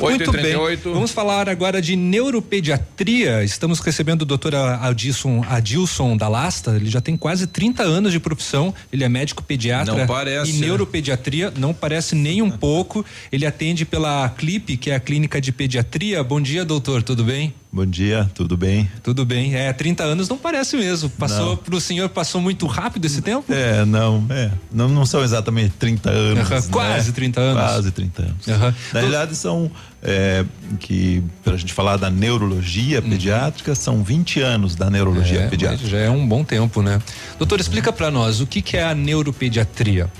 Muito 0.00 0.32
bem. 0.32 0.54
8h38. 0.54 0.78
Vamos 0.84 1.10
falar 1.10 1.48
agora 1.48 1.80
de 1.80 1.94
neuropediatria. 1.96 3.44
Estamos 3.44 3.80
recebendo 3.80 4.22
o 4.22 4.24
doutor 4.24 4.54
Adilson, 4.54 5.44
Adilson 5.48 6.16
da 6.16 6.28
Lasta. 6.28 6.76
Ele 6.76 6.88
já 6.88 7.00
tem 7.00 7.16
quase 7.16 7.46
30 7.46 7.82
anos 7.82 8.12
de 8.12 8.20
profissão. 8.20 8.74
Ele 8.92 9.04
é 9.04 9.08
médico 9.08 9.42
pediatra 9.42 9.94
Não 9.94 10.06
parece, 10.06 10.50
e 10.50 10.54
né? 10.54 10.66
neuropediatria. 10.66 11.52
Não 11.56 11.74
parece 11.74 12.14
nem 12.14 12.42
um 12.42 12.50
pouco. 12.50 13.04
Ele 13.30 13.46
atende 13.46 13.84
pela 13.84 14.28
CLIP, 14.30 14.76
que 14.76 14.90
é 14.90 14.94
a 14.94 15.00
Clínica 15.00 15.40
de 15.40 15.52
Pediatria. 15.52 16.22
Bom 16.22 16.40
dia, 16.40 16.64
doutor. 16.64 17.02
Tudo 17.02 17.24
bem? 17.24 17.54
Bom 17.72 17.86
dia, 17.86 18.28
tudo 18.34 18.56
bem? 18.56 18.90
Tudo 19.00 19.24
bem. 19.24 19.54
É, 19.54 19.72
30 19.72 20.02
anos 20.02 20.28
não 20.28 20.36
parece 20.36 20.76
mesmo. 20.76 21.08
Passou 21.08 21.50
Não. 21.50 21.56
pro 21.56 21.80
senhor, 21.80 22.08
passou 22.08 22.40
muito 22.40 22.66
rápido 22.66 23.04
esse 23.04 23.22
tempo? 23.22 23.44
É, 23.52 23.84
não, 23.84 24.26
é. 24.28 24.50
Não, 24.72 24.88
não 24.88 25.06
são 25.06 25.22
exatamente 25.22 25.74
30 25.78 26.10
anos. 26.10 26.50
Né? 26.50 26.60
quase 26.68 27.12
30 27.12 27.40
anos. 27.40 27.62
Quase 27.62 27.90
30 27.92 28.22
anos. 28.22 28.48
Aham. 28.48 28.74
Na 28.92 28.98
realidade, 29.00 29.36
são. 29.36 29.70
É, 30.02 30.44
que, 30.80 31.22
pra 31.44 31.56
gente 31.56 31.72
falar 31.72 31.96
da 31.96 32.10
neurologia 32.10 33.00
pediátrica, 33.00 33.72
são 33.76 34.02
20 34.02 34.40
anos 34.40 34.74
da 34.74 34.90
neurologia 34.90 35.42
É, 35.42 35.46
pediátrica. 35.48 35.88
já 35.88 35.98
é 35.98 36.10
um 36.10 36.26
bom 36.26 36.42
tempo, 36.42 36.82
né? 36.82 37.00
Doutor, 37.38 37.60
explica 37.60 37.92
pra 37.92 38.10
nós 38.10 38.40
o 38.40 38.46
que, 38.48 38.62
que 38.62 38.76
é 38.78 38.82
a 38.82 38.94
neuropediatria. 38.96 40.10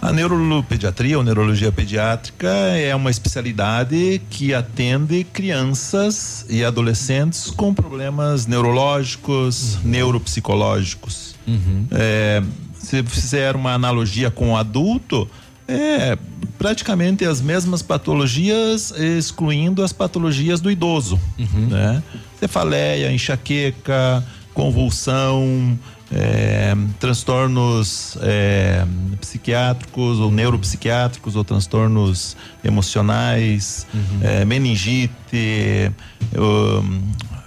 A 0.00 0.12
neuropediatria 0.12 1.18
ou 1.18 1.22
neurologia 1.22 1.70
pediátrica 1.70 2.48
é 2.48 2.94
uma 2.94 3.10
especialidade 3.10 4.20
que 4.30 4.54
atende 4.54 5.24
crianças 5.24 6.46
e 6.48 6.64
adolescentes 6.64 7.50
com 7.50 7.74
problemas 7.74 8.46
neurológicos, 8.46 9.78
neuropsicológicos. 9.84 11.34
É, 11.90 12.42
se 12.74 13.02
fizer 13.02 13.54
uma 13.54 13.74
analogia 13.74 14.30
com 14.30 14.52
o 14.52 14.56
adulto, 14.56 15.28
é 15.68 16.16
praticamente 16.58 17.24
as 17.24 17.40
mesmas 17.42 17.82
patologias, 17.82 18.92
excluindo 18.92 19.82
as 19.82 19.92
patologias 19.92 20.60
do 20.60 20.70
idoso, 20.70 21.20
né? 21.68 22.02
Cefaleia, 22.38 23.12
enxaqueca, 23.12 24.24
convulsão, 24.54 25.78
é, 26.12 26.74
transtornos 26.98 28.18
é, 28.20 28.84
psiquiátricos 29.20 30.18
ou 30.18 30.30
neuropsiquiátricos 30.30 31.36
ou 31.36 31.44
transtornos 31.44 32.36
emocionais, 32.64 33.86
é, 34.22 34.44
meningite, 34.44 35.92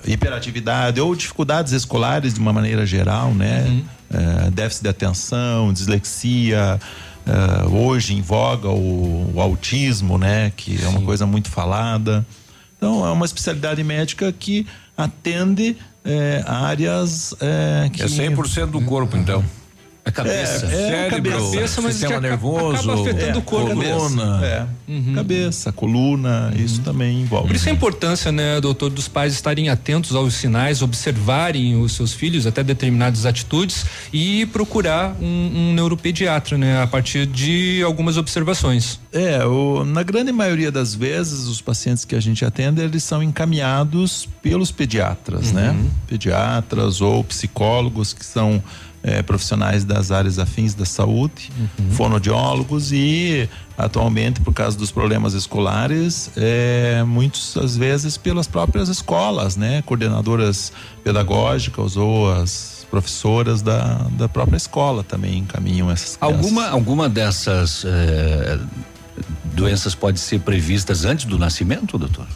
hiperatividade 0.05 0.99
ou 1.01 1.15
dificuldades 1.15 1.73
escolares 1.73 2.33
de 2.33 2.39
uma 2.39 2.53
maneira 2.53 2.85
geral, 2.85 3.33
né? 3.33 3.83
É, 4.11 4.51
déficit 4.51 4.83
de 4.83 4.89
atenção, 4.89 5.73
dislexia, 5.73 6.79
é, 7.25 7.67
hoje 7.67 8.13
em 8.13 8.21
voga 8.21 8.69
o, 8.69 9.31
o 9.33 9.41
autismo, 9.41 10.17
né? 10.17 10.51
Que 10.55 10.81
é 10.83 10.87
uma 10.87 11.01
coisa 11.01 11.25
muito 11.25 11.49
falada. 11.49 12.25
Então 12.77 13.05
é 13.05 13.11
uma 13.11 13.25
especialidade 13.25 13.83
médica 13.83 14.31
que 14.31 14.67
atende 14.97 15.77
é, 16.05 16.43
áreas 16.45 17.33
é, 17.39 17.89
que 17.91 18.01
É 18.01 18.05
100% 18.05 18.67
do 18.67 18.81
corpo, 18.81 19.17
então. 19.17 19.43
A 20.05 20.11
cabeça. 20.11 20.65
É, 20.65 20.69
é, 20.69 21.09
Cérebro, 21.09 21.31
cabeça, 21.31 21.81
mas 21.81 21.93
sistema 21.93 22.11
que 22.11 22.17
aca- 22.17 22.27
nervoso, 22.27 22.75
acaba 22.91 23.01
afetando 23.01 23.39
o 23.39 23.41
corpo. 23.41 23.73
coluna. 23.73 24.39
É, 24.45 24.65
cabeça, 25.15 25.71
coluna, 25.71 26.53
isso 26.57 26.81
também 26.81 27.21
envolve. 27.21 27.47
Por 27.47 27.55
isso 27.55 27.69
a 27.69 27.71
importância, 27.71 28.29
né, 28.29 28.59
doutor, 28.59 28.89
dos 28.89 29.07
pais 29.07 29.33
estarem 29.33 29.69
atentos 29.69 30.13
aos 30.13 30.33
sinais, 30.33 30.81
observarem 30.81 31.81
os 31.81 31.93
seus 31.93 32.11
filhos 32.13 32.45
até 32.45 32.61
determinadas 32.61 33.25
atitudes 33.25 33.85
e 34.11 34.45
procurar 34.47 35.15
um, 35.21 35.51
um 35.69 35.73
neuropediatra, 35.73 36.57
né, 36.57 36.81
a 36.81 36.87
partir 36.87 37.25
de 37.25 37.81
algumas 37.81 38.17
observações. 38.17 38.99
É, 39.13 39.45
o- 39.45 39.85
na 39.85 40.03
grande 40.03 40.33
maioria 40.33 40.69
das 40.71 40.93
vezes, 40.93 41.47
os 41.47 41.61
pacientes 41.61 42.03
que 42.03 42.13
a 42.13 42.19
gente 42.19 42.43
atende, 42.43 42.81
eles 42.81 43.03
são 43.05 43.23
encaminhados 43.23 44.27
pelos 44.41 44.69
pediatras, 44.69 45.53
né? 45.53 45.73
Pediatras 46.07 46.99
ou 46.99 47.23
psicólogos 47.23 48.11
que 48.11 48.25
são 48.25 48.61
eh, 49.03 49.21
profissionais 49.21 49.83
das 49.83 50.11
áreas 50.11 50.39
afins 50.39 50.73
da 50.73 50.85
saúde, 50.85 51.51
fonoaudiólogos 51.91 52.91
e 52.91 53.49
atualmente, 53.77 54.39
por 54.41 54.53
causa 54.53 54.77
dos 54.77 54.91
problemas 54.91 55.33
escolares, 55.33 56.31
eh, 56.37 57.03
muitas 57.05 57.55
às 57.57 57.75
vezes 57.75 58.17
pelas 58.17 58.47
próprias 58.47 58.87
escolas, 58.89 59.55
né? 59.57 59.81
Coordenadoras 59.83 60.71
pedagógicas 61.03 61.97
ou 61.97 62.31
as 62.31 62.85
professoras 62.89 63.61
da, 63.61 64.07
da 64.11 64.29
própria 64.29 64.57
escola 64.57 65.03
também 65.03 65.39
encaminham 65.39 65.89
essas 65.91 66.15
crianças. 66.15 66.37
Alguma, 66.45 66.67
alguma 66.69 67.09
dessas 67.09 67.83
eh, 67.85 68.59
doenças 69.55 69.95
pode 69.95 70.19
ser 70.19 70.39
previstas 70.41 71.03
antes 71.03 71.25
do 71.25 71.37
nascimento, 71.37 71.97
doutor? 71.97 72.27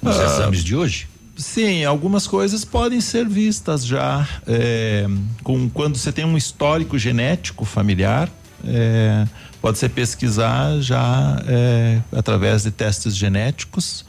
Nos 0.00 0.16
Ah, 0.18 0.24
exames 0.24 0.62
de 0.62 0.76
hoje? 0.76 1.08
Sim, 1.36 1.84
algumas 1.84 2.26
coisas 2.26 2.64
podem 2.64 3.00
ser 3.00 3.28
vistas 3.28 3.84
já 3.84 4.26
é, 4.46 5.06
com 5.42 5.68
quando 5.68 5.96
você 5.96 6.12
tem 6.12 6.24
um 6.24 6.36
histórico 6.36 6.96
genético 6.96 7.64
familiar, 7.64 8.30
é, 8.64 9.26
pode 9.60 9.78
ser 9.78 9.88
pesquisar 9.90 10.80
já 10.80 11.42
é, 11.46 12.00
através 12.12 12.62
de 12.62 12.70
testes 12.70 13.16
genéticos 13.16 14.04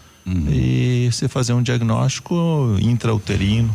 e 0.50 1.08
você 1.12 1.28
fazer 1.28 1.54
um 1.54 1.62
diagnóstico 1.62 2.76
intrauterino. 2.82 3.74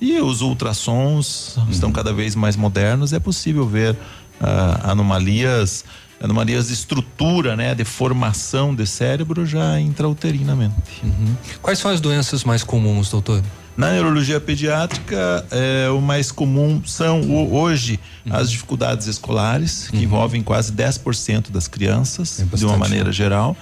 E 0.00 0.18
os 0.20 0.40
ultrassons 0.40 1.56
estão 1.70 1.92
cada 1.92 2.12
vez 2.12 2.34
mais 2.34 2.56
modernos, 2.56 3.12
é 3.12 3.20
possível 3.20 3.66
ver 3.66 3.96
ah, 4.40 4.90
anomalias, 4.90 5.84
anomalias 6.24 6.68
de 6.68 6.72
estrutura, 6.74 7.54
né, 7.54 7.74
de 7.74 7.84
formação 7.84 8.74
de 8.74 8.86
cérebro 8.86 9.44
já 9.44 9.78
intrauterinamente. 9.78 10.74
Quais 11.60 11.78
são 11.78 11.90
as 11.90 12.00
doenças 12.00 12.44
mais 12.44 12.64
comuns, 12.64 13.10
doutor? 13.10 13.42
Na 13.76 13.90
neurologia 13.90 14.40
pediátrica, 14.40 15.44
é, 15.50 15.88
o 15.90 16.00
mais 16.00 16.30
comum 16.30 16.80
são 16.86 17.20
o- 17.22 17.54
hoje 17.56 17.98
as 18.30 18.48
dificuldades 18.48 19.08
escolares, 19.08 19.88
que 19.90 19.96
envolvem 19.96 20.42
quase 20.44 20.70
10% 20.72 21.50
das 21.50 21.66
crianças, 21.66 22.42
de 22.54 22.64
uma 22.64 22.76
maneira 22.78 23.10
geral. 23.10 23.56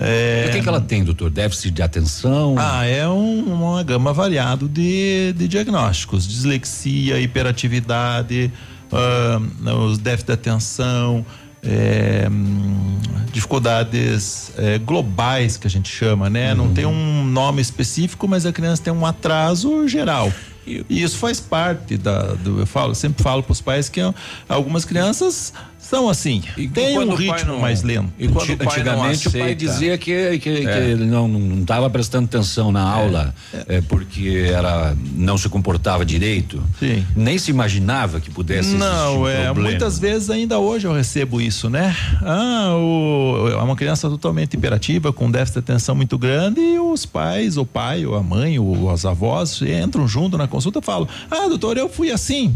É, 0.00 0.46
O 0.48 0.52
que, 0.52 0.62
que 0.62 0.68
ela 0.68 0.80
tem, 0.80 1.02
doutor? 1.02 1.28
Déficit 1.28 1.72
de 1.72 1.82
atenção? 1.82 2.54
Ah, 2.56 2.84
é 2.86 3.06
um- 3.08 3.52
uma 3.52 3.82
gama 3.82 4.12
variada 4.12 4.68
de, 4.68 5.34
de 5.36 5.48
diagnósticos: 5.48 6.26
dislexia, 6.28 7.20
hiperatividade, 7.20 8.52
ah, 8.92 9.40
os 9.88 9.98
déficit 9.98 10.26
de 10.28 10.32
atenção, 10.34 11.26
é, 11.62 12.28
hum, 12.30 12.98
dificuldades 13.32 14.52
é, 14.56 14.78
globais 14.78 15.56
que 15.56 15.66
a 15.66 15.70
gente 15.70 15.88
chama, 15.88 16.28
né? 16.28 16.54
Não 16.54 16.72
tem 16.72 16.86
um 16.86 17.24
nome 17.24 17.60
específico, 17.60 18.26
mas 18.26 18.46
a 18.46 18.52
criança 18.52 18.82
tem 18.82 18.92
um 18.92 19.04
atraso 19.04 19.86
geral. 19.88 20.32
E 20.66 21.02
isso 21.02 21.16
faz 21.16 21.40
parte 21.40 21.96
da, 21.96 22.34
do, 22.34 22.60
eu 22.60 22.66
falo, 22.66 22.94
sempre 22.94 23.22
falo 23.22 23.42
para 23.42 23.52
os 23.52 23.60
pais 23.60 23.88
que 23.88 24.00
ah, 24.00 24.14
algumas 24.48 24.84
crianças 24.84 25.52
são 25.88 26.08
assim, 26.08 26.42
tem 26.74 26.94
quando 26.94 27.12
um 27.12 27.14
ritmo 27.14 27.52
não- 27.52 27.60
mais 27.60 27.82
lento. 27.82 28.12
E 28.18 28.28
quando 28.28 28.50
Antigamente 28.50 29.28
o 29.28 29.32
pai 29.32 29.54
dizia 29.54 29.96
que, 29.96 30.38
que, 30.38 30.60
que 30.60 30.66
ele 30.66 31.06
não 31.06 31.60
estava 31.60 31.88
prestando 31.88 32.26
atenção 32.26 32.70
na 32.70 32.82
aula 32.82 33.34
é, 33.66 33.80
porque 33.80 34.44
era, 34.52 34.94
não 35.14 35.38
se 35.38 35.48
comportava 35.48 36.04
direito. 36.04 36.62
Sim. 36.78 37.04
Nem 37.16 37.38
se 37.38 37.50
imaginava 37.50 38.20
que 38.20 38.30
pudesse 38.30 38.68
existir 38.74 38.78
Não, 38.78 39.22
um 39.22 39.28
é, 39.28 39.44
problema. 39.44 39.70
muitas 39.70 39.98
vezes 39.98 40.28
ainda 40.30 40.58
hoje 40.58 40.86
eu 40.86 40.92
recebo 40.92 41.40
isso, 41.40 41.70
né? 41.70 41.96
Ah, 42.22 42.74
o, 42.76 43.48
é 43.50 43.56
uma 43.56 43.76
criança 43.76 44.08
totalmente 44.10 44.54
hiperativa, 44.54 45.12
com 45.12 45.30
déficit 45.30 45.54
de 45.54 45.58
atenção 45.60 45.94
muito 45.94 46.18
grande, 46.18 46.60
e 46.60 46.78
os 46.78 47.06
pais, 47.06 47.56
o 47.56 47.64
pai, 47.64 48.04
ou 48.04 48.14
a 48.14 48.22
mãe, 48.22 48.58
ou 48.58 48.92
os 48.92 49.06
avós 49.06 49.60
entram 49.62 50.06
junto 50.06 50.36
na 50.36 50.46
consulta 50.46 50.80
e 50.80 50.82
falam: 50.82 51.08
Ah, 51.30 51.48
doutor, 51.48 51.76
eu 51.78 51.88
fui 51.88 52.10
assim. 52.10 52.54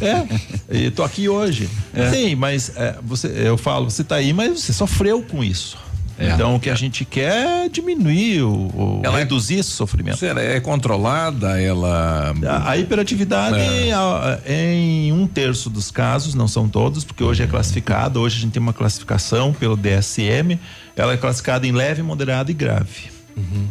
É, 0.00 0.04
é, 0.06 0.76
e 0.86 0.90
tô 0.90 1.02
aqui 1.02 1.28
hoje. 1.28 1.68
É. 1.94 2.10
Sim, 2.10 2.34
mas 2.34 2.72
é, 2.76 2.96
você, 3.02 3.28
eu 3.28 3.56
falo, 3.56 3.90
você 3.90 4.02
tá 4.04 4.16
aí, 4.16 4.32
mas 4.32 4.60
você 4.60 4.72
sofreu 4.72 5.22
com 5.22 5.42
isso. 5.42 5.76
É. 6.16 6.30
Então 6.30 6.54
o 6.54 6.60
que 6.60 6.70
a 6.70 6.76
gente 6.76 7.04
quer 7.04 7.64
é 7.64 7.68
diminuir 7.68 8.42
o, 8.42 8.52
o 8.52 9.00
Ela 9.02 9.16
é- 9.16 9.18
reduzir 9.22 9.56
esse 9.58 9.70
sofrimento. 9.70 10.24
Ela 10.24 10.40
é 10.40 10.60
controlada, 10.60 11.60
ela. 11.60 12.32
A, 12.46 12.70
a 12.70 12.78
hiperatividade 12.78 13.58
É. 13.58 13.92
a- 13.92 14.38
em 14.46 15.12
um 15.12 15.26
terço 15.26 15.68
dos 15.68 15.90
casos, 15.90 16.32
não 16.34 16.46
são 16.46 16.68
todos, 16.68 17.02
porque 17.02 17.24
hoje 17.24 17.42
é 17.42 17.48
classificado, 17.48 18.20
hoje 18.20 18.36
a 18.38 18.40
gente 18.42 18.52
tem 18.52 18.62
uma 18.62 18.72
classificação 18.72 19.52
pelo 19.52 19.76
DSM, 19.76 20.56
ela 20.94 21.14
é 21.14 21.16
classificada 21.16 21.66
em 21.66 21.72
leve, 21.72 22.00
moderado 22.00 22.48
e 22.50 22.54
grave. 22.54 23.12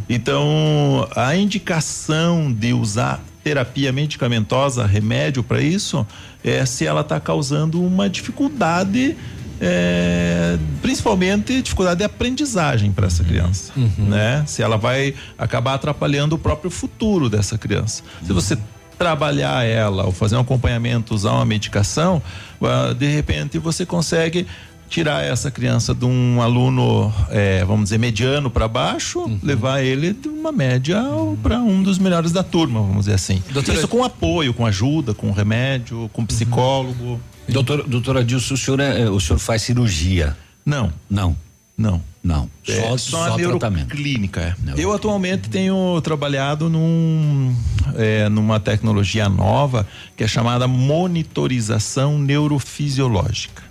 Então, 0.10 1.08
a 1.16 1.34
indicação 1.38 2.52
de 2.52 2.74
usar 2.74 3.24
terapia 3.44 3.92
medicamentosa, 3.92 4.86
remédio 4.86 5.44
para 5.44 5.62
isso, 5.62 6.06
é 6.44 6.66
se 6.66 6.86
ela 6.86 7.02
está 7.02 7.20
causando 7.20 7.84
uma 7.84 8.10
dificuldade, 8.10 9.18
é, 9.60 10.58
principalmente 10.82 11.62
dificuldade 11.62 12.00
de 12.00 12.04
aprendizagem 12.06 12.92
para 12.92 13.08
essa 13.08 13.24
criança, 13.24 13.74
né? 13.98 14.44
Se 14.48 14.62
ela 14.62 14.78
vai 14.78 15.14
acabar 15.38 15.74
atrapalhando 15.74 16.36
o 16.36 16.40
próprio 16.40 16.72
futuro 16.72 17.30
dessa 17.30 17.58
criança. 17.58 18.04
Se 18.26 18.32
você 18.32 18.58
trabalhar 18.98 19.66
ela 19.66 20.06
ou 20.06 20.12
fazer 20.12 20.36
um 20.36 20.40
acompanhamento, 20.40 21.14
usar 21.14 21.32
uma 21.32 21.46
medicação, 21.46 22.22
ah, 22.62 22.94
de 22.98 23.08
repente 23.08 23.58
você 23.58 23.86
consegue 23.86 24.48
tirar 24.90 25.24
essa 25.24 25.50
criança 25.50 25.94
de 25.94 26.06
um 26.06 26.42
aluno, 26.42 27.12
eh, 27.32 27.64
vamos 27.66 27.86
dizer, 27.86 27.98
mediano 27.98 28.50
para 28.50 28.68
baixo, 28.68 29.40
levar 29.42 29.82
ele 29.82 30.14
de 30.14 30.28
uma 30.30 30.52
média 30.52 31.02
para 31.42 31.60
um 31.60 31.82
dos 31.82 31.98
melhores 31.98 32.32
da 32.32 32.44
turma, 32.44 32.80
vamos 32.80 33.06
dizer 33.06 33.14
assim. 33.16 33.42
Doutora- 33.52 33.78
Isso 33.78 33.88
com 33.88 34.04
apoio, 34.04 34.54
com 34.54 34.66
ajuda, 34.66 35.14
com 35.14 35.32
remédio, 35.32 36.10
com 36.14 36.26
psicólogo. 36.26 37.20
Doutor, 37.50 37.84
doutor 37.88 38.18
Adilson, 38.18 38.54
o 38.54 38.58
senhor, 38.58 38.80
é- 38.80 39.10
o 39.10 39.20
senhor 39.20 39.40
faz 39.40 39.64
cirurgia? 39.64 40.38
Não. 40.66 40.94
Não. 41.10 41.36
Não. 41.76 42.00
Não. 42.24 42.48
É, 42.68 42.80
Só, 42.82 42.98
só, 42.98 43.18
só 43.28 43.34
a 43.34 43.36
tratamento. 43.38 43.88
neuroclínica. 43.90 44.56
é. 44.68 44.74
Eu 44.82 44.94
atualmente 44.94 45.50
tenho 45.50 46.00
trabalhado 46.02 46.70
num, 46.70 47.54
é, 47.96 48.30
numa 48.30 48.60
tecnologia 48.60 49.28
nova 49.28 49.86
que 50.16 50.24
é 50.24 50.28
chamada 50.28 50.68
monitorização 50.68 52.18
neurofisiológica. 52.20 53.63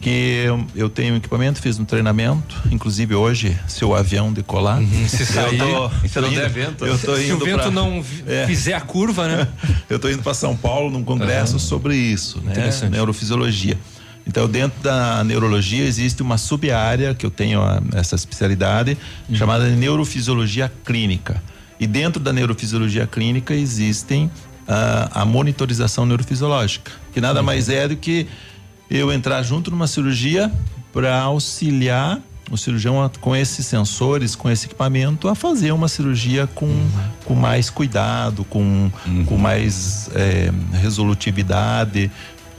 Que 0.00 0.44
eu, 0.46 0.64
eu 0.76 0.88
tenho 0.88 1.16
equipamento, 1.16 1.60
fiz 1.60 1.78
um 1.78 1.84
treinamento, 1.84 2.56
inclusive 2.70 3.14
hoje, 3.14 3.58
se 3.66 3.84
o 3.84 3.94
avião 3.94 4.32
decolar. 4.32 4.80
se 5.08 5.22
eu 5.22 5.26
sair, 5.26 5.58
tô, 5.58 5.90
se 6.08 6.20
não 6.20 6.28
indo- 6.28 6.40
der 6.40 6.48
vento. 6.48 6.86
Eu 6.86 6.98
tô 6.98 7.16
Se 7.16 7.24
indo 7.24 7.36
o 7.42 7.44
vento 7.44 7.58
pra- 7.62 7.70
não 7.70 8.00
vi- 8.00 8.22
fizer 8.46 8.74
a 8.74 8.80
curva, 8.80 9.26
né? 9.26 9.48
eu 9.90 9.98
tô 9.98 10.08
indo 10.08 10.22
para 10.22 10.34
São 10.34 10.56
Paulo 10.56 10.88
num 10.90 11.02
congresso 11.02 11.52
Aham. 11.56 11.58
sobre 11.58 11.96
isso, 11.96 12.40
né? 12.42 12.54
Neurofisiologia. 12.90 13.76
Então, 14.26 14.46
dentro 14.48 14.80
da 14.82 15.24
neurologia 15.24 15.84
existe 15.84 16.22
uma 16.22 16.38
sub-área 16.38 17.14
que 17.14 17.24
eu 17.26 17.30
tenho 17.30 17.60
a- 17.62 17.82
essa 17.94 18.14
especialidade 18.14 18.96
Uhum. 19.28 19.34
chamada 19.36 19.68
de 19.68 19.74
neurofisiologia 19.76 20.70
clínica. 20.84 21.42
E 21.80 21.86
dentro 21.86 22.20
da 22.22 22.32
neurofisiologia 22.32 23.06
clínica 23.06 23.54
existem 23.54 24.30
ah, 24.70 25.22
a 25.22 25.24
monitorização 25.24 26.04
neurofisiológica, 26.04 26.92
que 27.12 27.18
Uhum. 27.20 27.26
nada 27.26 27.42
mais 27.42 27.70
é 27.70 27.88
do 27.88 27.96
que 27.96 28.26
eu 28.90 29.12
entrar 29.12 29.42
junto 29.42 29.70
numa 29.70 29.86
cirurgia 29.86 30.50
para 30.92 31.18
auxiliar 31.20 32.20
o 32.50 32.56
cirurgião 32.56 33.02
a- 33.04 33.10
com 33.20 33.36
esses 33.36 33.66
sensores, 33.66 34.34
com 34.34 34.48
esse 34.50 34.64
equipamento, 34.66 35.28
a 35.28 35.34
fazer 35.34 35.70
uma 35.72 35.86
cirurgia 35.86 36.46
com, 36.54 36.64
Uhum. 36.64 36.88
com 37.26 37.34
mais 37.34 37.68
cuidado, 37.68 38.42
com, 38.44 38.90
com 39.26 39.36
mais 39.36 40.08
eh, 40.14 40.50
resolutividade, 40.72 42.10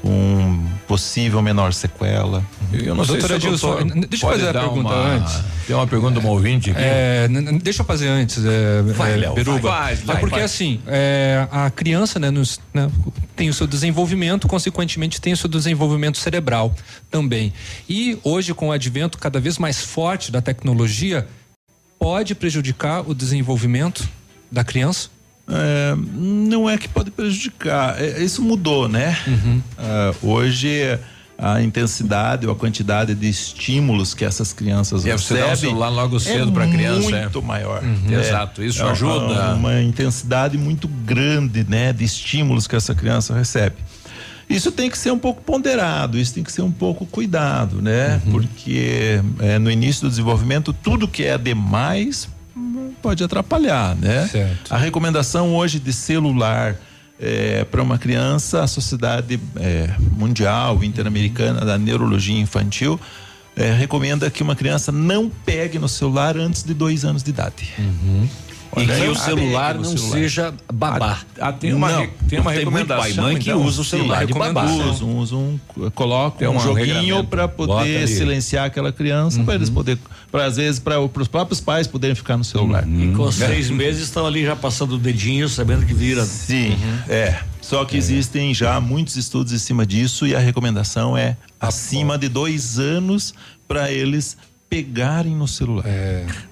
com 0.01 0.65
possível 0.87 1.41
menor 1.41 1.73
sequela. 1.73 2.43
Eu 2.71 2.95
não 2.95 3.03
sei 3.05 3.21
se 3.21 3.27
doutor 3.27 3.83
deixa 4.07 4.25
eu 4.25 4.29
fazer 4.31 4.49
a 4.49 4.53
pergunta 4.61 4.89
uma- 4.93 5.07
antes. 5.15 5.39
Tem 5.67 5.75
uma 5.75 5.85
pergunta 5.87 6.19
de 6.19 6.25
uma 6.25 6.29
ouvinte 6.33 6.71
aqui. 6.71 6.79
É, 6.81 7.27
deixa 7.61 7.81
eu 7.81 7.85
fazer 7.85 8.07
antes, 8.07 8.43
é, 8.43 8.81
Vai, 8.93 9.13
é, 9.13 9.15
Léo, 9.17 9.33
Beruba. 9.35 9.59
vai, 9.69 9.95
vai, 9.95 10.15
é 10.15 10.19
porque 10.19 10.35
vai. 10.37 10.43
assim, 10.45 10.79
é, 10.87 11.47
a 11.51 11.69
criança, 11.69 12.17
né, 12.19 12.31
nos- 12.31 12.59
né, 12.73 12.89
tem 13.35 13.49
o 13.49 13.53
seu 13.53 13.67
desenvolvimento, 13.67 14.47
consequentemente 14.47 15.21
tem 15.21 15.33
o 15.33 15.37
seu 15.37 15.49
desenvolvimento 15.49 16.17
cerebral 16.17 16.73
também. 17.11 17.53
E 17.87 18.17
hoje, 18.23 18.53
com 18.53 18.69
o 18.69 18.71
advento 18.71 19.17
cada 19.17 19.39
vez 19.39 19.57
mais 19.57 19.79
forte 19.81 20.31
da 20.31 20.41
tecnologia, 20.41 21.27
pode 21.99 22.33
prejudicar 22.33 23.07
o 23.07 23.13
desenvolvimento 23.13 24.07
da 24.51 24.63
criança? 24.63 25.09
É, 25.51 25.95
não 26.15 26.69
é 26.69 26.77
que 26.77 26.87
pode 26.87 27.11
prejudicar. 27.11 27.99
É, 28.01 28.21
isso 28.23 28.41
mudou, 28.41 28.87
né? 28.87 29.17
Ah, 29.77 30.11
hoje 30.21 30.99
a 31.41 31.61
intensidade 31.61 32.45
ou 32.45 32.51
a 32.51 32.55
quantidade 32.55 33.15
de 33.15 33.29
estímulos 33.29 34.13
que 34.13 34.25
essas 34.25 34.51
crianças 34.51 35.05
É, 35.05 35.17
você 35.17 35.35
dá 35.35 35.45
o 35.45 35.49
recebem 35.49 35.69
celular 35.71 35.87
logo 35.89 36.17
é 36.17 36.19
cedo 36.19 36.51
pra 36.51 36.67
criança, 36.67 37.15
é. 37.15 37.21
muito 37.21 37.41
maior. 37.41 37.81
Uhum. 37.81 38.11
É, 38.11 38.19
Exato, 38.19 38.61
isso 38.61 38.81
é 38.81 38.83
uma- 38.83 38.91
ajuda. 38.91 39.53
Uma 39.55 39.81
intensidade 39.81 40.57
muito 40.57 40.87
grande, 40.87 41.63
né, 41.67 41.93
de 41.93 42.03
estímulos 42.03 42.67
que 42.67 42.75
essa 42.75 42.93
criança 42.93 43.33
recebe. 43.33 43.77
Isso 44.49 44.69
tem 44.71 44.89
que 44.89 44.97
ser 44.97 45.11
um 45.11 45.17
pouco 45.19 45.41
ponderado, 45.41 46.17
isso 46.19 46.33
tem 46.33 46.43
que 46.43 46.51
ser 46.51 46.63
um 46.63 46.71
pouco 46.71 47.05
cuidado, 47.05 47.81
né? 47.81 48.19
Uhum. 48.25 48.31
Porque 48.33 49.21
é, 49.39 49.57
no 49.59 49.71
início 49.71 50.01
do 50.01 50.09
desenvolvimento, 50.09 50.73
tudo 50.73 51.07
que 51.07 51.23
é 51.23 51.37
demais 51.37 52.27
pode 53.01 53.23
atrapalhar, 53.23 53.95
né? 53.95 54.27
A 54.69 54.77
recomendação 54.77 55.55
hoje 55.55 55.79
de 55.79 55.93
celular 55.93 56.75
para 57.69 57.83
uma 57.83 57.97
criança, 57.97 58.63
a 58.63 58.67
Sociedade 58.67 59.37
é, 59.57 59.93
Mundial 60.17 60.81
Interamericana 60.83 61.65
da 61.65 61.77
Neurologia 61.77 62.39
Infantil 62.39 62.97
é, 63.59 63.73
recomenda 63.73 64.29
que 64.31 64.41
uma 64.41 64.55
criança 64.55 64.89
não 64.89 65.29
pegue 65.29 65.77
no 65.77 65.89
celular 65.89 66.37
antes 66.37 66.63
de 66.63 66.73
dois 66.73 67.03
anos 67.03 67.21
de 67.21 67.29
idade. 67.29 67.73
E 68.77 68.85
que 68.85 69.07
o 69.07 69.15
celular 69.15 69.75
não 69.75 69.83
celular. 69.83 70.11
seja 70.11 70.53
babá. 70.71 71.19
Ah, 71.39 71.51
tem 71.51 71.73
uma 71.73 71.91
Não. 71.91 72.07
tem 72.29 72.39
uma 72.39 72.51
muito 72.51 72.53
pai 72.53 72.55
e 72.55 72.59
recomendação, 72.59 73.23
mãe 73.23 73.37
que 73.37 73.49
então? 73.49 73.63
usa 73.63 73.81
o 73.81 73.83
celular 73.83 74.25
de 74.25 74.33
babá. 74.33 74.63
Usam, 74.65 75.17
usam, 75.17 75.39
um, 75.77 75.89
colocam 75.91 76.37
Tem 76.37 76.47
um, 76.47 76.55
um 76.55 76.59
joguinho 76.59 77.23
para 77.23 77.47
poder 77.47 78.07
silenciar 78.07 78.65
aquela 78.65 78.91
criança, 78.91 79.43
para 79.43 79.55
eles 79.55 79.69
poderem, 79.69 80.01
para 80.31 80.45
às 80.45 80.57
vezes 80.57 80.79
para 80.79 80.99
os 81.01 81.27
próprios 81.27 81.59
pais 81.59 81.87
poderem 81.87 82.15
ficar 82.15 82.37
no 82.37 82.43
celular. 82.43 82.87
E 82.87 83.11
com 83.15 83.25
Né? 83.25 83.31
seis 83.31 83.69
meses 83.69 84.03
estão 84.03 84.25
ali 84.25 84.45
já 84.45 84.55
passando 84.55 84.93
o 84.95 84.97
dedinho, 84.99 85.49
sabendo 85.49 85.85
que 85.85 85.93
vira. 85.93 86.23
Sim, 86.25 86.77
é. 87.09 87.39
Só 87.61 87.83
que 87.85 87.97
existem 87.97 88.53
já 88.53 88.79
muitos 88.79 89.15
estudos 89.15 89.51
em 89.53 89.57
cima 89.59 89.85
disso 89.85 90.25
e 90.25 90.35
a 90.35 90.39
recomendação 90.39 91.15
é 91.17 91.37
acima 91.59 92.17
de 92.17 92.27
dois 92.29 92.79
anos 92.79 93.33
para 93.67 93.91
eles 93.91 94.35
pegarem 94.69 95.35
no 95.35 95.47
celular. 95.47 95.85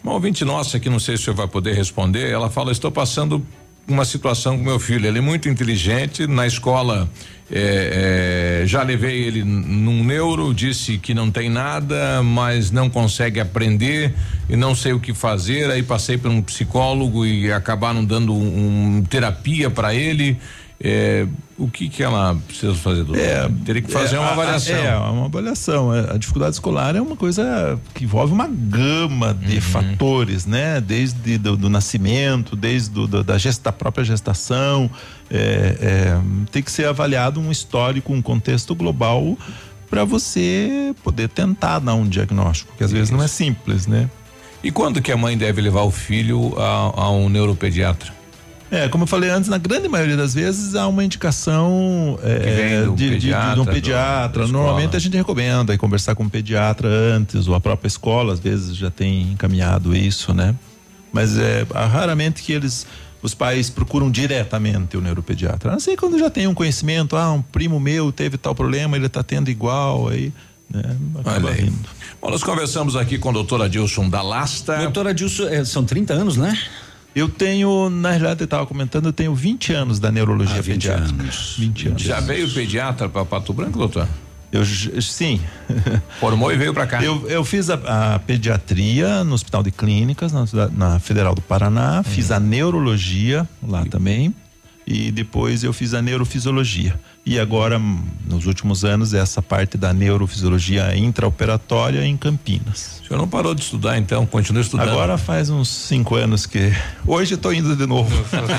Uma 0.04 0.14
ouvinte 0.14 0.44
nossa 0.44 0.80
que 0.80 0.90
não 0.90 1.00
sei 1.00 1.16
se 1.16 1.24
o 1.24 1.26
senhor 1.26 1.36
vai 1.38 1.48
poder 1.48 1.76
responder, 1.76 2.30
ela 2.30 2.50
fala: 2.50 2.72
estou 2.72 2.92
passando 2.92 3.46
uma 3.88 4.04
situação 4.04 4.58
com 4.58 4.64
meu 4.64 4.80
filho. 4.80 5.08
Ele 5.08 5.20
é 5.20 5.22
muito 5.22 5.48
inteligente 5.48 6.28
na 6.28 6.46
escola. 6.46 7.10
é, 7.50 8.62
é, 8.64 8.68
já 8.68 8.84
levei 8.84 9.24
ele 9.24 9.44
num 9.44 10.04
neuro, 10.04 10.54
disse 10.54 10.98
que 10.98 11.14
não 11.14 11.32
tem 11.32 11.50
nada, 11.50 12.22
mas 12.22 12.72
não 12.72 12.90
consegue 12.90 13.40
aprender 13.40 14.14
e 14.50 14.56
não 14.58 14.76
sei 14.76 14.92
o 14.92 15.00
que 15.00 15.14
fazer. 15.14 15.72
Aí 15.72 15.82
passei 15.82 16.18
por 16.18 16.30
um 16.30 16.42
psicólogo 16.42 17.26
e 17.26 17.52
acabaram 17.52 18.04
dando 18.04 18.34
um, 18.34 18.98
um 18.98 19.04
terapia 19.04 19.70
para 19.70 19.94
ele. 19.96 20.38
É, 20.80 21.26
o 21.58 21.68
que 21.68 21.90
que 21.90 22.04
ela 22.04 22.36
precisa 22.48 22.76
fazer, 22.76 23.04
doutor? 23.04 23.20
Teria 23.66 23.82
que 23.82 23.92
fazer 23.92 24.18
É, 24.18 24.20
uma 24.20 24.30
avaliação. 24.30 24.76
É, 24.76 24.96
uma 24.96 25.26
avaliação. 25.26 25.96
É, 25.96 26.14
A 26.14 26.18
dificuldade 26.18 26.54
escolar 26.54 26.96
é 26.96 27.02
uma 27.02 27.16
coisa 27.16 27.80
que 27.96 28.04
envolve 28.04 28.32
uma 28.32 28.48
gama 28.48 29.34
de 29.34 29.56
Uhum. 29.56 29.62
fatores, 29.62 30.46
né? 30.46 30.80
Desde 30.80 31.40
do, 31.40 31.58
do 31.58 31.68
nascimento, 31.70 32.56
desde 32.56 32.92
do, 32.92 33.08
da, 33.24 33.38
gesta, 33.40 33.64
da 33.66 33.72
própria 33.72 34.06
gestação. 34.06 34.88
É, 35.32 35.78
é, 35.82 36.22
tem 36.52 36.62
que 36.62 36.72
ser 36.72 36.86
avaliado 36.88 37.40
um 37.40 37.52
histórico, 37.52 38.14
um 38.14 38.22
contexto 38.22 38.76
global 38.76 39.36
para 39.90 40.04
você 40.04 40.94
poder 41.04 41.28
tentar 41.30 41.80
dar 41.80 41.96
um 41.96 42.08
diagnóstico, 42.08 42.72
que 42.78 42.84
às 42.84 42.92
vezes 42.92 43.10
não 43.10 43.24
é 43.24 43.28
simples, 43.28 43.88
né? 43.88 44.08
E 44.64 44.70
quando 44.70 45.02
que 45.02 45.12
a 45.12 45.18
mãe 45.18 45.38
deve 45.38 45.62
levar 45.62 45.82
o 45.84 45.92
filho 45.92 46.54
a, 46.60 46.92
a 47.04 47.12
um 47.12 47.30
neuropediatra? 47.30 48.12
É, 48.70 48.90
como 48.90 49.04
eu 49.04 49.08
falei 49.08 49.30
antes, 49.30 49.50
na 49.50 49.58
grande 49.58 49.88
maioria 49.88 50.18
das 50.18 50.34
vezes 50.34 50.76
há 50.76 50.88
uma 50.88 51.04
indicação 51.04 52.20
é, 52.22 52.82
do 52.84 52.96
de, 52.96 53.10
de- 53.10 53.10
de- 53.10 53.20
de 53.20 53.28
pediatra, 53.28 53.62
um 53.62 53.66
do- 53.66 53.72
pediatra. 53.72 54.44
escola. 54.44 54.48
Normalmente 54.64 54.96
a 54.96 55.00
gente 55.00 55.16
recomenda 55.16 55.74
ir 55.74 55.78
conversar 55.78 56.16
com 56.16 56.24
o 56.26 56.30
pediatra 56.30 56.90
antes, 56.90 57.48
ou 57.48 57.56
a 57.56 57.62
própria 57.62 57.88
escola 57.88 58.34
às 58.34 58.40
vezes 58.40 58.76
já 58.76 58.92
tem 58.92 59.22
encaminhado 59.32 59.96
isso, 59.96 60.34
né? 60.34 60.54
Mas 61.14 61.38
é 61.38 61.66
raramente 61.74 62.44
que 62.44 62.52
eles, 62.52 62.86
os 63.22 63.34
pais 63.34 63.70
procuram 63.70 64.12
diretamente 64.12 64.98
o 64.98 65.02
neuropediatra. 65.02 65.70
A 65.70 65.74
não 65.74 65.80
ser 65.80 65.96
quando 65.96 66.20
já 66.20 66.30
tem 66.30 66.46
um 66.48 66.54
conhecimento, 66.54 67.16
ah, 67.16 67.32
um 67.32 67.42
primo 67.42 67.80
meu 67.80 68.12
teve 68.12 68.38
tal 68.38 68.54
problema, 68.54 68.98
ele 68.98 69.06
está 69.06 69.24
tendo 69.24 69.50
igual, 69.50 70.10
aí, 70.10 70.34
né? 70.70 70.84
Acaba 71.20 71.48
Olha. 71.48 71.72
Bom, 72.22 72.30
nós 72.32 72.44
conversamos 72.44 72.98
aqui 72.98 73.18
com 73.18 73.30
o 73.30 73.34
doutor 73.34 73.62
Adilson 73.62 74.10
da 74.10 74.22
Lasta. 74.22 74.76
Doutor 74.80 75.08
Adilson, 75.08 75.48
é, 75.48 75.64
são 75.64 75.86
30 75.86 76.14
anos, 76.14 76.36
né? 76.36 76.58
Eu 77.18 77.28
tenho, 77.28 77.90
na 77.90 78.10
realidade, 78.12 78.42
eu 78.42 78.46
estava 78.46 78.64
comentando, 78.68 79.08
eu 79.08 79.14
tenho 79.14 79.34
20 79.34 79.74
anos 79.74 80.00
da 80.00 80.12
neurologia 80.12 80.60
Ah, 80.60 80.62
20 80.62 80.74
pediátrica. 80.84 81.24
anos. 81.24 81.56
20 81.58 81.88
anos. 81.88 82.02
Já 82.04 82.20
veio 82.20 82.48
pediatra 82.54 83.10
para 83.10 83.26
Pato 83.26 83.52
Branco, 83.54 83.80
doutor? 83.80 84.08
Eu 84.52 84.64
sim. 85.02 85.42
Formou 86.20 86.52
e 86.54 86.56
veio 86.56 86.76
para 86.76 86.86
cá. 86.86 87.04
Eu, 87.04 87.28
eu 87.28 87.44
fiz 87.44 87.72
a, 87.72 88.14
a 88.16 88.20
pediatria 88.20 89.24
no 89.24 89.34
Hospital 89.34 89.64
de 89.64 89.72
Clínicas, 89.72 90.32
na, 90.32 90.46
na 90.70 91.00
Federal 91.00 91.34
do 91.34 91.42
Paraná, 91.42 92.04
fiz 92.04 92.30
a 92.30 92.40
neurologia 92.40 93.50
lá 93.68 93.84
também. 93.84 94.32
E 94.86 95.10
depois 95.12 95.64
eu 95.64 95.74
fiz 95.74 95.96
a 95.96 96.02
neurofisiologia. 96.04 97.00
E 97.30 97.38
agora, 97.42 97.78
hum, 97.78 98.02
nos 98.26 98.46
últimos 98.46 98.86
anos, 98.86 99.14
essa 99.14 99.42
parte 99.42 99.78
da 99.78 99.94
neurofisiologia 99.94 100.96
intraoperatória 100.96 102.06
em 102.06 102.16
Campinas. 102.16 103.02
O 103.04 103.08
senhor 103.08 103.20
não 103.20 103.28
parou 103.28 103.54
de 103.54 103.60
estudar, 103.62 103.98
então? 103.98 104.26
Continua 104.26 104.62
estudando? 104.62 104.88
Agora 104.92 105.18
faz 105.18 105.50
uns 105.50 105.68
cinco 105.68 106.16
anos 106.16 106.46
que. 106.46 106.72
Hoje 107.06 107.34
estou 107.34 107.54
indo 107.54 107.76
de 107.76 107.86
novo. 107.86 108.10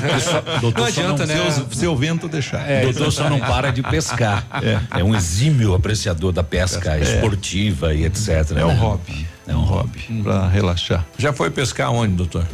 Doutor, 0.61 0.81
não 0.81 0.87
adianta, 0.87 1.25
não- 1.25 1.33
né? 1.45 1.49
Se, 1.49 1.79
se 1.79 1.87
o 1.87 1.95
vento 1.95 2.27
deixar. 2.29 2.59
É, 2.69 2.83
o 2.85 2.93
doutor 2.93 3.11
só 3.11 3.27
não 3.27 3.39
para 3.39 3.71
de 3.71 3.81
pescar. 3.81 4.45
É. 4.95 5.03
um 5.03 5.15
exímio 5.15 5.73
apreciador 5.73 6.31
da 6.31 6.43
pesca 6.43 6.95
É. 6.95 7.01
esportiva 7.01 7.91
e 7.95 8.05
etc. 8.05 8.51
É 8.55 8.65
um 8.65 8.67
né? 8.67 8.73
hobby. 8.75 9.27
É 9.47 9.55
um 9.55 9.61
hobby. 9.61 10.21
Para 10.21 10.47
relaxar. 10.47 11.03
Já 11.17 11.33
foi 11.33 11.49
pescar 11.49 11.91
onde, 11.91 12.13
doutor? 12.13 12.45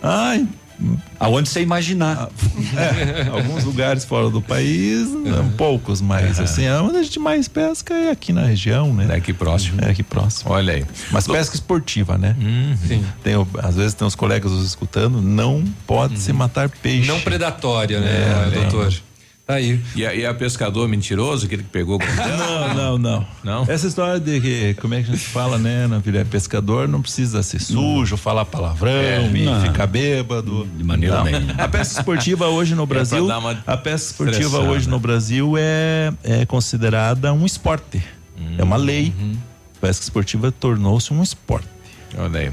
Ai. 0.00 0.46
Aonde 1.18 1.48
você 1.48 1.60
imaginar. 1.60 2.28
É, 2.76 3.28
alguns 3.28 3.64
lugares 3.64 4.04
fora 4.04 4.30
do 4.30 4.40
país, 4.40 5.10
né, 5.10 5.52
poucos, 5.56 6.00
mas 6.00 6.38
assim, 6.40 6.68
onde 6.68 6.98
a 6.98 7.02
gente 7.02 7.18
mais 7.18 7.48
pesca 7.48 7.92
é 7.94 8.10
aqui 8.10 8.32
na 8.32 8.44
região, 8.44 8.92
né? 8.94 9.08
É 9.10 9.16
aqui 9.16 9.32
próximo. 9.32 9.80
É 9.82 9.90
aqui 9.90 10.02
próximo. 10.02 10.50
Olha 10.50 10.74
aí. 10.74 10.84
Mas 11.10 11.26
pesca 11.26 11.54
esportiva, 11.54 12.16
né? 12.16 12.36
Sim. 12.86 13.04
Tem, 13.22 13.34
às 13.62 13.76
vezes 13.76 13.94
tem 13.94 14.06
os 14.06 14.14
colegas 14.14 14.50
nos 14.52 14.64
escutando, 14.66 15.20
não 15.20 15.64
pode 15.86 16.18
se 16.18 16.32
matar 16.32 16.68
peixe. 16.68 17.08
Não 17.08 17.20
predatória, 17.20 18.00
né, 18.00 18.50
É, 18.54 18.60
doutor? 18.60 18.92
Tá 19.50 19.56
aí. 19.56 19.80
E, 19.96 20.02
e 20.02 20.24
a 20.24 20.32
pescador 20.32 20.86
mentiroso, 20.88 21.46
aquele 21.46 21.64
que 21.64 21.68
pegou 21.70 21.98
Não, 22.16 22.74
não, 22.74 22.98
não. 22.98 23.26
Não? 23.42 23.64
Essa 23.68 23.88
história 23.88 24.20
de 24.20 24.40
que, 24.40 24.74
como 24.74 24.94
é 24.94 25.02
que 25.02 25.10
a 25.10 25.14
gente 25.14 25.26
fala, 25.26 25.58
né, 25.58 25.88
na 25.88 25.98
vida, 25.98 26.20
é 26.20 26.24
pescador 26.24 26.86
não 26.86 27.02
precisa 27.02 27.42
ser 27.42 27.60
sujo, 27.60 28.16
falar 28.16 28.44
palavrão 28.44 28.92
É, 28.92 29.28
ficar 29.66 29.88
bêbado. 29.88 30.68
De 30.76 30.84
maneira 30.84 31.24
nenhuma. 31.24 31.54
A 31.54 31.68
pesca 31.68 31.98
esportiva 31.98 32.46
hoje 32.46 32.76
no 32.76 32.86
Brasil, 32.86 33.26
dar 33.26 33.38
uma 33.38 33.60
a 33.66 33.76
pesca 33.76 34.12
esportiva 34.12 34.60
hoje 34.60 34.88
no 34.88 35.00
Brasil 35.00 35.54
é, 35.58 36.12
é 36.22 36.46
considerada 36.46 37.32
um 37.32 37.44
esporte. 37.44 38.00
É 38.56 38.62
uma 38.62 38.76
lei. 38.76 39.12
A 39.76 39.80
pesca 39.80 40.04
esportiva 40.04 40.52
tornou-se 40.52 41.12
um 41.12 41.22
esporte. 41.22 41.66
Olha 42.16 42.40
aí. 42.40 42.52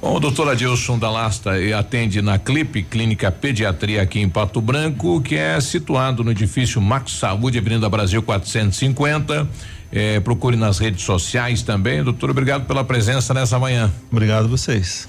Bom, 0.00 0.16
o 0.16 0.20
doutor 0.20 0.48
Adilson 0.48 0.98
da 0.98 1.10
Lasta 1.10 1.60
eh, 1.60 1.72
atende 1.72 2.22
na 2.22 2.38
Clipe 2.38 2.82
Clínica 2.82 3.30
Pediatria 3.32 4.02
aqui 4.02 4.20
em 4.20 4.28
Pato 4.28 4.60
Branco, 4.60 5.20
que 5.20 5.34
é 5.34 5.60
situado 5.60 6.22
no 6.22 6.30
edifício 6.30 6.80
Max 6.80 7.12
Saúde, 7.12 7.58
Avenida 7.58 7.88
Brasil 7.88 8.22
450. 8.22 9.48
Eh, 9.90 10.20
procure 10.20 10.56
nas 10.56 10.78
redes 10.78 11.02
sociais 11.02 11.62
também. 11.62 12.02
Doutor, 12.02 12.30
obrigado 12.30 12.66
pela 12.66 12.84
presença 12.84 13.32
nessa 13.34 13.58
manhã. 13.58 13.90
Obrigado 14.12 14.44
a 14.44 14.48
vocês. 14.48 15.08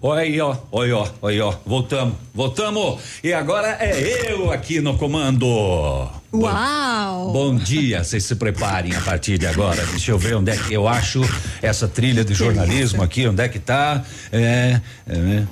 Olha 0.00 0.20
aí, 0.20 0.40
ó, 0.40 0.56
olha, 0.70 0.96
ó, 0.96 1.08
olha, 1.20 1.46
ó. 1.46 1.54
Voltamos, 1.66 2.14
voltamos. 2.32 3.00
E 3.22 3.32
agora 3.32 3.76
é 3.80 4.32
eu 4.32 4.52
aqui 4.52 4.80
no 4.80 4.96
comando. 4.96 5.46
Uau! 6.32 7.32
Bom 7.32 7.56
dia, 7.56 8.04
vocês 8.04 8.22
se 8.22 8.36
preparem 8.36 8.94
a 8.94 9.00
partir 9.00 9.38
de 9.38 9.46
agora. 9.46 9.84
Deixa 9.86 10.12
eu 10.12 10.18
ver 10.18 10.36
onde 10.36 10.52
é 10.52 10.56
que 10.56 10.72
eu 10.72 10.86
acho 10.86 11.22
essa 11.60 11.88
trilha 11.88 12.24
de 12.24 12.32
jornalismo 12.32 13.02
aqui, 13.02 13.26
onde 13.26 13.42
é 13.42 13.48
que 13.48 13.58
tá. 13.58 14.04
É. 14.30 14.80
é 15.06 15.44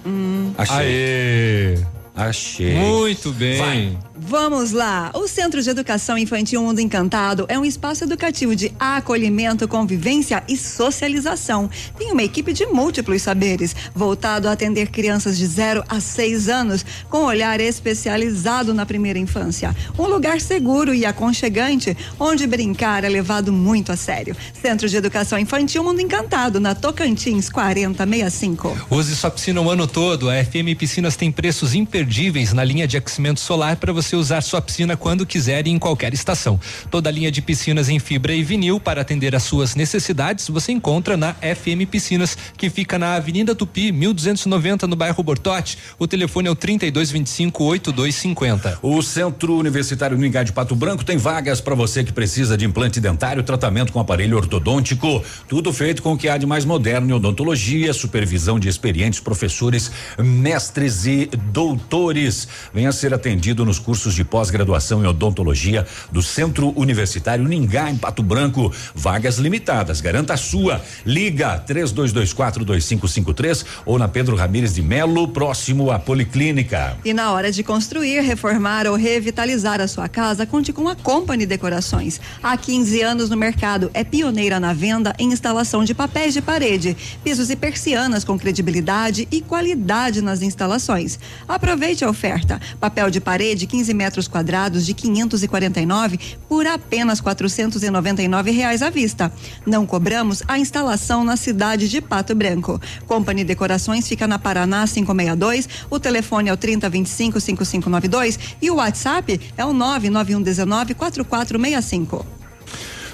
achei. 0.57 0.77
Aê! 0.77 1.79
Achei. 2.15 2.75
Muito 2.75 3.33
bem. 3.33 3.59
Vai. 3.59 3.99
Vamos 4.19 4.73
lá! 4.73 5.11
O 5.13 5.29
Centro 5.29 5.61
de 5.61 5.69
Educação 5.69 6.17
Infantil 6.17 6.63
Mundo 6.63 6.81
Encantado 6.81 7.45
é 7.49 7.59
um 7.59 7.67
espaço 7.67 8.05
educativo 8.05 8.57
de 8.57 8.73
acolhimento, 8.81 9.69
convivência 9.69 10.43
e 10.49 10.57
socialização. 10.57 11.69
Tem 11.99 12.13
uma 12.13 12.23
equipe 12.23 12.55
de 12.55 12.65
múltiplos 12.65 13.21
saberes, 13.21 13.77
voltado 13.95 14.49
a 14.49 14.53
atender 14.53 14.89
crianças 14.89 15.37
de 15.37 15.47
0 15.47 15.85
a 15.87 16.01
6 16.01 16.49
anos, 16.49 16.85
com 17.11 17.25
olhar 17.25 17.61
especializado 17.61 18.73
na 18.73 18.87
primeira 18.87 19.19
infância. 19.19 19.77
Um 19.99 20.07
lugar 20.07 20.41
seguro 20.41 20.95
e 20.95 21.05
aconchegante, 21.05 21.95
onde 22.19 22.47
brincar 22.47 23.05
é 23.05 23.11
levado 23.11 23.53
muito 23.53 23.93
a 23.93 23.97
sério. 23.97 24.35
Centro 24.55 24.89
de 24.89 24.97
Educação 24.97 25.39
Infantil 25.39 25.85
Mundo 25.85 26.01
Encantado, 26.01 26.59
na 26.59 26.75
Tocantins 26.75 27.51
4065. 27.51 28.87
Use 28.91 29.15
sua 29.15 29.31
piscina 29.31 29.61
o 29.61 29.71
ano 29.71 29.87
todo. 29.87 30.31
A 30.31 30.43
FM 30.43 30.75
Piscinas 30.79 31.17
tem 31.17 31.31
preços 31.31 31.75
imperdíveis 31.75 32.55
na 32.55 32.65
linha 32.65 32.89
de 32.89 32.97
aquecimento 32.97 33.41
solar 33.41 33.77
para 33.77 33.93
você 33.93 34.06
usar 34.15 34.43
sua 34.43 34.61
piscina 34.61 34.97
quando 34.97 35.27
quiser 35.27 35.67
e 35.67 35.71
em 35.71 35.79
qualquer 35.79 36.13
estação. 36.13 36.61
Toda 36.91 37.09
a 37.09 37.13
linha 37.13 37.31
de 37.31 37.41
piscinas 37.41 37.89
em 37.89 37.99
fibra 37.99 38.35
e 38.35 38.45
vinil 38.45 38.79
para 38.79 39.01
atender 39.01 39.35
às 39.35 39.43
suas 39.43 39.75
necessidades 39.75 40.49
você 40.49 40.73
encontra 40.73 41.17
na 41.17 41.35
FM 41.35 41.89
Piscinas, 41.91 42.37
que 42.57 42.69
fica 42.69 42.99
na 42.99 43.15
Avenida 43.15 43.55
Tupi, 43.55 43.91
1290, 43.91 44.87
no 44.87 44.97
bairro 44.97 45.23
Bortote. 45.23 45.79
O 45.99 46.07
telefone 46.07 46.49
é 46.49 46.51
o 46.51 46.55
3225 46.55 47.65
8250. 47.65 48.79
O 48.83 49.03
Centro 49.03 49.57
Universitário 49.57 50.17
Uningá 50.17 50.43
de 50.43 50.53
Pato 50.53 50.77
Branco 50.77 51.05
tem 51.05 51.17
vagas 51.17 51.61
para 51.61 51.75
você 51.75 52.05
que 52.05 52.13
precisa 52.13 52.57
de 52.57 52.65
implante 52.65 53.01
dentário, 53.01 53.43
tratamento 53.43 53.93
com 53.93 54.01
aparelho 54.01 54.37
ortodôntico, 54.37 55.25
tudo 55.49 55.73
feito 55.73 56.03
com 56.03 56.13
o 56.13 56.19
que 56.19 56.29
há 56.29 56.37
de 56.37 56.47
mais 56.47 56.65
moderno 56.65 57.11
em 57.11 57.13
odontologia, 57.13 57.93
supervisão 57.93 58.59
de 58.59 58.69
experientes 58.69 59.21
professores, 59.21 59.91
mestres 60.19 61.07
e 61.07 61.31
doutores. 61.53 62.49
Venha 62.75 62.93
ser 62.93 63.15
atendido 63.15 63.65
nos 63.65 63.79
cursos 63.79 63.96
de 63.97 64.25
pós-graduação 64.25 65.03
em 65.03 65.07
odontologia 65.07 65.87
do 66.13 66.23
Centro 66.23 66.73
Universitário 66.77 67.49
Ningá, 67.49 67.91
em 67.91 67.97
Pato 67.97 68.23
Branco. 68.23 68.73
Vagas 68.95 69.39
limitadas. 69.39 70.01
Garanta 70.01 70.35
a 70.35 70.37
sua. 70.37 70.81
Liga 71.05 71.65
32242553 71.67 73.65
ou 73.85 73.99
na 73.99 74.07
Pedro 74.07 74.37
Ramires 74.37 74.75
de 74.75 74.83
Melo, 74.83 75.29
próximo 75.29 75.91
à 75.91 75.99
Policlínica. 75.99 76.97
E 77.05 77.13
na 77.15 77.33
hora 77.33 77.51
de 77.51 77.63
construir, 77.63 78.21
reformar 78.21 78.87
ou 78.87 78.95
revitalizar 78.95 79.81
a 79.81 79.89
sua 79.89 80.09
casa, 80.09 80.47
conte 80.47 80.73
com 80.73 80.89
a 80.89 80.95
Company 80.95 81.47
Decorações. 81.47 82.21
Há 82.43 82.57
15 82.57 83.03
anos 83.03 83.31
no 83.31 83.37
mercado, 83.37 83.91
é 83.95 84.05
pioneira 84.05 84.61
na 84.61 84.73
venda 84.73 85.15
em 85.19 85.33
instalação 85.33 85.85
de 85.85 85.95
papéis 85.95 86.35
de 86.35 86.43
parede, 86.43 86.97
pisos 87.25 87.51
e 87.51 87.57
persianas 87.57 88.25
com 88.25 88.39
credibilidade 88.39 89.27
e 89.31 89.41
qualidade 89.41 90.21
nas 90.21 90.43
instalações. 90.43 91.19
Aproveite 91.49 92.05
a 92.05 92.11
oferta. 92.11 92.61
Papel 92.79 93.11
de 93.11 93.21
parede 93.21 93.67
15 93.67 93.86
metros 93.95 94.29
quadrados 94.29 94.85
de 94.85 94.95
549 94.95 96.19
por 96.49 96.67
apenas 96.67 97.21
499 97.21 98.51
reais 98.51 98.83
à 98.83 98.91
vista. 98.91 99.33
Não 99.67 99.87
cobramos 99.87 100.43
a 100.47 100.59
instalação 100.59 101.25
na 101.25 101.37
cidade 101.37 101.89
de 101.89 102.01
Pato 102.01 102.35
Branco. 102.35 102.81
Company 103.07 103.45
Decorações 103.45 104.07
fica 104.07 104.27
na 104.27 104.39
Paraná 104.39 104.87
562. 104.87 105.69
O 105.91 105.99
telefone 105.99 106.49
é 106.49 106.53
o 106.53 106.57
3025 106.57 107.41
5592 107.41 108.39
e 108.61 108.71
o 108.71 108.77
WhatsApp 108.77 109.41
é 109.57 109.65
o 109.65 109.73
99119 109.73 110.95
4465. 110.95 112.36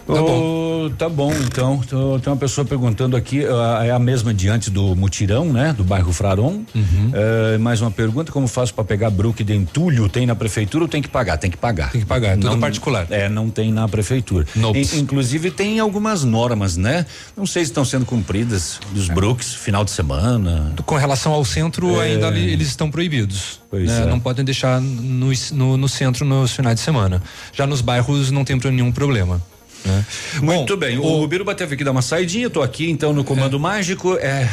Tá 0.07 0.15
bom. 0.15 0.91
tá 0.99 1.09
bom, 1.09 1.33
então. 1.33 1.79
Tô- 1.89 2.19
Tem 2.19 2.33
uma 2.33 2.39
pessoa 2.39 2.65
perguntando 2.65 3.17
aqui, 3.17 3.45
ah, 3.47 3.85
é 3.85 3.91
a 3.91 3.99
mesma 3.99 4.35
diante 4.35 4.69
do 4.71 4.95
mutirão, 4.97 5.53
né? 5.53 5.73
Do 5.77 5.85
bairro 5.85 6.13
Fraron. 6.13 6.63
Eh, 7.15 7.59
mais 7.59 7.81
uma 7.81 7.91
pergunta: 7.91 8.33
como 8.33 8.47
faço 8.49 8.75
para 8.75 8.85
pegar 8.85 9.11
Brook 9.11 9.43
de 9.45 9.55
entulho? 9.55 10.09
Tem 10.09 10.27
na 10.27 10.35
prefeitura 10.35 10.85
ou 10.85 10.89
tem 10.89 11.01
que 11.01 11.09
pagar? 11.09 11.37
Tem 11.39 11.51
que 11.51 11.57
pagar. 11.57 11.91
Tem 11.91 12.01
que 12.01 12.07
pagar, 12.07 12.31
é 12.31 12.37
tudo 12.37 12.59
particular. 12.59 13.07
É, 13.11 13.29
não 13.29 13.49
tem 13.49 13.73
na 13.73 13.87
prefeitura. 13.89 14.47
In- 14.57 14.99
inclusive 15.01 15.51
tem 15.51 15.79
algumas 15.79 16.25
normas, 16.25 16.77
né? 16.77 17.07
Não 17.37 17.47
sei 17.47 17.65
se 17.65 17.71
estão 17.71 17.85
sendo 17.85 18.05
cumpridas 18.05 18.81
dos 18.93 19.09
Brooks, 19.09 19.55
final 19.55 19.85
de 19.85 19.91
semana. 19.93 20.73
Com 20.85 20.97
relação 20.97 21.33
ao 21.33 21.45
centro, 21.45 22.01
É. 22.01 22.07
ainda 22.13 22.29
eles 22.37 22.69
estão 22.69 22.91
proibidos. 22.91 23.61
Pois 23.71 23.89
né? 23.89 24.03
é. 24.03 24.07
Não 24.07 24.19
podem 24.21 24.45
deixar 24.45 24.81
no, 24.81 25.31
no, 25.53 25.77
no 25.77 25.89
centro 25.89 26.25
nos 26.25 26.53
finais 26.53 26.75
de 26.77 26.83
semana. 26.83 27.23
Já 27.53 27.67
nos 27.67 27.81
bairros 27.81 28.31
não 28.31 28.45
tem 28.45 28.59
nenhum 28.71 28.93
problema. 28.93 29.41
Né? 29.85 30.05
Muito 30.41 30.77
bem, 30.77 30.99
o, 30.99 31.27
Biruba 31.27 31.55
teve 31.55 31.77
que 31.77 31.85
dar 31.85 31.91
uma 31.93 32.03
saidinha, 32.03 32.49
tô 32.51 32.63
aqui 32.63 32.91
então 32.91 33.13
no 33.13 33.25
comando 33.25 33.59
mágico. 33.59 34.17
É. 34.17 34.49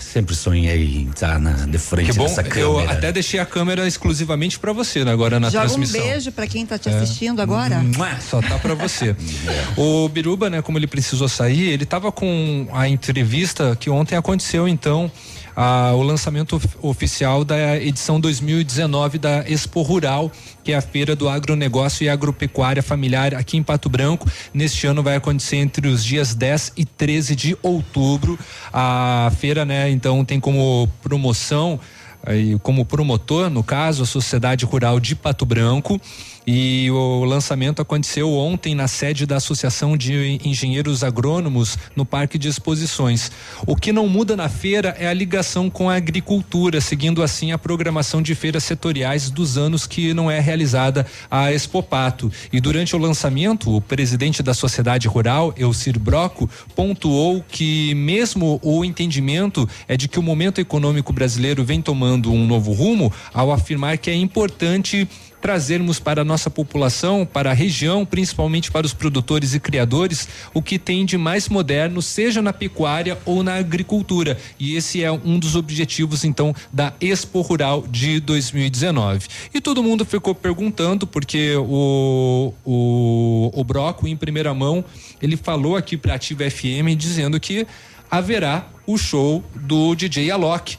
Sempre 0.00 0.34
sonhei 0.34 1.02
em 1.02 1.10
estar 1.10 1.38
na, 1.38 1.52
de 1.66 1.76
frente 1.78 2.10
Que 2.12 2.16
bom, 2.16 2.24
dessa 2.24 2.40
eu 2.40 2.74
câmera. 2.76 2.92
até 2.92 3.12
deixei 3.12 3.38
a 3.38 3.44
câmera 3.44 3.86
exclusivamente 3.86 4.58
para 4.58 4.72
você 4.72 5.04
né, 5.04 5.12
agora 5.12 5.38
na 5.38 5.50
Joga 5.50 5.66
um 5.66 5.68
transmissão. 5.68 6.00
beijo 6.00 6.32
para 6.32 6.46
quem 6.46 6.64
tá 6.64 6.78
te 6.78 6.88
É. 6.88 6.94
assistindo 6.96 7.40
agora. 7.42 7.82
Só 8.28 8.40
tá 8.40 8.58
pra 8.58 8.74
você. 8.74 9.14
o 9.76 10.08
Biruba, 10.08 10.48
né, 10.48 10.62
como 10.62 10.78
ele 10.78 10.86
precisou 10.86 11.28
sair, 11.28 11.68
ele 11.68 11.84
tava 11.84 12.10
com 12.10 12.66
a 12.72 12.88
entrevista 12.88 13.76
que 13.78 13.90
ontem 13.90 14.16
aconteceu, 14.16 14.66
então, 14.66 15.12
a- 15.60 15.92
o 15.92 16.02
lançamento 16.02 16.54
of- 16.54 16.68
oficial 16.80 17.44
da 17.44 17.76
edição 17.76 18.20
2019 18.20 19.18
da 19.18 19.44
Expo 19.50 19.82
Rural, 19.82 20.30
que 20.62 20.70
é 20.70 20.76
a 20.76 20.80
feira 20.80 21.16
do 21.16 21.28
agronegócio 21.28 22.04
e 22.04 22.08
agropecuária 22.08 22.80
familiar 22.80 23.34
aqui 23.34 23.56
em 23.56 23.62
Pato 23.64 23.88
Branco. 23.88 24.30
Neste 24.54 24.86
ano 24.86 25.02
vai 25.02 25.16
acontecer 25.16 25.56
entre 25.56 25.88
os 25.88 26.04
dias 26.04 26.32
10 26.32 26.72
e 26.76 26.84
13 26.84 27.34
de 27.34 27.58
outubro. 27.60 28.38
A 28.72 29.32
feira, 29.40 29.64
né, 29.64 29.90
então, 29.90 30.24
tem 30.24 30.38
como 30.38 30.88
promoção 31.02 31.80
aí 32.24 32.58
como 32.62 32.84
promotor, 32.84 33.48
no 33.48 33.62
caso, 33.62 34.02
a 34.02 34.06
Sociedade 34.06 34.64
Rural 34.64 35.00
de 35.00 35.14
Pato 35.16 35.44
Branco. 35.46 36.00
E 36.50 36.90
o 36.90 37.26
lançamento 37.26 37.82
aconteceu 37.82 38.32
ontem 38.32 38.74
na 38.74 38.88
sede 38.88 39.26
da 39.26 39.36
Associação 39.36 39.98
de 39.98 40.40
Engenheiros 40.42 41.04
Agrônomos 41.04 41.76
no 41.94 42.06
Parque 42.06 42.38
de 42.38 42.48
Exposições. 42.48 43.30
O 43.66 43.76
que 43.76 43.92
não 43.92 44.08
muda 44.08 44.34
na 44.34 44.48
feira 44.48 44.96
é 44.98 45.06
a 45.06 45.12
ligação 45.12 45.68
com 45.68 45.90
a 45.90 45.96
agricultura, 45.96 46.80
seguindo 46.80 47.22
assim 47.22 47.52
a 47.52 47.58
programação 47.58 48.22
de 48.22 48.34
feiras 48.34 48.64
setoriais 48.64 49.28
dos 49.28 49.58
anos 49.58 49.86
que 49.86 50.14
não 50.14 50.30
é 50.30 50.40
realizada 50.40 51.06
a 51.30 51.52
Expopato. 51.52 52.32
E 52.50 52.62
durante 52.62 52.96
o 52.96 52.98
lançamento, 52.98 53.76
o 53.76 53.82
presidente 53.82 54.42
da 54.42 54.54
Sociedade 54.54 55.06
Rural, 55.06 55.52
Elcir 55.54 55.98
Broco, 55.98 56.48
pontuou 56.74 57.44
que 57.46 57.94
mesmo 57.94 58.58
o 58.62 58.86
entendimento 58.86 59.68
é 59.86 59.98
de 59.98 60.08
que 60.08 60.18
o 60.18 60.22
momento 60.22 60.62
econômico 60.62 61.12
brasileiro 61.12 61.62
vem 61.62 61.82
tomando 61.82 62.32
um 62.32 62.46
novo 62.46 62.72
rumo, 62.72 63.12
ao 63.34 63.52
afirmar 63.52 63.98
que 63.98 64.08
é 64.08 64.14
importante 64.14 65.06
trazermos 65.40 65.98
para 65.98 66.22
a 66.22 66.24
nossa 66.24 66.50
população, 66.50 67.26
para 67.26 67.50
a 67.50 67.54
região, 67.54 68.04
principalmente 68.04 68.70
para 68.70 68.86
os 68.86 68.92
produtores 68.92 69.54
e 69.54 69.60
criadores, 69.60 70.28
o 70.52 70.62
que 70.62 70.78
tem 70.78 71.04
de 71.04 71.16
mais 71.16 71.48
moderno, 71.48 72.02
seja 72.02 72.42
na 72.42 72.52
pecuária 72.52 73.18
ou 73.24 73.42
na 73.42 73.54
agricultura. 73.54 74.38
E 74.58 74.76
esse 74.76 75.02
é 75.02 75.10
um 75.10 75.38
dos 75.38 75.56
objetivos, 75.56 76.24
então, 76.24 76.54
da 76.72 76.92
Expo 77.00 77.40
Rural 77.40 77.84
de 77.88 78.20
2019. 78.20 79.26
E 79.54 79.60
todo 79.60 79.82
mundo 79.82 80.04
ficou 80.04 80.34
perguntando, 80.34 81.06
porque 81.06 81.54
o, 81.56 82.52
o, 82.64 83.50
o 83.54 83.64
Broco, 83.64 84.06
em 84.06 84.16
primeira 84.16 84.52
mão, 84.52 84.84
ele 85.20 85.36
falou 85.36 85.76
aqui 85.76 85.96
para 85.96 86.14
Ativa 86.14 86.48
FM 86.50 86.96
dizendo 86.96 87.38
que 87.38 87.66
haverá 88.10 88.66
o 88.86 88.96
show 88.96 89.44
do 89.54 89.94
DJ 89.94 90.30
Alok. 90.30 90.78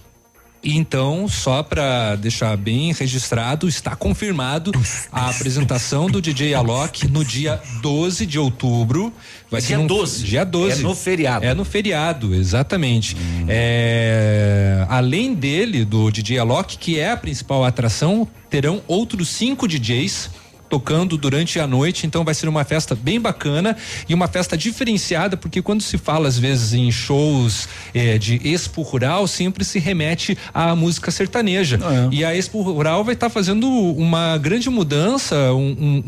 Então, 0.64 1.27
só 1.27 1.64
para 1.64 2.15
deixar 2.15 2.56
bem 2.57 2.91
registrado, 2.91 3.68
está 3.68 3.95
confirmado 3.95 4.72
a 5.11 5.30
apresentação 5.30 6.07
do 6.07 6.22
DJ 6.22 6.53
Alok 6.53 7.07
no 7.07 7.23
dia 7.23 7.61
12 7.81 8.26
de 8.26 8.38
outubro. 8.38 9.14
Vai 9.49 9.61
Dia 9.61 9.69
ser 9.69 9.77
um, 9.77 9.88
12? 9.88 10.23
Dia 10.26 10.44
12. 10.44 10.80
É 10.80 10.84
no 10.84 10.95
feriado. 10.95 11.45
É 11.45 11.53
no 11.53 11.64
feriado, 11.64 12.36
exatamente. 12.36 13.15
É, 13.48 14.86
além 14.90 15.34
dele, 15.34 15.86
do 15.86 16.11
DJ 16.11 16.40
Alok, 16.40 16.77
que 16.77 16.99
é 16.99 17.11
a 17.11 17.18
principal 17.18 17.64
atração, 17.64 18.27
terão 18.49 18.81
outros 18.86 19.30
cinco 19.30 19.68
DJs 19.68 20.30
tocando 20.69 21.17
durante 21.17 21.59
a 21.59 21.65
noite, 21.67 22.05
então 22.05 22.23
vai 22.23 22.33
ser 22.33 22.47
uma 22.47 22.63
festa 22.63 22.95
bem 22.95 23.19
bacana 23.19 23.75
e 24.07 24.13
uma 24.13 24.27
festa 24.27 24.55
diferenciada, 24.55 25.35
porque 25.35 25.61
quando 25.61 25.81
se 25.81 25.97
fala 25.97 26.27
às 26.27 26.37
vezes 26.37 26.73
em 26.73 26.91
shows 26.91 27.67
eh, 27.93 28.17
de 28.17 28.35
Expo 28.47 28.81
Rural, 28.81 29.27
sempre 29.27 29.65
se 29.65 29.79
remete 29.79 30.37
à 30.53 30.75
música 30.75 31.11
sertaneja. 31.11 31.79
E 32.11 32.23
a 32.23 32.35
Expo 32.35 32.61
Rural 32.61 33.03
vai 33.03 33.13
estar 33.15 33.29
fazendo 33.29 33.67
uma 33.67 34.37
grande 34.37 34.69
mudança, 34.69 35.35
um, 35.53 35.75
um, 35.79 36.03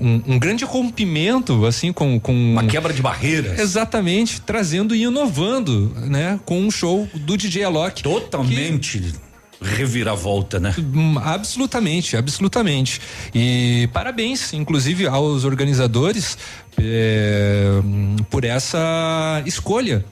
um, 0.00 0.22
um- 0.34 0.38
grande 0.38 0.64
rompimento, 0.64 1.64
assim, 1.66 1.92
com, 1.92 2.18
com. 2.18 2.32
Uma 2.32 2.64
quebra 2.64 2.92
de 2.92 3.02
barreiras. 3.02 3.58
Exatamente, 3.58 4.40
trazendo 4.40 4.94
e 4.94 5.02
inovando, 5.02 5.92
né? 6.08 6.38
Com 6.44 6.60
um 6.60 6.70
show 6.70 7.08
do 7.14 7.36
DJ 7.36 7.64
Alok. 7.64 8.02
Totalmente 8.02 9.14
reviravolta, 9.60 10.58
né? 10.60 10.74
Absolutamente, 11.22 12.16
absolutamente. 12.16 13.00
E 13.34 13.88
parabéns, 13.92 14.52
inclusive, 14.52 15.06
aos 15.06 15.44
organizadores 15.44 16.36
hum, 16.78 18.16
por 18.30 18.44
essa 18.44 19.42
escolha, 19.46 20.04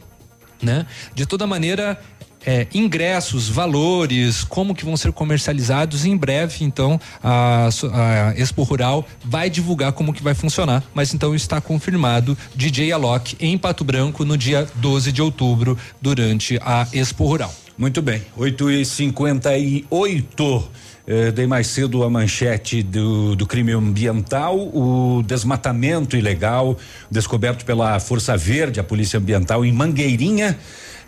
né? 0.62 0.86
De 1.14 1.26
toda 1.26 1.46
maneira. 1.46 1.98
eh, 2.44 2.66
ingressos, 2.74 3.48
valores, 3.48 4.44
como 4.44 4.74
que 4.74 4.84
vão 4.84 4.96
ser 4.96 5.12
comercializados 5.12 6.04
em 6.04 6.16
breve, 6.16 6.64
então 6.64 7.00
a, 7.22 7.68
a 7.68 8.34
Expo 8.36 8.62
Rural 8.64 9.06
vai 9.24 9.48
divulgar 9.48 9.92
como 9.92 10.12
que 10.12 10.22
vai 10.22 10.34
funcionar, 10.34 10.82
mas 10.92 11.14
então 11.14 11.34
está 11.34 11.60
confirmado 11.60 12.36
DJ 12.54 12.92
Alok 12.92 13.36
em 13.38 13.56
Pato 13.56 13.84
Branco 13.84 14.24
no 14.24 14.36
dia 14.36 14.66
12 14.76 15.12
de 15.12 15.22
outubro 15.22 15.78
durante 16.00 16.58
a 16.62 16.86
Expo 16.92 17.26
Rural. 17.26 17.54
Muito 17.76 18.02
bem, 18.02 18.22
8 18.36 18.70
e 18.70 18.84
58 18.84 20.70
eh, 21.06 21.32
dei 21.32 21.46
mais 21.46 21.66
cedo 21.68 22.04
a 22.04 22.10
manchete 22.10 22.82
do, 22.82 23.34
do 23.34 23.46
crime 23.46 23.72
ambiental, 23.72 24.58
o 24.58 25.22
desmatamento 25.26 26.14
ilegal 26.14 26.76
descoberto 27.10 27.64
pela 27.64 27.98
Força 27.98 28.36
Verde, 28.36 28.78
a 28.78 28.84
Polícia 28.84 29.18
Ambiental, 29.18 29.64
em 29.64 29.72
Mangueirinha. 29.72 30.58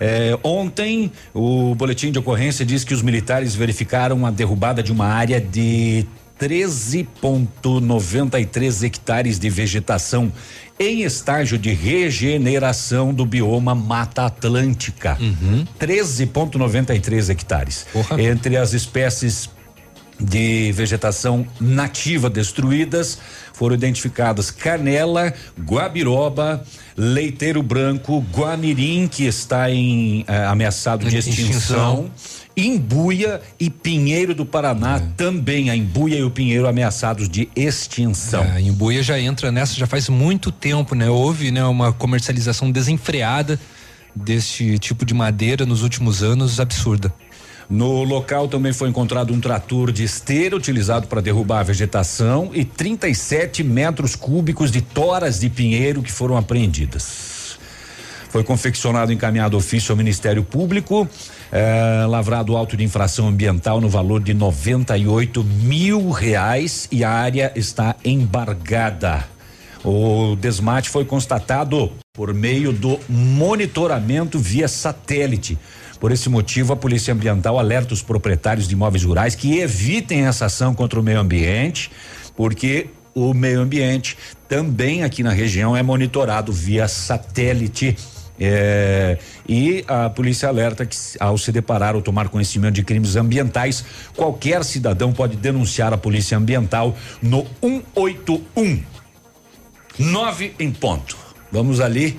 Eh, 0.01 0.37
ontem, 0.43 1.13
o 1.35 1.75
boletim 1.75 2.11
de 2.11 2.19
ocorrência 2.19 2.65
diz 2.65 2.83
que 2.83 2.95
os 2.95 3.03
militares 3.03 3.55
verificaram 3.55 4.25
a 4.25 4.31
derrubada 4.31 4.83
de 4.83 4.91
uma 4.91 5.07
área 5.07 5.41
de 5.41 6.07
13,93 6.41 8.83
hectares 8.83 9.39
de 9.39 9.49
vegetação 9.49 10.33
em 10.79 11.03
estágio 11.03 11.57
de 11.57 11.73
regeneração 11.73 13.15
do 13.15 13.25
bioma 13.25 13.75
Mata 13.75 14.27
Atlântica. 14.27 15.17
13,93 15.79 17.31
hectares. 17.31 17.87
Entre 18.19 18.57
as 18.57 18.73
espécies 18.73 19.49
de 20.21 20.73
vegetação 20.73 21.47
nativa 21.61 22.31
destruídas 22.31 23.19
foram 23.53 23.75
identificadas 23.75 24.51
canela, 24.51 25.33
guabiroba, 25.61 26.65
leiteiro 26.97 27.63
branco, 27.63 28.25
guamirim 28.33 29.09
que 29.09 29.27
está 29.27 29.71
em 29.71 30.25
eh, 30.27 30.45
ameaçado 30.45 31.09
de 31.09 31.17
Extinção. 31.17 31.51
extinção 31.51 32.11
Imbuia 32.57 33.41
e 33.59 33.69
Pinheiro 33.69 34.35
do 34.35 34.47
Paraná 34.47 35.01
também, 35.17 35.71
a 35.71 35.77
Imbuia 35.77 36.19
e 36.19 36.23
o 36.23 36.31
Pinheiro 36.31 36.69
ameaçados 36.69 37.29
de 37.29 37.49
extinção. 37.57 38.45
É, 38.45 38.53
a 38.53 38.61
Imbuia 38.61 39.03
já 39.03 39.19
entra 39.19 39.51
nessa 39.51 39.75
já 39.75 39.87
faz 39.87 40.09
muito 40.09 40.53
tempo, 40.53 40.95
né? 40.95 41.11
Houve, 41.11 41.51
né, 41.51 41.65
uma 41.65 41.93
comercialização 41.93 42.71
desenfreada 42.71 43.59
deste 44.15 44.79
tipo 44.79 45.05
de 45.05 45.13
madeira 45.13 45.67
nos 45.67 45.83
últimos 45.83 46.23
anos, 46.23 46.61
absurda. 46.61 47.13
No 47.69 48.05
local 48.05 48.47
também 48.47 48.73
foi 48.73 48.89
encontrado 48.89 49.33
um 49.33 49.41
trator 49.41 49.91
de 49.91 50.05
esteira 50.05 50.55
utilizado 50.55 51.07
para 51.07 51.21
derrubar 51.21 51.61
a 51.61 51.63
vegetação 51.65 52.51
e 52.53 52.65
37 52.65 53.65
metros 53.65 54.15
cúbicos 54.15 54.71
de 54.71 54.83
toras 54.83 55.41
de 55.41 55.49
pinheiro 55.49 56.03
que 56.03 56.13
foram 56.13 56.37
apreendidas. 56.37 57.59
Foi 58.29 58.45
confeccionado 58.45 59.13
e 59.13 59.15
encaminhado 59.15 59.57
ofício 59.57 59.93
ao 59.93 59.97
Ministério 59.97 60.43
Público, 60.43 61.09
eh, 61.57 62.05
lavrado 62.09 62.57
auto 62.57 62.77
de 62.77 62.83
infração 62.83 63.29
ambiental 63.29 63.81
no 63.81 63.89
valor 63.89 64.21
de 64.21 64.35
98 64.35 65.45
mil 65.45 66.11
reais 66.11 66.89
e 66.91 67.05
a 67.05 67.11
área 67.11 67.53
está 67.55 67.95
embargada. 68.05 69.25
O 69.85 70.35
desmate 70.35 70.91
foi 70.91 71.05
constatado 71.05 71.93
por 72.13 72.35
meio 72.35 72.73
do 72.73 72.99
monitoramento 73.09 74.37
via 74.37 74.67
satélite. 74.67 75.57
Por 76.01 76.11
esse 76.11 76.29
motivo, 76.29 76.73
a 76.73 76.77
Polícia 76.77 77.15
Ambiental 77.15 77.57
alerta 77.57 77.95
os 77.95 78.03
proprietários 78.03 78.67
de 78.67 78.75
imóveis 78.75 79.05
rurais 79.05 79.37
que 79.37 79.61
evitem 79.61 80.27
essa 80.27 80.47
ação 80.47 80.75
contra 80.75 80.99
o 80.99 81.05
meio 81.05 81.21
ambiente, 81.21 81.89
porque 82.37 82.89
o 83.15 83.33
meio 83.33 83.61
ambiente 83.61 84.19
também 84.49 85.05
aqui 85.05 85.23
na 85.23 85.31
região 85.31 85.77
é 85.77 85.85
monitorado 85.85 86.53
via 86.53 86.89
satélite. 86.89 87.97
É, 88.39 89.17
e 89.49 89.85
a 89.87 90.11
polícia 90.11 90.49
alerta 90.49 90.85
que 90.85 90.97
ao 91.21 91.39
se 91.39 91.53
deparar 91.53 91.95
ou 91.95 92.03
tomar 92.03 92.29
conhecimento 92.29 92.75
de 92.75 92.83
crimes 92.83 93.17
ambientais, 93.17 93.85
qualquer 94.17 94.65
cidadão 94.65 95.13
pode 95.13 95.37
denunciar 95.37 95.93
a 95.93 95.99
polícia 95.99 96.37
ambiental 96.37 96.97
no 97.23 97.47
181. 97.63 98.83
Nove 99.99 100.55
em 100.59 100.73
ponto. 100.73 101.17
Vamos 101.53 101.81
ali 101.81 102.19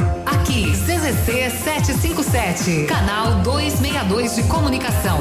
CZC 1.25 1.51
757, 1.63 2.85
canal 2.87 3.41
262 3.43 4.35
de 4.35 4.43
comunicação. 4.43 5.19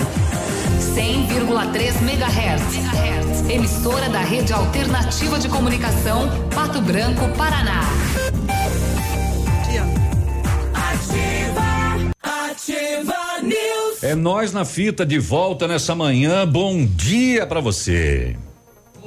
100,3 0.95 2.03
MHz. 2.03 3.51
Emissora 3.51 4.09
da 4.09 4.21
Rede 4.21 4.53
Alternativa 4.53 5.39
de 5.39 5.49
Comunicação, 5.49 6.29
Pato 6.55 6.81
Branco, 6.81 7.29
Paraná. 7.37 7.83
Ativa, 10.73 12.11
ativa 12.23 13.43
news. 13.43 14.03
É 14.03 14.15
nós 14.15 14.53
na 14.53 14.65
fita 14.65 15.05
de 15.05 15.19
volta 15.19 15.69
nessa 15.69 15.95
manhã. 15.95 16.47
Bom 16.47 16.85
dia 16.87 17.47
para 17.47 17.61
você. 17.61 18.37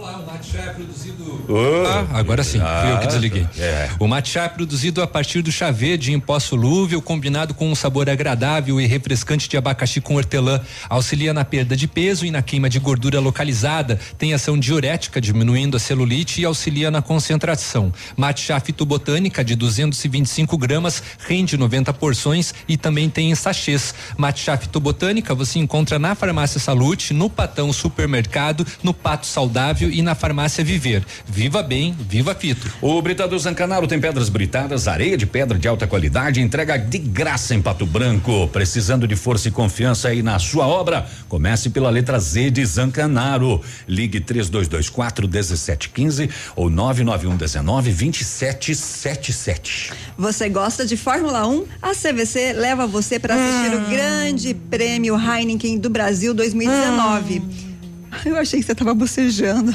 Olá, 0.04 0.18
o 0.18 0.26
matcha 0.26 0.58
é 0.58 0.74
produzido. 0.74 1.46
Oh, 1.48 1.88
ah, 1.88 2.20
agora 2.20 2.44
sim, 2.44 2.60
fui 2.60 2.92
eu 2.92 3.00
que 3.00 3.08
desliguei. 3.08 3.48
É. 3.58 3.90
O 3.98 4.06
matcha 4.06 4.42
é 4.42 4.50
produzido 4.50 5.02
a 5.02 5.08
partir 5.08 5.42
do 5.42 5.50
chá 5.50 5.72
verde 5.72 6.12
em 6.12 6.20
pó 6.20 6.38
solúvel, 6.42 7.02
combinado 7.02 7.54
com 7.54 7.72
um 7.72 7.74
sabor 7.74 8.10
agradável 8.10 8.82
e 8.82 8.86
refrescante 8.86 9.48
de 9.48 9.56
abacaxi 9.56 10.02
com 10.02 10.16
hortelã. 10.16 10.60
Auxilia 10.90 11.34
na 11.34 11.46
perda 11.46 11.74
de 11.74 11.88
peso 11.88 12.26
e 12.26 12.32
na 12.32 12.42
queima 12.42 12.70
de 12.70 12.80
gordura 12.80 13.22
localizada. 13.22 13.98
Tem 14.18 14.34
ação 14.34 14.60
diurética, 14.60 15.22
diminuindo 15.22 15.78
a 15.78 15.80
celulite 15.80 16.42
e 16.42 16.44
auxilia 16.44 16.92
na 16.92 17.02
concentração. 17.02 17.94
Matcha 18.18 18.60
fitobotânica 18.60 19.42
de 19.42 19.56
225 19.56 20.58
gramas, 20.58 21.02
rende 21.18 21.56
90 21.56 21.94
porções 21.94 22.54
e 22.68 22.76
também 22.76 23.10
tem 23.10 23.32
em 23.32 23.36
sachês. 23.36 23.96
Matcha 24.18 24.58
fitobotânica 24.58 25.34
você 25.34 25.60
encontra 25.60 25.98
na 25.98 26.14
Farmácia 26.14 26.60
Salute, 26.60 27.14
no 27.14 27.30
Patão 27.30 27.72
Supermercado, 27.72 28.68
no 28.84 28.94
Pato 28.94 29.26
Saudável 29.26 29.93
e 29.94 30.02
na 30.02 30.16
Farmácia 30.16 30.64
Viver. 30.64 31.04
Viva 31.26 31.64
bem, 31.64 31.96
viva 32.10 32.36
Fito. 32.36 32.70
O 32.82 33.02
Britador 33.02 33.40
Zancanaro 33.40 33.88
tem 33.88 34.00
pedras 34.00 34.30
britadas, 34.30 34.88
areia 34.88 35.16
de 35.16 35.26
pedra 35.26 35.58
de 35.58 35.68
alta 35.68 35.88
qualidade, 35.88 36.42
entrega 36.42 36.78
de 36.78 36.98
graça 36.98 37.56
em 37.56 37.62
Pato 37.62 37.86
Branco. 37.86 38.48
Precisando 38.50 39.08
de 39.08 39.16
força 39.16 39.48
e 39.48 39.52
confiança 39.52 40.10
aí 40.10 40.24
na 40.24 40.40
sua 40.40 40.68
obra? 40.68 41.08
Comece 41.30 41.70
pela 41.70 41.90
letra 41.90 42.20
Z 42.20 42.50
de 42.50 42.66
Zancanaro. 42.66 43.62
Ligue 43.88 44.20
3224 44.20 45.28
1715 45.28 46.30
ou 46.56 46.70
991 46.70 47.38
19 47.38 47.92
2777. 47.92 49.92
Você 50.18 50.50
gosta 50.50 50.86
de 50.86 50.98
Fórmula 50.98 51.48
1? 51.48 51.66
A 51.82 51.94
CVC 51.94 52.54
leva 52.54 52.88
você 52.88 53.20
para 53.20 53.36
assistir 53.36 53.76
o 53.76 53.90
Grande 53.90 54.54
Prêmio 54.54 55.20
Heineken 55.20 55.78
do 55.78 55.90
Brasil 55.90 56.34
2019. 56.34 57.73
Eu 58.26 58.38
achei 58.38 58.60
que 58.60 58.66
você 58.66 58.76
tava 58.76 58.94
bocejando. 58.94 59.74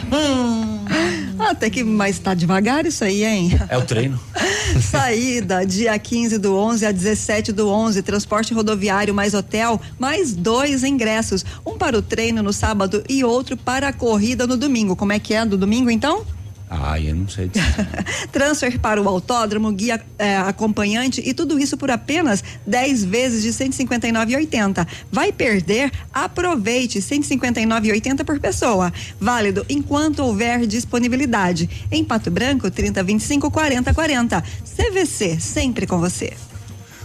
Até 1.39 1.70
que, 1.70 1.85
mas 1.85 2.19
tá 2.19 2.35
devagar 2.35 2.85
isso 2.86 3.05
aí, 3.05 3.24
hein? 3.24 3.51
É 3.69 3.77
o 3.77 3.85
treino. 3.85 4.19
Saída, 4.82 5.65
dia 5.65 5.98
15 5.98 6.39
do 6.39 6.55
11 6.56 6.86
a 6.86 6.93
17 6.93 7.52
do 7.52 7.69
11, 7.69 8.02
transporte 8.02 8.52
rodoviário 8.52 9.15
mais 9.15 9.35
hotel, 9.35 9.81
mais 9.98 10.35
dois 10.35 10.85
ingressos. 10.85 11.44
Um 11.65 11.78
para 11.78 11.97
o 11.97 12.02
treino 12.02 12.43
no 12.43 12.52
sábado 12.52 13.02
e 13.09 13.24
outro 13.24 13.56
para 13.56 13.89
a 13.89 13.93
corrida 13.93 14.47
no 14.47 14.56
domingo. 14.56 14.97
Como 14.97 15.12
é 15.12 15.19
que 15.19 15.35
é 15.35 15.44
do 15.44 15.56
domingo, 15.56 15.90
então? 15.90 16.24
Ah, 16.70 17.00
eu 17.00 17.14
não 17.14 17.28
sei 17.28 17.48
dizer. 17.48 17.64
Transfer 18.30 18.78
para 18.78 19.00
o 19.00 19.08
autódromo, 19.08 19.72
guia 19.72 20.00
eh, 20.18 20.36
acompanhante 20.36 21.22
e 21.24 21.32
tudo 21.32 21.58
isso 21.58 21.76
por 21.76 21.90
apenas 21.90 22.44
10 22.66 23.04
vezes 23.04 23.42
de 23.42 23.48
159,80. 23.50 24.86
Vai 25.10 25.32
perder? 25.32 25.90
Aproveite 26.12 26.98
159,80 26.98 28.24
por 28.24 28.38
pessoa. 28.38 28.92
Válido 29.18 29.64
enquanto 29.68 30.20
houver 30.20 30.66
disponibilidade. 30.66 31.68
Em 31.90 32.04
Pato 32.04 32.30
Branco, 32.30 32.70
30 32.70 33.02
25 33.02 33.50
40 33.50 33.94
40. 33.94 34.44
CVC, 34.76 35.40
sempre 35.40 35.86
com 35.86 35.98
você. 35.98 36.34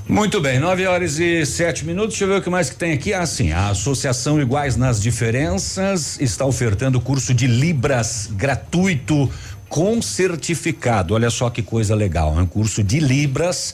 Muito 0.08 0.42
bem, 0.42 0.60
9 0.60 0.86
horas 0.86 1.18
e 1.18 1.46
sete 1.46 1.86
minutos. 1.86 2.10
Deixa 2.10 2.26
eu 2.26 2.28
ver 2.28 2.40
o 2.40 2.42
que 2.42 2.50
mais 2.50 2.70
que 2.70 2.76
tem 2.76 2.92
aqui. 2.92 3.14
Ah, 3.14 3.26
sim, 3.26 3.54
a 3.54 3.70
Associação 3.70 4.40
Iguais 4.40 4.76
nas 4.76 5.02
Diferenças 5.02 6.20
está 6.20 6.46
ofertando 6.46 7.00
curso 7.00 7.34
de 7.34 7.48
Libras 7.48 8.30
gratuito 8.30 9.32
com 9.74 10.00
certificado. 10.04 11.16
Olha 11.16 11.32
só 11.32 11.50
que 11.50 11.64
coisa 11.64 11.96
legal. 11.96 12.38
É 12.38 12.42
um 12.44 12.46
curso 12.46 12.84
de 12.84 13.00
Libras, 13.00 13.74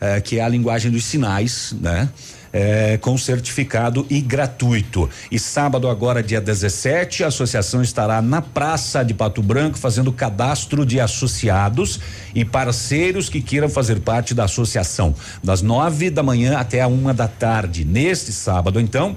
eh, 0.00 0.20
que 0.20 0.38
é 0.38 0.42
a 0.42 0.48
linguagem 0.48 0.92
dos 0.92 1.02
sinais, 1.02 1.74
né? 1.80 2.08
É, 2.52 2.98
com 2.98 3.18
certificado 3.18 4.06
e 4.08 4.20
gratuito. 4.20 5.10
E 5.28 5.40
sábado, 5.40 5.88
agora, 5.88 6.22
dia 6.22 6.40
17, 6.40 7.24
a 7.24 7.28
associação 7.28 7.82
estará 7.82 8.22
na 8.22 8.40
Praça 8.40 9.04
de 9.04 9.12
Pato 9.12 9.42
Branco 9.42 9.76
fazendo 9.76 10.12
cadastro 10.12 10.86
de 10.86 11.00
associados 11.00 11.98
e 12.32 12.44
parceiros 12.44 13.28
que 13.28 13.40
queiram 13.40 13.68
fazer 13.68 14.00
parte 14.00 14.34
da 14.34 14.44
associação, 14.44 15.14
das 15.42 15.62
nove 15.62 16.10
da 16.10 16.22
manhã 16.22 16.58
até 16.58 16.80
a 16.80 16.86
uma 16.86 17.12
da 17.12 17.26
tarde. 17.26 17.84
Neste 17.84 18.32
sábado, 18.32 18.78
então. 18.78 19.16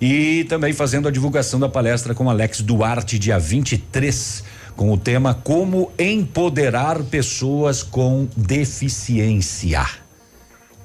E 0.00 0.44
também 0.44 0.72
fazendo 0.72 1.08
a 1.08 1.10
divulgação 1.10 1.58
da 1.58 1.68
palestra 1.68 2.14
com 2.14 2.30
Alex 2.30 2.60
Duarte, 2.60 3.18
dia 3.18 3.38
23, 3.38 4.44
com 4.76 4.92
o 4.92 4.98
tema 4.98 5.34
Como 5.34 5.92
Empoderar 5.98 7.02
Pessoas 7.04 7.82
com 7.82 8.26
Deficiência. 8.36 9.86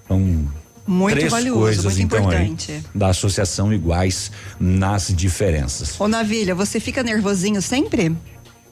Então, 0.06 0.48
Muito 0.88 1.18
três 1.18 1.32
valioso, 1.32 1.60
coisas, 1.60 1.98
muito 1.98 2.16
então, 2.16 2.20
importante. 2.20 2.72
Aí, 2.72 2.84
da 2.96 3.10
Associação 3.10 3.72
Iguais 3.74 4.32
nas 4.60 5.14
Diferenças. 5.16 6.00
Ô, 6.00 6.08
Navilha, 6.08 6.56
você 6.56 6.80
fica 6.80 7.04
nervosinho 7.04 7.62
sempre? 7.62 8.16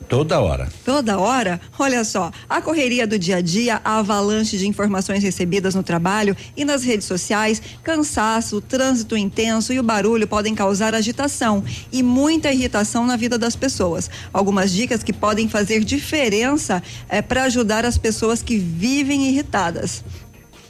Toda 0.08 0.40
hora. 0.40 0.70
Toda 0.86 1.20
hora? 1.20 1.60
Olha 1.78 2.04
só, 2.06 2.32
a 2.48 2.62
correria 2.62 3.06
do 3.06 3.20
dia 3.20 3.38
a 3.38 3.42
dia, 3.42 3.82
a 3.84 4.00
avalanche 4.00 4.58
de 4.58 4.66
informações 4.66 5.22
recebidas 5.22 5.76
no 5.76 5.84
trabalho 5.84 6.36
e 6.56 6.64
nas 6.64 6.82
redes 6.84 7.06
sociais, 7.06 7.62
cansaço, 7.84 8.62
trânsito 8.62 9.18
intenso 9.18 9.74
e 9.74 9.80
o 9.80 9.84
barulho 9.84 10.26
podem 10.26 10.56
causar 10.56 10.96
agitação 10.96 11.62
e 11.92 12.02
muita 12.02 12.54
irritação 12.54 13.06
na 13.06 13.18
vida 13.18 13.38
das 13.38 13.58
pessoas. 13.58 14.10
Algumas 14.32 14.72
dicas 14.72 15.04
que 15.04 15.12
podem 15.12 15.50
fazer 15.50 15.84
diferença 15.84 16.82
é 17.10 17.22
para 17.22 17.44
ajudar 17.44 17.84
as 17.84 17.98
pessoas 17.98 18.42
que 18.42 18.58
vivem 18.58 19.28
irritadas. 19.28 20.04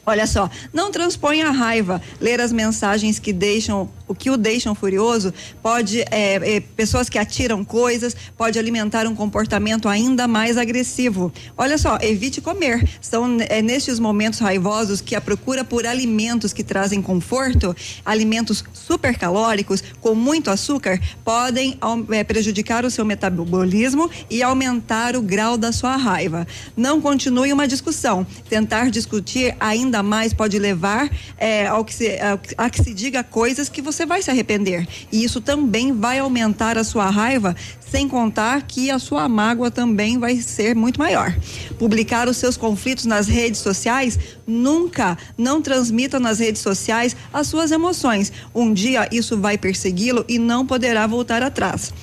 Olha 0.07 0.25
só, 0.25 0.49
não 0.71 0.89
transponha 0.89 1.49
a 1.49 1.51
raiva. 1.51 2.01
Ler 2.21 2.39
as 2.39 2.53
mensagens 2.53 3.19
que 3.19 3.33
deixam 3.33 3.89
o 4.07 4.15
que 4.15 4.29
o 4.29 4.37
deixam 4.37 4.73
furioso 4.73 5.33
pode, 5.61 6.01
é, 6.11 6.55
é, 6.55 6.59
pessoas 6.59 7.09
que 7.09 7.17
atiram 7.17 7.63
coisas, 7.63 8.15
pode 8.37 8.57
alimentar 8.57 9.05
um 9.05 9.15
comportamento 9.15 9.89
ainda 9.89 10.27
mais 10.27 10.57
agressivo. 10.57 11.31
Olha 11.57 11.77
só, 11.77 11.97
evite 12.01 12.41
comer. 12.41 12.87
São 13.01 13.37
é, 13.49 13.61
nestes 13.61 13.99
momentos 13.99 14.39
raivosos 14.39 15.01
que 15.01 15.15
a 15.15 15.21
procura 15.21 15.63
por 15.63 15.85
alimentos 15.85 16.53
que 16.53 16.63
trazem 16.63 17.01
conforto, 17.01 17.75
alimentos 18.05 18.63
supercalóricos 18.73 19.83
com 20.01 20.15
muito 20.15 20.49
açúcar, 20.49 20.99
podem 21.23 21.77
é, 22.11 22.23
prejudicar 22.23 22.85
o 22.85 22.91
seu 22.91 23.05
metabolismo 23.05 24.09
e 24.29 24.41
aumentar 24.41 25.15
o 25.15 25.21
grau 25.21 25.57
da 25.57 25.71
sua 25.71 25.95
raiva. 25.95 26.47
Não 26.75 27.01
continue 27.01 27.51
uma 27.51 27.67
discussão. 27.67 28.25
Tentar 28.49 28.89
discutir 28.89 29.55
ainda 29.59 30.01
mais 30.01 30.33
pode 30.33 30.57
levar 30.57 31.09
é, 31.37 31.67
ao 31.67 31.83
que 31.83 31.93
se, 31.93 32.17
a 32.57 32.69
que 32.69 32.83
se 32.83 32.93
diga 32.93 33.23
coisas 33.23 33.69
que 33.69 33.81
você 33.81 33.96
vai 34.05 34.21
se 34.21 34.29
arrepender. 34.29 34.87
E 35.11 35.23
isso 35.23 35.41
também 35.41 35.91
vai 35.91 36.19
aumentar 36.19 36.77
a 36.77 36.83
sua 36.83 37.09
raiva, 37.09 37.55
sem 37.79 38.07
contar 38.07 38.61
que 38.63 38.91
a 38.91 38.99
sua 38.99 39.27
mágoa 39.29 39.71
também 39.71 40.17
vai 40.17 40.37
ser 40.37 40.75
muito 40.75 40.99
maior. 40.99 41.35
Publicar 41.79 42.27
os 42.27 42.37
seus 42.37 42.57
conflitos 42.57 43.05
nas 43.05 43.27
redes 43.27 43.61
sociais, 43.61 44.19
nunca 44.45 45.17
não 45.37 45.61
transmita 45.61 46.19
nas 46.19 46.39
redes 46.39 46.61
sociais 46.61 47.15
as 47.31 47.47
suas 47.47 47.71
emoções. 47.71 48.31
Um 48.53 48.73
dia 48.73 49.07
isso 49.11 49.37
vai 49.37 49.57
persegui-lo 49.57 50.25
e 50.27 50.37
não 50.37 50.65
poderá 50.65 51.07
voltar 51.07 51.41
atrás. 51.41 51.93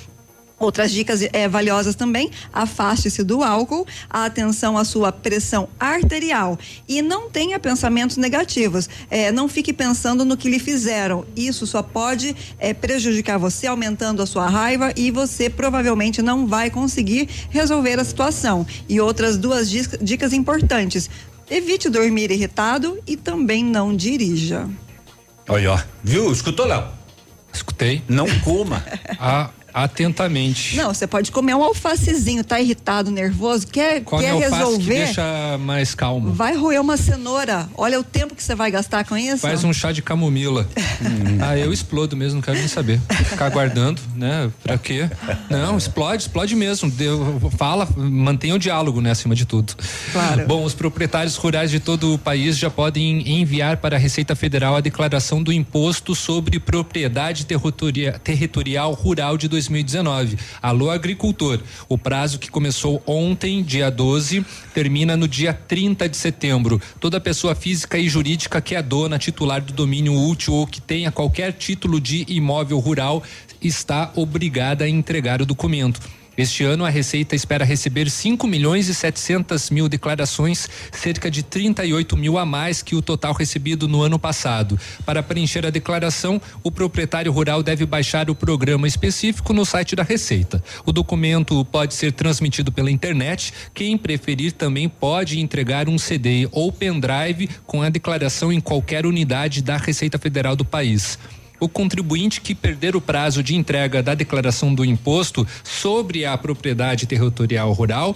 Outras 0.57 0.91
dicas 0.91 1.21
é, 1.33 1.47
valiosas 1.47 1.95
também: 1.95 2.31
afaste-se 2.53 3.23
do 3.23 3.43
álcool, 3.43 3.85
a 4.09 4.25
atenção 4.25 4.77
à 4.77 4.85
sua 4.85 5.11
pressão 5.11 5.67
arterial 5.79 6.57
e 6.87 7.01
não 7.01 7.29
tenha 7.29 7.59
pensamentos 7.59 8.17
negativos. 8.17 8.89
É, 9.09 9.31
não 9.31 9.47
fique 9.49 9.73
pensando 9.73 10.23
no 10.23 10.37
que 10.37 10.49
lhe 10.49 10.59
fizeram. 10.59 11.25
Isso 11.35 11.67
só 11.67 11.83
pode 11.83 12.35
é, 12.57 12.73
prejudicar 12.73 13.37
você, 13.37 13.67
aumentando 13.67 14.21
a 14.21 14.25
sua 14.25 14.47
raiva 14.47 14.93
e 14.95 15.11
você 15.11 15.49
provavelmente 15.49 16.21
não 16.21 16.47
vai 16.47 16.69
conseguir 16.69 17.27
resolver 17.49 17.99
a 17.99 18.03
situação. 18.03 18.65
E 18.87 19.01
outras 19.01 19.37
duas 19.37 19.69
dicas, 19.69 19.99
dicas 20.01 20.31
importantes: 20.31 21.09
evite 21.49 21.89
dormir 21.89 22.31
irritado 22.31 22.97
e 23.05 23.17
também 23.17 23.63
não 23.63 23.93
dirija. 23.93 24.69
Olha, 25.49 25.85
viu? 26.01 26.31
Escutou, 26.31 26.65
Léo? 26.65 26.87
Escutei. 27.53 28.01
Não 28.07 28.25
coma. 28.39 28.83
ah 29.19 29.49
atentamente. 29.75 30.77
Não, 30.77 30.93
você 30.93 31.05
pode 31.05 31.33
comer 31.33 31.53
um 31.53 31.61
alfacezinho, 31.61 32.45
tá 32.45 32.61
irritado, 32.61 33.11
nervoso, 33.11 33.67
quer, 33.67 34.01
Come 34.05 34.23
quer 34.23 34.33
resolver. 34.33 34.77
Que 34.77 35.05
deixa 35.05 35.57
mais 35.59 35.93
calmo. 35.93 36.31
Vai 36.31 36.55
roer 36.55 36.79
uma 36.79 36.95
cenoura. 36.95 37.67
Olha 37.75 37.99
o 37.99 38.03
tempo 38.03 38.33
que 38.33 38.41
você 38.41 38.55
vai 38.55 38.71
gastar 38.71 39.03
com 39.03 39.17
isso. 39.17 39.39
Faz 39.39 39.65
um 39.65 39.73
chá 39.73 39.91
de 39.91 40.01
camomila. 40.01 40.65
hum. 41.01 41.35
Ah, 41.45 41.57
eu 41.57 41.71
explodo 41.73 42.15
mesmo, 42.15 42.35
não 42.35 42.41
quero 42.41 42.57
nem 42.57 42.67
saber. 42.67 42.99
Ficar 43.25 43.47
aguardando, 43.47 44.01
né? 44.15 44.49
Pra 44.63 44.77
quê? 44.77 45.09
Não, 45.49 45.77
explode, 45.77 46.23
explode 46.23 46.55
mesmo. 46.55 46.89
Deu, 46.89 47.51
fala, 47.57 47.87
mantenha 47.95 48.55
o 48.55 48.59
diálogo, 48.59 49.01
né, 49.01 49.11
acima 49.11 49.35
de 49.35 49.45
tudo. 49.45 49.75
Claro. 50.13 50.47
Bom, 50.47 50.63
os 50.63 50.73
proprietários 50.73 51.35
rurais 51.35 51.69
de 51.69 51.79
todo 51.79 52.13
o 52.13 52.17
país 52.17 52.57
já 52.57 52.69
podem 52.69 53.41
enviar 53.41 53.77
para 53.77 53.97
a 53.97 53.99
Receita 53.99 54.33
Federal 54.33 54.75
a 54.77 54.81
declaração 54.81 55.43
do 55.43 55.51
imposto 55.51 56.15
sobre 56.15 56.57
propriedade 56.59 57.45
territorial, 57.45 58.17
territorial 58.19 58.93
rural 58.93 59.37
de 59.37 59.47
2020 59.49 59.64
2019. 59.69 60.37
Alô, 60.61 60.89
agricultor. 60.89 61.59
O 61.89 61.97
prazo 61.97 62.39
que 62.39 62.49
começou 62.49 63.01
ontem, 63.05 63.63
dia 63.63 63.89
12, 63.89 64.45
termina 64.73 65.17
no 65.17 65.27
dia 65.27 65.53
30 65.53 66.07
de 66.07 66.17
setembro. 66.17 66.81
Toda 66.99 67.19
pessoa 67.19 67.55
física 67.55 67.97
e 67.97 68.07
jurídica 68.07 68.61
que 68.61 68.75
é 68.75 68.81
dona, 68.81 69.17
titular 69.17 69.61
do 69.61 69.73
domínio 69.73 70.13
útil 70.13 70.53
ou 70.53 70.67
que 70.67 70.81
tenha 70.81 71.11
qualquer 71.11 71.53
título 71.53 71.99
de 71.99 72.25
imóvel 72.27 72.79
rural 72.79 73.23
está 73.61 74.11
obrigada 74.15 74.85
a 74.85 74.89
entregar 74.89 75.41
o 75.41 75.45
documento. 75.45 75.99
Este 76.37 76.65
ano, 76.65 76.83
a 76.83 76.89
Receita 76.89 77.33
espera 77.33 77.63
receber 77.63 78.09
5 78.09 78.45
milhões 78.45 78.89
e 78.89 78.93
700 78.93 79.69
mil 79.69 79.87
declarações, 79.87 80.67
cerca 80.91 81.31
de 81.31 81.41
38 81.41 82.17
mil 82.17 82.37
a 82.37 82.45
mais 82.45 82.81
que 82.81 82.93
o 82.93 83.01
total 83.01 83.33
recebido 83.33 83.87
no 83.87 84.01
ano 84.01 84.19
passado. 84.19 84.77
Para 85.05 85.23
preencher 85.23 85.65
a 85.65 85.69
declaração, 85.69 86.41
o 86.61 86.69
proprietário 86.69 87.31
rural 87.31 87.63
deve 87.63 87.85
baixar 87.85 88.29
o 88.29 88.35
programa 88.35 88.85
específico 88.85 89.53
no 89.53 89.65
site 89.65 89.95
da 89.95 90.03
Receita. 90.03 90.61
O 90.85 90.91
documento 90.91 91.63
pode 91.65 91.93
ser 91.93 92.11
transmitido 92.11 92.69
pela 92.69 92.91
internet. 92.91 93.53
Quem 93.73 93.97
preferir 93.97 94.51
também 94.51 94.89
pode 94.89 95.39
entregar 95.39 95.87
um 95.87 95.97
CD 95.97 96.49
ou 96.51 96.69
pendrive 96.69 97.49
com 97.65 97.81
a 97.81 97.89
declaração 97.89 98.51
em 98.51 98.59
qualquer 98.59 99.05
unidade 99.05 99.61
da 99.61 99.77
Receita 99.77 100.17
Federal 100.17 100.55
do 100.55 100.65
país 100.65 101.17
o 101.65 101.69
contribuinte 101.69 102.39
que 102.39 102.53
perder 102.53 102.95
o 102.95 103.01
prazo 103.01 103.41
de 103.41 103.55
entrega 103.55 104.01
da 104.03 104.13
declaração 104.13 104.73
do 104.73 104.85
imposto 104.85 105.45
sobre 105.63 106.23
a 106.23 106.37
propriedade 106.37 107.07
territorial 107.07 107.73
rural, 107.73 108.15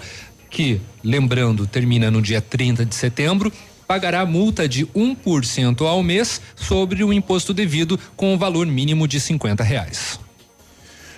que, 0.50 0.80
lembrando, 1.04 1.66
termina 1.66 2.12
no 2.12 2.22
dia 2.22 2.42
30 2.42 2.86
de 2.86 2.94
setembro, 2.94 3.52
pagará 3.88 4.24
multa 4.24 4.70
de 4.70 4.86
1% 4.86 5.82
ao 5.82 6.04
mês 6.04 6.40
sobre 6.56 7.04
o 7.04 7.12
imposto 7.12 7.54
devido 7.54 8.00
com 8.16 8.36
o 8.36 8.38
valor 8.38 8.68
mínimo 8.68 9.08
de 9.08 9.20
50 9.20 9.64
reais. 9.64 10.20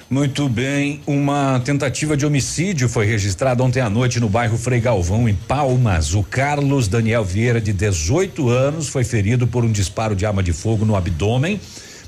Muito 0.10 0.48
bem, 0.50 1.02
uma 1.08 1.62
tentativa 1.64 2.18
de 2.18 2.26
homicídio 2.26 2.90
foi 2.90 3.06
registrada 3.06 3.64
ontem 3.64 3.80
à 3.80 3.90
noite 3.90 4.20
no 4.20 4.28
bairro 4.28 4.58
Frei 4.58 4.80
Galvão, 4.80 5.28
em 5.28 5.34
Palmas. 5.34 6.14
O 6.14 6.24
Carlos 6.24 6.88
Daniel 6.88 7.24
Vieira, 7.24 7.62
de 7.62 7.72
18 7.72 8.50
anos, 8.50 8.90
foi 8.90 9.06
ferido 9.06 9.48
por 9.48 9.64
um 9.64 9.72
disparo 9.72 10.16
de 10.16 10.26
arma 10.26 10.44
de 10.44 10.52
fogo 10.52 10.86
no 10.86 10.98
abdômen 10.98 11.60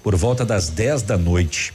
por 0.03 0.15
volta 0.15 0.45
das 0.45 0.69
10 0.69 1.01
da 1.03 1.17
noite. 1.17 1.73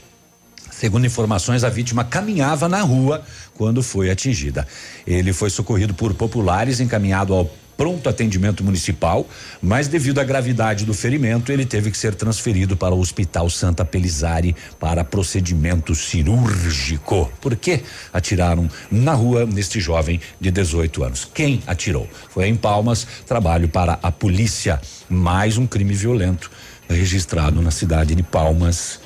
Segundo 0.71 1.05
informações, 1.05 1.63
a 1.65 1.69
vítima 1.69 2.05
caminhava 2.05 2.69
na 2.69 2.79
rua 2.81 3.21
quando 3.55 3.83
foi 3.83 4.09
atingida. 4.09 4.65
Ele 5.05 5.33
foi 5.33 5.49
socorrido 5.49 5.93
por 5.93 6.13
populares, 6.13 6.79
encaminhado 6.79 7.33
ao 7.33 7.49
pronto 7.75 8.09
atendimento 8.09 8.61
municipal, 8.61 9.25
mas 9.61 9.87
devido 9.87 10.19
à 10.19 10.23
gravidade 10.25 10.83
do 10.83 10.93
ferimento, 10.93 11.49
ele 11.49 11.65
teve 11.65 11.89
que 11.89 11.97
ser 11.97 12.13
transferido 12.13 12.75
para 12.75 12.93
o 12.93 12.99
Hospital 12.99 13.49
Santa 13.49 13.85
Pelizari 13.85 14.53
para 14.77 15.01
procedimento 15.05 15.95
cirúrgico. 15.95 17.31
Por 17.39 17.55
que 17.55 17.81
atiraram 18.11 18.69
na 18.91 19.13
rua 19.13 19.45
neste 19.45 19.79
jovem 19.79 20.19
de 20.41 20.51
18 20.51 21.05
anos? 21.05 21.29
Quem 21.33 21.63
atirou? 21.65 22.05
Foi 22.29 22.47
em 22.47 22.55
Palmas, 22.55 23.07
trabalho 23.25 23.69
para 23.69 23.97
a 24.03 24.11
polícia. 24.11 24.81
Mais 25.09 25.57
um 25.57 25.65
crime 25.65 25.93
violento 25.93 26.51
registrado 26.95 27.61
na 27.61 27.71
cidade 27.71 28.15
de 28.15 28.23
Palmas. 28.23 28.99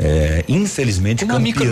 É, 0.00 0.44
infelizmente 0.48 1.24
na 1.24 1.40
micro, 1.40 1.66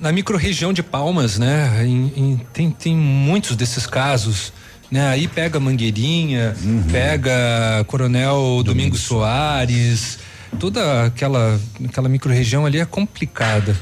na 0.00 0.12
micro-região 0.12 0.70
de 0.70 0.82
Palmas, 0.82 1.38
né? 1.38 1.82
Em, 1.82 2.12
em, 2.14 2.40
tem, 2.52 2.70
tem 2.70 2.94
muitos 2.94 3.56
desses 3.56 3.86
casos. 3.86 4.52
Né? 4.90 5.08
Aí 5.08 5.28
pega 5.28 5.58
Mangueirinha, 5.60 6.54
uhum. 6.62 6.82
pega 6.90 7.84
Coronel 7.86 8.34
Domingos, 8.34 8.64
Domingos 8.64 9.00
Soares, 9.00 10.18
toda 10.58 11.04
aquela, 11.04 11.58
aquela 11.84 12.08
micro-região 12.08 12.66
ali 12.66 12.80
é 12.80 12.84
complicada. 12.84 13.76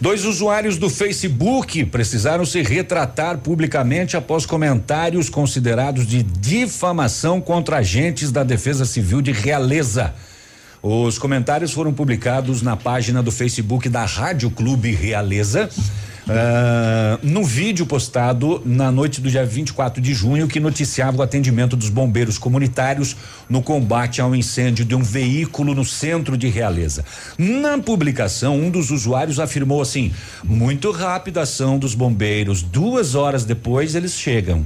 Dois 0.00 0.24
usuários 0.24 0.76
do 0.78 0.90
Facebook 0.90 1.84
precisaram 1.86 2.44
se 2.44 2.62
retratar 2.62 3.38
publicamente 3.38 4.16
após 4.16 4.44
comentários 4.44 5.28
considerados 5.28 6.06
de 6.06 6.22
difamação 6.22 7.40
contra 7.40 7.78
agentes 7.78 8.30
da 8.30 8.44
Defesa 8.44 8.84
Civil 8.84 9.22
de 9.22 9.32
Realeza. 9.32 10.14
Os 10.88 11.18
comentários 11.18 11.72
foram 11.72 11.92
publicados 11.92 12.62
na 12.62 12.76
página 12.76 13.20
do 13.20 13.32
Facebook 13.32 13.88
da 13.88 14.04
Rádio 14.04 14.52
Clube 14.52 14.92
Realeza. 14.92 15.68
Uh, 16.28 17.18
no 17.26 17.42
vídeo 17.42 17.84
postado 17.84 18.62
na 18.64 18.92
noite 18.92 19.20
do 19.20 19.28
dia 19.28 19.44
24 19.44 20.00
de 20.00 20.14
junho, 20.14 20.46
que 20.46 20.60
noticiava 20.60 21.16
o 21.18 21.22
atendimento 21.22 21.74
dos 21.74 21.88
bombeiros 21.88 22.38
comunitários 22.38 23.16
no 23.48 23.60
combate 23.60 24.20
ao 24.20 24.32
incêndio 24.32 24.84
de 24.84 24.94
um 24.94 25.02
veículo 25.02 25.74
no 25.74 25.84
centro 25.84 26.36
de 26.36 26.46
Realeza. 26.46 27.04
Na 27.36 27.76
publicação, 27.78 28.56
um 28.56 28.70
dos 28.70 28.92
usuários 28.92 29.40
afirmou 29.40 29.82
assim: 29.82 30.12
muito 30.44 30.92
rápida 30.92 31.40
a 31.40 31.42
ação 31.42 31.80
dos 31.80 31.96
bombeiros, 31.96 32.62
duas 32.62 33.16
horas 33.16 33.44
depois 33.44 33.96
eles 33.96 34.12
chegam. 34.12 34.64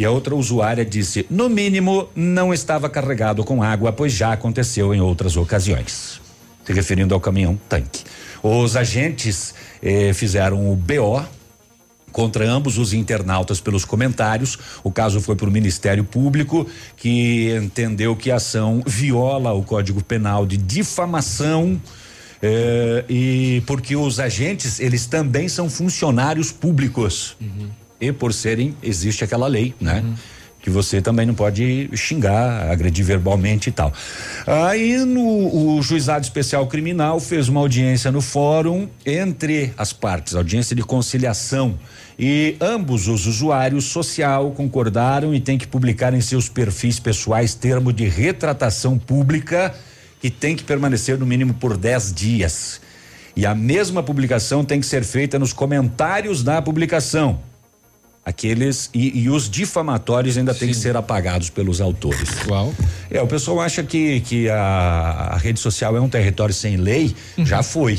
E 0.00 0.04
a 0.06 0.10
outra 0.10 0.34
usuária 0.34 0.82
disse: 0.82 1.26
no 1.28 1.50
mínimo, 1.50 2.08
não 2.16 2.54
estava 2.54 2.88
carregado 2.88 3.44
com 3.44 3.62
água, 3.62 3.92
pois 3.92 4.14
já 4.14 4.32
aconteceu 4.32 4.94
em 4.94 5.00
outras 5.02 5.36
ocasiões. 5.36 6.18
Se 6.64 6.72
referindo 6.72 7.12
ao 7.12 7.20
caminhão 7.20 7.60
tanque. 7.68 8.04
Os 8.42 8.76
agentes 8.76 9.54
eh, 9.82 10.14
fizeram 10.14 10.72
o 10.72 10.74
BO 10.74 11.22
contra 12.10 12.50
ambos 12.50 12.78
os 12.78 12.94
internautas 12.94 13.60
pelos 13.60 13.84
comentários. 13.84 14.58
O 14.82 14.90
caso 14.90 15.20
foi 15.20 15.36
para 15.36 15.50
o 15.50 15.52
Ministério 15.52 16.02
Público, 16.02 16.66
que 16.96 17.54
entendeu 17.62 18.16
que 18.16 18.30
a 18.30 18.36
ação 18.36 18.82
viola 18.86 19.52
o 19.52 19.62
Código 19.62 20.02
Penal 20.02 20.46
de 20.46 20.56
difamação. 20.56 21.78
Eh, 22.40 23.04
e 23.06 23.62
porque 23.66 23.94
os 23.94 24.18
agentes 24.18 24.80
eles 24.80 25.04
também 25.04 25.46
são 25.46 25.68
funcionários 25.68 26.50
públicos. 26.50 27.36
Uhum 27.38 27.79
e 28.00 28.12
por 28.12 28.32
serem 28.32 28.74
existe 28.82 29.22
aquela 29.22 29.46
lei, 29.46 29.74
né? 29.80 30.02
Uhum. 30.04 30.14
que 30.62 30.68
você 30.68 31.00
também 31.00 31.24
não 31.24 31.32
pode 31.32 31.88
xingar, 31.94 32.70
agredir 32.70 33.02
verbalmente 33.04 33.70
e 33.70 33.72
tal. 33.72 33.92
Aí 34.46 34.98
no 35.04 35.76
o 35.76 35.82
juizado 35.82 36.22
especial 36.22 36.66
criminal 36.66 37.18
fez 37.18 37.48
uma 37.48 37.60
audiência 37.60 38.12
no 38.12 38.20
fórum 38.20 38.86
entre 39.06 39.72
as 39.76 39.92
partes, 39.92 40.34
audiência 40.34 40.76
de 40.76 40.82
conciliação. 40.82 41.78
E 42.18 42.56
ambos 42.60 43.08
os 43.08 43.26
usuários 43.26 43.86
social 43.86 44.50
concordaram 44.50 45.34
e 45.34 45.40
têm 45.40 45.56
que 45.56 45.66
publicar 45.66 46.12
em 46.12 46.20
seus 46.20 46.50
perfis 46.50 47.00
pessoais 47.00 47.54
termo 47.54 47.90
de 47.90 48.06
retratação 48.06 48.98
pública 48.98 49.74
que 50.20 50.28
tem 50.28 50.54
que 50.54 50.62
permanecer 50.62 51.18
no 51.18 51.24
mínimo 51.24 51.54
por 51.54 51.78
10 51.78 52.12
dias. 52.12 52.80
E 53.34 53.46
a 53.46 53.54
mesma 53.54 54.02
publicação 54.02 54.62
tem 54.62 54.78
que 54.78 54.86
ser 54.86 55.02
feita 55.02 55.38
nos 55.38 55.54
comentários 55.54 56.42
da 56.42 56.60
publicação 56.60 57.40
aqueles 58.24 58.90
e, 58.92 59.22
e, 59.22 59.30
os 59.30 59.48
difamatórios 59.48 60.36
ainda 60.36 60.54
têm 60.54 60.68
que 60.68 60.74
ser 60.74 60.96
apagados 60.96 61.50
pelos 61.50 61.80
autores. 61.80 62.28
Uau. 62.46 62.74
É, 63.10 63.20
o 63.20 63.26
pessoal 63.26 63.60
acha 63.60 63.82
que, 63.82 64.20
que 64.20 64.48
a, 64.48 65.30
a 65.32 65.36
rede 65.36 65.58
social 65.58 65.96
é 65.96 66.00
um 66.00 66.08
território 66.08 66.54
sem 66.54 66.76
lei, 66.76 67.14
uhum. 67.36 67.46
já 67.46 67.62
foi. 67.62 67.98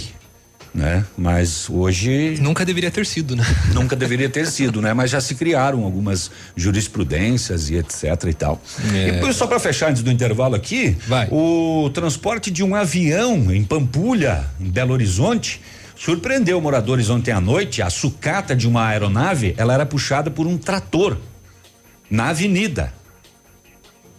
Né? 0.73 1.03
Mas 1.17 1.69
hoje. 1.69 2.37
Nunca 2.39 2.63
deveria 2.63 2.89
ter 2.89 3.05
sido, 3.05 3.35
né? 3.35 3.43
Nunca 3.73 3.93
deveria 3.93 4.29
ter 4.29 4.47
sido, 4.47 4.81
né? 4.81 4.93
Mas 4.93 5.11
já 5.11 5.19
se 5.19 5.35
criaram 5.35 5.83
algumas 5.83 6.31
jurisprudências 6.55 7.69
e 7.69 7.75
etc 7.75 8.05
e 8.29 8.33
tal. 8.33 8.61
É. 8.93 9.27
E 9.27 9.33
só 9.33 9.47
para 9.47 9.59
fechar 9.59 9.89
antes 9.89 10.01
do 10.01 10.09
intervalo 10.09 10.55
aqui, 10.55 10.95
Vai. 11.05 11.27
o 11.29 11.91
transporte 11.93 12.49
de 12.49 12.63
um 12.63 12.73
avião 12.73 13.53
em 13.53 13.65
Pampulha, 13.65 14.45
em 14.61 14.69
Belo 14.69 14.93
Horizonte, 14.93 15.59
surpreendeu 15.95 16.59
moradores 16.61 17.09
ontem 17.09 17.31
à 17.31 17.41
noite. 17.41 17.81
A 17.81 17.89
sucata 17.89 18.55
de 18.55 18.67
uma 18.67 18.87
aeronave, 18.87 19.53
ela 19.57 19.73
era 19.73 19.85
puxada 19.85 20.29
por 20.29 20.47
um 20.47 20.57
trator 20.57 21.17
na 22.09 22.29
avenida 22.29 22.93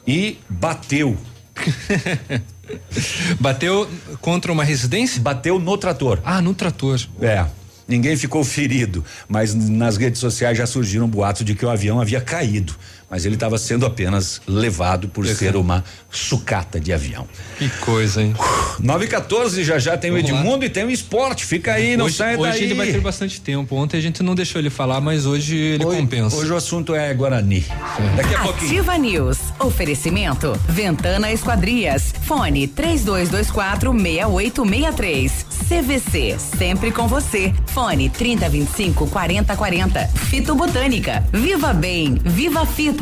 e 0.06 0.38
bateu. 0.48 1.16
bateu 3.38 3.88
contra 4.20 4.52
uma 4.52 4.64
residência? 4.64 5.20
Bateu 5.20 5.58
no 5.58 5.76
trator. 5.76 6.20
Ah, 6.24 6.40
no 6.40 6.54
trator. 6.54 7.00
É. 7.20 7.46
Ninguém 7.86 8.16
ficou 8.16 8.44
ferido, 8.44 9.04
mas 9.28 9.54
nas 9.54 9.96
redes 9.96 10.20
sociais 10.20 10.56
já 10.56 10.66
surgiram 10.66 11.08
boatos 11.08 11.44
de 11.44 11.54
que 11.54 11.66
o 11.66 11.68
avião 11.68 12.00
havia 12.00 12.20
caído 12.20 12.74
mas 13.12 13.26
ele 13.26 13.34
estava 13.34 13.58
sendo 13.58 13.84
apenas 13.84 14.40
levado 14.46 15.06
por 15.06 15.26
ser 15.26 15.54
uma 15.54 15.84
sucata 16.10 16.80
de 16.80 16.94
avião. 16.94 17.28
Que 17.58 17.68
coisa, 17.68 18.22
hein? 18.22 18.34
9 18.80 19.04
e 19.04 19.08
14 19.08 19.62
já 19.62 19.78
já 19.78 19.98
tem 19.98 20.10
Vamos 20.10 20.24
o 20.24 20.34
Edmundo 20.34 20.60
lá. 20.60 20.64
e 20.64 20.70
tem 20.70 20.84
o 20.84 20.90
esporte. 20.90 21.44
Fica 21.44 21.74
aí, 21.74 21.94
não 21.94 22.06
hoje, 22.06 22.16
sai 22.16 22.36
hoje 22.36 22.42
daí. 22.42 22.50
Hoje 22.52 22.64
ele 22.64 22.74
vai 22.74 22.86
ter 22.86 23.00
bastante 23.02 23.38
tempo. 23.38 23.76
Ontem 23.76 23.98
a 23.98 24.00
gente 24.00 24.22
não 24.22 24.34
deixou 24.34 24.58
ele 24.58 24.70
falar, 24.70 24.98
mas 25.02 25.26
hoje 25.26 25.54
ele 25.54 25.84
hoje, 25.84 26.00
compensa. 26.00 26.34
Hoje 26.34 26.50
o 26.50 26.56
assunto 26.56 26.94
é 26.94 27.12
Guarani. 27.12 27.66
É. 27.68 28.16
Daqui 28.16 28.34
a 28.34 28.38
pouquinho. 28.44 28.70
Ativa 28.70 28.96
News. 28.96 29.38
Oferecimento. 29.58 30.58
Ventana 30.66 31.30
Esquadrias. 31.30 32.14
Fone 32.22 32.66
3224 32.66 33.92
6863. 33.92 35.46
CVC. 35.68 36.36
Sempre 36.38 36.90
com 36.90 37.06
você. 37.06 37.52
Fone 37.66 38.08
3025 38.08 39.06
4040. 39.08 40.08
Fito 40.30 40.54
Botânica. 40.54 41.22
Viva 41.30 41.74
Bem. 41.74 42.18
Viva 42.24 42.64
Fito. 42.64 43.01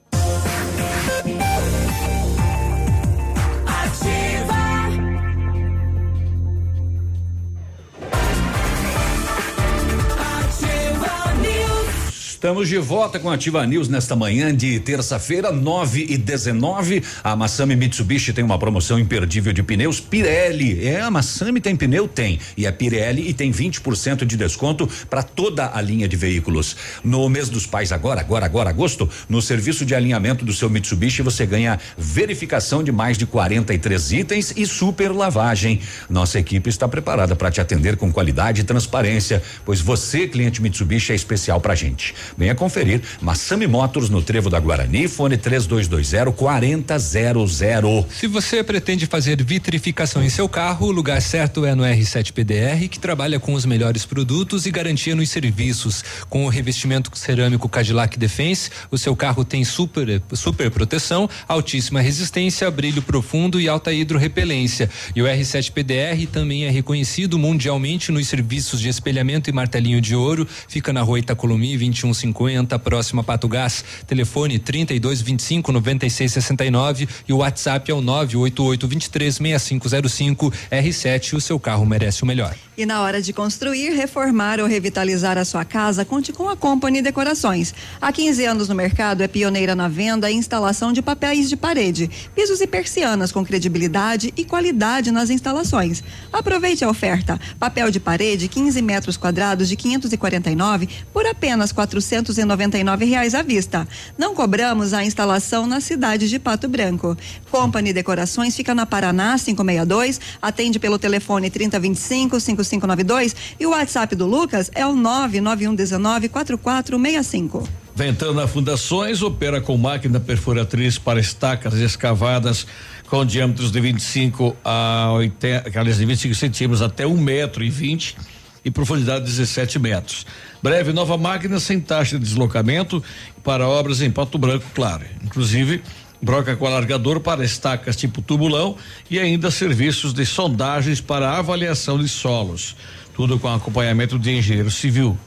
Estamos 12.41 12.67
de 12.67 12.79
volta 12.79 13.19
com 13.19 13.29
a 13.29 13.35
Ativa 13.35 13.63
News 13.67 13.87
nesta 13.87 14.15
manhã 14.15 14.51
de 14.51 14.79
terça-feira, 14.79 15.51
9 15.51 16.07
e 16.09 16.17
19. 16.17 17.03
A 17.23 17.35
Massami 17.35 17.75
Mitsubishi 17.75 18.33
tem 18.33 18.43
uma 18.43 18.57
promoção 18.57 18.97
imperdível 18.97 19.53
de 19.53 19.61
pneus 19.61 19.99
Pirelli. 19.99 20.87
É, 20.87 21.01
a 21.01 21.11
Massami 21.11 21.61
tem 21.61 21.75
pneu? 21.75 22.07
Tem. 22.07 22.39
E 22.57 22.65
é 22.65 22.71
Pirelli 22.71 23.29
e 23.29 23.33
tem 23.35 23.51
20% 23.51 24.25
de 24.25 24.35
desconto 24.35 24.89
para 25.07 25.21
toda 25.21 25.69
a 25.71 25.79
linha 25.81 26.07
de 26.07 26.15
veículos. 26.15 26.75
No 27.03 27.29
mês 27.29 27.47
dos 27.47 27.67
pais, 27.67 27.91
agora, 27.91 28.21
agora, 28.21 28.43
agora, 28.43 28.71
agosto, 28.71 29.07
no 29.29 29.39
serviço 29.39 29.85
de 29.85 29.93
alinhamento 29.93 30.43
do 30.43 30.51
seu 30.51 30.67
Mitsubishi, 30.67 31.21
você 31.21 31.45
ganha 31.45 31.79
verificação 31.95 32.83
de 32.83 32.91
mais 32.91 33.19
de 33.19 33.27
43 33.27 34.13
itens 34.13 34.51
e 34.57 34.65
super 34.65 35.11
lavagem. 35.11 35.79
Nossa 36.09 36.39
equipe 36.39 36.71
está 36.71 36.87
preparada 36.87 37.35
para 37.35 37.51
te 37.51 37.61
atender 37.61 37.97
com 37.97 38.11
qualidade 38.11 38.61
e 38.61 38.63
transparência, 38.63 39.43
pois 39.63 39.79
você, 39.79 40.27
cliente 40.27 40.59
Mitsubishi, 40.59 41.11
é 41.11 41.15
especial 41.15 41.61
pra 41.61 41.75
gente. 41.75 42.15
Venha 42.37 42.55
conferir. 42.55 43.01
Massami 43.21 43.67
Motors 43.67 44.09
no 44.09 44.21
Trevo 44.21 44.49
da 44.49 44.59
Guarani, 44.59 45.07
fone 45.07 45.37
3220 45.37 46.31
4000. 46.35 48.05
Se 48.09 48.27
você 48.27 48.63
pretende 48.63 49.05
fazer 49.05 49.43
vitrificação 49.43 50.23
em 50.23 50.29
seu 50.29 50.47
carro, 50.47 50.87
o 50.87 50.91
lugar 50.91 51.21
certo 51.21 51.65
é 51.65 51.75
no 51.75 51.83
R7 51.83 52.31
PDR, 52.31 52.87
que 52.89 52.99
trabalha 52.99 53.39
com 53.39 53.53
os 53.53 53.65
melhores 53.65 54.05
produtos 54.05 54.65
e 54.65 54.71
garantia 54.71 55.15
nos 55.15 55.29
serviços. 55.29 56.03
Com 56.29 56.45
o 56.45 56.49
revestimento 56.49 57.11
cerâmico 57.17 57.69
Cadillac 57.69 58.17
Defense, 58.17 58.69
o 58.89 58.97
seu 58.97 59.15
carro 59.15 59.43
tem 59.45 59.63
super 59.63 60.21
super 60.33 60.71
proteção, 60.71 61.29
altíssima 61.47 62.01
resistência, 62.01 62.69
brilho 62.71 63.01
profundo 63.01 63.59
e 63.59 63.67
alta 63.67 63.93
hidrorrepelência. 63.93 64.89
E 65.15 65.21
o 65.21 65.25
R7 65.25 65.71
PDR 65.71 66.27
também 66.31 66.65
é 66.65 66.69
reconhecido 66.69 67.37
mundialmente 67.37 68.11
nos 68.11 68.27
serviços 68.27 68.79
de 68.79 68.89
espelhamento 68.89 69.49
e 69.49 69.53
martelinho 69.53 70.01
de 70.01 70.15
ouro. 70.15 70.47
Fica 70.67 70.91
na 70.91 71.01
rua 71.01 71.19
Itacolomi 71.19 71.77
21 71.77 72.13
50, 72.21 72.79
próxima 72.79 73.23
Pato 73.23 73.47
Gás. 73.47 73.83
Telefone 74.07 74.57
32 74.57 75.21
25 75.21 75.71
96 75.71 76.31
69 76.31 77.07
e 77.27 77.33
o 77.33 77.37
WhatsApp 77.37 77.91
é 77.91 77.93
o 77.93 78.01
988 78.01 78.87
23 78.87 79.35
6505. 79.35 80.53
R7, 80.71 81.33
o 81.33 81.41
seu 81.41 81.59
carro 81.59 81.85
merece 81.85 82.23
o 82.23 82.25
melhor. 82.25 82.55
E 82.77 82.85
na 82.85 83.01
hora 83.01 83.21
de 83.21 83.33
construir, 83.33 83.89
reformar 83.89 84.61
ou 84.61 84.65
revitalizar 84.65 85.37
a 85.37 85.43
sua 85.43 85.65
casa, 85.65 86.05
conte 86.05 86.31
com 86.31 86.47
a 86.47 86.55
Company 86.55 87.01
Decorações. 87.01 87.73
Há 87.99 88.13
15 88.13 88.45
anos 88.45 88.69
no 88.69 88.75
mercado, 88.75 89.21
é 89.21 89.27
pioneira 89.27 89.75
na 89.75 89.89
venda 89.89 90.31
e 90.31 90.35
instalação 90.35 90.93
de 90.93 91.01
papéis 91.01 91.49
de 91.49 91.57
parede, 91.57 92.09
pisos 92.33 92.61
e 92.61 92.65
persianas 92.65 93.29
com 93.29 93.43
credibilidade 93.43 94.33
e 94.37 94.45
qualidade 94.45 95.11
nas 95.11 95.29
instalações. 95.29 96.01
Aproveite 96.31 96.85
a 96.85 96.89
oferta. 96.89 97.37
Papel 97.59 97.91
de 97.91 97.99
parede 97.99 98.47
15 98.47 98.81
metros 98.81 99.17
quadrados 99.17 99.67
de 99.67 99.75
549 99.75 100.87
por 101.11 101.25
apenas 101.25 101.73
499 101.73 103.03
reais 103.03 103.35
à 103.35 103.41
vista. 103.41 103.85
Não 104.17 104.33
cobramos 104.33 104.93
a 104.93 105.03
instalação 105.03 105.67
na 105.67 105.81
cidade 105.81 106.29
de 106.29 106.39
Pato 106.39 106.69
Branco. 106.69 107.17
Company 107.51 107.91
Decorações 107.91 108.55
fica 108.55 108.73
na 108.73 108.85
Paraná 108.85 109.37
562, 109.37 110.21
atende 110.41 110.79
pelo 110.79 110.97
telefone 110.97 111.49
3025 111.49 112.39
5592 112.71 113.35
e 113.59 113.65
o 113.65 113.71
WhatsApp 113.71 114.15
do 114.15 114.25
Lucas 114.25 114.71
é 114.73 114.85
o 114.85 114.95
99119 114.95 116.29
4465. 116.29 117.67
Ventana 117.93 118.47
Fundações 118.47 119.21
opera 119.21 119.59
com 119.59 119.77
máquina 119.77 120.19
perfuratriz 120.19 120.97
para 120.97 121.19
estacas 121.19 121.73
escavadas 121.73 122.65
com 123.07 123.25
diâmetros 123.25 123.71
de 123.71 123.81
25 123.81 124.55
a 124.63 125.11
80, 125.13 125.67
aquelas 125.67 125.97
de 125.97 126.05
25 126.05 126.33
centímetros 126.33 126.81
até 126.81 127.05
um 127.05 127.17
metro 127.17 127.63
e 127.63 127.69
20 127.69 128.15
e 128.63 128.71
profundidade 128.71 129.25
de 129.25 129.31
17 129.31 129.79
metros. 129.79 130.25
Breve 130.61 130.93
nova 130.93 131.17
máquina 131.17 131.59
sem 131.59 131.79
taxa 131.79 132.17
de 132.17 132.23
deslocamento 132.23 133.03
para 133.43 133.67
obras 133.67 134.01
em 134.01 134.09
Pato 134.09 134.37
Branco, 134.37 134.65
claro. 134.73 135.03
Inclusive 135.23 135.83
broca 136.21 136.55
com 136.55 136.65
alargador 136.65 137.19
para 137.19 137.43
estacas 137.43 137.95
tipo 137.95 138.21
tubulão 138.21 138.75
e 139.09 139.19
ainda 139.19 139.49
serviços 139.49 140.13
de 140.13 140.23
sondagens 140.25 141.01
para 141.01 141.37
avaliação 141.37 141.97
de 141.97 142.07
solos. 142.07 142.75
Tudo 143.15 143.39
com 143.39 143.47
acompanhamento 143.47 144.19
de 144.19 144.31
engenheiro 144.31 144.71
civil 144.71 145.17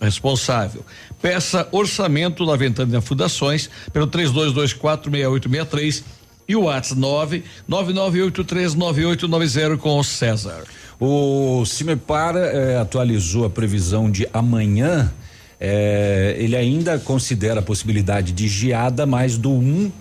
responsável. 0.00 0.84
Peça 1.20 1.68
orçamento 1.70 2.44
da 2.44 2.56
Ventana 2.56 3.00
Fundações 3.00 3.70
pelo 3.92 4.08
32246863 4.08 6.02
e 6.48 6.56
o 6.56 6.64
WhatsApp 6.64 7.44
999839890 7.70 9.78
com 9.78 9.96
o 9.98 10.04
César. 10.04 10.64
O 10.98 11.64
Cimepar 11.64 12.34
eh, 12.36 12.76
atualizou 12.80 13.44
a 13.44 13.50
previsão 13.50 14.10
de 14.10 14.28
amanhã. 14.32 15.12
Eh, 15.60 16.34
ele 16.38 16.56
ainda 16.56 16.98
considera 16.98 17.60
a 17.60 17.62
possibilidade 17.62 18.32
de 18.32 18.48
geada 18.48 19.06
mais 19.06 19.38
do 19.38 19.52
1 19.52 19.92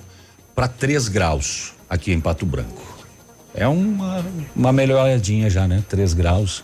para 0.56 0.68
3 0.68 1.08
graus 1.08 1.74
aqui 1.90 2.12
em 2.12 2.20
Pato 2.20 2.46
Branco. 2.46 2.82
É 3.54 3.68
uma, 3.68 4.24
uma 4.56 4.72
melhoradinha 4.72 5.50
já, 5.50 5.68
né? 5.68 5.84
3 5.90 6.14
graus. 6.14 6.64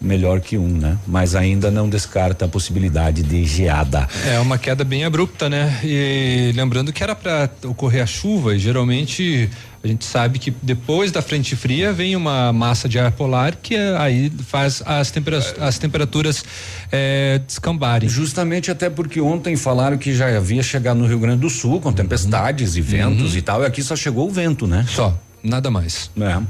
Melhor 0.00 0.40
que 0.40 0.56
um, 0.58 0.68
né? 0.68 0.98
Mas 1.06 1.34
ainda 1.34 1.70
não 1.70 1.88
descarta 1.88 2.44
a 2.44 2.48
possibilidade 2.48 3.22
de 3.22 3.44
geada. 3.44 4.08
É 4.26 4.38
uma 4.38 4.58
queda 4.58 4.84
bem 4.84 5.04
abrupta, 5.04 5.48
né? 5.48 5.80
E 5.82 6.52
lembrando 6.54 6.92
que 6.92 7.02
era 7.02 7.14
para 7.14 7.50
ocorrer 7.64 8.02
a 8.02 8.06
chuva 8.06 8.54
e 8.54 8.58
geralmente 8.58 9.50
a 9.82 9.88
gente 9.88 10.04
sabe 10.04 10.38
que 10.38 10.52
depois 10.62 11.12
da 11.12 11.22
frente 11.22 11.54
fria 11.54 11.92
vem 11.92 12.16
uma 12.16 12.52
massa 12.52 12.88
de 12.88 12.98
ar 12.98 13.12
polar 13.12 13.56
que 13.56 13.74
é, 13.74 13.96
aí 13.96 14.32
faz 14.48 14.82
as, 14.84 15.10
tempera 15.10 15.38
as 15.60 15.78
temperaturas 15.78 16.44
é, 16.90 17.40
descambarem. 17.46 18.08
Justamente 18.08 18.70
até 18.70 18.90
porque 18.90 19.20
ontem 19.20 19.56
falaram 19.56 19.96
que 19.96 20.14
já 20.14 20.36
havia 20.36 20.62
chegado 20.62 20.98
no 20.98 21.06
Rio 21.06 21.18
Grande 21.18 21.40
do 21.40 21.50
Sul 21.50 21.80
com 21.80 21.92
tempestades 21.92 22.72
uhum. 22.72 22.78
e 22.78 22.82
ventos 22.82 23.32
uhum. 23.32 23.38
e 23.38 23.42
tal, 23.42 23.62
e 23.62 23.66
aqui 23.66 23.82
só 23.82 23.94
chegou 23.94 24.28
o 24.28 24.30
vento, 24.30 24.66
né? 24.66 24.84
Só, 24.88 25.16
nada 25.42 25.70
mais. 25.70 26.10
É. 26.20 26.42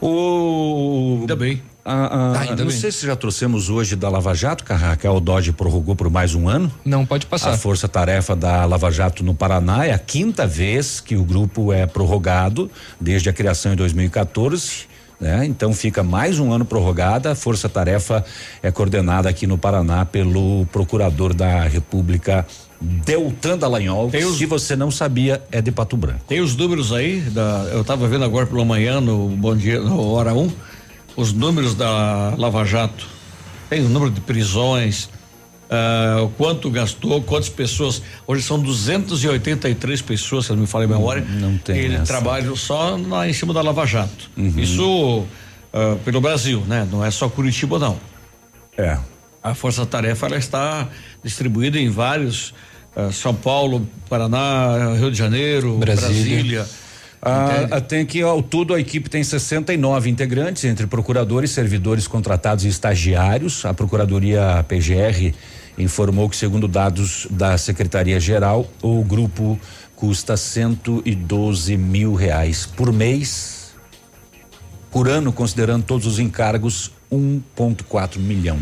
O. 0.00 1.18
Ainda 1.20 1.34
bem. 1.36 1.62
Ah, 1.90 2.42
ah, 2.42 2.44
não 2.50 2.66
bem. 2.66 2.70
sei 2.70 2.92
se 2.92 3.06
já 3.06 3.16
trouxemos 3.16 3.70
hoje 3.70 3.96
da 3.96 4.10
Lava 4.10 4.34
Jato, 4.34 4.62
que 4.62 4.70
a 4.74 4.76
Raquel 4.76 5.18
Dodge 5.20 5.52
prorrogou 5.52 5.96
por 5.96 6.10
mais 6.10 6.34
um 6.34 6.46
ano. 6.46 6.70
Não, 6.84 7.06
pode 7.06 7.24
passar. 7.24 7.52
A 7.52 7.56
força-tarefa 7.56 8.36
da 8.36 8.66
Lava 8.66 8.90
Jato 8.90 9.24
no 9.24 9.34
Paraná 9.34 9.86
é 9.86 9.94
a 9.94 9.98
quinta 9.98 10.46
vez 10.46 11.00
que 11.00 11.16
o 11.16 11.24
grupo 11.24 11.72
é 11.72 11.86
prorrogado, 11.86 12.70
desde 13.00 13.30
a 13.30 13.32
criação 13.32 13.72
em 13.72 13.76
2014. 13.76 14.86
Né? 15.18 15.46
Então 15.46 15.72
fica 15.72 16.02
mais 16.02 16.38
um 16.38 16.52
ano 16.52 16.66
prorrogada. 16.66 17.32
A 17.32 17.34
força-tarefa 17.34 18.22
é 18.62 18.70
coordenada 18.70 19.28
aqui 19.30 19.46
no 19.46 19.56
Paraná 19.56 20.04
pelo 20.04 20.66
procurador 20.66 21.32
da 21.32 21.62
República 21.62 22.46
Deltan 22.80 23.58
Dallagnol. 23.58 24.08
Os, 24.08 24.36
se 24.36 24.46
você 24.46 24.76
não 24.76 24.90
sabia, 24.90 25.42
é 25.50 25.60
de 25.60 25.72
Pato 25.72 25.96
Branco. 25.96 26.20
Tem 26.28 26.40
os 26.40 26.54
números 26.54 26.92
aí, 26.92 27.20
da, 27.20 27.68
eu 27.72 27.80
estava 27.80 28.06
vendo 28.06 28.24
agora 28.24 28.46
pela 28.46 28.64
manhã 28.64 29.00
no 29.00 29.30
Bom 29.30 29.56
Dia, 29.56 29.80
no 29.80 30.12
Hora 30.12 30.32
1. 30.34 30.38
Um, 30.38 30.52
os 31.18 31.32
números 31.32 31.74
da 31.74 32.36
Lava 32.38 32.64
Jato, 32.64 33.04
tem 33.68 33.84
o 33.84 33.88
número 33.88 34.08
de 34.08 34.20
prisões, 34.20 35.06
uh, 35.68 36.22
o 36.22 36.28
quanto 36.28 36.70
gastou, 36.70 37.20
quantas 37.20 37.48
pessoas. 37.48 38.00
Hoje 38.24 38.44
são 38.44 38.56
283 38.60 40.00
pessoas, 40.00 40.46
se 40.46 40.52
não 40.52 40.58
me 40.58 40.66
falha 40.68 40.84
a 40.84 40.88
memória. 40.88 41.26
Não, 41.28 41.50
não 41.50 41.58
tem. 41.58 41.76
Ele 41.76 41.98
trabalha 42.02 42.54
só 42.54 42.96
na, 42.96 43.28
em 43.28 43.32
cima 43.32 43.52
da 43.52 43.60
Lava 43.60 43.84
Jato. 43.84 44.30
Uhum. 44.36 44.52
Isso 44.56 44.86
uh, 44.86 45.26
pelo 46.04 46.20
Brasil, 46.20 46.62
né? 46.68 46.86
Não 46.88 47.04
é 47.04 47.10
só 47.10 47.28
Curitiba, 47.28 47.80
não. 47.80 47.98
É. 48.76 48.96
A 49.42 49.54
Força 49.54 49.84
Tarefa 49.84 50.26
ela 50.26 50.36
está 50.36 50.88
distribuída 51.24 51.80
em 51.80 51.90
vários. 51.90 52.54
Uh, 52.94 53.10
São 53.12 53.34
Paulo, 53.34 53.84
Paraná, 54.08 54.94
Rio 54.96 55.10
de 55.10 55.18
Janeiro, 55.18 55.78
Brasília. 55.78 56.60
Brasília 56.60 56.87
ah, 57.20 57.80
tem 57.80 58.06
que 58.06 58.22
ao 58.22 58.42
tudo 58.42 58.74
a 58.74 58.80
equipe 58.80 59.10
tem 59.10 59.24
69 59.24 60.08
integrantes 60.08 60.64
entre 60.64 60.86
procuradores, 60.86 61.50
servidores 61.50 62.06
contratados 62.06 62.64
e 62.64 62.68
estagiários. 62.68 63.64
A 63.64 63.74
Procuradoria 63.74 64.64
PGR 64.68 65.34
informou 65.76 66.28
que 66.28 66.36
segundo 66.36 66.68
dados 66.68 67.26
da 67.30 67.58
Secretaria 67.58 68.20
Geral, 68.20 68.70
o 68.82 69.02
grupo 69.02 69.58
custa 69.96 70.36
112 70.36 71.76
mil 71.76 72.14
reais 72.14 72.66
por 72.66 72.92
mês, 72.92 73.74
por 74.90 75.08
ano, 75.08 75.32
considerando 75.32 75.84
todos 75.84 76.06
os 76.06 76.18
encargos, 76.18 76.92
1,4 77.12 78.18
milhão 78.18 78.58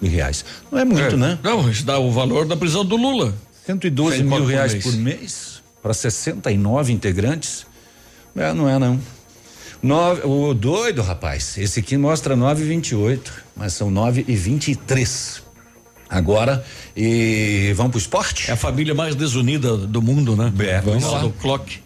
de 0.00 0.08
reais. 0.08 0.44
Não 0.70 0.78
é 0.78 0.84
muito, 0.84 1.14
é, 1.14 1.16
né? 1.16 1.38
Não, 1.42 1.68
isso 1.68 1.84
dá 1.84 1.98
o 1.98 2.12
valor 2.12 2.46
da 2.46 2.56
prisão 2.56 2.84
do 2.84 2.96
Lula. 2.96 3.34
112 3.66 4.22
mil 4.22 4.46
reais 4.46 4.74
por 4.76 4.92
mês, 4.92 5.18
mês 5.20 5.62
para 5.82 5.92
69 5.92 6.92
integrantes. 6.92 7.66
É, 8.36 8.52
não 8.52 8.68
é 8.68 8.78
não. 8.78 9.00
Nove, 9.82 10.22
o 10.24 10.54
doido, 10.54 11.02
rapaz. 11.02 11.56
Esse 11.56 11.80
aqui 11.80 11.96
mostra 11.96 12.34
9 12.34 12.62
e 12.62 12.66
28, 12.66 13.32
mas 13.56 13.72
são 13.72 13.90
9 13.90 14.24
e 14.26 14.34
23. 14.34 15.42
Agora, 16.10 16.64
e 16.96 17.72
vamos 17.76 17.92
pro 17.92 17.98
esporte? 18.00 18.50
É 18.50 18.54
a 18.54 18.56
família 18.56 18.94
mais 18.94 19.14
desunida 19.14 19.76
do 19.76 20.00
mundo, 20.00 20.34
né? 20.34 20.52
É, 20.60 20.80
vamos 20.80 21.04
lá. 21.04 21.20
Do 21.20 21.30
clock. 21.30 21.80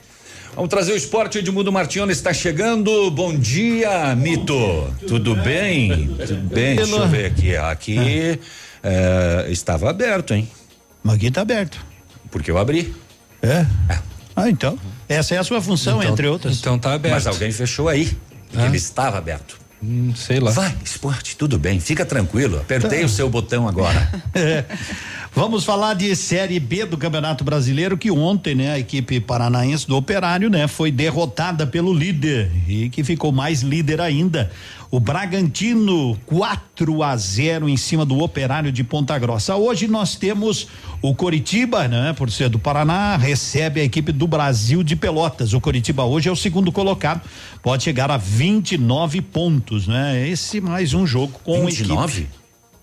Vamos 0.54 0.70
trazer 0.70 0.92
o 0.92 0.96
esporte. 0.96 1.38
Edmundo 1.38 1.72
Martione 1.72 2.12
está 2.12 2.32
chegando. 2.32 3.10
Bom 3.10 3.36
dia, 3.36 4.14
Mito. 4.14 4.54
Tudo 5.08 5.34
bem? 5.34 6.08
Tudo 6.08 6.48
bem? 6.48 6.76
Deixa 6.76 6.94
eu 6.94 7.08
ver 7.08 7.26
aqui. 7.26 7.56
Aqui 7.56 8.38
é, 8.82 9.46
estava 9.48 9.90
aberto, 9.90 10.34
hein? 10.34 10.48
Mas 11.02 11.16
aqui 11.16 11.26
está 11.26 11.40
aberto. 11.40 11.84
Porque 12.30 12.50
eu 12.50 12.58
abri. 12.58 12.94
É? 13.42 13.66
É. 13.88 13.98
Ah, 14.36 14.48
então. 14.48 14.78
Essa 15.12 15.34
é 15.34 15.38
a 15.38 15.44
sua 15.44 15.60
função, 15.60 16.00
então, 16.00 16.12
entre 16.12 16.26
outras. 16.26 16.58
Então 16.58 16.78
tá 16.78 16.94
aberto. 16.94 17.14
Mas 17.14 17.26
alguém 17.26 17.52
fechou 17.52 17.88
aí. 17.88 18.16
Ah. 18.54 18.66
Ele 18.66 18.76
estava 18.76 19.18
aberto. 19.18 19.58
Hum, 19.82 20.12
sei 20.14 20.38
lá. 20.38 20.52
Vai, 20.52 20.74
esporte, 20.84 21.36
tudo 21.36 21.58
bem, 21.58 21.80
fica 21.80 22.04
tranquilo. 22.04 22.58
Apertei 22.60 23.00
tá. 23.00 23.06
o 23.06 23.08
seu 23.08 23.28
botão 23.28 23.66
agora. 23.66 24.10
é. 24.34 24.64
Vamos 25.34 25.64
falar 25.64 25.94
de 25.94 26.14
Série 26.14 26.60
B 26.60 26.84
do 26.84 26.98
Campeonato 26.98 27.42
Brasileiro 27.42 27.96
que 27.96 28.10
ontem, 28.10 28.54
né, 28.54 28.72
a 28.72 28.78
equipe 28.78 29.18
paranaense 29.18 29.88
do 29.88 29.96
Operário, 29.96 30.50
né, 30.50 30.68
foi 30.68 30.90
derrotada 30.90 31.66
pelo 31.66 31.90
líder 31.94 32.52
e 32.68 32.90
que 32.90 33.02
ficou 33.02 33.32
mais 33.32 33.62
líder 33.62 33.98
ainda. 34.02 34.50
O 34.90 35.00
Bragantino 35.00 36.18
4 36.26 37.02
a 37.02 37.16
0 37.16 37.66
em 37.66 37.78
cima 37.78 38.04
do 38.04 38.18
Operário 38.18 38.70
de 38.70 38.84
Ponta 38.84 39.18
Grossa. 39.18 39.56
Hoje 39.56 39.88
nós 39.88 40.16
temos 40.16 40.68
o 41.00 41.14
Coritiba, 41.14 41.88
né, 41.88 42.12
por 42.12 42.30
ser 42.30 42.50
do 42.50 42.58
Paraná, 42.58 43.16
recebe 43.16 43.80
a 43.80 43.84
equipe 43.84 44.12
do 44.12 44.26
Brasil 44.26 44.82
de 44.82 44.94
Pelotas. 44.94 45.54
O 45.54 45.60
Coritiba 45.62 46.04
hoje 46.04 46.28
é 46.28 46.32
o 46.32 46.36
segundo 46.36 46.70
colocado, 46.70 47.22
pode 47.62 47.84
chegar 47.84 48.10
a 48.10 48.18
29 48.18 49.22
pontos, 49.22 49.86
né? 49.86 50.28
Esse 50.28 50.60
mais 50.60 50.92
um 50.92 51.06
jogo 51.06 51.40
com 51.42 51.64
29? 51.64 52.20
Equipe. 52.20 52.42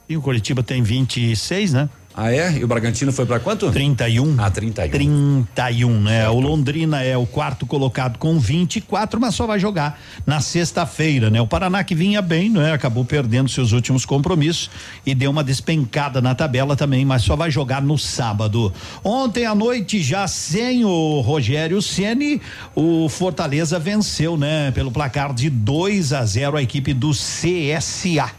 E 0.09 0.17
o 0.17 0.21
Coritiba 0.23 0.63
tem 0.63 0.81
26, 0.81 1.73
né? 1.73 1.89
Ah, 2.21 2.33
é? 2.33 2.57
E 2.57 2.65
o 2.65 2.67
Bragantino 2.67 3.13
foi 3.13 3.25
para 3.25 3.39
quanto? 3.39 3.71
31. 3.71 4.35
Ah, 4.39 4.51
31. 4.51 4.91
31, 4.91 6.01
né? 6.01 6.23
Certo. 6.23 6.35
O 6.35 6.39
Londrina 6.41 7.01
é 7.01 7.15
o 7.15 7.25
quarto 7.25 7.65
colocado 7.65 8.17
com 8.17 8.37
24, 8.37 9.21
mas 9.21 9.33
só 9.35 9.47
vai 9.47 9.57
jogar 9.57 9.97
na 10.25 10.41
sexta-feira, 10.41 11.29
né? 11.29 11.39
O 11.39 11.47
Paraná 11.47 11.81
que 11.81 11.95
vinha 11.95 12.21
bem, 12.21 12.49
né? 12.49 12.73
Acabou 12.73 13.05
perdendo 13.05 13.47
seus 13.47 13.71
últimos 13.71 14.03
compromissos 14.03 14.69
e 15.05 15.15
deu 15.15 15.31
uma 15.31 15.45
despencada 15.45 16.19
na 16.19 16.35
tabela 16.35 16.75
também, 16.75 17.05
mas 17.05 17.21
só 17.21 17.37
vai 17.37 17.49
jogar 17.49 17.81
no 17.81 17.97
sábado. 17.97 18.73
Ontem 19.01 19.45
à 19.45 19.55
noite, 19.55 20.03
já 20.03 20.27
sem 20.27 20.83
o 20.83 21.21
Rogério 21.21 21.81
Ceni, 21.81 22.41
o 22.75 23.07
Fortaleza 23.07 23.79
venceu, 23.79 24.35
né? 24.35 24.71
Pelo 24.71 24.91
placar 24.91 25.33
de 25.33 25.49
2 25.49 26.11
a 26.11 26.25
0 26.25 26.57
a 26.57 26.61
equipe 26.61 26.93
do 26.93 27.11
CSA 27.11 28.29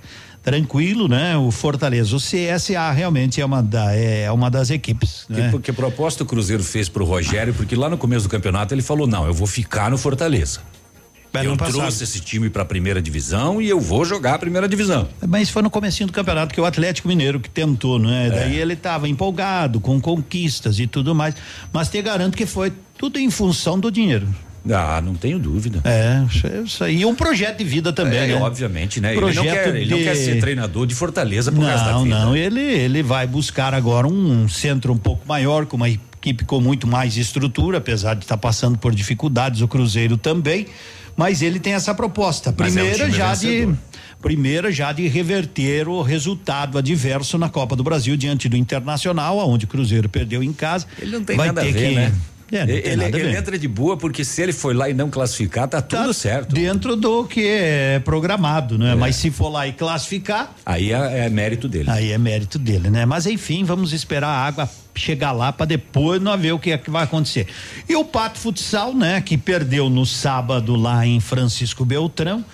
tranquilo, 0.42 1.08
né? 1.08 1.36
O 1.36 1.50
Fortaleza, 1.50 2.16
o 2.16 2.18
CSA 2.18 2.90
realmente 2.90 3.40
é 3.40 3.44
uma 3.44 3.62
da, 3.62 3.94
é 3.94 4.30
uma 4.30 4.50
das 4.50 4.70
equipes. 4.70 5.24
Que, 5.26 5.32
né? 5.32 5.52
que 5.62 5.72
proposta 5.72 6.22
o 6.22 6.26
Cruzeiro 6.26 6.62
fez 6.62 6.88
pro 6.88 7.04
Rogério? 7.04 7.52
Porque 7.54 7.76
lá 7.76 7.88
no 7.88 7.98
começo 7.98 8.26
do 8.26 8.30
campeonato 8.30 8.74
ele 8.74 8.82
falou 8.82 9.06
não, 9.06 9.26
eu 9.26 9.34
vou 9.34 9.46
ficar 9.46 9.90
no 9.90 9.98
Fortaleza. 9.98 10.60
eu 11.44 11.56
trouxe 11.56 12.04
esse 12.04 12.20
time 12.20 12.48
para 12.48 12.62
a 12.62 12.64
primeira 12.64 13.02
divisão 13.02 13.60
e 13.60 13.68
eu 13.68 13.78
vou 13.78 14.04
jogar 14.04 14.34
a 14.34 14.38
primeira 14.38 14.68
divisão. 14.68 15.08
Mas 15.26 15.50
foi 15.50 15.62
no 15.62 15.70
comecinho 15.70 16.06
do 16.06 16.12
campeonato 16.12 16.54
que 16.54 16.60
o 16.60 16.64
Atlético 16.64 17.08
Mineiro 17.08 17.38
que 17.38 17.50
tentou, 17.50 17.98
né? 17.98 18.28
É. 18.28 18.30
Daí 18.30 18.56
ele 18.56 18.74
estava 18.74 19.08
empolgado 19.08 19.78
com 19.80 20.00
conquistas 20.00 20.78
e 20.78 20.86
tudo 20.86 21.14
mais, 21.14 21.34
mas 21.72 21.88
te 21.88 22.00
garanto 22.00 22.36
que 22.36 22.46
foi 22.46 22.72
tudo 22.96 23.18
em 23.18 23.30
função 23.30 23.78
do 23.78 23.90
dinheiro. 23.90 24.26
Ah, 24.68 25.00
não 25.00 25.14
tenho 25.14 25.38
dúvida. 25.38 25.80
É, 25.84 26.22
isso 26.62 26.84
aí. 26.84 27.00
E 27.00 27.06
um 27.06 27.14
projeto 27.14 27.58
de 27.58 27.64
vida 27.64 27.92
também, 27.92 28.18
é, 28.18 28.26
né? 28.28 28.34
Obviamente, 28.34 29.00
né? 29.00 29.14
Projeto 29.14 29.44
ele, 29.44 29.48
não 29.48 29.54
quer, 29.54 29.72
de... 29.72 29.78
ele 29.78 29.90
não 29.90 29.98
quer 30.02 30.14
ser 30.16 30.40
treinador 30.40 30.86
de 30.86 30.94
Fortaleza 30.94 31.50
por 31.50 31.64
causa 31.64 31.84
da 31.84 31.98
vida. 31.98 32.18
Não, 32.18 32.26
não. 32.26 32.36
Ele, 32.36 32.60
ele 32.60 33.02
vai 33.02 33.26
buscar 33.26 33.74
agora 33.74 34.06
um 34.06 34.48
centro 34.48 34.92
um 34.92 34.98
pouco 34.98 35.26
maior, 35.26 35.66
com 35.66 35.76
uma 35.76 35.88
equipe 35.88 36.44
com 36.44 36.60
muito 36.60 36.86
mais 36.86 37.16
estrutura, 37.16 37.78
apesar 37.78 38.14
de 38.14 38.24
estar 38.24 38.36
tá 38.36 38.40
passando 38.40 38.76
por 38.76 38.94
dificuldades, 38.94 39.62
o 39.62 39.68
Cruzeiro 39.68 40.16
também. 40.16 40.66
Mas 41.16 41.42
ele 41.42 41.58
tem 41.58 41.74
essa 41.74 41.94
proposta. 41.94 42.52
Primeira 42.52 43.04
é 43.04 43.08
um 43.08 43.10
já 43.10 43.28
vencedor. 43.30 43.72
de 43.72 43.78
primeira 44.20 44.70
já 44.70 44.92
de 44.92 45.08
reverter 45.08 45.88
o 45.88 46.02
resultado 46.02 46.76
adverso 46.76 47.38
na 47.38 47.48
Copa 47.48 47.74
do 47.74 47.82
Brasil 47.82 48.16
diante 48.16 48.48
do 48.48 48.56
Internacional, 48.56 49.38
onde 49.38 49.64
o 49.64 49.68
Cruzeiro 49.68 50.08
perdeu 50.08 50.42
em 50.42 50.52
casa. 50.52 50.86
Ele 51.00 51.12
não 51.12 51.24
tem 51.24 51.36
vai 51.36 51.46
nada 51.48 51.62
ter 51.62 51.68
a 51.68 51.72
ver, 51.72 51.88
que, 51.88 51.94
né? 51.94 52.12
É, 52.52 52.62
ele, 52.62 53.04
ele 53.04 53.36
entra 53.36 53.58
de 53.58 53.68
boa 53.68 53.96
porque 53.96 54.24
se 54.24 54.42
ele 54.42 54.52
for 54.52 54.74
lá 54.74 54.90
e 54.90 54.94
não 54.94 55.08
classificar, 55.08 55.68
tá 55.68 55.80
tudo 55.80 56.06
tá 56.06 56.12
certo. 56.12 56.54
Dentro 56.54 56.96
do 56.96 57.24
que 57.24 57.46
é 57.46 58.00
programado, 58.00 58.76
né? 58.76 58.92
É. 58.92 58.94
Mas 58.94 59.16
se 59.16 59.30
for 59.30 59.48
lá 59.48 59.68
e 59.68 59.72
classificar. 59.72 60.52
Aí 60.66 60.92
é, 60.92 61.26
é, 61.26 61.28
mérito 61.28 61.68
dele. 61.68 61.90
Aí 61.90 62.10
é 62.10 62.18
mérito 62.18 62.58
dele, 62.58 62.90
né? 62.90 63.06
Mas 63.06 63.26
enfim, 63.26 63.62
vamos 63.64 63.92
esperar 63.92 64.28
a 64.28 64.46
água 64.46 64.68
chegar 64.94 65.32
lá 65.32 65.52
para 65.52 65.66
depois 65.66 66.20
nós 66.20 66.40
ver 66.40 66.52
o 66.52 66.58
que 66.58 66.72
é 66.72 66.78
que 66.78 66.90
vai 66.90 67.04
acontecer. 67.04 67.46
E 67.88 67.94
o 67.94 68.04
Pato 68.04 68.38
Futsal, 68.38 68.94
né? 68.94 69.20
Que 69.20 69.38
perdeu 69.38 69.88
no 69.88 70.04
sábado 70.04 70.74
lá 70.74 71.06
em 71.06 71.20
Francisco 71.20 71.84
Beltrão 71.84 72.44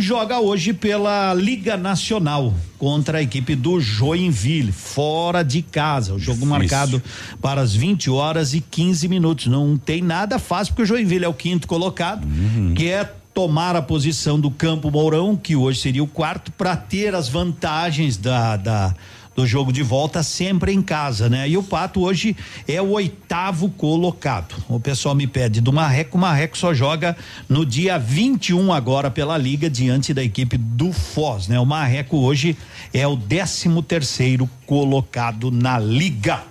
joga 0.00 0.40
hoje 0.40 0.72
pela 0.72 1.34
Liga 1.34 1.76
Nacional 1.76 2.54
contra 2.78 3.18
a 3.18 3.22
equipe 3.22 3.54
do 3.54 3.80
Joinville, 3.80 4.72
fora 4.72 5.42
de 5.42 5.62
casa. 5.62 6.14
O 6.14 6.18
jogo 6.18 6.40
Difícil. 6.40 6.58
marcado 6.58 7.02
para 7.40 7.60
as 7.60 7.74
20 7.74 8.10
horas 8.10 8.54
e 8.54 8.60
15 8.60 9.08
minutos. 9.08 9.46
Não 9.46 9.76
tem 9.76 10.02
nada 10.02 10.38
fácil, 10.38 10.72
porque 10.72 10.82
o 10.82 10.86
Joinville 10.86 11.24
é 11.24 11.28
o 11.28 11.34
quinto 11.34 11.68
colocado, 11.68 12.24
uhum. 12.24 12.74
que 12.74 12.88
é 12.88 13.04
tomar 13.34 13.76
a 13.76 13.82
posição 13.82 14.40
do 14.40 14.50
Campo 14.50 14.90
Mourão, 14.90 15.36
que 15.36 15.54
hoje 15.54 15.80
seria 15.80 16.02
o 16.02 16.06
quarto, 16.06 16.50
para 16.52 16.76
ter 16.76 17.14
as 17.14 17.28
vantagens 17.28 18.16
da, 18.16 18.56
da 18.56 18.94
do 19.34 19.46
jogo 19.46 19.72
de 19.72 19.82
volta 19.82 20.22
sempre 20.22 20.72
em 20.72 20.82
casa, 20.82 21.28
né? 21.28 21.48
E 21.48 21.56
o 21.56 21.62
Pato 21.62 22.00
hoje 22.00 22.36
é 22.66 22.80
o 22.82 22.90
oitavo 22.90 23.70
colocado. 23.70 24.54
O 24.68 24.80
pessoal 24.80 25.14
me 25.14 25.26
pede 25.26 25.60
do 25.60 25.72
Marreco, 25.72 26.18
o 26.18 26.20
Marreco 26.20 26.58
só 26.58 26.74
joga 26.74 27.16
no 27.48 27.64
dia 27.64 27.98
21 27.98 28.72
agora 28.72 29.10
pela 29.10 29.38
liga 29.38 29.70
diante 29.70 30.12
da 30.12 30.22
equipe 30.22 30.56
do 30.56 30.92
Foz, 30.92 31.48
né? 31.48 31.58
O 31.58 31.66
Marreco 31.66 32.16
hoje 32.18 32.56
é 32.92 33.06
o 33.06 33.16
décimo 33.16 33.82
terceiro 33.82 34.48
colocado 34.66 35.50
na 35.50 35.78
liga. 35.78 36.42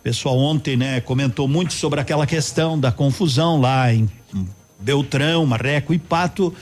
O 0.00 0.02
pessoal 0.02 0.38
ontem, 0.38 0.76
né, 0.76 1.00
comentou 1.00 1.48
muito 1.48 1.72
sobre 1.72 2.00
aquela 2.00 2.26
questão 2.26 2.78
da 2.78 2.90
confusão 2.90 3.60
lá 3.60 3.92
em 3.92 4.08
Beltrão, 4.78 5.44
Marreco 5.44 5.92
e 5.92 5.98
Pato. 5.98 6.54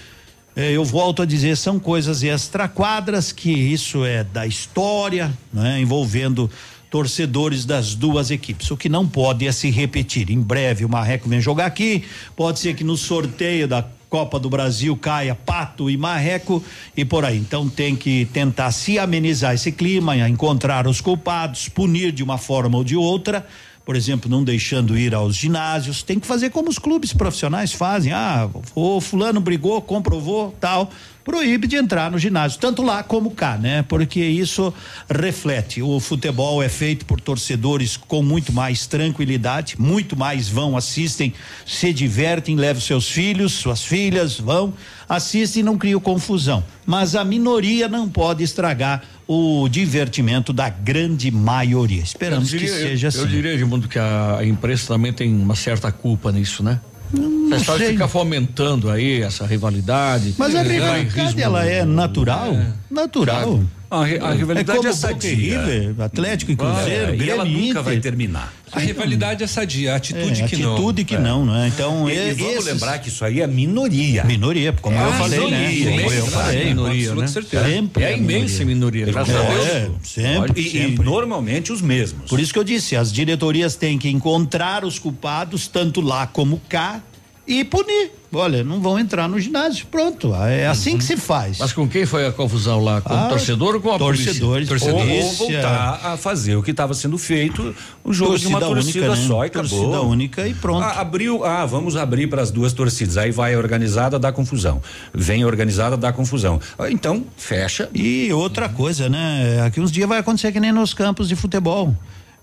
Eh, 0.57 0.73
Eu 0.73 0.85
volto 0.85 1.20
a 1.20 1.27
dizer, 1.27 1.57
são 1.57 1.78
coisas 1.78 2.23
extraquadras, 2.23 3.31
que 3.31 3.51
isso 3.51 4.05
é 4.05 4.24
da 4.24 4.47
história, 4.47 5.31
né, 5.53 5.78
envolvendo 5.81 6.51
torcedores 6.91 7.66
das 7.66 7.95
duas 7.95 8.31
equipes. 8.31 8.70
O 8.70 8.77
que 8.77 8.89
não 8.89 9.07
pode 9.07 9.47
é 9.47 9.53
se 9.53 9.70
repetir. 9.70 10.31
Em 10.31 10.41
breve 10.41 10.85
o 10.85 10.89
Marreco 10.89 11.28
vem 11.28 11.41
jogar 11.41 11.66
aqui, 11.66 12.05
pode 12.35 12.59
ser 12.59 12.74
que 12.74 12.83
no 12.83 12.97
sorteio 12.97 13.69
da 13.69 13.85
Copa 14.09 14.39
do 14.39 14.49
Brasil 14.49 14.97
caia 14.97 15.35
Pato 15.35 15.91
e 15.91 15.97
Marreco 15.97 16.65
e 16.97 17.05
por 17.05 17.24
aí. 17.24 17.37
Então 17.37 17.69
tem 17.69 17.95
que 17.95 18.24
tentar 18.33 18.70
se 18.70 18.99
amenizar 18.99 19.53
esse 19.53 19.73
clima, 19.73 20.16
encontrar 20.16 20.87
os 20.87 21.01
culpados, 21.01 21.69
punir 21.69 22.12
de 22.12 22.23
uma 22.23 22.39
forma 22.39 22.78
ou 22.78 22.85
de 22.85 22.97
outra. 22.97 23.47
Por 23.87 23.95
exemplo, 23.95 24.29
não 24.29 24.43
deixando 24.43 24.99
ir 24.99 25.15
aos 25.15 25.37
ginásios, 25.37 26.03
tem 26.03 26.19
que 26.19 26.27
fazer 26.27 26.51
como 26.51 26.69
os 26.69 26.77
clubes 26.77 27.13
profissionais 27.13 27.73
fazem. 27.73 28.13
Ah, 28.13 28.51
o 28.75 29.01
fulano 29.01 29.41
brigou, 29.41 29.81
comprovou, 29.81 30.53
tal. 30.61 30.91
Proíbe 31.23 31.69
de 31.69 31.77
entrar 31.77 32.11
no 32.11 32.19
ginásio, 32.19 32.59
tanto 32.59 32.83
lá 32.83 33.05
como 33.05 33.31
cá, 33.31 33.57
né? 33.57 33.85
Porque 33.85 34.25
isso 34.25 34.75
reflete. 35.09 35.83
O 35.83 36.01
futebol 36.01 36.61
é 36.61 36.69
feito 36.69 37.07
por 37.07 37.21
torcedores 37.21 37.97
com 37.97 38.25
muito 38.25 38.53
mais 38.53 38.89
tranquilidade, 38.89 39.81
muito 39.81 40.17
mais 40.17 40.49
vão, 40.49 40.77
assistem, 40.77 41.33
se 41.65 41.93
divertem, 41.93 42.57
levam 42.57 42.83
seus 42.83 43.09
filhos, 43.09 43.53
suas 43.53 43.85
filhas, 43.85 44.39
vão, 44.39 44.75
assistem 45.09 45.61
e 45.61 45.65
não 45.65 45.79
criam 45.79 46.01
confusão. 46.01 46.63
Mas 46.85 47.15
a 47.15 47.25
minoria 47.25 47.89
não 47.89 48.09
pode 48.09 48.43
estragar 48.43 49.03
o 49.28 49.69
divertimento 49.69 50.53
da 50.53 50.69
grande 50.69 51.31
maioria. 51.31 52.03
Esperamos 52.03 52.48
diria- 52.48 52.69
que 52.69 52.74
seja 52.74 53.07
eu, 53.07 53.09
assim. 53.09 53.19
Eu 53.20 53.27
diria, 53.27 53.55
Edmundo, 53.55 53.89
que 53.89 53.98
a, 53.98 54.39
imprensa 54.44 54.86
também 54.89 55.12
tem 55.12 55.35
uma 55.35 55.55
certa 55.57 55.90
culpa 55.90 56.31
nisso, 56.31 56.62
né? 56.62 56.81
O 57.12 57.48
pessoal 57.51 57.78
sei. 57.78 57.90
fica 57.93 58.09
fomentando 58.09 58.90
aí 58.90 59.23
essa 59.23 59.47
rivalidade. 59.47 60.35
Mas 60.36 60.55
a 60.55 60.61
É, 60.61 60.62
rivalidade 60.62 61.40
ela 61.40 61.65
é 61.65 61.85
natural, 61.85 62.57
natural. 62.90 63.62
A, 63.89 64.01
a 64.01 64.33
rivalidade 64.33 64.71
é 64.71 64.75
como 64.77 64.89
é 64.89 64.91
Boca 64.91 64.93
sadia. 64.95 65.31
e 65.31 65.35
River, 65.35 65.95
Atlético 66.01 66.51
e 66.51 66.57
Cruzeiro, 66.57 67.13
É, 67.13 67.17
e 67.17 67.31
ela 67.31 67.45
Grêmio, 67.45 67.59
nunca 67.61 67.71
Inter. 67.71 67.83
vai 67.85 67.97
terminar. 68.01 68.53
A 68.73 68.81
rivalidade 68.81 69.45
é 69.45 69.47
sadia, 69.47 69.93
a 69.93 69.97
atitude 69.97 70.43
É, 70.43 70.47
que 70.49 70.57
não. 70.57 70.73
atitude 70.75 71.05
que 71.05 71.17
não, 71.17 71.47
né? 71.47 71.71
Então, 71.73 72.11
e, 72.11 72.13
e- 72.13 72.31
e 72.31 72.33
vamos 72.35 72.53
esses- 72.55 72.65
lembrar 72.65 72.99
que 72.99 73.09
isso 73.09 73.25
aí 73.25 73.41
é 73.41 73.47
minoria. 73.47 74.25
Minoria, 74.25 74.73
como 74.73 74.97
eu 74.99 75.09
É, 75.09 75.13
falei, 75.13 75.51
né? 75.51 75.69
minoria, 75.69 76.01
Como 76.03 76.13
eu 76.13 76.27
falei, 76.27 76.65
minoria, 76.65 77.09
com 77.11 77.21
né? 77.21 77.27
certeza. 77.29 77.65
Sempre 77.65 78.03
É 78.03 78.07
a 78.09 78.13
imensa 78.17 78.65
minoria, 78.65 79.07
graças 79.07 79.35
a 79.37 79.43
Deus. 79.43 79.67
É, 79.67 79.91
sempre, 80.03 80.61
E- 80.61 80.67
e, 80.67 80.71
sempre. 80.73 81.05
normalmente 81.05 81.73
os 81.73 81.81
mesmos. 81.81 82.29
Por 82.29 82.41
isso 82.41 82.53
que 82.53 82.59
eu 82.59 82.65
disse, 82.65 82.97
as 82.97 83.13
diretorias 83.13 83.77
têm 83.77 83.97
que 83.99 84.09
encontrar 84.09 84.85
os 84.85 84.99
culpados, 84.99 85.69
tanto 85.69 86.01
lá 86.01 86.27
como 86.27 86.61
cá, 86.69 87.01
e 87.47 87.64
punir. 87.64 88.12
Olha, 88.32 88.62
não 88.62 88.81
vão 88.82 88.98
entrar 88.98 89.28
no 89.28 89.39
ginásio, 89.40 89.86
pronto. 89.90 90.35
É 90.35 90.66
assim 90.66 90.98
que 90.98 91.05
se 91.05 91.16
faz. 91.16 91.59
Mas 91.59 91.73
com 91.73 91.89
quem 91.89 92.05
foi 92.05 92.27
a 92.27 92.32
confusão 92.32 92.82
lá? 92.85 93.01
Com 93.01 93.14
Ah, 93.14 93.27
o 93.27 93.28
torcedor 93.31 93.77
ou 93.77 93.81
com 93.81 93.93
a 93.94 93.98
torcedores, 93.98 94.68
polícia? 94.68 94.93
Ou, 94.93 95.01
ou 95.01 95.32
voltar 95.32 96.01
a 96.05 96.16
fazer 96.18 96.56
o 96.56 96.62
que 96.62 96.73
estava 96.73 96.93
sendo 96.93 97.16
feito, 97.16 97.74
o 98.05 98.12
jogo 98.12 98.36
de 98.39 98.47
uma 98.47 98.59
Torcida 98.60 98.82
torcida 98.82 99.06
única, 99.06 99.23
né? 99.23 99.28
só 99.28 99.44
e 99.44 99.47
acabou. 99.47 99.70
Torcida 99.70 100.02
única 100.02 100.47
e 100.48 100.52
pronto. 100.55 100.82
Ah, 100.85 101.01
abriu, 101.01 101.44
ah, 101.44 101.64
vamos 101.64 101.97
abrir 101.97 102.27
para 102.27 102.43
as 102.43 102.51
duas 102.51 102.73
torcidas. 102.74 103.16
Aí 103.16 103.31
vai 103.31 103.56
organizada, 103.56 104.18
dá 104.18 104.31
confusão. 104.32 104.82
Vem 105.14 105.44
organizada, 105.44 105.97
dá 105.97 106.12
confusão. 106.12 106.60
Ah, 106.78 106.90
Então, 106.90 107.24
fecha. 107.39 107.89
E 107.94 108.31
outra 108.32 108.68
coisa, 108.68 109.09
né? 109.09 109.62
Aqui 109.64 109.81
uns 109.81 109.90
dias 109.93 110.09
vai 110.09 110.18
acontecer 110.18 110.52
que 110.52 110.60
nem 110.60 110.73
nos 110.73 110.93
campos 110.93 111.27
de 111.28 111.36
futebol. 111.36 111.94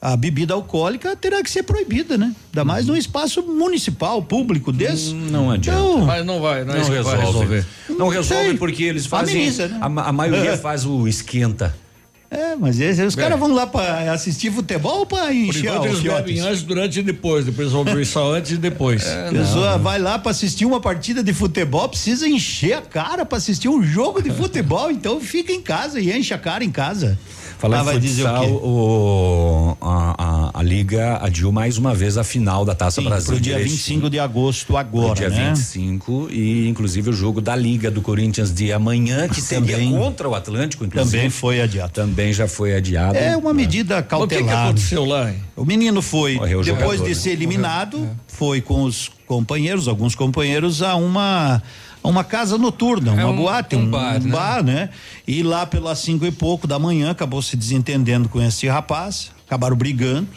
A 0.06 0.18
bebida 0.18 0.54
alcoólica 0.54 1.16
terá 1.16 1.42
que 1.42 1.50
ser 1.50 1.64
proibida, 1.64 2.18
né? 2.18 2.36
Ainda 2.52 2.66
mais 2.66 2.86
num 2.86 2.96
espaço 2.98 3.42
municipal, 3.42 4.22
público 4.22 4.70
desse. 4.70 5.14
Não 5.14 5.50
adianta. 5.50 5.80
Então, 5.80 6.00
Mas 6.06 6.26
não 6.26 6.42
vai, 6.42 6.66
não, 6.66 6.74
é 6.74 6.78
Não 6.80 6.84
que 6.84 6.90
vai 6.90 6.98
resolve. 6.98 7.26
resolver. 7.26 7.66
Não 7.90 8.08
resolve 8.10 8.44
sei. 8.50 8.58
porque 8.58 8.84
eles 8.84 9.06
fazem. 9.06 9.34
Ameniza, 9.36 9.70
né? 9.70 9.78
a, 9.80 9.86
a 9.86 10.12
maioria 10.12 10.58
faz 10.58 10.86
o 10.86 11.08
esquenta. 11.08 11.74
É, 12.30 12.56
mas 12.56 12.80
esse- 12.82 13.02
os 13.04 13.16
caras 13.16 13.40
vão 13.40 13.54
lá 13.54 13.66
pra 13.68 14.12
assistir 14.12 14.52
futebol 14.52 15.00
ou 15.02 15.06
pra 15.06 15.26
Por 15.28 15.34
encher 15.36 15.66
enquanto 15.68 15.82
os 15.82 15.86
eles 15.86 16.00
fiotes? 16.00 16.26
bebem 16.26 16.40
antes, 16.42 16.64
durante 16.64 17.00
e 17.00 17.04
depois. 17.04 17.46
Depois 17.46 17.72
vão 17.72 17.84
beber 17.86 18.06
só 18.08 18.34
antes 18.34 18.52
e 18.52 18.58
depois. 18.58 19.08
A 19.08 19.30
pessoa 19.32 19.78
vai 19.78 20.00
lá 20.00 20.18
pra 20.20 20.32
assistir 20.32 20.66
uma 20.66 20.82
partida 20.82 21.24
de 21.24 21.32
futebol, 21.32 21.88
precisa 21.88 22.28
encher 22.28 22.74
a 22.74 22.82
cara 22.82 23.24
pra 23.24 23.38
assistir 23.38 23.70
um 23.70 23.82
jogo 23.84 24.20
de 24.22 24.32
futebol, 24.32 24.90
então 24.92 25.22
fica 25.22 25.54
em 25.54 25.62
casa 25.62 26.00
e 26.00 26.12
enche 26.12 26.34
a 26.34 26.38
cara 26.40 26.64
em 26.64 26.72
casa. 26.72 27.18
Falar 27.64 27.78
Ah, 27.78 27.82
em 27.82 27.86
vai 27.86 28.00
dizer 28.00 28.24
o 28.24 28.28
futsal, 28.28 28.46
quê? 28.46 28.52
o, 28.62 29.78
a, 29.80 30.16
a, 30.54 30.60
a 30.60 30.64
Liga 30.64 31.18
adiou 31.22 31.50
mais 31.50 31.78
uma 31.78 31.96
vez 31.96 32.18
a 32.18 32.24
final 32.26 32.66
da 32.66 32.76
Taça 32.76 33.00
Sim, 33.02 33.08
Brasil. 33.08 33.32
pro 33.32 33.40
dia 33.40 33.56
de 33.56 33.64
25 33.64 34.10
de 34.10 34.20
agosto 34.20 34.76
agora, 34.76 35.16
dia 35.16 35.30
né? 35.30 35.50
25 35.54 36.28
e 36.30 36.68
inclusive 36.68 37.10
o 37.10 37.14
jogo 37.14 37.40
da 37.40 37.56
Liga 37.56 37.90
do 37.90 38.02
Corinthians 38.02 38.54
de 38.54 38.74
amanhã 38.74 39.30
que 39.30 39.40
seria 39.42 39.78
Também- 39.78 39.92
contra 39.94 40.28
o 40.28 40.36
Atlântico 40.36 40.84
inclusive 40.84 41.16
Também 41.16 41.30
foi 41.30 41.62
adiado. 41.62 41.94
também 41.94 42.34
já 42.34 42.50
foi 42.50 42.76
adiado 42.76 43.18
É 43.18 43.38
uma 43.38 43.54
medida 43.54 43.96
O 43.96 43.98
que, 44.00 44.04
que 44.04 44.10
cautelar. 44.10 44.66
aconteceu 44.66 45.06
lá? 45.06 45.32
hein? 45.32 45.38
O 45.56 45.64
menino 45.64 46.02
foi, 46.02 46.36
Morreu 46.36 46.62
depois 46.64 46.82
jogador, 46.84 47.04
de 47.04 47.10
né? 47.10 47.16
ser 47.16 47.30
eliminado, 47.30 48.10
foi 48.28 48.60
com 48.60 48.84
os 48.84 49.10
companheiros, 49.26 49.88
alguns 49.88 50.16
companheiros, 50.16 50.82
a 50.82 50.96
uma 50.96 51.64
uma 52.10 52.24
casa 52.24 52.58
noturna, 52.58 53.12
uma 53.14 53.22
É 53.22 53.26
um- 53.26 53.36
boate, 53.36 53.76
um 53.76 53.82
um, 53.84 53.90
bar, 53.90 54.18
um 54.22 54.26
né? 54.26 54.32
bar, 54.32 54.64
né? 54.64 54.90
E 55.28 55.42
lá 55.44 55.66
pelas 55.66 56.00
cinco 56.00 56.26
e 56.26 56.32
pouco 56.32 56.68
da 56.68 56.78
manhã 56.80 57.12
acabou 57.12 57.42
se 57.42 57.56
desentendendo 57.56 58.28
com 58.30 58.42
esse 58.42 58.68
rapaz, 58.68 59.32
acabaram 59.48 59.76
brigando, 59.76 60.28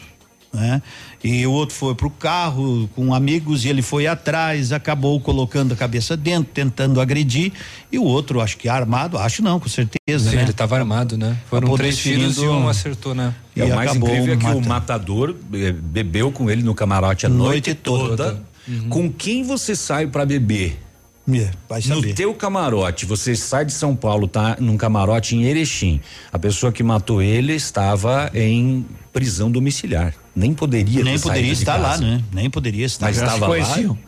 né? 0.53 0.81
E 1.25 1.45
o 1.45 1.51
outro 1.51 1.75
foi 1.75 1.93
pro 1.95 2.09
carro 2.09 2.89
com 2.95 3.13
amigos 3.13 3.65
e 3.65 3.69
ele 3.69 3.83
foi 3.83 4.07
atrás, 4.07 4.71
acabou 4.73 5.19
colocando 5.21 5.73
a 5.73 5.77
cabeça 5.77 6.17
dentro, 6.17 6.53
tentando 6.55 7.01
agredir, 7.01 7.53
e 7.91 7.99
o 7.99 8.05
outro, 8.05 8.41
acho 8.41 8.57
que 8.57 8.69
armado, 8.69 9.19
acho 9.19 9.43
não, 9.43 9.59
com 9.59 9.69
certeza, 9.69 10.31
Sim, 10.31 10.37
né? 10.37 10.43
ele 10.43 10.53
estava 10.53 10.77
armado, 10.79 11.19
né? 11.19 11.37
Foram 11.51 11.65
Acabou 11.67 11.79
três 11.79 11.97
tiros 11.99 12.37
e 12.39 12.47
um 12.47 12.69
acertou, 12.69 13.13
né? 13.15 13.35
E 13.57 13.63
o 13.63 13.67
E 13.67 13.73
mais 13.75 13.91
acabou 13.91 14.09
incrível 14.09 14.35
é 14.35 14.37
que 14.37 14.45
o 14.45 14.49
matando. 14.49 14.69
matador 14.69 15.37
eh, 15.55 15.73
bebeu 15.73 16.31
com 16.31 16.49
ele 16.49 16.63
no 16.63 16.75
camarote 16.75 17.27
a 17.27 17.29
noite, 17.29 17.71
Noite 17.71 17.75
toda. 17.75 18.17
toda. 18.17 18.43
Uhum. 18.69 18.89
Com 18.89 19.13
quem 19.13 19.43
você 19.43 19.75
sai 19.75 20.07
pra 20.07 20.25
beber? 20.25 20.81
É, 21.29 21.51
vai 21.69 21.81
No 21.87 21.97
saber. 21.97 22.15
teu 22.15 22.33
camarote, 22.35 23.05
você 23.05 23.35
sai 23.35 23.65
de 23.65 23.73
São 23.73 23.97
Paulo, 23.97 24.29
tá 24.29 24.57
num 24.61 24.77
camarote 24.77 25.35
em 25.35 25.43
Erechim. 25.45 26.01
A 26.33 26.39
pessoa 26.39 26.71
que 26.71 26.83
matou 26.85 27.21
ele 27.21 27.53
estava 27.55 28.31
em 28.33 28.87
prisão 29.13 29.51
domiciliar. 29.51 30.15
Nem 30.35 30.55
poderia 30.55 31.03
Nem 31.03 31.15
ter 31.17 31.23
poderia 31.23 31.43
saído 31.43 31.55
de 31.57 31.61
estar 31.63 31.77
lá, 31.79 31.99
né? 31.99 32.23
Nem 32.33 32.49
poderia 32.49 32.87
estar. 32.87 33.07
Mas 33.07 33.17
estava 33.17 33.39
lá. 33.39 33.47
conheciam? 33.49 33.99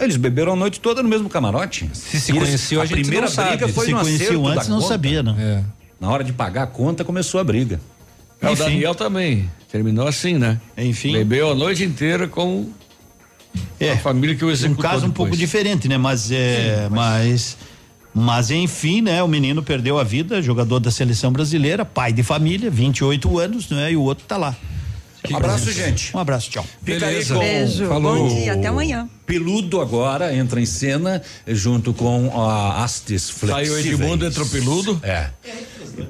Eles 0.00 0.16
beberam 0.16 0.54
a 0.54 0.56
noite 0.56 0.80
toda 0.80 1.02
no 1.02 1.08
mesmo 1.08 1.28
camarote. 1.28 1.90
Se 1.92 2.18
se 2.18 2.32
eles- 2.32 2.42
conheceu, 2.44 2.80
a 2.80 2.86
gente 2.86 3.00
primeira 3.02 3.26
não 3.26 3.32
sabe. 3.32 3.48
briga 3.56 3.68
foi 3.68 3.86
Se 3.86 3.92
no 3.92 4.00
conheciam 4.00 4.28
acerto 4.28 4.46
antes, 4.46 4.68
não 4.68 4.76
conta. 4.78 4.88
sabia, 4.88 5.22
não. 5.22 5.38
É. 5.38 5.62
Na 6.00 6.08
hora 6.10 6.24
de 6.24 6.32
pagar 6.32 6.62
a 6.62 6.66
conta, 6.66 7.04
começou 7.04 7.38
a 7.40 7.44
briga. 7.44 7.78
É, 8.40 8.48
o. 8.50 8.56
Daniel 8.56 8.94
também. 8.94 9.50
Terminou 9.70 10.08
assim, 10.08 10.34
né? 10.38 10.58
Enfim. 10.78 11.12
Bebeu 11.12 11.50
a 11.50 11.54
noite 11.54 11.84
inteira 11.84 12.26
com 12.26 12.70
É, 13.78 13.92
a 13.92 13.98
família 13.98 14.34
que 14.34 14.44
o 14.44 14.48
um 14.48 14.50
executou. 14.50 14.82
caso 14.82 15.06
um 15.06 15.08
depois. 15.08 15.28
pouco 15.28 15.36
diferente, 15.36 15.88
né? 15.88 15.98
Mas 15.98 16.30
é, 16.30 16.88
mas 16.90 17.56
mas 18.14 18.50
enfim, 18.50 19.00
né? 19.00 19.22
O 19.22 19.28
menino 19.28 19.62
perdeu 19.62 19.98
a 19.98 20.04
vida, 20.04 20.42
jogador 20.42 20.78
da 20.78 20.90
seleção 20.90 21.32
brasileira, 21.32 21.84
pai 21.84 22.12
de 22.12 22.22
família, 22.22 22.70
28 22.70 23.38
anos, 23.38 23.70
né? 23.70 23.92
E 23.92 23.96
o 23.96 24.02
outro 24.02 24.24
tá 24.26 24.36
lá. 24.36 24.56
Um 25.30 25.36
abraço, 25.36 25.70
gente. 25.70 26.14
Um 26.16 26.18
abraço, 26.18 26.50
tchau. 26.50 26.66
Fica 26.84 27.06
aí 27.06 27.12
Beleza. 27.12 27.38
Beijo. 27.38 27.86
Falou. 27.86 28.28
Bom 28.28 28.28
dia. 28.28 28.54
Até 28.54 28.66
amanhã. 28.68 29.08
Peludo 29.26 29.80
agora 29.80 30.34
entra 30.34 30.60
em 30.60 30.66
cena 30.66 31.22
junto 31.46 31.94
com 31.94 32.30
a 32.40 32.82
Hastes 32.82 33.22
Saiu 33.22 33.72
o 33.72 33.76
Flexíveis. 33.76 33.86
Edmundo, 33.86 34.26
entrou 34.26 34.46
peludo. 34.46 35.00
É. 35.02 35.30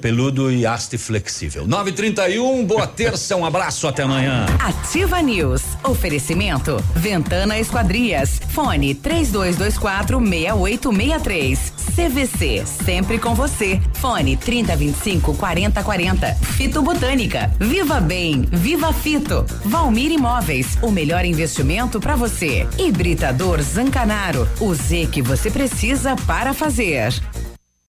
Peludo 0.01 0.51
e 0.51 0.65
haste 0.65 0.97
flexível. 0.97 1.67
931, 1.67 2.65
boa 2.65 2.87
terça, 2.87 3.35
um 3.35 3.45
abraço, 3.45 3.87
até 3.87 4.03
amanhã. 4.03 4.45
Ativa 4.59 5.21
News. 5.21 5.61
Oferecimento. 5.83 6.77
Ventana 6.95 7.59
Esquadrias. 7.59 8.39
Fone 8.49 8.95
3224 8.95 10.19
6863. 10.19 11.73
CVC. 11.95 12.63
Sempre 12.65 13.19
com 13.19 13.35
você. 13.35 13.79
Fone 13.93 14.37
3025 14.37 15.35
4040. 15.35 16.35
Fito 16.35 16.81
Botânica. 16.81 17.51
Viva 17.59 17.99
Bem. 17.99 18.47
Viva 18.51 18.91
Fito. 18.93 19.45
Valmir 19.65 20.11
Imóveis. 20.11 20.77
O 20.81 20.91
melhor 20.91 21.25
investimento 21.25 21.99
para 21.99 22.15
você. 22.15 22.67
Hibridador 23.03 23.61
Zancanaro. 23.61 24.47
O 24.61 24.73
Z 24.73 25.09
que 25.11 25.21
você 25.21 25.51
precisa 25.51 26.15
para 26.25 26.53
fazer. 26.53 27.11